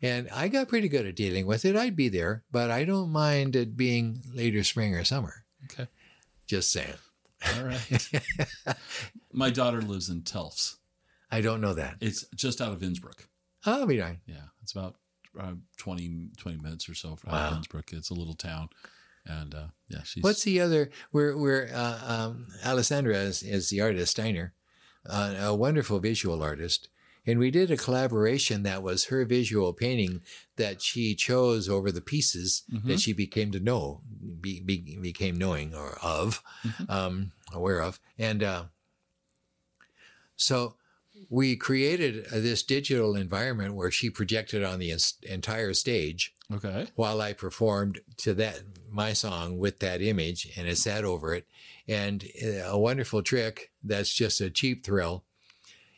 And 0.00 0.28
I 0.32 0.46
got 0.48 0.68
pretty 0.68 0.88
good 0.88 1.06
at 1.06 1.16
dealing 1.16 1.44
with 1.46 1.64
it. 1.64 1.74
I'd 1.74 1.96
be 1.96 2.08
there, 2.08 2.44
but 2.52 2.70
I 2.70 2.84
don't 2.84 3.10
mind 3.10 3.56
it 3.56 3.76
being 3.76 4.22
later 4.32 4.62
spring 4.62 4.94
or 4.94 5.02
summer. 5.04 5.44
Okay. 5.64 5.88
Just 6.46 6.70
saying. 6.72 6.94
All 7.56 7.64
right. 7.64 8.10
My 9.32 9.50
daughter 9.50 9.82
lives 9.82 10.08
in 10.08 10.22
Telfs. 10.22 10.76
I 11.30 11.40
don't 11.40 11.60
know 11.60 11.74
that. 11.74 11.96
It's 12.00 12.24
just 12.34 12.60
out 12.60 12.72
of 12.72 12.82
Innsbruck. 12.82 13.28
I'll 13.66 13.86
be 13.86 13.96
darned. 13.96 14.18
Yeah. 14.26 14.46
It's 14.62 14.72
about 14.72 14.94
uh, 15.38 15.54
20, 15.76 16.30
20 16.36 16.58
minutes 16.58 16.88
or 16.88 16.94
so 16.94 17.16
from 17.16 17.32
Wow. 17.32 17.54
Innsbruck. 17.56 17.92
It's 17.92 18.10
a 18.10 18.14
little 18.14 18.34
town. 18.34 18.68
And 19.26 19.54
uh, 19.54 19.66
yeah, 19.88 20.02
she's. 20.04 20.22
What's 20.22 20.42
the 20.44 20.60
other? 20.60 20.90
Where 21.10 21.36
where 21.36 21.70
uh, 21.74 22.00
um, 22.06 22.46
Alessandra 22.64 23.16
is, 23.16 23.42
is 23.42 23.68
the 23.68 23.80
artist 23.80 24.12
Steiner, 24.12 24.54
uh, 25.06 25.34
a 25.38 25.54
wonderful 25.54 25.98
visual 25.98 26.42
artist, 26.42 26.88
and 27.26 27.38
we 27.38 27.50
did 27.50 27.70
a 27.70 27.76
collaboration 27.76 28.62
that 28.62 28.82
was 28.82 29.06
her 29.06 29.26
visual 29.26 29.74
painting 29.74 30.22
that 30.56 30.80
she 30.80 31.14
chose 31.14 31.68
over 31.68 31.92
the 31.92 32.00
pieces 32.00 32.62
that 32.86 33.00
she 33.00 33.12
became 33.12 33.50
to 33.52 33.60
know, 33.60 34.00
be, 34.40 34.60
be, 34.60 34.96
became 34.98 35.36
knowing 35.36 35.74
or 35.74 35.98
of, 36.02 36.42
um, 36.88 37.32
aware 37.52 37.82
of, 37.82 38.00
and 38.18 38.42
uh, 38.42 38.64
so 40.36 40.76
we 41.30 41.56
created 41.56 42.26
uh, 42.32 42.40
this 42.40 42.62
digital 42.62 43.14
environment 43.16 43.74
where 43.74 43.90
she 43.90 44.08
projected 44.10 44.64
on 44.64 44.78
the 44.78 44.92
entire 45.22 45.74
stage 45.74 46.34
Okay. 46.50 46.86
while 46.94 47.20
I 47.20 47.34
performed 47.34 48.00
to 48.18 48.32
that 48.34 48.60
my 48.90 49.12
song 49.12 49.58
with 49.58 49.80
that 49.80 50.00
image 50.00 50.50
and 50.56 50.66
it 50.66 50.78
sat 50.78 51.04
over 51.04 51.34
it. 51.34 51.46
And 51.86 52.24
uh, 52.42 52.70
a 52.70 52.78
wonderful 52.78 53.22
trick 53.22 53.70
that's 53.84 54.14
just 54.14 54.40
a 54.40 54.48
cheap 54.48 54.84
thrill 54.84 55.24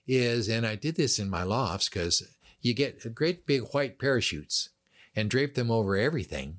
is, 0.07 0.49
and 0.49 0.66
I 0.66 0.74
did 0.74 0.97
this 0.97 1.18
in 1.18 1.31
my 1.31 1.43
lofts 1.45 1.89
because 1.89 2.26
you 2.61 2.74
get 2.74 3.14
great 3.14 3.47
big 3.47 3.62
white 3.72 3.99
parachutes 3.99 4.70
and 5.14 5.31
drape 5.31 5.55
them 5.55 5.70
over 5.70 5.97
everything. 5.97 6.57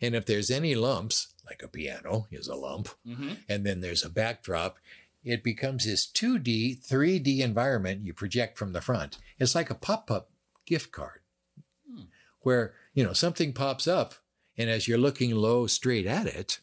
And 0.00 0.14
if 0.14 0.26
there's 0.26 0.50
any 0.50 0.74
lumps, 0.74 1.28
like 1.46 1.62
a 1.62 1.68
piano 1.68 2.26
is 2.30 2.48
a 2.48 2.54
lump, 2.54 2.88
Mm-hmm. 3.06 3.30
and 3.48 3.64
then 3.66 3.80
there's 3.80 4.04
a 4.04 4.10
backdrop, 4.10 4.76
it 5.26 5.42
becomes 5.42 5.84
this 5.84 6.06
2D, 6.06 6.86
3D 6.86 7.40
environment 7.40 8.06
you 8.06 8.14
project 8.14 8.56
from 8.56 8.72
the 8.72 8.80
front. 8.80 9.18
It's 9.40 9.56
like 9.56 9.70
a 9.70 9.74
pop 9.74 10.08
up 10.08 10.30
gift 10.64 10.92
card 10.92 11.20
hmm. 11.90 12.04
where, 12.40 12.74
you 12.94 13.02
know, 13.02 13.12
something 13.12 13.52
pops 13.52 13.88
up, 13.88 14.14
and 14.56 14.70
as 14.70 14.86
you're 14.86 14.96
looking 14.96 15.34
low 15.34 15.66
straight 15.66 16.06
at 16.06 16.26
it, 16.26 16.60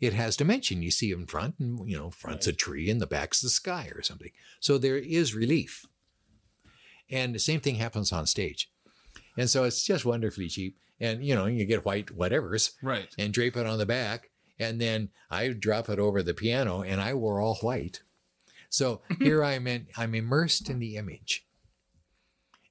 it 0.00 0.14
has 0.14 0.36
dimension. 0.36 0.80
You 0.80 0.92
see 0.92 1.10
in 1.10 1.26
front, 1.26 1.56
and, 1.58 1.90
you 1.90 1.98
know, 1.98 2.10
front's 2.10 2.46
a 2.46 2.52
tree 2.52 2.88
and 2.88 3.00
the 3.00 3.06
back's 3.06 3.40
the 3.42 3.50
sky 3.50 3.90
or 3.94 4.00
something. 4.00 4.30
So 4.60 4.78
there 4.78 4.96
is 4.96 5.34
relief. 5.34 5.84
And 7.10 7.34
the 7.34 7.40
same 7.40 7.60
thing 7.60 7.74
happens 7.74 8.12
on 8.12 8.26
stage. 8.26 8.70
And 9.36 9.50
so 9.50 9.64
it's 9.64 9.84
just 9.84 10.04
wonderfully 10.04 10.48
cheap. 10.48 10.78
And, 11.00 11.24
you 11.24 11.34
know, 11.34 11.46
you 11.46 11.64
get 11.64 11.84
white 11.84 12.06
whatevers 12.06 12.72
Right. 12.80 13.08
and 13.18 13.34
drape 13.34 13.56
it 13.56 13.66
on 13.66 13.78
the 13.78 13.86
back. 13.86 14.29
And 14.60 14.80
then 14.80 15.08
I 15.30 15.48
drop 15.48 15.88
it 15.88 15.98
over 15.98 16.22
the 16.22 16.34
piano 16.34 16.82
and 16.82 17.00
I 17.00 17.14
wore 17.14 17.40
all 17.40 17.56
white. 17.56 18.02
So 18.68 19.00
here 19.18 19.42
I'm 19.42 19.66
in, 19.66 19.88
I'm 19.96 20.14
immersed 20.14 20.70
in 20.70 20.78
the 20.78 20.96
image. 20.96 21.46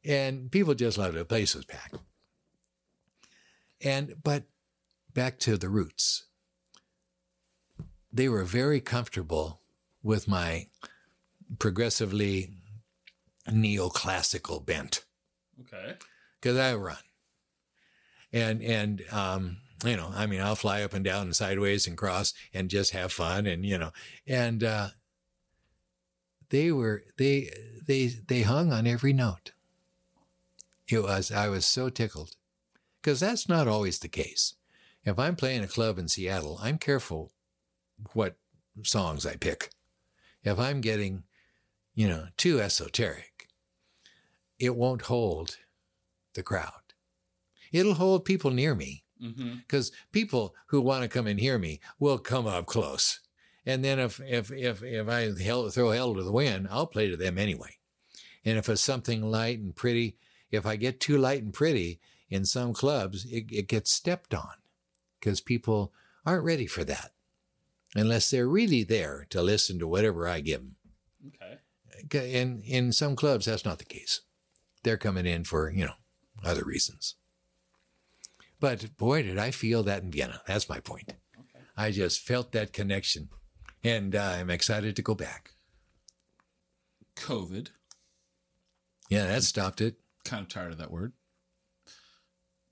And 0.05 0.49
people 0.51 0.75
just 0.75 0.97
loved 0.97 1.15
it. 1.15 1.19
The 1.19 1.25
place 1.25 1.55
was 1.55 1.65
packed. 1.65 1.97
And, 3.81 4.15
but 4.23 4.43
back 5.13 5.39
to 5.39 5.57
the 5.57 5.67
roots. 5.69 6.25
They 8.13 8.29
were 8.29 8.43
very 8.43 8.79
comfortable 8.81 9.61
with 10.01 10.27
my 10.27 10.67
progressively 11.57 12.51
neoclassical 13.47 14.65
bent 14.65 15.05
Okay. 15.61 15.95
because 16.39 16.57
I 16.57 16.75
run. 16.75 16.97
And 18.31 18.61
and 18.61 19.03
um, 19.11 19.57
you 19.83 19.95
know, 19.95 20.11
I 20.13 20.25
mean, 20.25 20.41
I'll 20.41 20.55
fly 20.55 20.81
up 20.83 20.93
and 20.93 21.05
down 21.05 21.23
and 21.23 21.35
sideways 21.35 21.87
and 21.87 21.97
cross 21.97 22.33
and 22.53 22.69
just 22.69 22.91
have 22.91 23.11
fun 23.11 23.45
and 23.45 23.65
you 23.65 23.77
know, 23.77 23.91
and 24.27 24.63
uh, 24.63 24.89
they 26.49 26.71
were 26.71 27.03
they 27.17 27.49
they 27.85 28.07
they 28.07 28.41
hung 28.41 28.71
on 28.71 28.87
every 28.87 29.13
note. 29.13 29.51
It 30.87 31.03
was 31.03 31.31
I 31.31 31.49
was 31.49 31.65
so 31.65 31.89
tickled 31.89 32.35
because 33.01 33.19
that's 33.19 33.47
not 33.47 33.67
always 33.67 33.99
the 33.99 34.07
case. 34.07 34.55
If 35.05 35.17
I'm 35.17 35.35
playing 35.35 35.63
a 35.63 35.67
club 35.67 35.97
in 35.97 36.07
Seattle, 36.07 36.59
I'm 36.61 36.77
careful 36.77 37.31
what 38.13 38.37
songs 38.83 39.25
I 39.25 39.35
pick. 39.35 39.69
If 40.43 40.59
I'm 40.59 40.81
getting, 40.81 41.23
you 41.93 42.07
know, 42.07 42.27
too 42.37 42.59
esoteric, 42.59 43.47
it 44.57 44.75
won't 44.75 45.03
hold 45.03 45.57
the 46.33 46.43
crowd. 46.43 46.93
It'll 47.71 47.93
hold 47.93 48.25
people 48.25 48.51
near 48.51 48.75
me 48.75 49.03
Mm-hmm. 49.21 49.55
because 49.67 49.91
people 50.13 50.55
who 50.67 50.79
want 50.79 51.03
to 51.03 51.09
come 51.09 51.27
and 51.27 51.39
hear 51.39 51.57
me 51.57 51.81
will 51.99 52.17
come 52.17 52.47
up 52.47 52.65
close. 52.67 53.19
And 53.65 53.83
then 53.83 53.99
if 53.99 54.21
if 54.21 54.49
if 54.51 54.81
if 54.81 55.09
I 55.09 55.31
hell, 55.41 55.69
throw 55.69 55.91
hell 55.91 56.15
to 56.15 56.23
the 56.23 56.31
wind, 56.31 56.67
I'll 56.71 56.87
play 56.87 57.09
to 57.09 57.17
them 57.17 57.37
anyway. 57.37 57.77
And 58.45 58.57
if 58.57 58.69
it's 58.69 58.81
something 58.81 59.29
light 59.29 59.59
and 59.59 59.75
pretty, 59.75 60.17
if 60.51 60.65
I 60.65 60.77
get 60.77 60.99
too 60.99 61.17
light 61.17 61.43
and 61.43 61.53
pretty 61.53 61.99
in 62.29 62.45
some 62.45 62.73
clubs, 62.73 63.25
it, 63.25 63.45
it 63.51 63.67
gets 63.67 63.91
stepped 63.91 64.33
on 64.33 64.53
because 65.19 65.41
people 65.41 65.91
aren't 66.25 66.45
ready 66.45 66.65
for 66.65 66.83
that 66.85 67.11
unless 67.95 68.29
they're 68.29 68.47
really 68.47 68.83
there 68.83 69.27
to 69.31 69.41
listen 69.41 69.79
to 69.79 69.87
whatever 69.87 70.27
I 70.27 70.39
give 70.39 70.61
them. 70.61 70.75
Okay. 72.05 72.33
In 72.33 72.61
in 72.61 72.93
some 72.93 73.15
clubs, 73.15 73.45
that's 73.45 73.65
not 73.65 73.79
the 73.79 73.85
case. 73.85 74.21
They're 74.83 74.97
coming 74.97 75.25
in 75.25 75.43
for 75.43 75.69
you 75.69 75.85
know 75.85 75.95
other 76.43 76.63
reasons. 76.63 77.15
But 78.59 78.97
boy, 78.97 79.23
did 79.23 79.37
I 79.37 79.51
feel 79.51 79.83
that 79.83 80.03
in 80.03 80.11
Vienna. 80.11 80.41
That's 80.45 80.67
my 80.69 80.79
point. 80.79 81.13
I 81.77 81.91
just 81.91 82.19
felt 82.19 82.51
that 82.51 82.73
connection, 82.73 83.29
and 83.83 84.15
uh, 84.15 84.35
I'm 84.37 84.49
excited 84.49 84.95
to 84.97 85.01
go 85.01 85.15
back. 85.15 85.51
COVID. 87.15 87.69
Yeah, 89.09 89.27
that 89.27 89.43
stopped 89.43 89.81
it. 89.81 89.95
Kind 90.25 90.43
of 90.43 90.49
tired 90.49 90.71
of 90.73 90.77
that 90.77 90.91
word. 90.91 91.13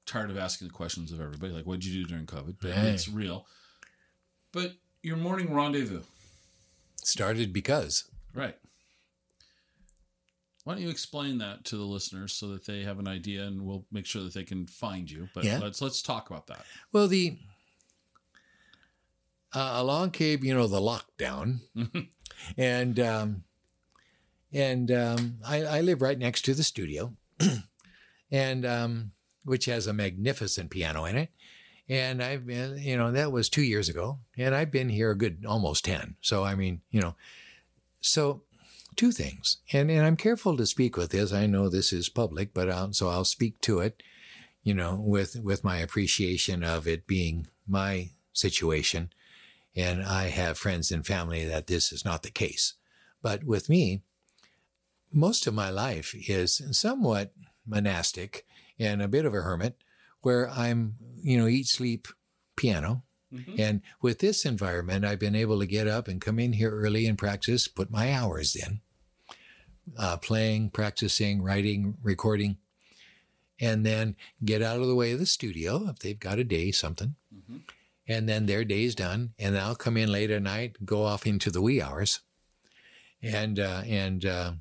Tired 0.05 0.29
of 0.29 0.37
asking 0.37 0.67
the 0.67 0.73
questions 0.73 1.11
of 1.11 1.19
everybody. 1.21 1.51
Like, 1.53 1.65
what 1.65 1.79
did 1.79 1.85
you 1.85 2.03
do 2.03 2.07
during 2.09 2.25
COVID? 2.25 2.57
But 2.61 2.71
Right. 2.71 2.85
it's 2.85 3.07
real. 3.09 3.45
But 4.51 4.75
your 5.03 5.17
morning 5.17 5.53
rendezvous. 5.53 6.03
Started 7.03 7.51
because 7.53 8.09
Right. 8.33 8.57
Why 10.67 10.73
don't 10.73 10.83
you 10.83 10.89
explain 10.89 11.37
that 11.37 11.63
to 11.65 11.77
the 11.77 11.85
listeners 11.85 12.33
so 12.33 12.49
that 12.49 12.65
they 12.65 12.83
have 12.83 12.99
an 12.99 13.07
idea, 13.07 13.45
and 13.45 13.61
we'll 13.61 13.85
make 13.89 14.05
sure 14.05 14.21
that 14.23 14.33
they 14.33 14.43
can 14.43 14.67
find 14.67 15.09
you. 15.09 15.29
But 15.33 15.45
Yeah. 15.45 15.59
let's 15.59 15.81
let's 15.81 16.01
talk 16.01 16.29
about 16.29 16.47
that. 16.47 16.65
Well, 16.91 17.07
the 17.07 17.37
uh, 19.53 19.75
along 19.75 20.11
came, 20.11 20.43
you 20.43 20.53
know, 20.53 20.67
the 20.67 20.81
lockdown, 20.81 21.59
and 22.57 22.99
um, 22.99 23.43
and 24.51 24.91
um, 24.91 25.37
I, 25.45 25.63
I 25.63 25.79
live 25.79 26.01
right 26.01 26.19
next 26.19 26.41
to 26.41 26.53
the 26.53 26.63
studio, 26.63 27.13
and 28.29 28.65
um, 28.65 29.11
which 29.45 29.67
has 29.67 29.87
a 29.87 29.93
magnificent 29.93 30.69
piano 30.69 31.05
in 31.05 31.15
it. 31.15 31.29
And 31.87 32.21
I've 32.21 32.45
been, 32.45 32.77
you 32.79 32.97
know, 32.97 33.13
that 33.13 33.31
was 33.31 33.47
two 33.47 33.63
years 33.63 33.87
ago, 33.87 34.19
and 34.37 34.53
I've 34.53 34.71
been 34.71 34.89
here 34.89 35.11
a 35.11 35.17
good 35.17 35.45
almost 35.47 35.85
ten. 35.85 36.17
So 36.19 36.43
I 36.43 36.55
mean, 36.55 36.81
you 36.91 36.99
know, 36.99 37.15
so 38.01 38.43
two 38.97 39.11
things, 39.11 39.57
and 39.71 39.89
and 39.89 40.05
I'm 40.05 40.17
careful 40.17 40.57
to 40.57 40.65
speak 40.65 40.97
with 40.97 41.11
this. 41.11 41.31
I 41.31 41.45
know 41.45 41.69
this 41.69 41.93
is 41.93 42.09
public, 42.09 42.53
but 42.53 42.69
I'll, 42.69 42.91
so 42.93 43.09
I'll 43.09 43.25
speak 43.25 43.61
to 43.61 43.79
it 43.79 44.03
you 44.67 44.73
know, 44.73 44.99
with 45.01 45.37
with 45.41 45.63
my 45.63 45.77
appreciation 45.77 46.61
of 46.61 46.89
it 46.89 47.07
being 47.07 47.47
my 47.65 48.09
situation, 48.33 49.09
and 49.77 50.03
I 50.03 50.27
have 50.27 50.57
friends 50.57 50.91
and 50.91 51.07
family 51.07 51.45
that 51.45 51.67
this 51.67 51.93
is 51.93 52.03
not 52.03 52.23
the 52.23 52.29
case. 52.29 52.73
But 53.21 53.45
with 53.45 53.69
me, 53.69 54.01
most 55.09 55.47
of 55.47 55.53
my 55.53 55.69
life 55.69 56.13
is 56.27 56.61
somewhat 56.77 57.31
monastic 57.65 58.45
and 58.77 59.01
a 59.01 59.07
bit 59.07 59.23
of 59.23 59.33
a 59.33 59.41
hermit, 59.41 59.77
where 60.19 60.49
I'm, 60.49 60.95
you 61.21 61.37
know, 61.37 61.47
eat, 61.47 61.67
sleep, 61.67 62.09
piano. 62.57 63.03
Mm-hmm. 63.33 63.55
And 63.57 63.81
with 64.01 64.19
this 64.19 64.45
environment, 64.45 65.05
I've 65.05 65.17
been 65.17 65.33
able 65.33 65.59
to 65.59 65.65
get 65.65 65.87
up 65.87 66.09
and 66.09 66.19
come 66.19 66.39
in 66.39 66.51
here 66.51 66.71
early 66.71 67.07
and 67.07 67.17
practice, 67.17 67.69
put 67.69 67.89
my 67.89 68.11
hours 68.11 68.53
in, 68.53 68.81
uh, 69.97 70.17
playing, 70.17 70.69
practicing, 70.69 71.41
writing, 71.41 71.97
recording 72.01 72.57
and 73.59 73.85
then 73.85 74.15
get 74.43 74.61
out 74.61 74.79
of 74.79 74.87
the 74.87 74.95
way 74.95 75.11
of 75.11 75.19
the 75.19 75.25
studio 75.25 75.87
if 75.89 75.99
they've 75.99 76.19
got 76.19 76.39
a 76.39 76.43
day 76.43 76.71
something. 76.71 77.15
And 78.07 78.29
then 78.29 78.45
their 78.45 78.63
day's 78.63 78.95
done 78.95 79.33
and 79.37 79.57
i'll 79.57 79.75
come 79.75 79.97
in 79.97 80.11
late 80.11 80.31
at 80.31 80.41
night 80.41 80.85
go 80.85 81.03
off 81.03 81.27
into 81.27 81.51
the 81.51 81.61
wee 81.61 81.81
hours 81.81 82.21
and 83.21 83.59
uh, 83.59 83.81
and 83.85 84.25
uh, 84.25 84.51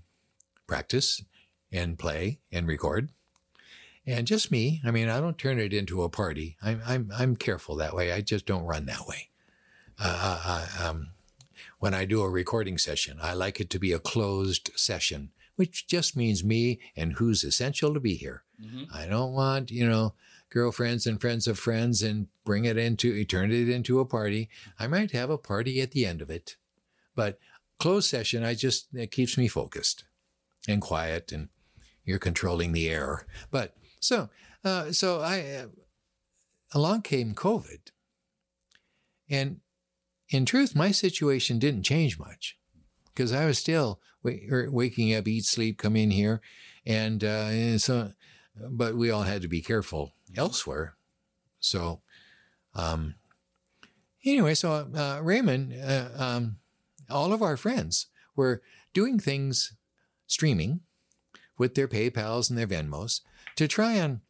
practice 0.66 1.22
and 1.70 1.98
play 1.98 2.40
and 2.50 2.66
record. 2.66 3.10
And 4.04 4.26
just 4.26 4.50
me 4.50 4.80
i 4.84 4.90
mean 4.90 5.08
i 5.08 5.20
don't 5.20 5.38
turn 5.38 5.58
it 5.58 5.72
into 5.72 6.02
a 6.02 6.08
party. 6.08 6.56
I'm 6.62 6.82
i'm, 6.86 7.12
I'm 7.16 7.36
careful 7.36 7.76
that 7.76 7.94
way. 7.94 8.12
I 8.12 8.20
just 8.20 8.46
don't 8.46 8.64
run 8.64 8.86
that 8.86 9.06
way. 9.06 9.28
Uh, 9.98 10.40
uh, 10.44 10.88
um, 10.88 11.08
when 11.78 11.94
i 11.94 12.04
do 12.04 12.22
a 12.22 12.30
recording 12.30 12.78
session 12.78 13.18
i 13.22 13.32
like 13.32 13.60
it 13.60 13.70
to 13.70 13.78
be 13.78 13.92
a 13.92 13.98
closed 13.98 14.70
session 14.76 15.30
which 15.56 15.86
just 15.86 16.16
means 16.16 16.44
me 16.44 16.78
and 16.96 17.14
who's 17.14 17.42
essential 17.42 17.94
to 17.94 18.00
be 18.00 18.14
here 18.14 18.44
I 18.94 19.06
don't 19.06 19.32
want, 19.32 19.70
you 19.70 19.86
know, 19.86 20.14
girlfriends 20.50 21.06
and 21.06 21.20
friends 21.20 21.46
of 21.46 21.58
friends 21.58 22.02
and 22.02 22.28
bring 22.44 22.64
it 22.64 22.78
into, 22.78 23.24
turn 23.24 23.52
it 23.52 23.68
into 23.68 24.00
a 24.00 24.06
party. 24.06 24.48
I 24.78 24.86
might 24.86 25.10
have 25.10 25.30
a 25.30 25.38
party 25.38 25.80
at 25.80 25.90
the 25.90 26.06
end 26.06 26.22
of 26.22 26.30
it, 26.30 26.56
but 27.14 27.38
closed 27.78 28.08
session, 28.08 28.44
I 28.44 28.54
just, 28.54 28.88
it 28.94 29.10
keeps 29.10 29.36
me 29.36 29.48
focused 29.48 30.04
and 30.68 30.80
quiet 30.80 31.32
and 31.32 31.48
you're 32.04 32.18
controlling 32.18 32.72
the 32.72 32.88
air. 32.88 33.26
But 33.50 33.76
so, 34.00 34.30
uh, 34.64 34.92
so 34.92 35.20
I, 35.20 35.40
uh, 35.40 35.66
along 36.72 37.02
came 37.02 37.34
COVID. 37.34 37.90
And 39.28 39.60
in 40.28 40.44
truth, 40.44 40.74
my 40.74 40.90
situation 40.90 41.58
didn't 41.58 41.84
change 41.84 42.18
much 42.18 42.56
because 43.14 43.32
I 43.32 43.46
was 43.46 43.58
still 43.58 44.00
wa- 44.22 44.32
er, 44.50 44.68
waking 44.70 45.14
up, 45.14 45.26
eat, 45.28 45.44
sleep, 45.44 45.78
come 45.78 45.96
in 45.96 46.10
here. 46.10 46.40
And, 46.84 47.22
uh, 47.24 47.48
and 47.50 47.80
so, 47.80 48.12
but 48.70 48.96
we 48.96 49.10
all 49.10 49.22
had 49.22 49.42
to 49.42 49.48
be 49.48 49.60
careful 49.60 50.12
elsewhere. 50.36 50.96
So, 51.60 52.00
um, 52.74 53.14
anyway, 54.24 54.54
so 54.54 54.72
uh, 54.94 55.20
Raymond, 55.22 55.74
uh, 55.82 56.08
um, 56.16 56.56
all 57.10 57.32
of 57.32 57.42
our 57.42 57.56
friends 57.56 58.06
were 58.34 58.62
doing 58.92 59.18
things 59.18 59.74
streaming 60.26 60.80
with 61.58 61.74
their 61.74 61.88
PayPal's 61.88 62.50
and 62.50 62.58
their 62.58 62.66
Venmos 62.66 63.20
to 63.56 63.66
try 63.68 63.92
and 63.94 64.20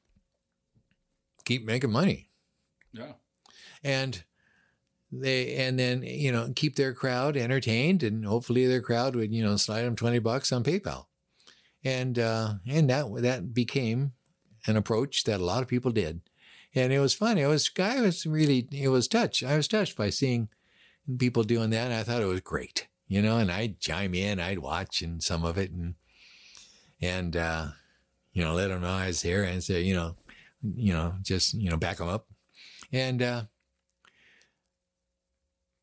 keep 1.45 1.65
making 1.65 1.91
money 1.93 2.29
Yeah. 2.93 3.13
and 3.83 4.25
they 5.13 5.55
and 5.57 5.79
then 5.79 6.03
you 6.03 6.33
know 6.33 6.53
keep 6.55 6.77
their 6.77 6.93
crowd 6.93 7.37
entertained 7.37 8.03
and 8.03 8.25
hopefully 8.25 8.67
their 8.67 8.81
crowd 8.81 9.15
would 9.15 9.33
you 9.33 9.43
know 9.43 9.57
slide 9.57 9.83
them 9.83 9.97
20 9.97 10.19
bucks 10.19 10.53
on 10.53 10.65
PayPal. 10.65 11.07
And 11.85 12.19
uh 12.19 12.55
and 12.67 12.91
that 12.91 13.07
that 13.23 13.55
became 13.55 14.13
an 14.67 14.77
approach 14.77 15.25
that 15.25 15.41
a 15.41 15.45
lot 15.45 15.63
of 15.63 15.69
people 15.69 15.93
did. 15.93 16.21
And 16.75 16.93
it 16.93 16.99
was 16.99 17.15
funny. 17.15 17.43
It 17.43 17.47
was 17.47 17.71
I 17.79 18.01
was 18.01 18.27
really 18.27 18.69
it 18.73 18.89
was 18.89 19.09
touched. 19.09 19.43
I 19.43 19.57
was 19.57 19.69
touched 19.69 19.97
by 19.97 20.11
seeing 20.11 20.49
people 21.19 21.45
doing 21.45 21.71
that. 21.71 21.87
And 21.87 21.95
I 21.95 22.03
thought 22.03 22.23
it 22.23 22.27
was 22.27 22.41
great 22.41 22.89
you 23.09 23.23
know 23.23 23.39
and 23.39 23.51
I'd 23.51 23.81
chime 23.81 24.15
in 24.15 24.41
I'd 24.41 24.59
watch 24.59 25.03
and 25.03 25.23
some 25.23 25.45
of 25.45 25.59
it 25.59 25.71
and 25.71 25.95
and 27.01 27.37
uh 27.37 27.69
you 28.33 28.43
know 28.43 28.55
let 28.55 28.69
them 28.69 28.83
know 28.83 28.89
I 28.89 29.09
was 29.09 29.23
here 29.23 29.45
and 29.45 29.63
say 29.63 29.83
you 29.83 29.95
know 29.95 30.17
you 30.63 30.93
know 30.93 31.15
just 31.23 31.55
you 31.55 31.71
know 31.71 31.77
back 31.77 31.99
them 31.99 32.09
up. 32.09 32.27
And 32.93 33.23
uh 33.23 33.45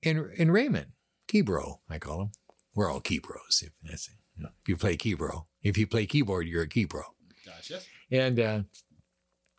in 0.03 0.31
in 0.37 0.51
Raymond, 0.51 0.87
Keybro, 1.27 1.79
I 1.89 1.99
call 1.99 2.21
him. 2.21 2.31
We're 2.75 2.91
all 2.91 3.01
Keybros. 3.01 3.61
If 3.61 3.71
that's 3.83 4.09
you 4.35 4.43
know, 4.43 4.49
if 4.61 4.69
you 4.69 4.77
play 4.77 4.97
Keybro, 4.97 5.45
if 5.61 5.77
you 5.77 5.87
play 5.87 6.05
keyboard, 6.05 6.47
you're 6.47 6.63
a 6.63 6.67
Keybro. 6.67 7.03
Gotcha. 7.45 7.79
And 8.11 8.39
uh, 8.39 8.61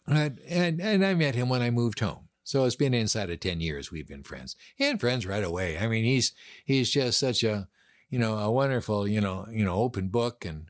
and 0.06 0.38
and 0.48 0.80
and 0.80 1.04
I 1.04 1.14
met 1.14 1.34
him 1.34 1.48
when 1.48 1.62
I 1.62 1.70
moved 1.70 2.00
home. 2.00 2.28
So 2.44 2.64
it's 2.64 2.76
been 2.76 2.94
inside 2.94 3.30
of 3.30 3.40
ten 3.40 3.60
years 3.60 3.90
we've 3.90 4.06
been 4.06 4.22
friends 4.22 4.54
and 4.78 5.00
friends 5.00 5.26
right 5.26 5.44
away. 5.44 5.78
I 5.78 5.86
mean, 5.86 6.04
he's 6.04 6.32
he's 6.64 6.90
just 6.90 7.18
such 7.18 7.42
a 7.42 7.68
you 8.10 8.18
know 8.18 8.38
a 8.38 8.50
wonderful 8.50 9.08
you 9.08 9.20
know 9.20 9.46
you 9.50 9.64
know 9.64 9.76
open 9.76 10.08
book 10.08 10.44
and 10.44 10.68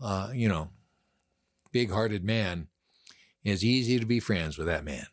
uh, 0.00 0.30
you 0.32 0.48
know 0.48 0.70
big 1.70 1.90
hearted 1.90 2.24
man. 2.24 2.68
It's 3.44 3.64
easy 3.64 3.98
to 3.98 4.06
be 4.06 4.20
friends 4.20 4.56
with 4.56 4.68
that 4.68 4.84
man. 4.84 5.06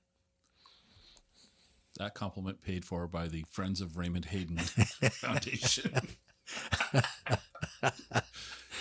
That 2.00 2.16
compliment 2.16 2.62
paid 2.62 2.86
for 2.86 3.08
by 3.08 3.28
the 3.28 3.44
Friends 3.52 3.82
of 3.82 3.98
Raymond 3.98 4.26
Hayden 4.26 4.58
Foundation. 4.58 5.92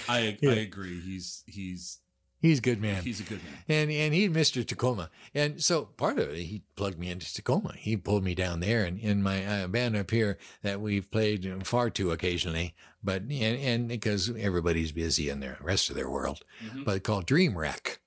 I 0.09 0.37
I 0.43 0.47
agree. 0.47 1.01
He's 1.01 1.43
he's 1.47 1.99
He's 2.41 2.61
a 2.61 2.63
good 2.63 2.81
man. 2.81 3.03
he's 3.03 3.19
a 3.19 3.25
good 3.25 3.41
man. 3.43 3.55
and 3.69 3.91
and 3.91 4.15
he's 4.15 4.31
Mr. 4.31 4.65
Tacoma, 4.65 5.11
and 5.35 5.61
so 5.61 5.87
part 5.87 6.21
of 6.21 6.31
it, 6.31 6.37
he 6.45 6.63
plugged 6.77 6.97
me 6.97 7.11
into 7.11 7.33
Tacoma. 7.35 7.75
He 7.77 7.97
pulled 7.97 8.23
me 8.23 8.37
down 8.37 8.61
there, 8.61 8.85
and 8.85 8.97
in 9.01 9.25
my 9.25 9.45
uh, 9.45 9.67
band 9.67 9.97
up 9.97 10.13
here 10.13 10.39
that 10.63 10.81
we've 10.81 11.11
played 11.11 11.67
far 11.67 11.91
too 11.91 12.13
occasionally, 12.13 12.77
but 13.03 13.23
and, 13.23 13.33
and 13.33 13.89
because 13.89 14.31
everybody's 14.39 14.93
busy 14.93 15.29
in 15.29 15.41
the 15.41 15.57
rest 15.61 15.91
of 15.91 15.97
their 15.97 16.09
world, 16.09 16.45
but 16.85 17.03
called 17.03 17.27
Dream 17.27 17.59
Wreck 17.59 17.99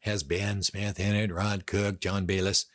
has 0.00 0.24
Ben 0.24 0.64
Smith 0.64 0.98
in 0.98 1.14
it, 1.14 1.32
Rod 1.32 1.66
Cook, 1.66 2.00
John 2.00 2.26
Bayless, 2.26 2.66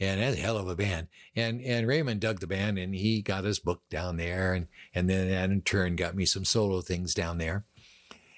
and 0.00 0.20
that's 0.20 0.36
a 0.36 0.40
hell 0.40 0.56
of 0.56 0.68
a 0.68 0.76
band. 0.76 1.08
And 1.36 1.60
and 1.60 1.86
Raymond 1.86 2.20
dug 2.20 2.40
the 2.40 2.46
band, 2.46 2.78
and 2.78 2.94
he 2.94 3.22
got 3.22 3.44
us 3.44 3.58
booked 3.58 3.90
down 3.90 4.16
there, 4.16 4.52
and 4.54 4.68
and 4.94 5.08
then 5.08 5.28
that 5.28 5.50
in 5.50 5.62
turn 5.62 5.96
got 5.96 6.14
me 6.16 6.24
some 6.24 6.44
solo 6.44 6.80
things 6.80 7.14
down 7.14 7.38
there, 7.38 7.64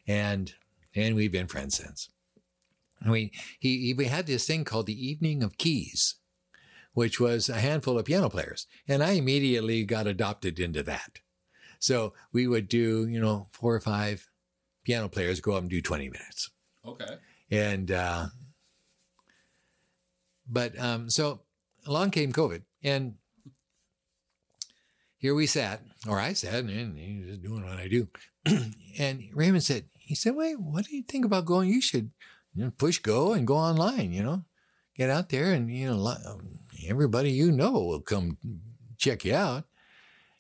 and 0.07 0.55
and 0.95 1.15
we've 1.15 1.33
been 1.33 1.49
friends 1.49 1.77
since. 1.77 2.09
I 3.05 3.11
mean, 3.11 3.31
he, 3.61 3.87
he 3.87 3.95
we 3.95 4.07
had 4.07 4.27
this 4.27 4.47
thing 4.47 4.65
called 4.65 4.87
the 4.87 5.07
Evening 5.07 5.43
of 5.43 5.59
Keys, 5.59 6.17
which 6.95 7.21
was 7.21 7.49
a 7.49 7.61
handful 7.61 7.99
of 7.99 8.07
piano 8.07 8.31
players, 8.31 8.67
and 8.89 9.03
I 9.03 9.13
immediately 9.13 9.85
got 9.85 10.07
adopted 10.07 10.59
into 10.59 10.83
that. 10.85 11.21
So 11.79 12.15
we 12.33 12.47
would 12.47 12.69
do, 12.69 13.07
you 13.07 13.21
know, 13.21 13.49
four 13.53 13.75
or 13.75 13.81
five 13.81 14.31
piano 14.85 15.09
players 15.09 15.41
go 15.41 15.53
up 15.53 15.61
and 15.61 15.71
do 15.71 15.83
twenty 15.83 16.09
minutes, 16.09 16.51
Okay. 16.87 17.17
and 17.51 17.91
uh, 17.91 18.27
but 20.49 20.79
um, 20.79 21.11
so 21.11 21.43
along 21.87 22.11
came 22.11 22.33
COVID, 22.33 22.63
and 22.83 23.15
here 25.19 25.35
we 25.35 25.47
sat, 25.47 25.83
or 26.09 26.21
I 26.21 26.35
sat, 26.35 26.65
and 26.65 27.27
just 27.27 27.43
doing 27.43 27.65
what 27.65 27.79
I 27.79 27.89
do. 27.89 28.09
and 28.99 29.25
Raymond 29.33 29.65
said, 29.65 29.87
he 30.07 30.15
said, 30.15 30.37
"Wait, 30.37 30.61
what 30.61 30.85
do 30.85 30.97
you 30.97 31.03
think 31.03 31.25
about 31.25 31.47
going? 31.47 31.69
You 31.69 31.81
should, 31.81 32.11
you 32.55 32.65
know, 32.65 32.73
push 32.79 32.99
go 32.99 33.33
and 33.33 33.47
go 33.47 33.57
online. 33.57 34.13
You 34.13 34.23
know, 34.23 34.45
get 34.97 35.11
out 35.11 35.31
there, 35.31 35.53
and 35.53 35.69
you 35.69 35.89
know, 35.89 36.15
everybody 36.87 37.33
you 37.33 37.51
know 37.51 37.73
will 37.73 38.03
come 38.03 38.39
check 38.97 39.25
you 39.25 39.35
out." 39.35 39.65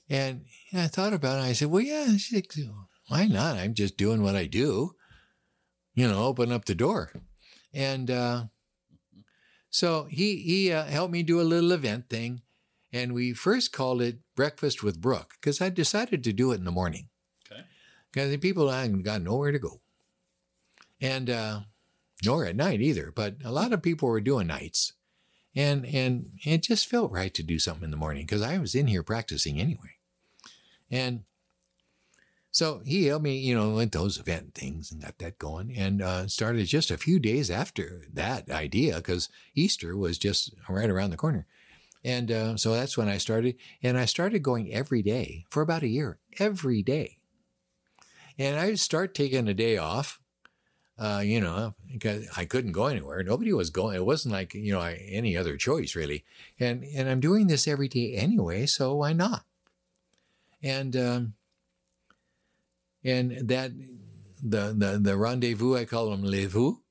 And 0.08 0.44
I 0.72 0.86
thought 0.86 1.14
about 1.14 1.40
it. 1.40 1.48
I 1.48 1.52
said, 1.52 1.68
"Well, 1.68 1.82
yeah, 1.82 2.16
said, 2.16 2.44
why 3.08 3.26
not? 3.26 3.56
I'm 3.56 3.74
just 3.74 3.96
doing 3.96 4.22
what 4.22 4.36
I 4.36 4.46
do. 4.46 4.94
You 5.94 6.06
know, 6.06 6.24
open 6.24 6.52
up 6.52 6.66
the 6.66 6.76
door." 6.76 7.12
And 7.74 8.08
uh, 8.08 8.44
so 9.76 9.88
he 10.18 10.28
he 10.50 10.72
uh, 10.72 10.84
helped 10.96 11.12
me 11.12 11.22
do 11.22 11.40
a 11.40 11.50
little 11.52 11.72
event 11.72 12.08
thing, 12.08 12.40
and 12.92 13.12
we 13.12 13.32
first 13.34 13.72
called 13.72 14.00
it 14.00 14.16
Breakfast 14.34 14.82
with 14.82 15.00
Brooke 15.06 15.32
because 15.38 15.60
I 15.60 15.68
decided 15.70 16.24
to 16.24 16.32
do 16.32 16.52
it 16.52 16.58
in 16.60 16.64
the 16.64 16.78
morning 16.80 17.08
Okay. 17.44 17.62
because 18.10 18.30
the 18.30 18.38
people 18.38 18.70
I 18.70 18.88
got 18.88 19.20
nowhere 19.22 19.52
to 19.52 19.58
go. 19.58 19.80
and 21.00 21.28
uh, 21.28 21.60
nor 22.24 22.46
at 22.46 22.56
night 22.56 22.80
either. 22.80 23.12
But 23.14 23.36
a 23.44 23.52
lot 23.52 23.72
of 23.74 23.82
people 23.82 24.08
were 24.08 24.22
doing 24.30 24.46
nights, 24.46 24.92
and 25.54 25.84
and 25.84 26.30
it 26.44 26.62
just 26.62 26.88
felt 26.88 27.12
right 27.12 27.34
to 27.34 27.42
do 27.42 27.58
something 27.58 27.84
in 27.84 27.90
the 27.90 27.96
morning 28.04 28.24
because 28.24 28.42
I 28.42 28.56
was 28.58 28.74
in 28.74 28.86
here 28.86 29.02
practicing 29.02 29.60
anyway, 29.60 29.98
and 30.90 31.24
so 32.56 32.80
he 32.86 33.04
helped 33.04 33.22
me, 33.22 33.36
you 33.36 33.54
know, 33.54 33.74
with 33.74 33.90
those 33.90 34.18
event 34.18 34.54
things 34.54 34.90
and 34.90 35.02
got 35.02 35.18
that 35.18 35.38
going, 35.38 35.76
and 35.76 36.00
uh, 36.00 36.26
started 36.26 36.64
just 36.66 36.90
a 36.90 36.96
few 36.96 37.20
days 37.20 37.50
after 37.50 38.06
that 38.14 38.50
idea 38.50 38.96
because 38.96 39.28
Easter 39.54 39.94
was 39.94 40.16
just 40.16 40.54
right 40.66 40.88
around 40.88 41.10
the 41.10 41.18
corner. 41.18 41.44
And 42.02 42.32
uh, 42.32 42.56
so 42.56 42.72
that's 42.72 42.96
when 42.96 43.10
I 43.10 43.18
started. 43.18 43.56
And 43.82 43.98
I 43.98 44.06
started 44.06 44.42
going 44.42 44.72
every 44.72 45.02
day 45.02 45.44
for 45.50 45.60
about 45.60 45.82
a 45.82 45.86
year, 45.86 46.18
every 46.38 46.82
day. 46.82 47.18
And 48.38 48.58
I'd 48.58 48.78
start 48.78 49.14
taking 49.14 49.48
a 49.48 49.52
day 49.52 49.76
off, 49.76 50.18
uh, 50.98 51.20
you 51.22 51.42
know, 51.42 51.74
because 51.92 52.26
I 52.38 52.46
couldn't 52.46 52.72
go 52.72 52.86
anywhere. 52.86 53.22
Nobody 53.22 53.52
was 53.52 53.68
going. 53.68 53.96
It 53.96 54.06
wasn't 54.06 54.32
like, 54.32 54.54
you 54.54 54.72
know, 54.72 54.80
I, 54.80 54.94
any 55.10 55.36
other 55.36 55.58
choice 55.58 55.94
really. 55.94 56.24
And, 56.58 56.84
and 56.84 57.06
I'm 57.06 57.20
doing 57.20 57.48
this 57.48 57.68
every 57.68 57.88
day 57.88 58.14
anyway, 58.14 58.64
so 58.64 58.94
why 58.94 59.12
not? 59.12 59.44
And, 60.62 60.96
um, 60.96 61.34
and 63.06 63.48
that, 63.48 63.72
the, 64.42 64.74
the, 64.76 64.98
the 65.00 65.16
rendezvous, 65.16 65.76
I 65.76 65.84
call 65.84 66.10
them 66.10 66.24
les 66.24 66.46
vous, 66.46 66.82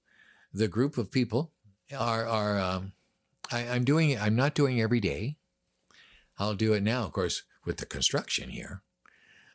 the 0.54 0.68
group 0.68 0.98
of 0.98 1.12
people 1.12 1.52
are, 1.96 2.26
are, 2.26 2.60
um, 2.60 2.94
I, 3.52 3.62
am 3.62 3.84
doing 3.84 4.12
it. 4.12 4.22
I'm 4.22 4.36
not 4.36 4.56
doing 4.56 4.82
every 4.82 5.00
day. 5.00 5.38
I'll 6.38 6.56
do 6.56 6.74
it 6.74 6.84
now, 6.84 7.04
of 7.04 7.12
course, 7.12 7.44
with 7.66 7.78
the 7.78 7.86
construction 7.86 8.50
here. 8.50 8.82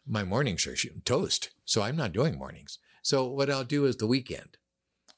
My 0.07 0.25
mornings 0.25 0.67
are 0.67 0.77
toast, 1.05 1.51
so 1.65 1.83
I'm 1.83 1.97
not 1.97 2.13
doing 2.13 2.39
mornings. 2.39 2.79
So 3.03 3.27
what 3.27 3.51
I'll 3.51 3.65
do 3.65 3.87
is 3.87 3.97
the 3.97 4.07
weekend. 4.07 4.57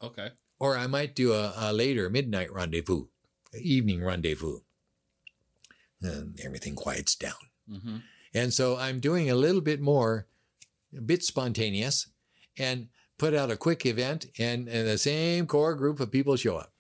Okay. 0.02 0.30
Or 0.58 0.76
I 0.76 0.86
might 0.86 1.14
do 1.14 1.32
a, 1.32 1.52
a 1.56 1.72
later 1.72 2.08
midnight 2.08 2.52
rendezvous, 2.52 3.06
evening 3.58 4.04
rendezvous. 4.04 4.60
And 6.00 6.38
everything 6.42 6.74
quiets 6.74 7.14
down. 7.14 7.34
Mm-hmm. 7.70 7.96
And 8.34 8.52
so 8.52 8.76
I'm 8.76 8.98
doing 8.98 9.30
a 9.30 9.34
little 9.34 9.60
bit 9.60 9.80
more, 9.80 10.26
a 10.96 11.00
bit 11.00 11.22
spontaneous, 11.22 12.08
and 12.58 12.88
put 13.18 13.34
out 13.34 13.50
a 13.50 13.56
quick 13.56 13.86
event, 13.86 14.26
and, 14.38 14.68
and 14.68 14.86
the 14.88 14.98
same 14.98 15.46
core 15.46 15.74
group 15.74 16.00
of 16.00 16.10
people 16.10 16.36
show 16.36 16.56
up. 16.56 16.72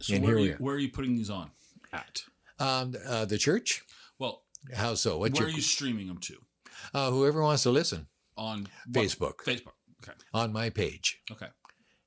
So 0.00 0.14
And 0.14 0.24
where, 0.24 0.36
here 0.36 0.44
are 0.44 0.46
you, 0.48 0.54
are. 0.54 0.56
where 0.58 0.74
are 0.76 0.78
you 0.78 0.90
putting 0.90 1.16
these 1.16 1.30
on 1.30 1.50
at? 1.92 2.22
Um, 2.58 2.94
uh, 3.06 3.24
the 3.24 3.38
church? 3.38 3.82
Well, 4.18 4.42
How 4.74 4.94
so? 4.94 5.18
What's 5.18 5.38
where 5.38 5.48
your, 5.48 5.54
are 5.54 5.56
you 5.56 5.62
streaming 5.62 6.06
them 6.06 6.18
to? 6.18 6.34
uh, 6.94 7.10
whoever 7.10 7.42
wants 7.42 7.62
to 7.64 7.70
listen 7.70 8.08
On 8.36 8.66
what? 8.92 9.04
Facebook. 9.04 9.36
Facebook. 9.44 9.72
Okay. 10.02 10.12
on 10.34 10.52
my 10.52 10.68
page 10.70 11.20
Okay. 11.30 11.48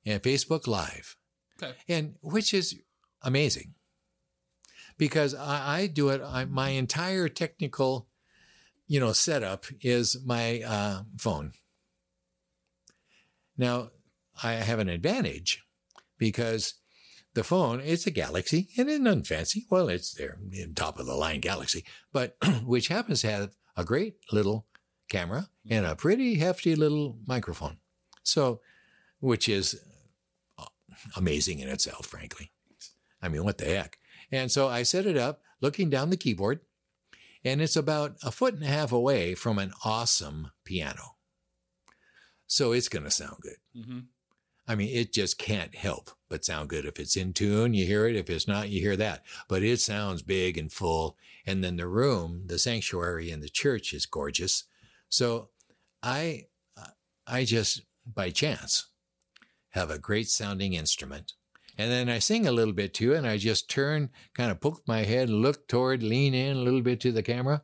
and 0.06 0.22
Facebook 0.22 0.66
Live, 0.66 1.16
Okay. 1.60 1.74
and 1.88 2.14
which 2.22 2.54
is 2.54 2.74
amazing 3.22 3.74
because 4.96 5.34
I, 5.34 5.78
I 5.80 5.86
do 5.86 6.08
it. 6.10 6.20
I, 6.24 6.44
my 6.44 6.70
entire 6.70 7.28
technical, 7.28 8.08
you 8.90 8.98
know, 8.98 9.12
setup 9.12 9.66
is 9.82 10.16
my 10.26 10.62
uh, 10.62 11.02
phone. 11.16 11.52
Now, 13.56 13.90
I 14.42 14.54
have 14.54 14.80
an 14.80 14.88
advantage 14.88 15.62
because 16.18 16.74
the 17.34 17.44
phone 17.44 17.78
it's 17.78 18.08
a 18.08 18.10
Galaxy 18.10 18.68
and 18.76 18.90
it's 18.90 18.98
nothing 18.98 19.22
fancy. 19.22 19.64
Well, 19.70 19.88
it's 19.88 20.12
their 20.12 20.38
top 20.74 20.98
of 20.98 21.06
the 21.06 21.14
line 21.14 21.38
Galaxy, 21.38 21.84
but 22.12 22.36
which 22.64 22.88
happens 22.88 23.20
to 23.20 23.30
have 23.30 23.50
a 23.76 23.84
great 23.84 24.16
little 24.32 24.66
camera 25.08 25.50
and 25.70 25.86
a 25.86 25.94
pretty 25.94 26.34
hefty 26.34 26.74
little 26.74 27.16
microphone. 27.28 27.76
So, 28.24 28.60
which 29.20 29.48
is 29.48 29.80
uh, 30.58 30.64
amazing 31.16 31.60
in 31.60 31.68
itself, 31.68 32.06
frankly. 32.06 32.50
I 33.22 33.28
mean, 33.28 33.44
what 33.44 33.58
the 33.58 33.66
heck? 33.66 33.98
And 34.32 34.50
so 34.50 34.66
I 34.66 34.82
set 34.82 35.06
it 35.06 35.16
up 35.16 35.42
looking 35.60 35.90
down 35.90 36.10
the 36.10 36.16
keyboard, 36.16 36.58
and 37.44 37.62
it's 37.62 37.76
about 37.76 38.16
a 38.22 38.30
foot 38.30 38.54
and 38.54 38.62
a 38.62 38.66
half 38.66 38.92
away 38.92 39.34
from 39.34 39.58
an 39.58 39.72
awesome 39.84 40.50
piano. 40.64 41.16
So 42.46 42.72
it's 42.72 42.88
going 42.88 43.04
to 43.04 43.10
sound 43.10 43.36
good. 43.40 43.56
Mm-hmm. 43.76 43.98
I 44.66 44.74
mean, 44.74 44.96
it 44.96 45.12
just 45.12 45.38
can't 45.38 45.74
help 45.74 46.10
but 46.28 46.44
sound 46.44 46.68
good. 46.68 46.84
If 46.84 47.00
it's 47.00 47.16
in 47.16 47.32
tune, 47.32 47.74
you 47.74 47.86
hear 47.86 48.06
it. 48.06 48.16
If 48.16 48.30
it's 48.30 48.46
not, 48.46 48.68
you 48.68 48.80
hear 48.80 48.96
that. 48.96 49.24
But 49.48 49.62
it 49.62 49.80
sounds 49.80 50.22
big 50.22 50.56
and 50.56 50.70
full. 50.70 51.16
And 51.46 51.64
then 51.64 51.76
the 51.76 51.88
room, 51.88 52.42
the 52.46 52.58
sanctuary 52.58 53.30
in 53.30 53.40
the 53.40 53.48
church 53.48 53.92
is 53.92 54.06
gorgeous. 54.06 54.64
So 55.08 55.48
I, 56.02 56.46
I 57.26 57.44
just 57.44 57.82
by 58.06 58.30
chance 58.30 58.86
have 59.70 59.90
a 59.90 59.98
great 59.98 60.28
sounding 60.28 60.74
instrument. 60.74 61.32
And 61.80 61.90
then 61.90 62.10
I 62.10 62.18
sing 62.18 62.46
a 62.46 62.52
little 62.52 62.74
bit 62.74 62.92
too. 62.92 63.14
And 63.14 63.26
I 63.26 63.38
just 63.38 63.70
turn, 63.70 64.10
kind 64.34 64.50
of 64.50 64.60
poke 64.60 64.82
my 64.86 65.04
head, 65.04 65.30
look 65.30 65.66
toward, 65.66 66.02
lean 66.02 66.34
in 66.34 66.58
a 66.58 66.60
little 66.60 66.82
bit 66.82 67.00
to 67.00 67.10
the 67.10 67.22
camera 67.22 67.62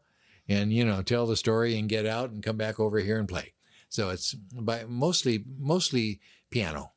and, 0.49 0.73
you 0.73 0.87
know, 0.87 1.03
tell 1.03 1.27
the 1.27 1.37
story 1.37 1.79
and 1.79 1.87
get 1.87 2.07
out 2.07 2.31
and 2.31 2.43
come 2.43 2.57
back 2.57 2.81
over 2.81 2.99
here 2.99 3.19
and 3.19 3.29
play. 3.29 3.53
So 3.91 4.09
it's 4.09 4.33
by 4.33 4.87
mostly, 4.89 5.45
mostly 5.59 6.21
piano. 6.51 6.93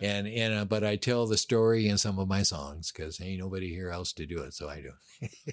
And, 0.00 0.26
and, 0.26 0.54
uh, 0.54 0.64
but 0.64 0.82
I 0.82 0.96
tell 0.96 1.26
the 1.26 1.36
story 1.36 1.88
in 1.88 1.98
some 1.98 2.18
of 2.18 2.26
my 2.26 2.42
songs 2.42 2.90
because 2.90 3.20
ain't 3.20 3.40
nobody 3.40 3.68
here 3.68 3.90
else 3.90 4.14
to 4.14 4.24
do 4.24 4.38
it. 4.38 4.54
So 4.54 4.66
I 4.66 4.80
do. 4.80 5.28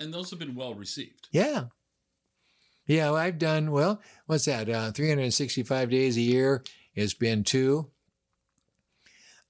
And 0.00 0.14
those 0.14 0.30
have 0.30 0.38
been 0.38 0.54
well 0.54 0.74
received. 0.74 1.26
Yeah. 1.32 1.64
Yeah, 2.86 3.06
well, 3.10 3.16
I've 3.16 3.36
done, 3.36 3.72
well, 3.72 4.00
what's 4.26 4.44
that? 4.44 4.70
Uh, 4.70 4.92
365 4.92 5.90
days 5.90 6.16
a 6.16 6.20
year. 6.20 6.62
It's 6.94 7.14
been 7.14 7.42
two. 7.42 7.90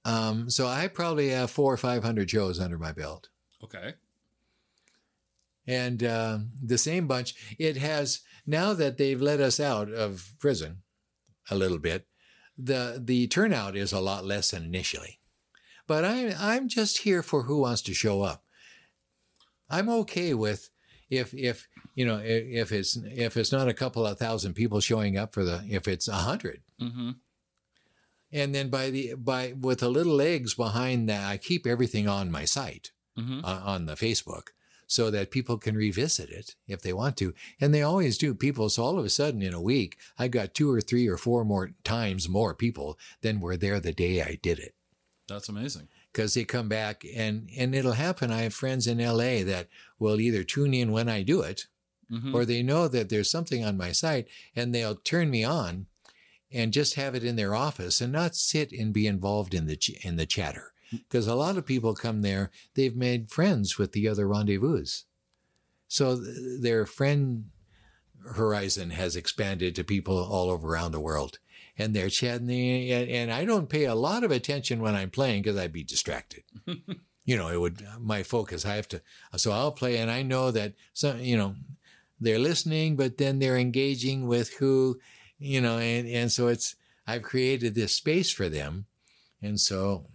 Um, 0.09 0.49
so 0.49 0.67
I 0.67 0.87
probably 0.87 1.29
have 1.29 1.51
four 1.51 1.73
or 1.73 1.77
500 1.77 2.29
shows 2.29 2.59
under 2.59 2.77
my 2.77 2.91
belt. 2.91 3.29
Okay. 3.63 3.93
And 5.67 6.03
uh, 6.03 6.39
the 6.63 6.77
same 6.77 7.05
bunch, 7.05 7.35
it 7.59 7.77
has, 7.77 8.21
now 8.47 8.73
that 8.73 8.97
they've 8.97 9.21
let 9.21 9.39
us 9.39 9.59
out 9.59 9.91
of 9.91 10.33
prison 10.39 10.81
a 11.51 11.55
little 11.55 11.77
bit, 11.77 12.07
the, 12.57 12.99
the 13.03 13.27
turnout 13.27 13.75
is 13.75 13.93
a 13.93 13.99
lot 13.99 14.25
less 14.25 14.51
than 14.51 14.63
initially. 14.63 15.19
But 15.85 16.05
I, 16.05 16.33
I'm 16.39 16.67
just 16.67 16.99
here 16.99 17.21
for 17.21 17.43
who 17.43 17.61
wants 17.61 17.81
to 17.83 17.93
show 17.93 18.23
up. 18.23 18.43
I'm 19.69 19.89
okay 19.89 20.33
with 20.33 20.69
if 21.11 21.33
if 21.33 21.67
you 21.95 22.05
know 22.05 22.17
if, 22.17 22.69
if 22.69 22.71
it's 22.71 22.97
if 23.03 23.37
it's 23.37 23.51
not 23.51 23.67
a 23.67 23.73
couple 23.73 24.05
of 24.05 24.17
thousand 24.17 24.53
people 24.53 24.79
showing 24.79 25.17
up 25.17 25.33
for 25.33 25.43
the 25.43 25.63
if 25.67 25.87
it's 25.87 26.07
a 26.07 26.13
hundred 26.13 26.61
Mm-hmm. 26.81 27.11
And 28.31 28.53
then 28.53 28.69
by 28.69 28.89
the 28.89 29.13
by 29.15 29.53
with 29.59 29.79
the 29.79 29.89
little 29.89 30.15
legs 30.15 30.53
behind 30.53 31.09
that 31.09 31.29
I 31.29 31.37
keep 31.37 31.65
everything 31.67 32.07
on 32.07 32.31
my 32.31 32.45
site 32.45 32.91
Mm-hmm. 33.17 33.43
uh, 33.43 33.61
on 33.65 33.85
the 33.85 33.95
Facebook 33.95 34.49
so 34.87 35.11
that 35.11 35.29
people 35.29 35.57
can 35.57 35.75
revisit 35.75 36.29
it 36.29 36.55
if 36.67 36.81
they 36.81 36.93
want 36.93 37.17
to 37.17 37.33
and 37.59 37.73
they 37.73 37.81
always 37.81 38.17
do 38.17 38.33
people 38.33 38.69
so 38.69 38.81
all 38.83 38.97
of 38.97 39.03
a 39.03 39.09
sudden 39.09 39.41
in 39.41 39.53
a 39.53 39.61
week 39.61 39.97
I've 40.17 40.31
got 40.31 40.53
two 40.53 40.71
or 40.71 40.79
three 40.79 41.05
or 41.07 41.17
four 41.17 41.43
more 41.43 41.71
times 41.83 42.29
more 42.29 42.55
people 42.55 42.97
than 43.21 43.41
were 43.41 43.57
there 43.57 43.81
the 43.81 43.91
day 43.91 44.21
I 44.21 44.39
did 44.41 44.57
it 44.59 44.73
That's 45.27 45.49
amazing. 45.49 45.89
because 46.13 46.33
they 46.33 46.45
come 46.45 46.69
back 46.69 47.03
and 47.13 47.49
and 47.57 47.75
it'll 47.75 47.93
happen. 48.07 48.31
I 48.31 48.43
have 48.43 48.53
friends 48.53 48.87
in 48.87 48.99
LA 48.99 49.43
that 49.43 49.67
will 49.99 50.21
either 50.21 50.43
tune 50.45 50.73
in 50.73 50.91
when 50.93 51.09
I 51.09 51.23
do 51.23 51.41
it, 51.41 51.65
Mm-hmm. 52.11 52.33
or 52.33 52.43
they 52.45 52.63
know 52.63 52.87
that 52.87 53.09
there's 53.09 53.29
something 53.29 53.63
on 53.65 53.77
my 53.77 53.91
site 53.91 54.27
and 54.55 54.73
they'll 54.73 54.95
turn 54.95 55.29
me 55.29 55.43
on, 55.43 55.85
and 56.51 56.73
just 56.73 56.95
have 56.95 57.15
it 57.15 57.23
in 57.23 57.35
their 57.35 57.53
office 57.55 58.01
and 58.01 58.11
not 58.11 58.35
sit 58.35 58.71
and 58.71 58.93
be 58.93 59.07
involved 59.07 59.53
in 59.53 59.67
the 59.67 59.75
ch- 59.75 60.03
in 60.03 60.15
the 60.15 60.25
chatter. 60.25 60.73
Hmm. 60.89 60.97
Because 60.97 61.27
a 61.27 61.35
lot 61.35 61.57
of 61.57 61.65
people 61.65 61.93
come 61.95 62.21
there, 62.21 62.51
they've 62.75 62.95
made 62.95 63.31
friends 63.31 63.77
with 63.77 63.91
the 63.91 64.07
other 64.07 64.27
rendezvous, 64.27 64.85
so 65.87 66.15
th- 66.15 66.61
their 66.61 66.85
friend 66.85 67.45
horizon 68.33 68.89
has 68.91 69.15
expanded 69.15 69.75
to 69.75 69.83
people 69.83 70.17
all 70.17 70.49
over 70.49 70.67
around 70.67 70.91
the 70.91 70.99
world 70.99 71.39
and 71.77 71.95
they're 71.95 72.09
chatting 72.09 72.49
and, 72.49 73.09
and 73.09 73.31
I 73.31 73.45
don't 73.45 73.69
pay 73.69 73.85
a 73.85 73.95
lot 73.95 74.25
of 74.25 74.31
attention 74.31 74.81
when 74.81 74.93
I'm 74.93 75.09
playing 75.09 75.41
because 75.41 75.57
I'd 75.57 75.71
be 75.71 75.83
distracted. 75.83 76.43
you 77.29 77.37
know, 77.37 77.47
it 77.47 77.59
would 77.59 77.85
my 77.99 78.23
focus. 78.23 78.65
I 78.65 78.75
have 78.75 78.87
to, 78.89 79.01
so 79.37 79.51
I'll 79.51 79.71
play, 79.71 79.97
and 79.97 80.09
I 80.09 80.23
know 80.23 80.49
that 80.49 80.73
some, 80.93 81.19
you 81.19 81.37
know, 81.37 81.55
they're 82.19 82.39
listening, 82.39 82.95
but 82.95 83.17
then 83.17 83.39
they're 83.39 83.57
engaging 83.57 84.27
with 84.27 84.53
who, 84.55 84.99
you 85.39 85.61
know, 85.61 85.77
and 85.77 86.07
and 86.07 86.31
so 86.31 86.47
it's 86.47 86.75
I've 87.07 87.23
created 87.23 87.73
this 87.73 87.95
space 87.95 88.29
for 88.31 88.49
them, 88.49 88.85
and 89.41 89.59
so 89.59 90.07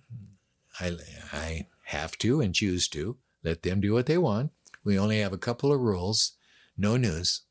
I 0.79 0.97
I 1.33 1.67
have 1.87 2.17
to 2.19 2.41
and 2.41 2.55
choose 2.55 2.87
to 2.89 3.17
let 3.43 3.63
them 3.63 3.81
do 3.81 3.93
what 3.93 4.07
they 4.07 4.19
want. 4.19 4.53
We 4.85 4.99
only 4.99 5.21
have 5.21 5.33
a 5.33 5.39
couple 5.39 5.73
of 5.73 5.81
rules: 5.81 6.33
no 6.77 6.97
news. 6.97 7.43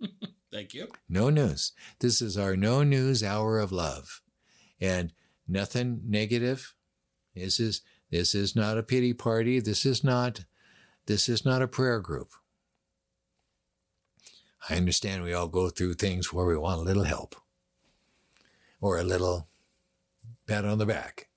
Thank 0.52 0.72
you. 0.72 0.88
No 1.08 1.28
news. 1.28 1.72
This 1.98 2.22
is 2.22 2.38
our 2.38 2.56
no 2.56 2.82
news 2.82 3.22
hour 3.22 3.58
of 3.58 3.70
love. 3.70 4.22
And 4.80 5.12
nothing 5.46 6.00
negative. 6.06 6.74
This 7.34 7.60
is 7.60 7.82
this 8.10 8.34
is 8.34 8.56
not 8.56 8.78
a 8.78 8.82
pity 8.82 9.12
party. 9.12 9.60
This 9.60 9.84
is 9.84 10.02
not 10.02 10.44
this 11.06 11.28
is 11.28 11.44
not 11.44 11.62
a 11.62 11.68
prayer 11.68 12.00
group. 12.00 12.30
I 14.68 14.76
understand 14.76 15.22
we 15.22 15.32
all 15.32 15.48
go 15.48 15.70
through 15.70 15.94
things 15.94 16.32
where 16.32 16.46
we 16.46 16.56
want 16.56 16.80
a 16.80 16.84
little 16.84 17.04
help 17.04 17.36
or 18.80 18.98
a 18.98 19.04
little 19.04 19.48
pat 20.46 20.64
on 20.64 20.78
the 20.78 20.86
back. 20.86 21.28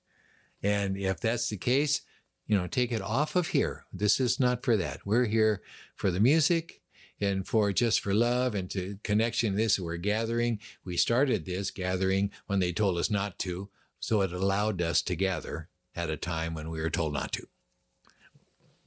And 0.62 0.96
if 0.96 1.20
that's 1.20 1.48
the 1.48 1.56
case, 1.56 2.02
you 2.46 2.56
know, 2.56 2.66
take 2.66 2.92
it 2.92 3.02
off 3.02 3.36
of 3.36 3.48
here. 3.48 3.84
This 3.92 4.20
is 4.20 4.40
not 4.40 4.64
for 4.64 4.76
that. 4.76 5.06
We're 5.06 5.26
here 5.26 5.62
for 5.94 6.10
the 6.10 6.20
music 6.20 6.82
and 7.20 7.46
for 7.46 7.72
just 7.72 8.00
for 8.00 8.12
love 8.12 8.54
and 8.54 8.68
to 8.70 8.98
connection. 9.02 9.56
This 9.56 9.78
we're 9.78 9.96
gathering. 9.96 10.58
We 10.84 10.96
started 10.96 11.44
this 11.44 11.70
gathering 11.70 12.30
when 12.46 12.58
they 12.58 12.72
told 12.72 12.98
us 12.98 13.10
not 13.10 13.38
to, 13.40 13.70
so 14.00 14.20
it 14.22 14.32
allowed 14.32 14.82
us 14.82 15.02
to 15.02 15.16
gather 15.16 15.68
at 15.94 16.10
a 16.10 16.16
time 16.16 16.54
when 16.54 16.70
we 16.70 16.80
were 16.80 16.90
told 16.90 17.12
not 17.12 17.32
to. 17.32 17.46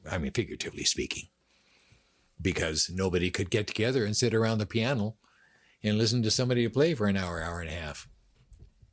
I 0.09 0.17
mean, 0.17 0.31
figuratively 0.31 0.83
speaking, 0.83 1.29
because 2.41 2.89
nobody 2.93 3.31
could 3.31 3.49
get 3.49 3.67
together 3.67 4.05
and 4.05 4.15
sit 4.15 4.33
around 4.33 4.57
the 4.57 4.65
piano 4.65 5.15
and 5.83 5.97
listen 5.97 6.23
to 6.23 6.31
somebody 6.31 6.67
play 6.67 6.93
for 6.93 7.07
an 7.07 7.17
hour, 7.17 7.41
hour 7.41 7.61
and 7.61 7.69
a 7.69 7.73
half. 7.73 8.07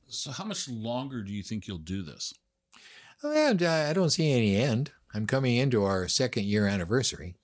So, 0.07 0.31
how 0.31 0.45
much 0.45 0.69
longer 0.69 1.23
do 1.23 1.33
you 1.33 1.43
think 1.43 1.67
you'll 1.67 1.79
do 1.79 2.03
this? 2.03 2.35
And 3.23 3.63
I 3.63 3.93
don't 3.93 4.11
see 4.11 4.33
any 4.33 4.57
end. 4.57 4.91
I'm 5.15 5.27
coming 5.27 5.57
into 5.57 5.85
our 5.85 6.09
second 6.09 6.45
year 6.45 6.67
anniversary. 6.67 7.37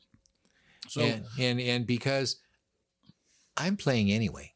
So, 0.89 1.03
and, 1.03 1.25
and 1.39 1.61
and 1.61 1.87
because 1.87 2.37
I'm 3.57 3.77
playing 3.77 4.11
anyway. 4.11 4.55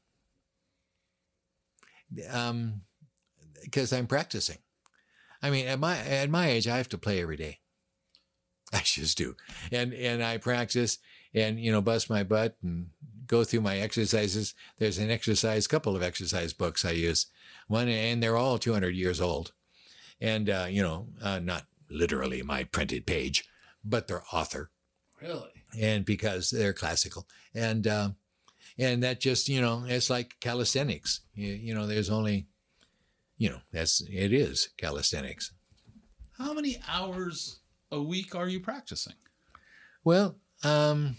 Um 2.30 2.82
because 3.62 3.92
I'm 3.92 4.06
practicing. 4.06 4.58
I 5.42 5.50
mean, 5.50 5.66
at 5.66 5.78
my 5.78 5.98
at 5.98 6.30
my 6.30 6.48
age 6.48 6.66
I 6.68 6.76
have 6.76 6.88
to 6.90 6.98
play 6.98 7.20
every 7.20 7.36
day. 7.36 7.60
I 8.72 8.80
just 8.80 9.18
do. 9.18 9.36
And 9.70 9.92
and 9.92 10.22
I 10.22 10.38
practice 10.38 10.98
and 11.34 11.58
you 11.60 11.72
know 11.72 11.80
bust 11.80 12.10
my 12.10 12.22
butt 12.22 12.56
and 12.62 12.88
go 13.26 13.44
through 13.44 13.60
my 13.60 13.78
exercises. 13.78 14.54
There's 14.78 14.98
an 14.98 15.10
exercise 15.10 15.66
couple 15.66 15.96
of 15.96 16.02
exercise 16.02 16.52
books 16.52 16.84
I 16.84 16.92
use. 16.92 17.26
One 17.68 17.88
and 17.88 18.22
they're 18.22 18.36
all 18.36 18.58
200 18.58 18.94
years 18.94 19.20
old. 19.20 19.52
And 20.20 20.50
uh, 20.50 20.66
you 20.68 20.82
know, 20.82 21.08
uh, 21.22 21.38
not 21.38 21.66
literally 21.90 22.42
my 22.42 22.64
printed 22.64 23.06
page, 23.06 23.44
but 23.84 24.08
their 24.08 24.22
author 24.32 24.70
really, 25.22 25.64
and 25.78 26.04
because 26.04 26.50
they're 26.50 26.72
classical 26.72 27.26
and 27.54 27.86
uh, 27.86 28.10
and 28.78 29.02
that 29.02 29.20
just 29.20 29.48
you 29.48 29.60
know 29.60 29.84
it's 29.86 30.10
like 30.10 30.36
calisthenics 30.40 31.20
you, 31.34 31.52
you 31.52 31.74
know 31.74 31.86
there's 31.86 32.10
only 32.10 32.46
you 33.38 33.48
know 33.48 33.60
that's 33.72 34.00
it 34.10 34.32
is 34.32 34.70
calisthenics 34.76 35.52
how 36.38 36.52
many 36.52 36.80
hours 36.88 37.60
a 37.90 38.02
week 38.02 38.34
are 38.34 38.48
you 38.48 38.58
practicing? 38.58 39.14
well 40.02 40.36
um 40.64 41.16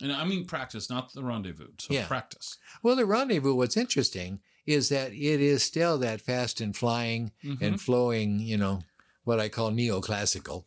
And 0.00 0.12
I 0.12 0.24
mean 0.24 0.44
practice, 0.46 0.90
not 0.90 1.12
the 1.12 1.22
rendezvous. 1.22 1.68
So 1.78 1.94
Yeah. 1.94 2.06
practice. 2.06 2.58
well 2.82 2.96
the 2.96 3.06
rendezvous 3.06 3.54
what's 3.54 3.76
interesting 3.76 4.40
is 4.66 4.88
that 4.90 5.12
it 5.12 5.40
is 5.40 5.62
still 5.62 5.98
that 5.98 6.20
fast 6.20 6.60
and 6.60 6.76
flying 6.76 7.32
and 7.60 7.80
flowing 7.80 8.38
you 8.40 8.56
know 8.56 8.82
what 9.24 9.40
i 9.40 9.48
call 9.48 9.70
neoclassical 9.72 10.64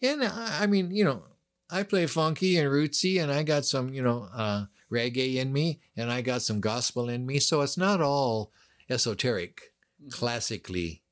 and 0.00 0.22
I, 0.24 0.62
I 0.62 0.66
mean 0.66 0.90
you 0.92 1.04
know 1.04 1.24
i 1.70 1.82
play 1.82 2.06
funky 2.06 2.56
and 2.58 2.68
rootsy 2.70 3.20
and 3.22 3.32
i 3.32 3.42
got 3.42 3.64
some 3.64 3.92
you 3.92 4.02
know 4.02 4.28
uh 4.32 4.66
reggae 4.90 5.34
in 5.36 5.52
me 5.52 5.80
and 5.96 6.12
i 6.12 6.20
got 6.22 6.42
some 6.42 6.60
gospel 6.60 7.08
in 7.08 7.26
me 7.26 7.38
so 7.40 7.60
it's 7.62 7.76
not 7.76 8.00
all 8.00 8.52
esoteric 8.88 9.72
classically 10.10 11.02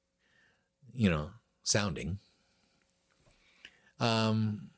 you 0.92 1.10
know 1.10 1.30
sounding 1.64 2.18
um 3.98 4.69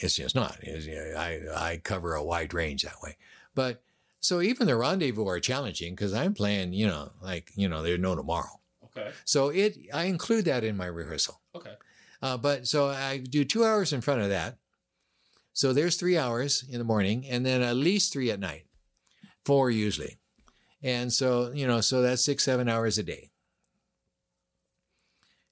it's 0.00 0.16
just 0.16 0.34
not 0.34 0.58
It's- 0.62 1.16
i 1.16 1.40
i 1.72 1.76
cover 1.78 2.14
a 2.14 2.22
wide 2.24 2.54
range 2.54 2.82
that 2.82 3.00
way 3.02 3.16
but 3.54 3.82
so 4.20 4.40
even 4.40 4.66
the 4.66 4.76
rendezvous 4.76 5.26
are 5.26 5.40
challenging 5.40 5.94
because 5.94 6.12
i'm 6.14 6.34
playing 6.34 6.72
you 6.72 6.86
know 6.86 7.12
like 7.22 7.50
you 7.54 7.68
know 7.68 7.82
there's 7.82 8.00
no 8.00 8.14
tomorrow 8.14 8.60
Okay. 8.84 9.10
so 9.24 9.48
it 9.48 9.76
i 9.92 10.04
include 10.04 10.44
that 10.46 10.64
in 10.64 10.76
my 10.76 10.86
rehearsal 10.86 11.40
Okay. 11.54 11.74
uh, 12.22 12.36
but 12.36 12.66
so 12.66 12.88
I 12.88 13.18
do 13.18 13.44
two 13.44 13.64
hours 13.64 13.92
in 13.92 14.00
front 14.00 14.22
of 14.22 14.28
that. 14.30 14.56
So 15.52 15.72
there's 15.72 15.96
three 15.96 16.16
hours 16.18 16.64
in 16.70 16.78
the 16.78 16.84
morning 16.84 17.26
and 17.28 17.44
then 17.44 17.62
at 17.62 17.74
least 17.76 18.12
three 18.12 18.30
at 18.30 18.38
night, 18.40 18.66
four 19.44 19.70
usually. 19.70 20.18
And 20.82 21.12
so, 21.12 21.50
you 21.52 21.66
know, 21.66 21.80
so 21.80 22.00
that's 22.02 22.24
six, 22.24 22.44
seven 22.44 22.68
hours 22.68 22.96
a 22.98 23.02
day. 23.02 23.30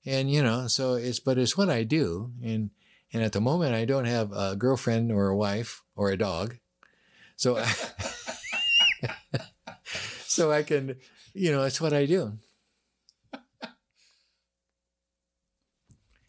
And, 0.05 0.31
you 0.31 0.43
know, 0.43 0.68
so 0.68 0.94
it's, 0.94 1.18
but 1.20 1.39
it's 1.39 1.56
what 1.56 1.68
I 1.70 1.82
do. 1.82 2.31
And, 2.43 2.70
and 3.16 3.24
at 3.24 3.32
the 3.32 3.40
moment, 3.40 3.74
I 3.74 3.86
don't 3.86 4.05
have 4.05 4.30
a 4.32 4.55
girlfriend 4.56 5.10
or 5.10 5.28
a 5.28 5.36
wife 5.36 5.82
or 5.97 6.10
a 6.10 6.18
dog. 6.18 6.59
So, 7.36 7.56
I, 7.56 7.72
so 10.26 10.52
I 10.52 10.62
can, 10.62 10.97
you 11.32 11.51
know, 11.51 11.62
it's 11.62 11.80
what 11.80 11.94
I 11.94 12.05
do. 12.05 12.34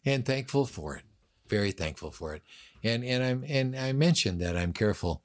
and 0.02 0.24
thankful 0.24 0.64
for 0.64 0.96
it. 0.96 1.02
Very 1.46 1.72
thankful 1.72 2.10
for 2.10 2.34
it. 2.34 2.42
And 2.82 3.04
and 3.04 3.22
I'm 3.22 3.44
and 3.46 3.76
I 3.76 3.92
mentioned 3.92 4.40
that 4.40 4.56
I'm 4.56 4.72
careful, 4.72 5.22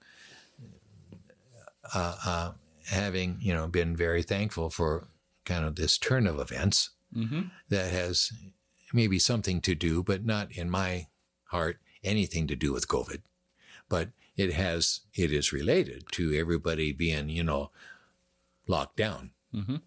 uh, 1.94 2.16
uh, 2.26 2.52
having 2.90 3.38
you 3.40 3.54
know 3.54 3.68
been 3.68 3.96
very 3.96 4.22
thankful 4.22 4.70
for 4.70 5.08
kind 5.46 5.64
of 5.64 5.78
this 5.78 5.98
turn 5.98 6.28
of 6.28 6.42
events 6.42 6.90
Mm-hmm. 7.16 7.42
that 7.70 7.92
has 7.92 8.32
maybe 8.92 9.20
something 9.20 9.62
to 9.62 9.76
do, 9.76 10.02
but 10.02 10.26
not 10.26 10.52
in 10.52 10.68
my 10.68 11.06
heart 11.54 11.80
anything 12.04 12.48
to 12.48 12.56
do 12.56 12.74
with 12.74 12.88
COVID. 12.88 13.22
But 13.88 14.10
it 14.36 14.54
has 14.54 15.02
it 15.14 15.32
is 15.32 15.54
related 15.54 16.06
to 16.14 16.34
everybody 16.34 16.92
being 16.92 17.30
you 17.30 17.44
know 17.44 17.72
locked 18.68 18.98
down. 18.98 19.32
Mm-hmm. 19.54 19.78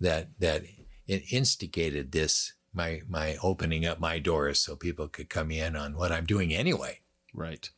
That 0.00 0.30
that 0.40 0.62
it 1.06 1.32
instigated 1.32 2.12
this 2.12 2.54
my 2.72 3.02
my 3.08 3.36
opening 3.42 3.86
up 3.86 4.00
my 4.00 4.18
doors 4.18 4.58
so 4.60 4.74
people 4.74 5.08
could 5.08 5.28
come 5.28 5.50
in 5.50 5.76
on 5.76 5.94
what 5.94 6.10
I'm 6.12 6.24
doing 6.24 6.52
anyway. 6.52 7.00
Right. 7.34 7.68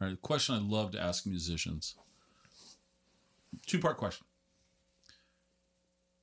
All 0.00 0.08
right. 0.08 0.20
Question 0.20 0.54
I 0.54 0.58
love 0.58 0.92
to 0.92 1.00
ask 1.00 1.26
musicians. 1.26 1.94
Two 3.66 3.78
part 3.78 3.98
question. 3.98 4.26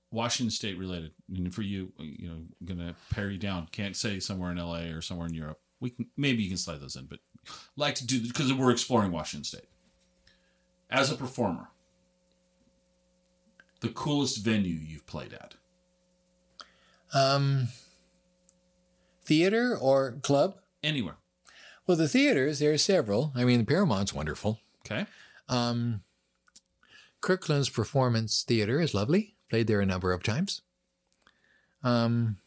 Washington 0.09 0.51
State 0.51 0.77
related. 0.77 1.11
And 1.35 1.53
for 1.53 1.61
you, 1.61 1.91
you 1.99 2.27
know, 2.27 2.35
I'm 2.35 2.65
gonna 2.65 2.95
pare 3.11 3.29
you 3.29 3.37
down. 3.37 3.67
Can't 3.71 3.95
say 3.95 4.19
somewhere 4.19 4.51
in 4.51 4.57
LA 4.57 4.85
or 4.95 5.01
somewhere 5.01 5.27
in 5.27 5.33
Europe. 5.33 5.59
We 5.79 5.91
can 5.91 6.07
maybe 6.17 6.43
you 6.43 6.49
can 6.49 6.57
slide 6.57 6.81
those 6.81 6.95
in, 6.95 7.05
but 7.05 7.19
like 7.75 7.95
to 7.95 8.05
do 8.05 8.19
because 8.21 8.53
we're 8.53 8.71
exploring 8.71 9.11
Washington 9.11 9.43
State. 9.43 9.69
As 10.89 11.11
a 11.11 11.15
performer, 11.15 11.69
the 13.81 13.89
coolest 13.89 14.43
venue 14.43 14.75
you've 14.75 15.05
played 15.05 15.33
at. 15.33 15.55
Um, 17.13 17.69
theater 19.23 19.77
or 19.79 20.13
club? 20.23 20.55
Anywhere. 20.83 21.17
Well, 21.85 21.97
the 21.97 22.07
theaters 22.07 22.59
there 22.59 22.73
are 22.73 22.77
several. 22.77 23.31
I 23.35 23.43
mean, 23.43 23.59
the 23.59 23.65
Paramount's 23.65 24.13
wonderful. 24.13 24.59
Okay. 24.85 25.05
Um, 25.47 26.01
Kirkland's 27.21 27.69
Performance 27.69 28.43
Theater 28.43 28.79
is 28.79 28.93
lovely. 28.93 29.35
Played 29.49 29.67
there 29.67 29.81
a 29.81 29.85
number 29.85 30.11
of 30.11 30.23
times. 30.23 30.61
Um, 31.83 32.37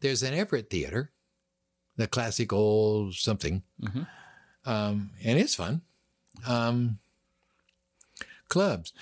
there's 0.00 0.22
an 0.22 0.34
Everett 0.34 0.70
Theater, 0.70 1.10
the 1.98 2.06
classic 2.06 2.52
old 2.52 3.14
something, 3.14 3.62
Mhm. 3.82 4.06
um, 4.64 5.10
and 5.22 5.38
it's 5.38 5.54
fun. 5.54 5.82
Um, 6.46 6.98
clubs. 8.48 8.92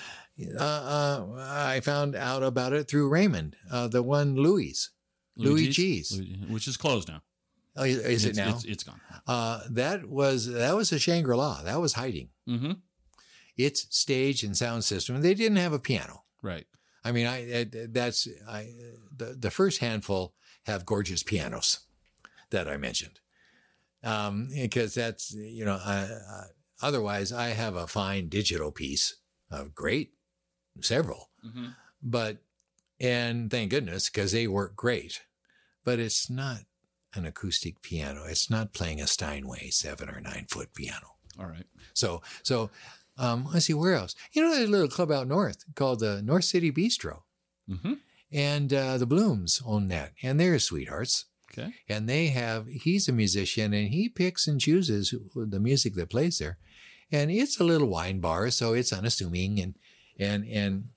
Uh, 0.59 0.63
uh, 0.63 1.27
I 1.39 1.81
found 1.81 2.15
out 2.17 2.43
about 2.43 2.73
it 2.73 2.89
through 2.89 3.09
Raymond, 3.09 3.57
uh, 3.71 3.89
the 3.89 4.03
one 4.03 4.35
Louie. 4.35 4.75
Louie 5.37 5.69
G's. 5.69 6.21
Which 6.49 6.67
is 6.67 6.77
closed 6.77 7.09
now. 7.09 7.23
Oh, 7.77 7.85
is 7.85 8.25
it 8.25 8.31
It's- 8.31 8.37
now? 8.37 8.55
It's, 8.57 8.65
it's 8.65 8.85
gone. 8.85 9.01
Uh, 9.27 9.61
that 9.71 10.07
was 10.09 10.47
that 10.47 10.75
was 10.77 10.93
a 10.93 10.99
Shangri 10.99 11.37
La. 11.37 11.63
That 11.63 11.81
was 11.81 11.93
hiding. 11.95 12.31
Mm-hmm. 12.49 12.73
Its 13.57 13.87
stage 13.95 14.43
and 14.43 14.57
sound 14.57 14.85
system. 14.85 15.21
They 15.21 15.35
didn't 15.35 15.57
have 15.59 15.73
a 15.75 15.79
piano. 15.79 16.25
Right. 16.43 16.67
I 17.05 17.13
mean, 17.13 17.27
I, 17.27 17.61
I 17.61 17.65
that's 17.91 18.27
I 18.49 18.73
the 19.15 19.37
the 19.39 19.51
first 19.51 19.79
handful 19.81 20.35
have 20.65 20.87
gorgeous 20.87 21.23
pianos 21.23 21.81
that 22.51 22.69
I 22.69 22.77
mentioned, 22.77 23.21
um, 24.03 24.49
because 24.55 24.95
that's 24.95 25.33
you 25.33 25.65
know 25.65 25.79
I, 25.85 25.95
I, 26.31 26.43
otherwise 26.83 27.33
I 27.33 27.49
have 27.49 27.75
a 27.77 27.87
fine 27.87 28.29
digital 28.29 28.71
piece 28.73 29.17
of 29.51 29.75
great 29.75 30.13
several, 30.81 31.31
Mm-hmm. 31.47 31.67
but 32.03 32.39
and 32.99 33.51
thank 33.51 33.71
goodness 33.71 34.09
because 34.11 34.33
they 34.33 34.47
work 34.47 34.75
great, 34.75 35.23
but 35.85 35.99
it's 35.99 36.29
not 36.31 36.61
an 37.15 37.25
acoustic 37.27 37.81
piano. 37.83 38.25
It's 38.27 38.51
not 38.51 38.73
playing 38.75 39.01
a 39.01 39.07
Steinway 39.07 39.71
seven 39.71 40.09
or 40.09 40.21
nine 40.21 40.47
foot 40.51 40.75
piano. 40.75 41.15
All 41.39 41.47
right. 41.47 41.67
So, 41.95 42.23
so 42.43 42.71
um, 43.19 43.49
let's 43.53 43.67
see 43.67 43.75
where 43.75 43.95
else. 43.95 44.15
You 44.33 44.43
know, 44.43 44.51
there's 44.55 44.69
a 44.69 44.73
little 44.73 44.89
club 44.89 45.11
out 45.13 45.27
north 45.29 45.65
called 45.75 46.01
the 46.01 46.23
North 46.23 46.45
City 46.45 46.71
Bistro, 46.73 47.23
Mm-hmm. 47.71 47.95
and 48.33 48.73
uh, 48.73 48.97
the 48.99 49.07
Blooms 49.07 49.61
own 49.65 49.89
that, 49.89 50.13
and 50.23 50.39
they're 50.41 50.59
sweethearts. 50.59 51.27
Okay. 51.57 51.73
And 51.89 52.09
they 52.09 52.29
have. 52.29 52.67
He's 52.67 53.09
a 53.09 53.13
musician, 53.13 53.73
and 53.73 53.89
he 53.89 54.09
picks 54.09 54.47
and 54.47 54.61
chooses 54.61 55.15
the 55.35 55.61
music 55.61 55.95
that 55.95 56.11
plays 56.11 56.39
there, 56.39 56.59
and 57.11 57.31
it's 57.31 57.59
a 57.61 57.65
little 57.65 57.89
wine 57.89 58.21
bar, 58.21 58.51
so 58.51 58.75
it's 58.75 58.93
unassuming, 58.93 59.61
and 59.61 59.75
and 60.19 60.45
and. 60.47 60.89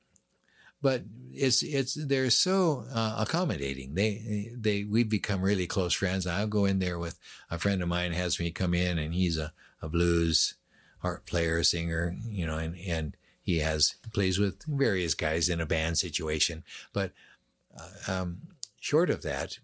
but 0.81 1.03
it's 1.31 1.61
it's 1.61 1.93
they're 1.93 2.29
so 2.29 2.85
uh, 2.93 3.15
accommodating. 3.19 3.93
They 3.95 4.51
they 4.55 4.83
we've 4.83 5.09
become 5.09 5.41
really 5.41 5.67
close 5.67 5.93
friends. 5.93 6.25
I'll 6.25 6.47
go 6.47 6.65
in 6.65 6.79
there 6.79 6.97
with 6.97 7.19
a 7.51 7.57
friend 7.59 7.81
of 7.83 7.87
mine 7.89 8.13
has 8.13 8.39
me 8.39 8.51
come 8.51 8.73
in, 8.73 8.97
and 8.97 9.13
he's 9.13 9.37
a, 9.37 9.53
a 9.81 9.87
blues 9.89 10.55
harp 10.99 11.25
player, 11.25 11.63
singer, 11.63 12.15
you 12.27 12.45
know, 12.45 12.57
and 12.57 12.75
and 12.87 13.15
he 13.41 13.59
has 13.59 13.95
plays 14.13 14.39
with 14.39 14.63
various 14.67 15.13
guys 15.13 15.49
in 15.49 15.61
a 15.61 15.65
band 15.65 15.97
situation. 15.97 16.63
But 16.93 17.11
uh, 17.77 18.11
um, 18.11 18.37
short 18.79 19.09
of 19.09 19.21
that, 19.21 19.59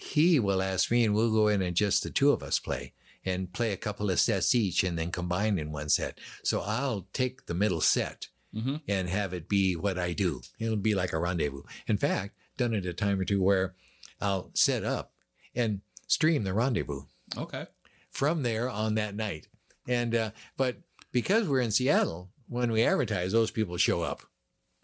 he 0.00 0.38
will 0.40 0.62
ask 0.62 0.90
me, 0.90 1.04
and 1.04 1.14
we'll 1.14 1.32
go 1.32 1.48
in 1.48 1.62
and 1.62 1.76
just 1.76 2.02
the 2.02 2.10
two 2.10 2.30
of 2.30 2.42
us 2.42 2.58
play 2.58 2.92
and 3.24 3.52
play 3.52 3.72
a 3.72 3.76
couple 3.76 4.10
of 4.10 4.20
sets 4.20 4.54
each, 4.54 4.82
and 4.84 4.98
then 4.98 5.10
combine 5.10 5.58
in 5.58 5.72
one 5.72 5.88
set. 5.88 6.18
So 6.44 6.60
I'll 6.60 7.06
take 7.12 7.46
the 7.46 7.54
middle 7.54 7.80
set 7.80 8.28
Mm-hmm. 8.54 8.76
and 8.88 9.10
have 9.10 9.34
it 9.34 9.46
be 9.46 9.76
what 9.76 9.98
I 9.98 10.14
do. 10.14 10.40
It'll 10.58 10.76
be 10.78 10.94
like 10.94 11.12
a 11.12 11.18
rendezvous. 11.18 11.64
In 11.86 11.98
fact, 11.98 12.34
done 12.56 12.72
it 12.72 12.86
a 12.86 12.94
time 12.94 13.20
or 13.20 13.26
two 13.26 13.42
where 13.42 13.74
I'll 14.22 14.50
set 14.54 14.84
up 14.84 15.12
and 15.54 15.82
stream 16.06 16.44
the 16.44 16.54
rendezvous 16.54 17.02
Okay. 17.36 17.66
from 18.10 18.42
there 18.44 18.70
on 18.70 18.94
that 18.94 19.14
night. 19.14 19.48
And 19.86 20.14
uh, 20.14 20.30
but 20.56 20.78
because 21.12 21.46
we're 21.46 21.60
in 21.60 21.70
Seattle, 21.72 22.30
when 22.48 22.72
we 22.72 22.84
advertise, 22.84 23.32
those 23.32 23.50
people 23.50 23.76
show 23.76 24.00
up 24.00 24.22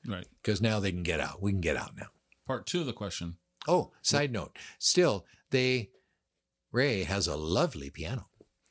Right. 0.07 0.27
because 0.43 0.61
now 0.61 0.79
they 0.79 0.93
can 0.93 1.03
get 1.03 1.19
out. 1.21 1.41
We 1.41 1.51
can 1.53 1.63
get 1.63 1.79
out 1.79 1.97
now. 1.97 2.09
Part 2.47 2.67
two 2.67 2.81
of 2.81 2.87
the 2.87 2.93
question. 2.93 3.39
Oh, 3.67 3.93
side 4.03 4.33
note. 4.33 4.57
Still, 4.79 5.25
they 5.51 5.91
Ray 6.73 7.05
has 7.05 7.27
a 7.27 7.37
lovely 7.37 7.91
piano. 7.91 8.29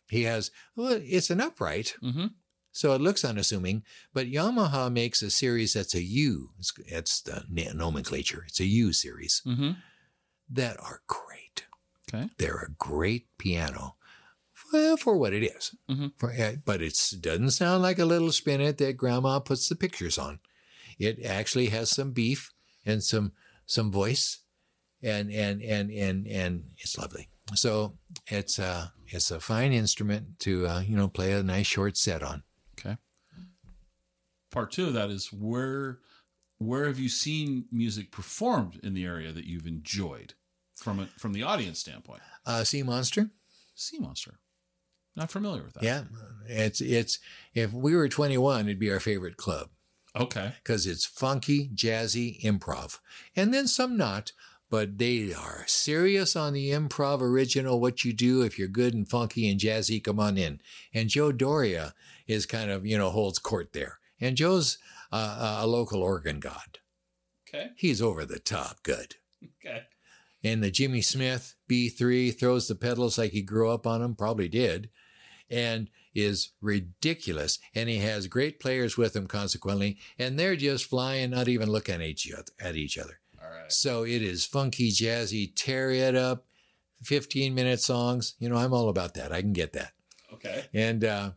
He 0.10 0.24
has 0.24 0.52
well, 0.76 1.00
it's 1.02 1.30
an 1.30 1.42
upright, 1.42 1.96
Mm-hmm. 2.04 2.28
so 2.72 2.94
it 2.94 3.02
looks 3.02 3.24
unassuming. 3.26 3.84
But 4.14 4.28
Yamaha 4.32 4.92
makes 4.92 5.22
a 5.22 5.32
series 5.32 5.74
that's 5.74 5.96
a 5.96 6.04
U. 6.04 6.50
It's, 6.60 6.74
it's 6.86 7.22
the 7.22 7.46
nomenclature. 7.74 8.44
It's 8.48 8.60
a 8.60 8.66
U 8.66 8.94
series 8.94 9.42
Mm-hmm. 9.46 9.72
that 10.50 10.78
are 10.80 11.02
great. 11.08 11.66
Okay. 12.14 12.30
They're 12.38 12.60
a 12.60 12.72
great 12.78 13.28
piano. 13.38 13.96
Well, 14.72 14.98
for 14.98 15.18
what 15.18 15.34
it 15.34 15.44
is. 15.44 15.76
Mhm. 15.90 16.14
For, 16.18 16.32
uh, 16.34 16.54
but 16.66 16.82
it 16.82 16.98
doesn't 17.22 17.52
sound 17.52 17.82
like 17.84 18.00
a 18.00 18.06
little 18.06 18.32
spinet 18.32 18.78
that 18.80 18.98
grandma 18.98 19.40
puts 19.40 19.68
the 19.70 19.76
pictures 19.76 20.18
on. 20.18 20.40
It 21.00 21.24
actually 21.24 21.68
has 21.68 21.90
some 21.90 22.12
beef 22.12 22.52
and 22.86 23.04
some 23.04 23.32
some 23.66 23.92
voice 23.92 24.40
and 25.04 25.32
and 25.32 25.62
and 25.62 25.92
and 25.92 26.28
and 26.28 26.64
it's 26.78 26.98
lovely. 26.98 27.30
So 27.56 27.98
it's 28.28 28.60
uh 28.60 28.88
it's 29.08 29.32
a 29.32 29.40
fine 29.40 29.74
instrument 29.74 30.40
to 30.40 30.68
uh, 30.68 30.80
you 30.82 30.96
know 30.96 31.08
play 31.08 31.34
a 31.34 31.44
nice 31.44 31.68
short 31.68 31.98
set 31.98 32.24
on. 32.24 32.44
Okay. 32.80 32.98
Part 34.52 34.72
two 34.72 34.88
of 34.88 34.94
that 34.94 35.10
is 35.10 35.32
where 35.32 36.00
where 36.58 36.86
have 36.86 37.00
you 37.00 37.10
seen 37.10 37.66
music 37.72 38.12
performed 38.12 38.80
in 38.84 38.94
the 38.94 39.06
area 39.06 39.32
that 39.32 39.46
you've 39.46 39.68
enjoyed 39.68 40.34
from 40.76 41.00
a, 41.00 41.06
from 41.18 41.34
the 41.34 41.44
audience 41.44 41.80
standpoint? 41.80 42.22
Uh, 42.46 42.64
Sea 42.64 42.84
Monster. 42.84 43.30
Sea 43.76 44.00
Monster. 44.00 44.40
Not 45.16 45.30
familiar 45.30 45.64
with 45.64 45.74
that. 45.74 45.84
Yeah, 45.84 46.04
it's 46.48 46.82
it's 46.82 47.20
if 47.54 47.72
we 47.72 47.96
were 47.96 48.10
21, 48.10 48.66
it'd 48.66 48.80
be 48.80 48.92
our 48.92 49.00
favorite 49.00 49.38
club. 49.38 49.70
Okay. 50.16 50.52
because 50.64 50.86
it's 50.86 51.06
funky, 51.06 51.70
jazzy 51.74 52.40
improv. 52.44 53.00
And 53.36 53.52
then 53.52 53.68
some 53.68 53.98
not, 53.98 54.32
but 54.74 54.98
they 54.98 55.32
are 55.32 55.66
serious 55.68 56.36
on 56.36 56.52
the 56.52 56.72
improv 56.72 57.22
original. 57.22 57.80
What 57.80 58.04
you 58.04 58.12
do 58.12 58.42
if 58.42 58.58
you're 58.58 58.68
good 58.68 58.96
and 58.96 59.08
funky 59.08 59.48
and 59.48 59.60
jazzy, 59.60 60.04
come 60.04 60.20
on 60.20 60.36
in. 60.36 60.62
And 60.92 61.10
Joe 61.10 61.32
Doria 61.32 61.94
is 62.26 62.48
kind 62.48 62.72
of, 62.72 62.84
you 62.84 62.98
know, 62.98 63.12
holds 63.12 63.38
court 63.38 63.74
there. 63.74 64.00
And 64.20 64.36
Joe's 64.36 64.80
uh, 65.12 65.60
a 65.62 65.68
local 65.68 66.02
organ 66.02 66.40
god. 66.40 66.80
Okay. 67.48 67.70
He's 67.76 68.02
over 68.02 68.26
the 68.26 68.40
top 68.40 68.82
good. 68.82 69.18
Okay. 69.64 69.84
And 70.44 70.64
the 70.64 70.72
Jimmy 70.72 71.04
Smith 71.04 71.54
B3 71.70 72.36
throws 72.36 72.68
the 72.68 72.74
pedals 72.74 73.20
like 73.20 73.30
he 73.32 73.44
grew 73.44 73.70
up 73.70 73.86
on 73.86 74.02
them, 74.02 74.16
probably 74.16 74.50
did, 74.50 74.90
and 75.52 75.88
is 76.16 76.50
ridiculous. 76.62 77.60
And 77.76 77.90
he 77.90 78.00
has 78.00 78.26
great 78.26 78.60
players 78.60 78.98
with 78.98 79.16
him, 79.16 79.28
consequently, 79.28 80.00
and 80.18 80.40
they're 80.40 80.56
just 80.56 80.86
flying, 80.86 81.30
not 81.30 81.48
even 81.48 81.70
looking 81.70 81.94
at 81.94 82.02
each 82.02 82.34
other. 82.34 82.52
At 82.60 82.76
each 82.76 82.98
other. 82.98 83.20
All 83.44 83.50
right. 83.50 83.72
So 83.72 84.04
it 84.06 84.22
is 84.22 84.46
funky, 84.46 84.92
jazzy, 84.92 85.52
tear 85.56 85.92
it 85.92 86.16
up, 86.16 86.46
15 87.04 87.54
minute 87.54 87.80
songs. 87.80 88.36
You 88.40 88.50
know, 88.50 88.56
I'm 88.56 88.74
all 88.74 88.90
about 88.90 89.16
that. 89.16 89.32
I 89.32 89.42
can 89.42 89.54
get 89.54 89.74
that. 89.74 89.94
Okay. 90.34 90.66
And 90.74 91.04
uh, 91.04 91.32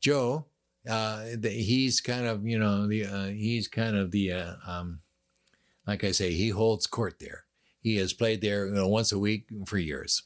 Joe, 0.00 0.46
uh, 0.88 1.24
the, 1.36 1.50
he's 1.50 2.00
kind 2.00 2.26
of, 2.26 2.46
you 2.46 2.58
know, 2.58 2.86
the 2.86 3.04
uh, 3.04 3.26
he's 3.26 3.68
kind 3.68 3.96
of 3.96 4.10
the, 4.10 4.32
uh, 4.32 4.54
um, 4.66 5.00
like 5.86 6.04
I 6.04 6.12
say, 6.12 6.32
he 6.32 6.50
holds 6.50 6.86
court 6.86 7.18
there. 7.20 7.44
He 7.80 7.96
has 7.96 8.14
played 8.14 8.40
there, 8.40 8.66
you 8.66 8.72
know, 8.72 8.88
once 8.88 9.12
a 9.12 9.18
week 9.18 9.46
for 9.66 9.76
years, 9.76 10.22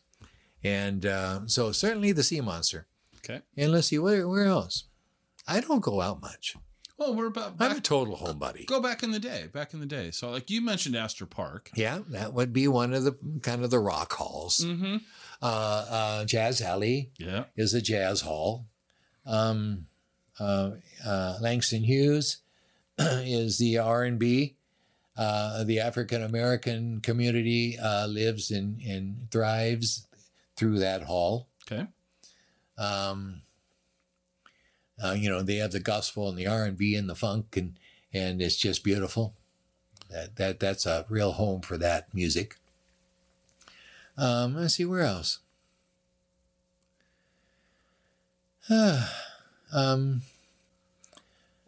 and 0.62 1.04
uh, 1.04 1.40
so 1.46 1.72
certainly 1.72 2.12
the 2.12 2.22
Sea 2.22 2.40
Monster. 2.40 2.86
Okay. 3.16 3.42
And 3.56 3.72
let's 3.72 3.88
see 3.88 3.98
where 3.98 4.28
where 4.28 4.46
else. 4.46 4.84
I 5.48 5.60
don't 5.60 5.80
go 5.80 6.00
out 6.00 6.20
much. 6.20 6.54
Well, 6.98 7.14
we're 7.14 7.26
about 7.26 7.54
I'm 7.60 7.70
a 7.70 7.74
back, 7.76 7.82
total 7.84 8.16
homebody. 8.16 8.66
go 8.66 8.80
back 8.80 9.02
in 9.04 9.12
the 9.12 9.20
day. 9.20 9.46
Back 9.52 9.72
in 9.72 9.78
the 9.80 9.86
day. 9.86 10.10
So, 10.10 10.30
like 10.30 10.50
you 10.50 10.60
mentioned, 10.60 10.96
Astor 10.96 11.26
Park. 11.26 11.70
Yeah, 11.76 12.00
that 12.08 12.32
would 12.34 12.52
be 12.52 12.66
one 12.66 12.92
of 12.92 13.04
the 13.04 13.16
kind 13.42 13.62
of 13.62 13.70
the 13.70 13.78
rock 13.78 14.12
halls. 14.14 14.58
Mm-hmm. 14.64 14.96
Uh, 15.40 15.46
uh, 15.90 16.24
Jazz 16.24 16.60
Alley 16.60 17.10
Yeah. 17.18 17.44
is 17.56 17.72
a 17.72 17.80
jazz 17.80 18.22
hall. 18.22 18.66
Um, 19.24 19.86
uh, 20.40 20.70
uh, 21.06 21.38
Langston 21.40 21.84
Hughes 21.84 22.38
is 22.98 23.58
the 23.58 23.78
R 23.78 24.02
and 24.02 24.18
B. 24.18 24.56
Uh, 25.16 25.64
the 25.64 25.80
African 25.80 26.22
American 26.22 27.00
community 27.00 27.76
uh, 27.78 28.06
lives 28.08 28.50
and, 28.52 28.80
and 28.82 29.28
thrives 29.30 30.06
through 30.56 30.78
that 30.80 31.02
hall. 31.04 31.48
Okay. 31.70 31.86
Um, 32.76 33.42
uh, 35.02 35.12
you 35.12 35.30
know, 35.30 35.42
they 35.42 35.56
have 35.56 35.72
the 35.72 35.80
gospel 35.80 36.28
and 36.28 36.38
the 36.38 36.46
R 36.46 36.64
and 36.64 36.76
B 36.76 36.94
and 36.94 37.08
the 37.08 37.14
funk, 37.14 37.56
and 37.56 37.78
and 38.12 38.42
it's 38.42 38.56
just 38.56 38.84
beautiful. 38.84 39.34
That 40.10 40.36
that 40.36 40.60
that's 40.60 40.86
a 40.86 41.06
real 41.08 41.32
home 41.32 41.60
for 41.60 41.76
that 41.78 42.12
music. 42.14 42.56
Um, 44.16 44.56
let's 44.56 44.74
see 44.74 44.84
where 44.84 45.02
else. 45.02 45.38
um, 48.70 50.22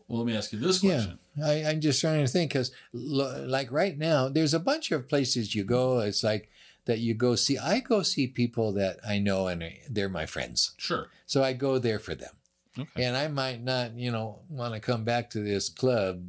Well, 0.08 0.18
let 0.18 0.26
me 0.26 0.36
ask 0.36 0.52
you 0.52 0.58
this 0.58 0.82
yeah, 0.82 0.94
question. 0.94 1.18
I, 1.42 1.64
I'm 1.70 1.80
just 1.80 2.00
trying 2.00 2.24
to 2.24 2.30
think 2.30 2.52
because, 2.52 2.72
like 2.92 3.70
right 3.72 3.96
now, 3.96 4.28
there's 4.28 4.54
a 4.54 4.58
bunch 4.58 4.90
of 4.90 5.08
places 5.08 5.54
you 5.54 5.64
go. 5.64 6.00
It's 6.00 6.24
like 6.24 6.50
that 6.86 6.98
you 6.98 7.14
go 7.14 7.36
see. 7.36 7.58
I 7.58 7.80
go 7.80 8.02
see 8.02 8.26
people 8.26 8.72
that 8.72 8.98
I 9.06 9.18
know 9.18 9.46
and 9.46 9.62
they're 9.88 10.08
my 10.08 10.26
friends, 10.26 10.72
Sure. 10.76 11.08
so 11.26 11.42
I 11.42 11.52
go 11.52 11.78
there 11.78 11.98
for 11.98 12.14
them. 12.14 12.32
Okay. 12.78 13.04
And 13.04 13.16
I 13.16 13.28
might 13.28 13.62
not, 13.62 13.94
you 13.96 14.10
know, 14.12 14.40
want 14.48 14.74
to 14.74 14.80
come 14.80 15.04
back 15.04 15.30
to 15.30 15.40
this 15.40 15.68
club 15.68 16.22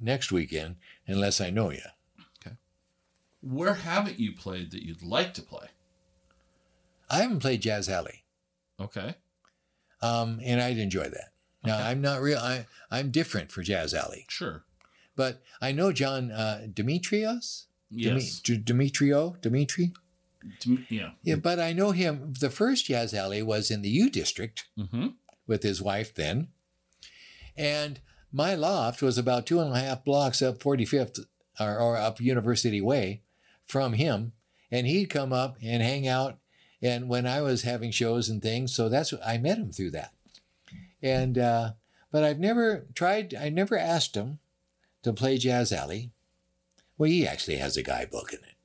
next 0.00 0.30
weekend 0.30 0.76
unless 1.06 1.40
I 1.40 1.50
know 1.50 1.70
you. 1.70 1.80
Okay. 2.44 2.56
Where 3.42 3.74
haven't 3.74 4.20
you 4.20 4.32
played 4.34 4.70
that 4.72 4.82
you'd 4.82 5.02
like 5.02 5.32
to 5.34 5.42
play? 5.42 5.68
I 7.08 7.18
haven't 7.22 7.38
played 7.40 7.62
Jazz 7.62 7.88
Alley, 7.88 8.24
Okay. 8.80 9.14
um, 10.02 10.40
and 10.44 10.60
I'd 10.60 10.78
enjoy 10.78 11.04
that. 11.08 11.32
Now 11.64 11.76
Okay. 11.78 11.84
I'm 11.88 12.00
not 12.00 12.20
real. 12.20 12.38
I 12.38 12.66
I'm 12.90 13.10
different 13.10 13.50
for 13.52 13.62
Jazz 13.62 13.94
Alley, 13.94 14.26
Sure. 14.28 14.64
but 15.14 15.40
I 15.62 15.72
know 15.72 15.92
John 15.92 16.30
uh, 16.32 16.66
Demetrios. 16.72 17.66
Yes. 17.90 18.40
Demi- 18.40 18.62
Demetrio, 18.64 19.36
Dimitri. 19.40 19.92
Me- 20.66 20.84
yeah. 20.88 21.10
Yeah, 21.22 21.36
but 21.36 21.58
I 21.60 21.72
know 21.72 21.92
him. 21.92 22.34
The 22.38 22.50
first 22.50 22.86
Jazz 22.86 23.14
Alley 23.14 23.42
was 23.42 23.70
in 23.70 23.82
the 23.82 23.88
U 23.90 24.10
District 24.10 24.66
Mm-hmm. 24.76 25.08
With 25.46 25.62
his 25.62 25.82
wife 25.82 26.14
then, 26.14 26.48
and 27.56 28.00
my 28.32 28.54
loft 28.54 29.00
was 29.02 29.16
about 29.16 29.46
two 29.46 29.60
and 29.60 29.72
a 29.72 29.78
half 29.78 30.04
blocks 30.04 30.42
up 30.42 30.58
45th 30.58 31.24
or, 31.58 31.78
or 31.78 31.96
up 31.96 32.20
University 32.20 32.80
Way 32.80 33.22
from 33.64 33.94
him, 33.94 34.32
and 34.70 34.86
he'd 34.86 35.06
come 35.06 35.32
up 35.32 35.56
and 35.62 35.82
hang 35.82 36.06
out. 36.06 36.38
And 36.82 37.08
when 37.08 37.26
I 37.26 37.40
was 37.40 37.62
having 37.62 37.90
shows 37.90 38.28
and 38.28 38.42
things, 38.42 38.74
so 38.74 38.88
that's 38.88 39.10
what 39.12 39.26
I 39.26 39.38
met 39.38 39.58
him 39.58 39.72
through 39.72 39.92
that. 39.92 40.12
And 41.02 41.38
uh, 41.38 41.72
but 42.10 42.24
I've 42.24 42.38
never 42.38 42.86
tried. 42.94 43.34
I 43.34 43.48
never 43.48 43.78
asked 43.78 44.14
him 44.14 44.38
to 45.02 45.12
play 45.12 45.38
Jazz 45.38 45.72
Alley. 45.72 46.10
Well, 46.98 47.10
he 47.10 47.26
actually 47.26 47.56
has 47.56 47.76
a 47.76 47.82
guidebook 47.82 48.32
in 48.32 48.40
it, 48.40 48.56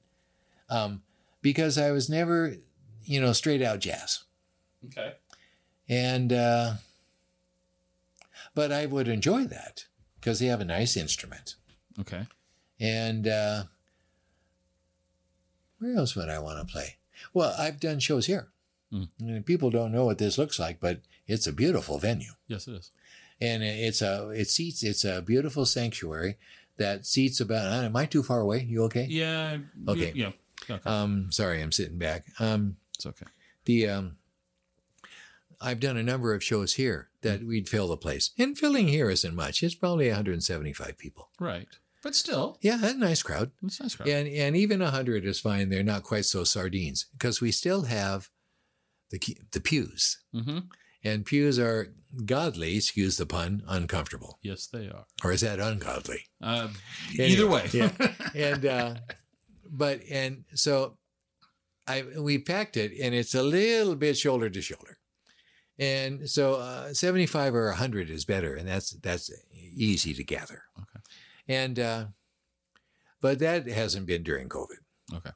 um, 0.69 1.03
because 1.41 1.77
I 1.77 1.91
was 1.91 2.09
never, 2.09 2.55
you 3.03 3.21
know, 3.21 3.33
straight 3.33 3.61
out 3.61 3.79
jazz. 3.79 4.23
Okay. 4.85 5.13
And 5.91 6.31
uh, 6.31 6.73
but 8.55 8.71
I 8.71 8.85
would 8.87 9.07
enjoy 9.09 9.43
that 9.43 9.85
because 10.19 10.39
they 10.39 10.45
have 10.47 10.61
a 10.61 10.65
nice 10.65 10.95
instrument. 10.97 11.55
Okay. 11.99 12.25
And 12.79 13.27
uh, 13.27 13.63
where 15.79 15.97
else 15.97 16.15
would 16.15 16.29
I 16.29 16.39
want 16.39 16.65
to 16.65 16.71
play? 16.71 16.95
Well, 17.33 17.53
I've 17.59 17.79
done 17.79 17.99
shows 17.99 18.25
here. 18.25 18.47
Mm. 18.93 19.45
People 19.45 19.69
don't 19.69 19.91
know 19.91 20.05
what 20.05 20.17
this 20.17 20.37
looks 20.37 20.59
like, 20.59 20.79
but 20.79 21.01
it's 21.27 21.45
a 21.47 21.53
beautiful 21.53 21.97
venue, 21.97 22.31
Yes, 22.47 22.67
it 22.67 22.73
is. 22.73 22.91
and 23.39 23.63
it's 23.63 24.01
a 24.01 24.29
it 24.29 24.49
seats 24.49 24.83
it's 24.83 25.05
a 25.05 25.21
beautiful 25.21 25.65
sanctuary 25.65 26.37
that 26.77 27.05
seats 27.05 27.39
about. 27.39 27.71
Am 27.83 27.95
I 27.95 28.05
too 28.05 28.23
far 28.23 28.39
away? 28.39 28.63
You 28.63 28.83
okay? 28.85 29.05
Yeah. 29.09 29.57
Okay. 29.87 30.11
Yeah. 30.15 30.31
Okay. 30.69 30.89
Um, 30.89 31.31
sorry, 31.31 31.61
I'm 31.61 31.71
sitting 31.71 31.97
back. 31.97 32.25
Um, 32.39 32.77
it's 32.95 33.05
okay. 33.05 33.25
the 33.65 33.87
um, 33.87 34.17
I've 35.61 35.79
done 35.79 35.97
a 35.97 36.03
number 36.03 36.33
of 36.33 36.43
shows 36.43 36.73
here 36.73 37.09
that 37.21 37.43
we'd 37.45 37.69
fill 37.69 37.87
the 37.89 37.97
place, 37.97 38.31
and 38.37 38.57
filling 38.57 38.87
here 38.87 39.09
isn't 39.09 39.35
much. 39.35 39.61
It's 39.63 39.75
probably 39.75 40.07
175 40.07 40.97
people. 40.97 41.29
Right. 41.39 41.67
But 42.03 42.15
still, 42.15 42.57
Yeah, 42.61 42.77
that's 42.77 42.95
a 42.95 42.97
nice 42.97 43.21
crowd. 43.21 43.51
it's 43.63 43.79
a 43.79 43.83
nice 43.83 43.95
crowd. 43.95 44.07
And 44.09 44.27
and 44.27 44.57
even 44.57 44.79
100 44.81 45.23
is 45.25 45.39
fine. 45.39 45.69
They're 45.69 45.83
not 45.83 46.01
quite 46.03 46.25
so 46.25 46.43
sardines 46.43 47.05
because 47.13 47.39
we 47.41 47.51
still 47.51 47.83
have 47.83 48.29
the 49.11 49.19
the 49.51 49.59
pews, 49.61 50.17
Mm-hmm. 50.33 50.59
and 51.03 51.25
pews 51.25 51.59
are 51.59 51.93
godly. 52.25 52.75
Excuse 52.77 53.17
the 53.17 53.25
pun. 53.27 53.61
Uncomfortable, 53.67 54.39
Yes, 54.41 54.65
they 54.67 54.87
are. 54.87 55.05
or 55.23 55.31
is 55.31 55.41
that 55.41 55.59
ungodly? 55.59 56.21
Uh, 56.41 56.69
Anyway, 57.19 57.31
either 57.33 57.47
way. 57.47 57.69
yeah. 57.71 57.91
and 58.35 58.65
uh, 58.65 58.95
but 59.69 60.01
and 60.09 60.45
so 60.55 60.97
I 61.87 62.03
we 62.17 62.39
packed 62.39 62.77
it, 62.77 62.93
and 62.99 63.13
it's 63.13 63.35
a 63.35 63.43
little 63.43 63.95
bit 63.95 64.17
shoulder 64.17 64.49
to 64.49 64.61
shoulder, 64.61 64.97
and 65.81 66.29
so 66.29 66.55
uh, 66.55 66.93
seventy 66.93 67.25
five 67.25 67.55
or 67.55 67.71
hundred 67.71 68.09
is 68.11 68.23
better, 68.23 68.55
and 68.55 68.67
that's 68.67 68.91
that's 68.91 69.31
easy 69.51 70.13
to 70.13 70.23
gather. 70.23 70.63
Okay. 70.79 70.99
and 71.47 71.79
uh, 71.79 72.05
but 73.19 73.39
that 73.39 73.67
hasn't 73.67 74.05
been 74.05 74.23
during 74.23 74.47
COVID. 74.47 74.77
okay. 75.13 75.31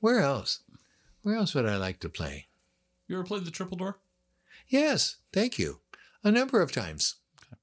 Where 0.00 0.20
else? 0.20 0.60
Where 1.22 1.36
else 1.36 1.54
would 1.54 1.66
I 1.66 1.76
like 1.76 2.00
to 2.00 2.08
play? 2.08 2.48
You 3.06 3.16
ever 3.16 3.24
played 3.24 3.44
the 3.44 3.50
triple 3.50 3.76
door? 3.76 4.00
Yes, 4.68 5.16
thank 5.32 5.58
you. 5.58 5.80
A 6.22 6.30
number 6.30 6.62
of 6.62 6.72
times. 6.72 7.16
Okay. 7.42 7.56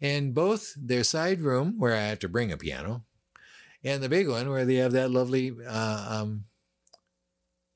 And 0.00 0.34
both 0.34 0.74
their 0.76 1.04
side 1.04 1.42
room, 1.42 1.78
where 1.78 1.94
I 1.94 2.02
have 2.02 2.18
to 2.20 2.28
bring 2.28 2.50
a 2.50 2.56
piano, 2.56 3.04
and 3.84 4.02
the 4.02 4.08
big 4.08 4.28
one 4.28 4.48
where 4.48 4.64
they 4.64 4.76
have 4.76 4.92
that 4.92 5.10
lovely, 5.10 5.52
uh, 5.66 6.06
um, 6.08 6.44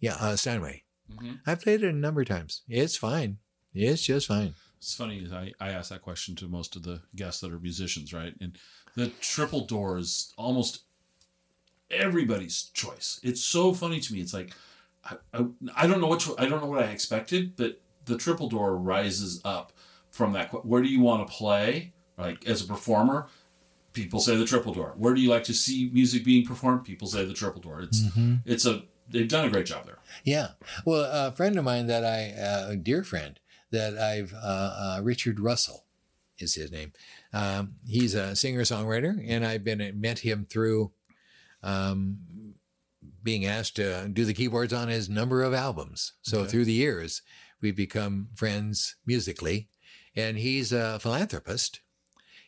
yeah, 0.01 0.17
uh, 0.19 0.37
Steinway. 0.37 0.84
Mm-hmm. 1.17 1.35
I've 1.47 1.61
played 1.63 1.83
it 1.83 1.89
a 1.89 1.93
number 1.93 2.23
of 2.23 2.29
times. 2.29 2.63
It's 2.69 2.97
fine. 2.97 3.39
It's 3.73 4.03
just 4.03 4.29
fine. 4.29 4.55
It's 4.79 4.95
funny. 4.95 5.27
I, 5.33 5.53
I 5.61 5.71
ask 5.71 5.91
that 5.91 6.03
question 6.03 6.37
to 6.37 6.47
most 6.47 6.77
of 6.77 6.83
the 6.83 7.01
guests 7.17 7.41
that 7.41 7.53
are 7.53 7.59
musicians, 7.59 8.13
right? 8.13 8.35
And 8.41 8.59
the 8.97 9.09
triple 9.21 9.67
door 9.67 9.99
is 9.99 10.33
almost 10.37 10.83
everybody's 11.91 12.65
choice. 12.75 13.21
It's 13.23 13.43
so 13.43 13.73
funny 13.73 14.01
to 14.01 14.13
me. 14.13 14.21
It's 14.21 14.35
like 14.35 14.53
I, 15.05 15.17
I, 15.33 15.47
I 15.77 15.87
don't 15.87 16.01
know 16.01 16.07
what 16.07 16.29
I 16.39 16.47
don't 16.47 16.61
know 16.61 16.69
what 16.69 16.83
I 16.83 16.89
expected, 16.89 17.57
but 17.57 17.81
the 18.05 18.17
triple 18.17 18.49
door 18.49 18.77
rises 18.77 19.41
up 19.45 19.73
from 20.11 20.33
that. 20.33 20.49
Where 20.65 20.83
do 20.83 20.89
you 20.89 21.01
want 21.01 21.27
to 21.27 21.33
play? 21.33 21.93
Like 22.17 22.47
as 22.47 22.63
a 22.63 22.67
performer, 22.67 23.27
people 23.93 24.21
say 24.21 24.37
the 24.37 24.45
triple 24.45 24.73
door. 24.73 24.95
Where 24.97 25.15
do 25.15 25.21
you 25.21 25.31
like 25.31 25.45
to 25.45 25.55
see 25.55 25.91
music 25.93 26.25
being 26.25 26.45
performed? 26.45 26.85
People 26.85 27.09
say 27.09 27.25
the 27.25 27.35
triple 27.35 27.61
door. 27.61 27.81
It's 27.81 28.03
it's 28.45 28.67
a 28.67 28.83
they've 29.15 29.29
done 29.29 29.47
a 29.47 29.51
great 29.51 29.67
job 29.67 29.87
there. 29.87 29.99
Yeah. 30.25 30.49
Well, 30.85 31.05
a 31.11 31.33
friend 31.33 31.57
of 31.59 31.65
mine 31.65 31.87
that 31.87 32.05
I, 32.05 32.31
uh, 32.39 32.73
a 32.73 32.77
dear 32.77 33.03
friend 33.05 33.41
that 33.71 33.97
I've, 33.97 34.35
uh, 34.35 34.97
uh, 34.99 35.01
Richard 35.03 35.41
Russell 35.41 35.87
is 36.39 36.55
his 36.55 36.71
name. 36.71 36.93
Um, 37.33 37.77
he's 37.87 38.15
a 38.15 38.37
singer 38.37 38.63
songwriter, 38.63 39.25
and 39.27 39.47
I've 39.47 39.65
been 39.65 40.01
met 40.01 40.19
him 40.21 40.47
through 40.51 40.93
um, 41.63 42.19
being 43.23 43.47
asked 43.47 43.77
to 43.77 44.09
do 44.09 44.25
the 44.25 44.35
keyboards 44.35 44.73
on 44.73 44.89
his 44.89 45.09
number 45.09 45.43
of 45.43 45.55
albums. 45.55 46.13
So 46.23 46.41
Okay. 46.41 46.49
through 46.51 46.65
the 46.67 46.73
years, 46.73 47.23
we've 47.61 47.77
become 47.77 48.29
friends 48.35 48.97
musically, 49.07 49.69
and 50.15 50.37
he's 50.39 50.73
a 50.73 50.99
philanthropist 51.01 51.81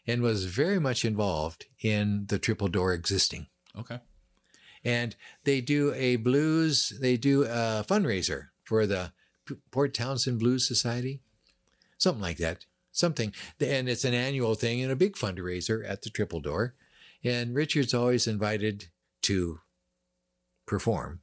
and 0.06 0.22
was 0.22 0.44
very 0.44 0.78
much 0.78 1.04
involved 1.04 1.66
in 1.80 2.26
the 2.26 2.38
Triple 2.38 2.68
Door 2.68 2.92
existing 2.94 3.46
Okay. 3.76 3.98
And 4.86 5.16
they 5.44 5.60
do 5.60 5.92
a 5.94 6.16
blues 6.16 6.96
they 7.00 7.16
do 7.16 7.42
a 7.44 7.84
fundraiser 7.86 8.48
for 8.64 8.86
the 8.86 9.12
port 9.70 9.92
townsend 9.92 10.38
blues 10.38 10.66
society 10.66 11.20
something 11.98 12.22
like 12.22 12.38
that 12.38 12.64
something. 12.92 13.32
And 13.60 13.88
it's 13.88 14.04
an 14.04 14.14
annual 14.14 14.54
thing 14.54 14.82
and 14.82 14.90
a 14.90 14.96
big 14.96 15.16
fundraiser 15.16 15.86
at 15.88 16.02
the 16.02 16.10
triple 16.10 16.40
door. 16.40 16.74
And 17.22 17.54
richard's 17.54 17.94
always 17.94 18.26
invited 18.26 18.86
to 19.22 19.60
perform 20.66 21.20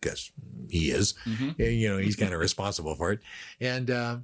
because 0.00 0.30
he 0.68 0.90
is. 0.90 1.14
Mhm. 1.24 1.58
And, 1.58 1.74
you 1.74 1.88
know 1.88 1.98
he's 1.98 2.16
kind 2.16 2.32
of 2.32 2.40
responsible 2.40 2.94
for 2.94 3.12
it. 3.12 3.20
And 3.60 3.90
uh, 3.90 4.18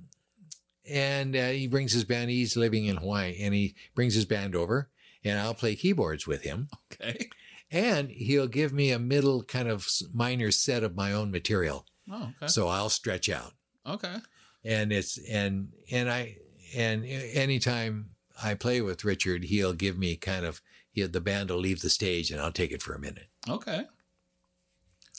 and 0.88 1.34
uh, 1.34 1.48
he 1.48 1.66
brings 1.66 1.92
his 1.92 2.04
band 2.04 2.30
he's 2.30 2.56
living 2.56 2.84
in 2.84 2.96
hawaii 2.98 3.36
and 3.40 3.54
he 3.54 3.74
brings 3.94 4.14
his 4.14 4.26
band 4.26 4.54
over 4.54 4.90
and 5.24 5.38
i'll 5.38 5.54
play 5.54 5.74
keyboards 5.74 6.26
with 6.26 6.42
him. 6.42 6.68
Okay. 6.92 7.28
And 7.74 8.10
he'll 8.10 8.46
give 8.46 8.72
me 8.72 8.90
a 8.92 8.98
middle 8.98 9.42
kind 9.42 9.68
of 9.68 9.86
minor 10.12 10.50
set 10.50 10.82
of 10.84 10.94
my 10.94 11.12
own 11.12 11.30
material 11.30 11.86
Oh, 12.10 12.30
okay. 12.36 12.46
so 12.46 12.68
i'll 12.68 12.88
stretch 12.90 13.28
out 13.28 13.52
okay. 13.86 14.16
and 14.64 14.92
it's 14.92 15.18
and 15.28 15.68
and 15.90 16.10
i 16.10 16.36
and 16.76 17.04
anytime 17.04 18.10
i 18.42 18.54
play 18.54 18.80
with 18.80 19.04
richard 19.04 19.44
he'll 19.44 19.72
give 19.74 19.98
me 19.98 20.16
kind 20.16 20.46
of 20.46 20.60
he, 20.92 21.02
the 21.06 21.20
band 21.20 21.50
will 21.50 21.58
leave 21.58 21.82
the 21.82 21.90
stage 21.90 22.30
and 22.30 22.40
i'll 22.40 22.52
take 22.52 22.72
it 22.72 22.82
for 22.82 22.94
a 22.94 22.98
minute 22.98 23.28
Okay. 23.48 23.84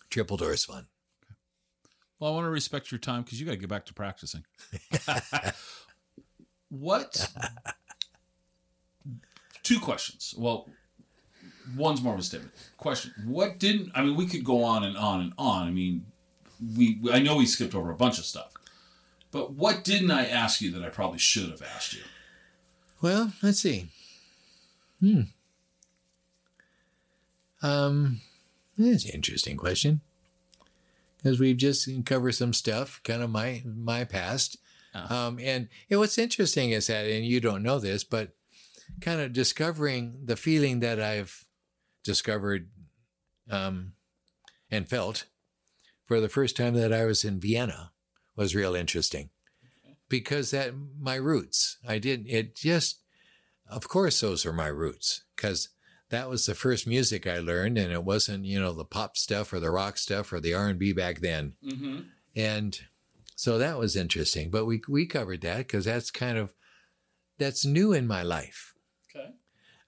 triple 0.10 0.38
door 0.38 0.54
is 0.54 0.66
fun 0.66 0.88
Well, 2.20 2.32
I 2.32 2.36
want 2.36 2.46
to 2.46 2.50
respect 2.50 2.92
your 2.92 3.00
time 3.00 3.24
because 3.24 3.40
you 3.40 3.46
got 3.46 3.52
to 3.54 3.58
get 3.58 3.70
back 3.70 3.86
to 3.88 3.94
practicing. 3.94 4.46
what? 6.70 7.30
Two 9.64 9.80
questions. 9.80 10.34
Well, 10.38 10.70
one's 11.76 12.02
more 12.02 12.14
of 12.14 12.20
a 12.20 12.24
statement. 12.24 12.54
Question: 12.78 13.14
What 13.26 13.60
didn't? 13.60 13.92
I 13.96 14.04
mean, 14.04 14.16
we 14.16 14.28
could 14.28 14.44
go 14.44 14.64
on 14.64 14.84
and 14.84 14.98
on 14.98 15.22
and 15.22 15.34
on. 15.38 15.68
I 15.68 15.72
mean, 15.72 16.06
we. 16.76 17.00
I 17.12 17.20
know 17.20 17.38
we 17.38 17.46
skipped 17.46 17.76
over 17.76 17.92
a 17.92 17.96
bunch 17.96 18.18
of 18.20 18.26
stuff, 18.26 18.52
but 19.32 19.54
what 19.54 19.84
didn't 19.84 20.12
I 20.12 20.28
ask 20.28 20.62
you 20.62 20.72
that 20.72 20.84
I 20.84 20.90
probably 20.90 21.20
should 21.20 21.50
have 21.50 21.62
asked 21.62 21.94
you? 21.94 22.02
well 23.02 23.34
let's 23.44 23.60
see 23.60 23.90
hmm 25.02 25.22
um 27.62 28.22
that's 28.78 29.04
an 29.04 29.12
interesting 29.12 29.58
question 29.58 30.00
because 31.18 31.40
we've 31.40 31.58
just 31.58 31.90
covered 32.06 32.32
some 32.32 32.54
stuff 32.54 33.02
kind 33.04 33.22
of 33.22 33.30
my 33.30 33.62
my 33.66 34.06
past 34.06 34.58
Ah. 34.96 35.28
Um, 35.28 35.40
and 35.42 35.68
and 35.90 36.00
what's 36.00 36.18
interesting 36.18 36.72
is 36.72 36.88
that, 36.88 37.06
and 37.06 37.26
you 37.26 37.42
don't 37.42 37.64
know 37.64 37.80
this, 37.80 38.04
but 38.06 38.30
kind 39.02 39.20
of 39.20 39.34
discovering 39.34 40.20
the 40.24 40.38
feeling 40.38 40.80
that 40.80 41.02
I've 41.02 41.45
discovered 42.06 42.70
um, 43.50 43.94
and 44.72 44.88
felt 44.88 45.26
for 46.06 46.22
the 46.22 46.30
first 46.30 46.56
time 46.56 46.76
that 46.76 46.94
I 46.94 47.04
was 47.06 47.26
in 47.26 47.40
Vienna 47.40 47.92
was 48.36 48.56
real 48.56 48.76
interesting 48.76 49.30
because 50.08 50.52
that 50.52 50.74
my 51.00 51.16
roots. 51.16 51.78
I 51.88 51.98
didn't. 52.00 52.28
It 52.28 52.56
just, 52.56 53.02
of 53.70 53.88
course, 53.90 54.22
those 54.22 54.46
are 54.46 54.54
my 54.54 54.68
roots 54.68 55.24
because 55.36 55.70
that 56.12 56.30
was 56.30 56.46
the 56.46 56.54
first 56.54 56.86
music 56.86 57.26
I 57.26 57.40
learned, 57.40 57.78
and 57.78 57.92
it 57.92 58.04
wasn't 58.04 58.46
you 58.46 58.60
know 58.60 58.72
the 58.74 58.86
pop 58.86 59.18
stuff 59.18 59.52
or 59.52 59.60
the 59.60 59.72
rock 59.72 59.98
stuff 59.98 60.32
or 60.32 60.40
the 60.40 60.54
R 60.54 60.68
and 60.68 60.80
B 60.80 60.94
back 60.94 61.20
then 61.22 61.54
Mm-hmm. 61.66 62.00
and 62.36 62.80
so 63.38 63.58
that 63.58 63.78
was 63.78 63.98
interesting 63.98 64.50
but 64.50 64.66
we 64.66 64.82
we 64.88 65.06
covered 65.06 65.42
that 65.42 65.58
because 65.58 65.84
that's 65.86 66.10
kind 66.10 66.38
of 66.38 66.54
that's 67.38 67.66
new 67.66 67.92
in 67.92 68.06
my 68.08 68.22
life. 68.24 68.75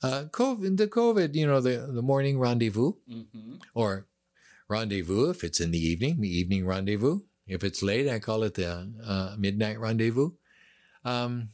Uh 0.04 0.24
covid 0.32 0.78
the 0.78 0.88
covid 0.88 1.34
you 1.36 1.46
know 1.48 1.60
the 1.62 1.90
the 1.94 2.02
morning 2.02 2.38
rendezvous 2.40 2.94
Mm-hmm. 3.10 3.56
or 3.74 4.08
rendezvous 4.70 5.30
if 5.30 5.44
it's 5.44 5.60
in 5.60 5.72
the 5.72 5.80
evening 5.80 6.22
the 6.22 6.30
evening 6.40 6.66
rendezvous 6.66 7.22
if 7.48 7.64
it's 7.64 7.82
late 7.82 8.08
i 8.10 8.20
call 8.20 8.44
it 8.44 8.54
the 8.56 8.92
uh, 9.06 9.36
midnight 9.38 9.80
rendezvous 9.80 10.32
um 11.06 11.50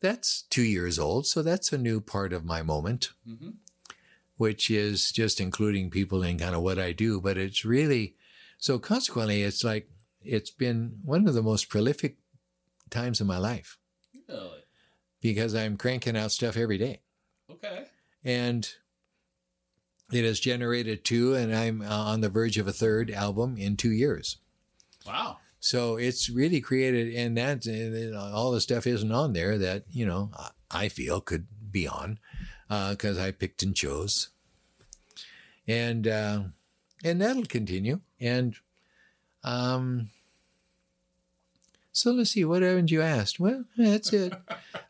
that's 0.00 0.42
two 0.42 0.62
years 0.62 0.98
old 0.98 1.26
so 1.26 1.42
that's 1.42 1.72
a 1.72 1.78
new 1.78 2.00
part 2.00 2.32
of 2.32 2.44
my 2.44 2.62
moment 2.62 3.10
Mm-hmm. 3.28 3.50
which 4.36 4.70
is 4.70 5.10
just 5.12 5.40
including 5.40 5.90
people 5.90 6.22
in 6.22 6.38
kind 6.38 6.54
of 6.54 6.62
what 6.62 6.78
I 6.78 6.92
do. 6.92 7.20
But 7.20 7.36
it's 7.36 7.64
really 7.64 8.14
so 8.58 8.78
consequently, 8.78 9.42
it's 9.42 9.62
like 9.64 9.90
it's 10.22 10.50
been 10.50 10.98
one 11.04 11.26
of 11.28 11.34
the 11.34 11.42
most 11.42 11.68
prolific 11.68 12.16
times 12.90 13.20
of 13.20 13.26
my 13.26 13.38
life 13.38 13.78
Really? 14.28 14.62
because 15.20 15.54
I'm 15.54 15.76
cranking 15.76 16.16
out 16.16 16.30
stuff 16.32 16.56
every 16.56 16.78
day. 16.78 17.00
Okay. 17.64 17.84
And 18.24 18.68
it 20.12 20.24
has 20.24 20.40
generated 20.40 21.04
two, 21.04 21.34
and 21.34 21.54
I'm 21.54 21.82
uh, 21.82 21.86
on 21.86 22.20
the 22.20 22.28
verge 22.28 22.56
of 22.58 22.66
a 22.66 22.72
third 22.72 23.10
album 23.10 23.56
in 23.58 23.76
two 23.76 23.90
years. 23.90 24.38
Wow. 25.06 25.38
So 25.60 25.96
it's 25.96 26.30
really 26.30 26.60
created, 26.60 27.14
and 27.14 27.36
that 27.36 27.66
and 27.66 28.16
all 28.16 28.52
the 28.52 28.60
stuff 28.60 28.86
isn't 28.86 29.12
on 29.12 29.32
there 29.32 29.58
that 29.58 29.84
you 29.90 30.06
know 30.06 30.30
I- 30.70 30.88
feel 30.88 31.20
could 31.20 31.46
be 31.70 31.86
on 31.88 32.18
because 32.68 33.18
I 33.18 33.32
picked 33.32 33.62
and 33.62 33.74
chose, 33.74 34.28
and 35.66 36.06
uh, 36.06 36.42
and 37.02 37.20
that'll 37.20 37.44
continue. 37.44 38.00
And 38.20 38.54
um, 39.42 40.10
So 41.98 42.12
let's 42.12 42.30
see. 42.30 42.44
What 42.44 42.62
haven't 42.62 42.92
you 42.92 43.02
asked? 43.02 43.40
Well, 43.40 43.64
that's 43.76 44.12
it. 44.12 44.32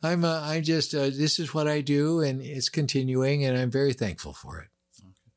I'm. 0.03 0.27
Uh, 0.27 0.43
I 0.43 0.61
just. 0.61 0.95
Uh, 0.95 1.09
this 1.09 1.39
is 1.39 1.55
what 1.55 1.67
I 1.67 1.81
do, 1.81 2.21
and 2.21 2.43
it's 2.43 2.69
continuing, 2.69 3.47
and 3.47 3.57
I'm 3.57 3.71
very 3.71 3.95
thankful 3.95 4.35
for 4.35 4.61
it. 4.61 4.69
Okay. 5.01 5.33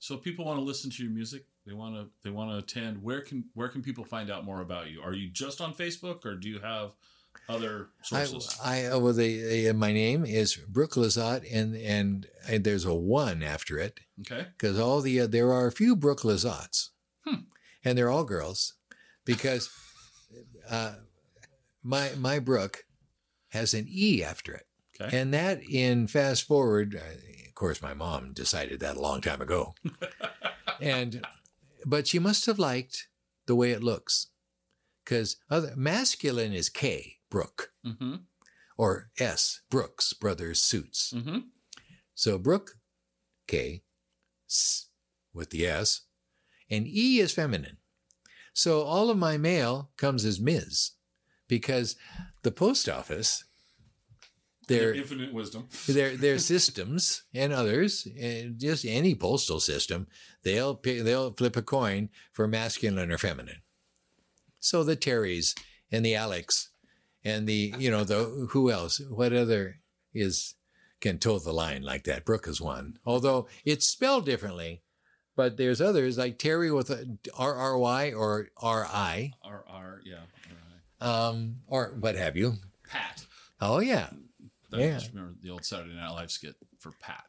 So 0.00 0.16
if 0.16 0.22
people 0.22 0.44
want 0.44 0.58
to 0.58 0.64
listen 0.64 0.90
to 0.90 1.02
your 1.04 1.12
music, 1.12 1.44
they 1.64 1.72
want 1.72 1.94
to 1.94 2.08
they 2.24 2.30
want 2.30 2.50
to 2.50 2.56
attend. 2.56 3.00
Where 3.00 3.20
can 3.20 3.44
where 3.54 3.68
can 3.68 3.80
people 3.80 4.04
find 4.04 4.28
out 4.28 4.44
more 4.44 4.60
about 4.60 4.90
you? 4.90 5.02
Are 5.02 5.12
you 5.12 5.30
just 5.30 5.60
on 5.60 5.72
Facebook, 5.72 6.26
or 6.26 6.34
do 6.34 6.48
you 6.48 6.58
have 6.58 6.94
other 7.48 7.90
sources? 8.02 8.58
I 8.64 8.86
uh, 8.86 8.98
well, 8.98 9.12
the, 9.12 9.68
uh, 9.68 9.72
my 9.72 9.92
name 9.92 10.26
is 10.26 10.56
Brooke 10.56 10.94
Lizotte, 10.94 11.46
and, 11.52 11.76
and 11.76 12.26
and 12.48 12.64
there's 12.64 12.84
a 12.84 12.92
one 12.94 13.40
after 13.40 13.78
it 13.78 14.00
okay. 14.22 14.48
because 14.58 14.80
all 14.80 15.00
the 15.00 15.20
uh, 15.20 15.26
there 15.28 15.52
are 15.52 15.68
a 15.68 15.72
few 15.72 15.94
Brooke 15.94 16.22
Lizottes, 16.22 16.88
Hmm. 17.24 17.44
and 17.84 17.96
they're 17.96 18.10
all 18.10 18.24
girls, 18.24 18.74
because 19.24 19.70
uh, 20.68 20.94
my 21.84 22.10
my 22.16 22.38
Brooke 22.38 22.84
has 23.50 23.74
an 23.74 23.86
e 23.88 24.24
after 24.24 24.54
it, 24.54 24.66
Okay. 25.00 25.16
and 25.16 25.32
that 25.34 25.62
in 25.62 26.06
fast 26.08 26.44
forward, 26.44 26.94
of 26.94 27.54
course, 27.54 27.82
my 27.82 27.94
mom 27.94 28.32
decided 28.32 28.80
that 28.80 28.96
a 28.96 29.00
long 29.00 29.20
time 29.20 29.40
ago, 29.40 29.74
and 30.80 31.24
but 31.86 32.06
she 32.08 32.18
must 32.18 32.46
have 32.46 32.58
liked 32.58 33.08
the 33.46 33.54
way 33.54 33.70
it 33.70 33.84
looks, 33.84 34.28
because 35.04 35.36
other 35.50 35.74
masculine 35.76 36.52
is 36.52 36.68
K 36.68 37.18
Brooke 37.30 37.72
mm-hmm. 37.86 38.16
or 38.76 39.10
S 39.18 39.60
Brooks 39.70 40.12
Brothers 40.14 40.60
Suits. 40.62 41.12
Mm-hmm. 41.14 41.38
So 42.14 42.38
Brooke, 42.38 42.78
K, 43.46 43.82
S 44.48 44.86
with 45.32 45.50
the 45.50 45.66
S, 45.66 46.02
and 46.70 46.86
E 46.86 47.18
is 47.18 47.32
feminine. 47.32 47.78
So 48.52 48.82
all 48.82 49.10
of 49.10 49.18
my 49.18 49.36
mail 49.36 49.90
comes 49.96 50.24
as 50.24 50.40
Ms. 50.40 50.92
because 51.48 51.96
the 52.42 52.50
post 52.50 52.88
office, 52.88 53.44
their 54.68 54.94
infinite 54.94 55.32
wisdom. 55.32 55.68
their 55.88 56.16
their 56.16 56.38
systems 56.38 57.24
and 57.34 57.52
others, 57.52 58.08
and 58.20 58.58
just 58.58 58.84
any 58.84 59.14
postal 59.14 59.60
system, 59.60 60.06
they'll 60.42 60.80
they'll 60.82 61.32
flip 61.32 61.56
a 61.56 61.62
coin 61.62 62.08
for 62.32 62.48
masculine 62.48 63.12
or 63.12 63.18
feminine. 63.18 63.62
So 64.60 64.82
the 64.82 64.96
Terrys 64.96 65.54
and 65.92 66.04
the 66.04 66.14
Alex 66.14 66.70
and 67.24 67.46
the 67.46 67.74
you 67.78 67.90
know 67.90 68.04
the 68.04 68.48
who 68.50 68.70
else? 68.70 69.00
What 69.08 69.32
other 69.32 69.80
is 70.12 70.54
can 71.00 71.18
toe 71.18 71.38
the 71.38 71.52
line 71.52 71.82
like 71.82 72.04
that? 72.04 72.24
Brooke 72.24 72.48
is 72.48 72.60
one, 72.60 72.98
although 73.04 73.48
it's 73.64 73.86
spelled 73.86 74.26
differently. 74.26 74.82
But 75.36 75.56
there's 75.56 75.80
others 75.80 76.16
like 76.16 76.38
Terry 76.38 76.70
with 76.70 76.90
a 76.90 77.18
R 77.36 77.54
R 77.54 77.76
Y 77.76 78.12
or 78.12 78.50
R 78.56 78.86
I, 78.86 79.32
R 79.42 79.64
R 79.68 80.00
yeah. 80.04 80.20
Um, 81.04 81.56
or 81.66 81.94
what 82.00 82.16
have 82.16 82.36
you. 82.36 82.54
Pat. 82.88 83.24
Oh 83.60 83.78
yeah, 83.80 84.08
I 84.72 84.78
Yeah. 84.80 84.94
just 84.98 85.10
remember 85.12 85.34
the 85.40 85.50
old 85.50 85.64
Saturday 85.64 85.94
Night 85.94 86.10
Live 86.10 86.30
skit 86.30 86.54
for 86.78 86.92
Pat. 87.00 87.24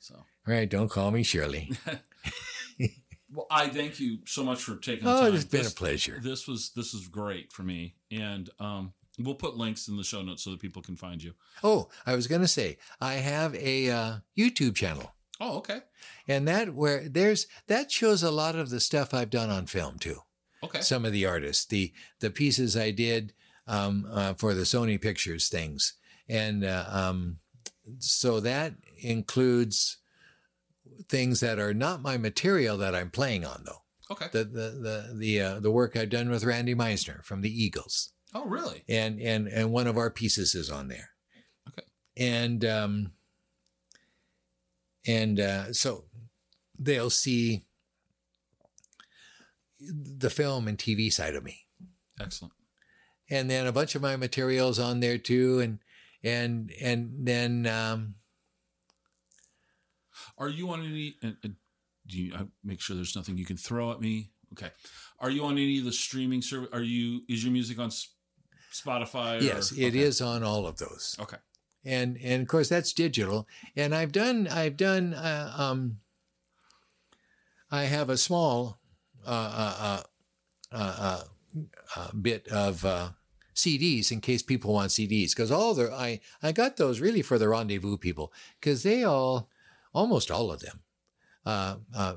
So 0.00 0.24
right. 0.46 0.68
Don't 0.68 0.88
call 0.90 1.10
me 1.10 1.22
Shirley. 1.22 1.72
well, 3.32 3.46
I 3.50 3.68
thank 3.68 4.00
you 4.00 4.18
so 4.26 4.42
much 4.44 4.62
for 4.62 4.76
taking 4.76 5.04
the 5.04 5.12
Oh, 5.16 5.20
time. 5.22 5.34
it's 5.34 5.44
been 5.44 5.66
a 5.66 5.70
pleasure. 5.70 6.20
This 6.22 6.46
was 6.48 6.70
this 6.74 6.92
was 6.92 7.08
great 7.08 7.52
for 7.52 7.62
me, 7.62 7.94
and 8.10 8.50
um, 8.58 8.92
we'll 9.18 9.34
put 9.34 9.56
links 9.56 9.88
in 9.88 9.96
the 9.96 10.04
show 10.04 10.22
notes 10.22 10.42
so 10.44 10.50
that 10.50 10.60
people 10.60 10.82
can 10.82 10.96
find 10.96 11.22
you. 11.22 11.34
Oh, 11.62 11.88
I 12.06 12.14
was 12.14 12.26
going 12.26 12.40
to 12.42 12.48
say 12.48 12.78
I 13.00 13.14
have 13.14 13.54
a 13.54 13.90
uh, 13.90 14.14
YouTube 14.36 14.74
channel, 14.74 15.14
Oh, 15.40 15.58
okay, 15.58 15.80
and 16.26 16.46
that 16.48 16.74
where 16.74 17.08
there's 17.08 17.46
that 17.66 17.90
shows 17.92 18.22
a 18.22 18.30
lot 18.30 18.56
of 18.56 18.70
the 18.70 18.80
stuff 18.80 19.14
I've 19.14 19.30
done 19.30 19.50
on 19.50 19.66
film 19.66 19.98
too. 19.98 20.22
Okay, 20.62 20.80
Some 20.80 21.04
of 21.04 21.12
the 21.12 21.26
artists, 21.26 21.64
the 21.66 21.92
the 22.20 22.30
pieces 22.30 22.76
I 22.76 22.90
did 22.90 23.32
um, 23.66 24.06
uh, 24.10 24.34
for 24.34 24.54
the 24.54 24.62
Sony 24.62 25.00
Pictures 25.00 25.48
things, 25.48 25.94
and 26.28 26.64
uh, 26.64 26.84
um, 26.88 27.38
so 27.98 28.40
that 28.40 28.74
includes 28.98 29.98
things 31.08 31.40
that 31.40 31.58
are 31.58 31.74
not 31.74 32.02
my 32.02 32.16
material 32.16 32.76
that 32.78 32.94
I'm 32.94 33.10
playing 33.10 33.44
on 33.44 33.64
though. 33.64 33.82
okay. 34.10 34.26
The 34.32 34.44
the 34.44 34.70
the 34.70 35.14
the 35.16 35.40
uh, 35.40 35.60
the 35.60 35.70
work 35.70 35.96
I've 35.96 36.10
done 36.10 36.30
with 36.30 36.44
Randy 36.44 36.74
Meisner 36.74 37.24
from 37.24 37.40
the 37.42 37.50
Eagles. 37.64 38.12
oh, 38.34 38.44
really? 38.44 38.84
and 38.88 39.20
and 39.20 39.48
and 39.48 39.72
one 39.72 39.86
of 39.86 39.96
our 39.96 40.10
pieces 40.10 40.54
is 40.54 40.70
on 40.70 40.88
there. 40.88 41.10
Okay. 41.68 41.86
And 42.16 42.64
um 42.64 43.12
and 45.06 45.40
uh 45.40 45.72
so 45.72 46.04
they'll 46.78 47.10
see 47.10 47.64
the 49.80 50.30
film 50.30 50.68
and 50.68 50.78
TV 50.78 51.12
side 51.12 51.34
of 51.34 51.44
me. 51.44 51.66
Excellent. 52.20 52.52
And 53.30 53.48
then 53.48 53.66
a 53.66 53.72
bunch 53.72 53.94
of 53.94 54.02
my 54.02 54.16
materials 54.16 54.78
on 54.78 55.00
there 55.00 55.18
too 55.18 55.60
and 55.60 55.78
and 56.22 56.70
and 56.82 57.26
then 57.26 57.66
um 57.66 58.16
Are 60.36 60.48
you 60.48 60.68
on 60.70 60.80
any? 60.84 61.16
Do 62.06 62.18
you 62.18 62.34
uh, 62.34 62.44
make 62.64 62.80
sure 62.80 62.96
there's 62.96 63.14
nothing 63.16 63.38
you 63.38 63.46
can 63.46 63.56
throw 63.56 63.92
at 63.92 64.00
me? 64.00 64.30
Okay. 64.52 64.70
Are 65.20 65.30
you 65.30 65.44
on 65.44 65.52
any 65.52 65.78
of 65.78 65.84
the 65.84 65.92
streaming 65.92 66.42
service? 66.42 66.68
Are 66.72 66.82
you? 66.82 67.22
Is 67.28 67.44
your 67.44 67.52
music 67.52 67.78
on 67.78 67.90
Spotify? 68.72 69.40
or- 69.40 69.44
yes, 69.44 69.70
it 69.72 69.88
okay. 69.88 69.98
is 69.98 70.20
on 70.20 70.42
all 70.42 70.66
of 70.66 70.78
those. 70.78 71.16
Okay. 71.20 71.36
and 71.84 72.18
and 72.22 72.42
of 72.42 72.48
course 72.48 72.68
that's 72.68 72.92
digital 72.92 73.48
and 73.74 73.94
i've 73.94 74.12
done 74.12 74.46
i've 74.48 74.76
done 74.76 75.14
uh, 75.14 75.50
um 75.56 75.96
i 77.70 77.84
have 77.84 78.10
a 78.10 78.18
small 78.18 78.79
uh, 79.26 79.30
uh, 79.30 79.76
uh, 79.80 80.02
uh, 80.72 80.94
uh, 81.00 81.24
uh, 81.96 82.12
bit 82.12 82.48
of 82.48 82.84
uh, 82.84 83.10
CDs 83.54 84.10
in 84.12 84.20
case 84.20 84.42
people 84.42 84.72
want 84.72 84.90
CDs 84.90 85.30
because 85.30 85.50
all 85.50 85.74
the 85.74 85.92
I 85.92 86.20
I 86.42 86.52
got 86.52 86.76
those 86.76 87.00
really 87.00 87.22
for 87.22 87.38
the 87.38 87.48
rendezvous 87.48 87.96
people 87.98 88.32
because 88.60 88.82
they 88.82 89.04
all 89.04 89.48
almost 89.92 90.30
all 90.30 90.50
of 90.52 90.60
them 90.60 90.80
uh, 91.44 91.76
uh, 91.94 92.14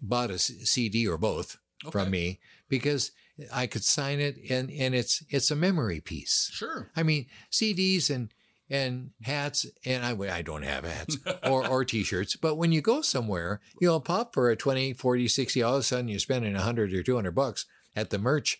bought 0.00 0.30
a 0.30 0.38
CD 0.38 1.06
or 1.06 1.18
both 1.18 1.58
Okay. 1.82 1.92
from 1.92 2.10
me 2.10 2.40
because 2.68 3.10
I 3.50 3.66
could 3.66 3.84
sign 3.84 4.20
it 4.20 4.36
and 4.50 4.70
and 4.70 4.94
it's 4.94 5.22
it's 5.30 5.50
a 5.50 5.56
memory 5.56 5.98
piece. 6.00 6.50
Sure. 6.52 6.90
I 6.94 7.02
mean, 7.02 7.24
CDs 7.50 8.10
and 8.14 8.34
and 8.70 9.10
hats, 9.22 9.66
and 9.84 10.04
I, 10.04 10.16
I 10.36 10.42
don't 10.42 10.62
have 10.62 10.84
hats 10.84 11.18
or, 11.42 11.66
or 11.66 11.84
t-shirts, 11.84 12.36
but 12.36 12.54
when 12.56 12.70
you 12.72 12.80
go 12.80 13.02
somewhere, 13.02 13.60
you'll 13.80 14.00
pop 14.00 14.32
for 14.32 14.48
a 14.48 14.56
20, 14.56 14.92
40, 14.94 15.26
60, 15.28 15.62
all 15.62 15.74
of 15.74 15.80
a 15.80 15.82
sudden 15.82 16.08
you're 16.08 16.18
spending 16.20 16.54
100 16.54 16.94
or 16.94 17.02
200 17.02 17.32
bucks 17.32 17.66
at 17.96 18.10
the 18.10 18.18
merch, 18.18 18.58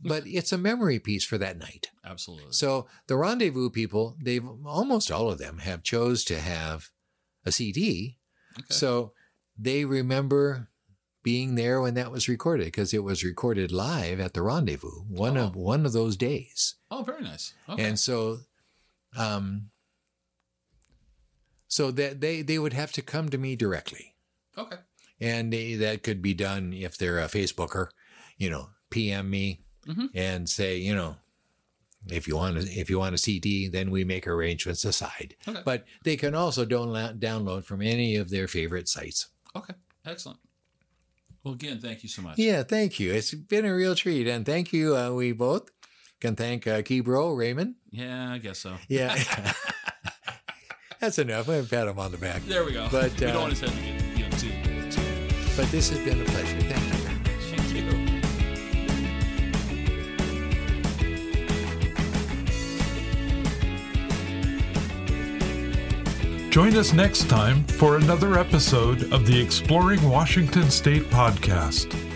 but 0.00 0.22
it's 0.26 0.52
a 0.52 0.58
memory 0.58 0.98
piece 0.98 1.24
for 1.24 1.36
that 1.38 1.58
night. 1.58 1.90
Absolutely. 2.04 2.52
So 2.52 2.86
the 3.06 3.16
rendezvous 3.16 3.68
people, 3.70 4.16
they've 4.20 4.46
almost 4.64 5.10
all 5.12 5.30
of 5.30 5.38
them 5.38 5.58
have 5.58 5.82
chose 5.82 6.24
to 6.24 6.40
have 6.40 6.88
a 7.44 7.52
CD. 7.52 8.18
Okay. 8.58 8.64
So 8.70 9.12
they 9.58 9.84
remember 9.84 10.68
being 11.22 11.54
there 11.54 11.82
when 11.82 11.92
that 11.94 12.10
was 12.10 12.30
recorded 12.30 12.64
because 12.64 12.94
it 12.94 13.04
was 13.04 13.22
recorded 13.22 13.70
live 13.70 14.18
at 14.20 14.32
the 14.32 14.40
rendezvous 14.40 15.02
one 15.06 15.36
of 15.36 15.54
Oh. 15.54 15.60
one 15.60 15.84
of 15.84 15.92
those 15.92 16.16
days. 16.16 16.76
oh, 16.90 17.02
very 17.02 17.20
nice. 17.22 17.52
Okay. 17.68 17.84
And 17.84 17.98
so, 17.98 18.38
um, 19.16 19.70
so 21.68 21.90
that 21.92 22.20
they 22.20 22.42
they 22.42 22.58
would 22.58 22.72
have 22.72 22.92
to 22.92 23.02
come 23.02 23.28
to 23.28 23.38
me 23.38 23.56
directly, 23.56 24.14
okay. 24.58 24.76
and 25.20 25.52
they, 25.52 25.74
that 25.74 26.02
could 26.02 26.20
be 26.20 26.34
done 26.34 26.72
if 26.72 26.96
they're 26.98 27.18
a 27.20 27.26
Facebooker, 27.28 27.88
you 28.38 28.50
know, 28.50 28.70
PM 28.90 29.30
me 29.30 29.60
Mhm. 29.86 30.10
and 30.14 30.48
say, 30.48 30.76
you 30.76 30.94
know, 30.94 31.16
if 32.08 32.28
you 32.28 32.36
want 32.36 32.60
to, 32.60 32.68
if 32.70 32.90
you 32.90 32.98
want 32.98 33.14
a 33.14 33.18
CD, 33.18 33.66
then 33.68 33.90
we 33.90 34.04
make 34.04 34.26
arrangements 34.26 34.84
aside. 34.84 35.36
Okay. 35.48 35.62
But 35.64 35.84
they 36.04 36.16
can 36.16 36.34
also 36.34 36.64
download 36.66 37.18
download 37.18 37.64
from 37.64 37.80
any 37.82 38.16
of 38.16 38.30
their 38.30 38.46
favorite 38.48 38.88
sites. 38.88 39.28
Okay. 39.56 39.74
Excellent. 40.04 40.38
Well, 41.44 41.54
again, 41.54 41.80
thank 41.80 42.02
you 42.02 42.08
so 42.10 42.20
much. 42.20 42.36
Yeah, 42.38 42.62
thank 42.62 43.00
you. 43.00 43.12
It's 43.14 43.32
been 43.32 43.64
a 43.64 43.74
real 43.74 43.94
treat, 43.94 44.26
and 44.26 44.44
thank 44.44 44.72
you. 44.74 44.94
Uh, 44.96 45.12
we 45.12 45.32
both 45.32 45.70
can 46.20 46.36
thank 46.36 46.66
uh, 46.66 46.82
Keybro 46.82 47.36
Raymond. 47.36 47.74
Yeah, 47.90 48.32
I 48.32 48.38
guess 48.38 48.58
so. 48.58 48.74
Yeah. 48.88 49.16
That's 51.00 51.18
enough. 51.18 51.48
I'm 51.48 51.66
pat 51.66 51.88
him 51.88 51.98
on 51.98 52.12
the 52.12 52.18
back. 52.18 52.42
There 52.42 52.64
we 52.64 52.72
go. 52.72 52.88
But, 52.90 53.18
we 53.18 53.26
uh, 53.26 53.32
don't 53.32 53.42
want 53.42 53.58
his 53.58 53.60
head 53.60 53.70
to 53.70 53.76
get 53.76 54.18
you 54.18 54.24
know 54.24 54.30
too. 54.36 54.50
too 54.90 55.28
But 55.56 55.70
this 55.70 55.88
has 55.90 55.98
been 56.00 56.20
a 56.20 56.24
pleasure. 56.24 56.60
Thank 56.60 56.84
you 56.84 56.90
thank 56.92 57.04
you. 57.04 58.10
Join 66.50 66.76
us 66.76 66.92
next 66.92 67.30
time 67.30 67.64
for 67.64 67.96
another 67.96 68.36
episode 68.38 69.12
of 69.12 69.24
the 69.24 69.40
Exploring 69.40 70.06
Washington 70.06 70.68
State 70.70 71.04
podcast. 71.04 72.09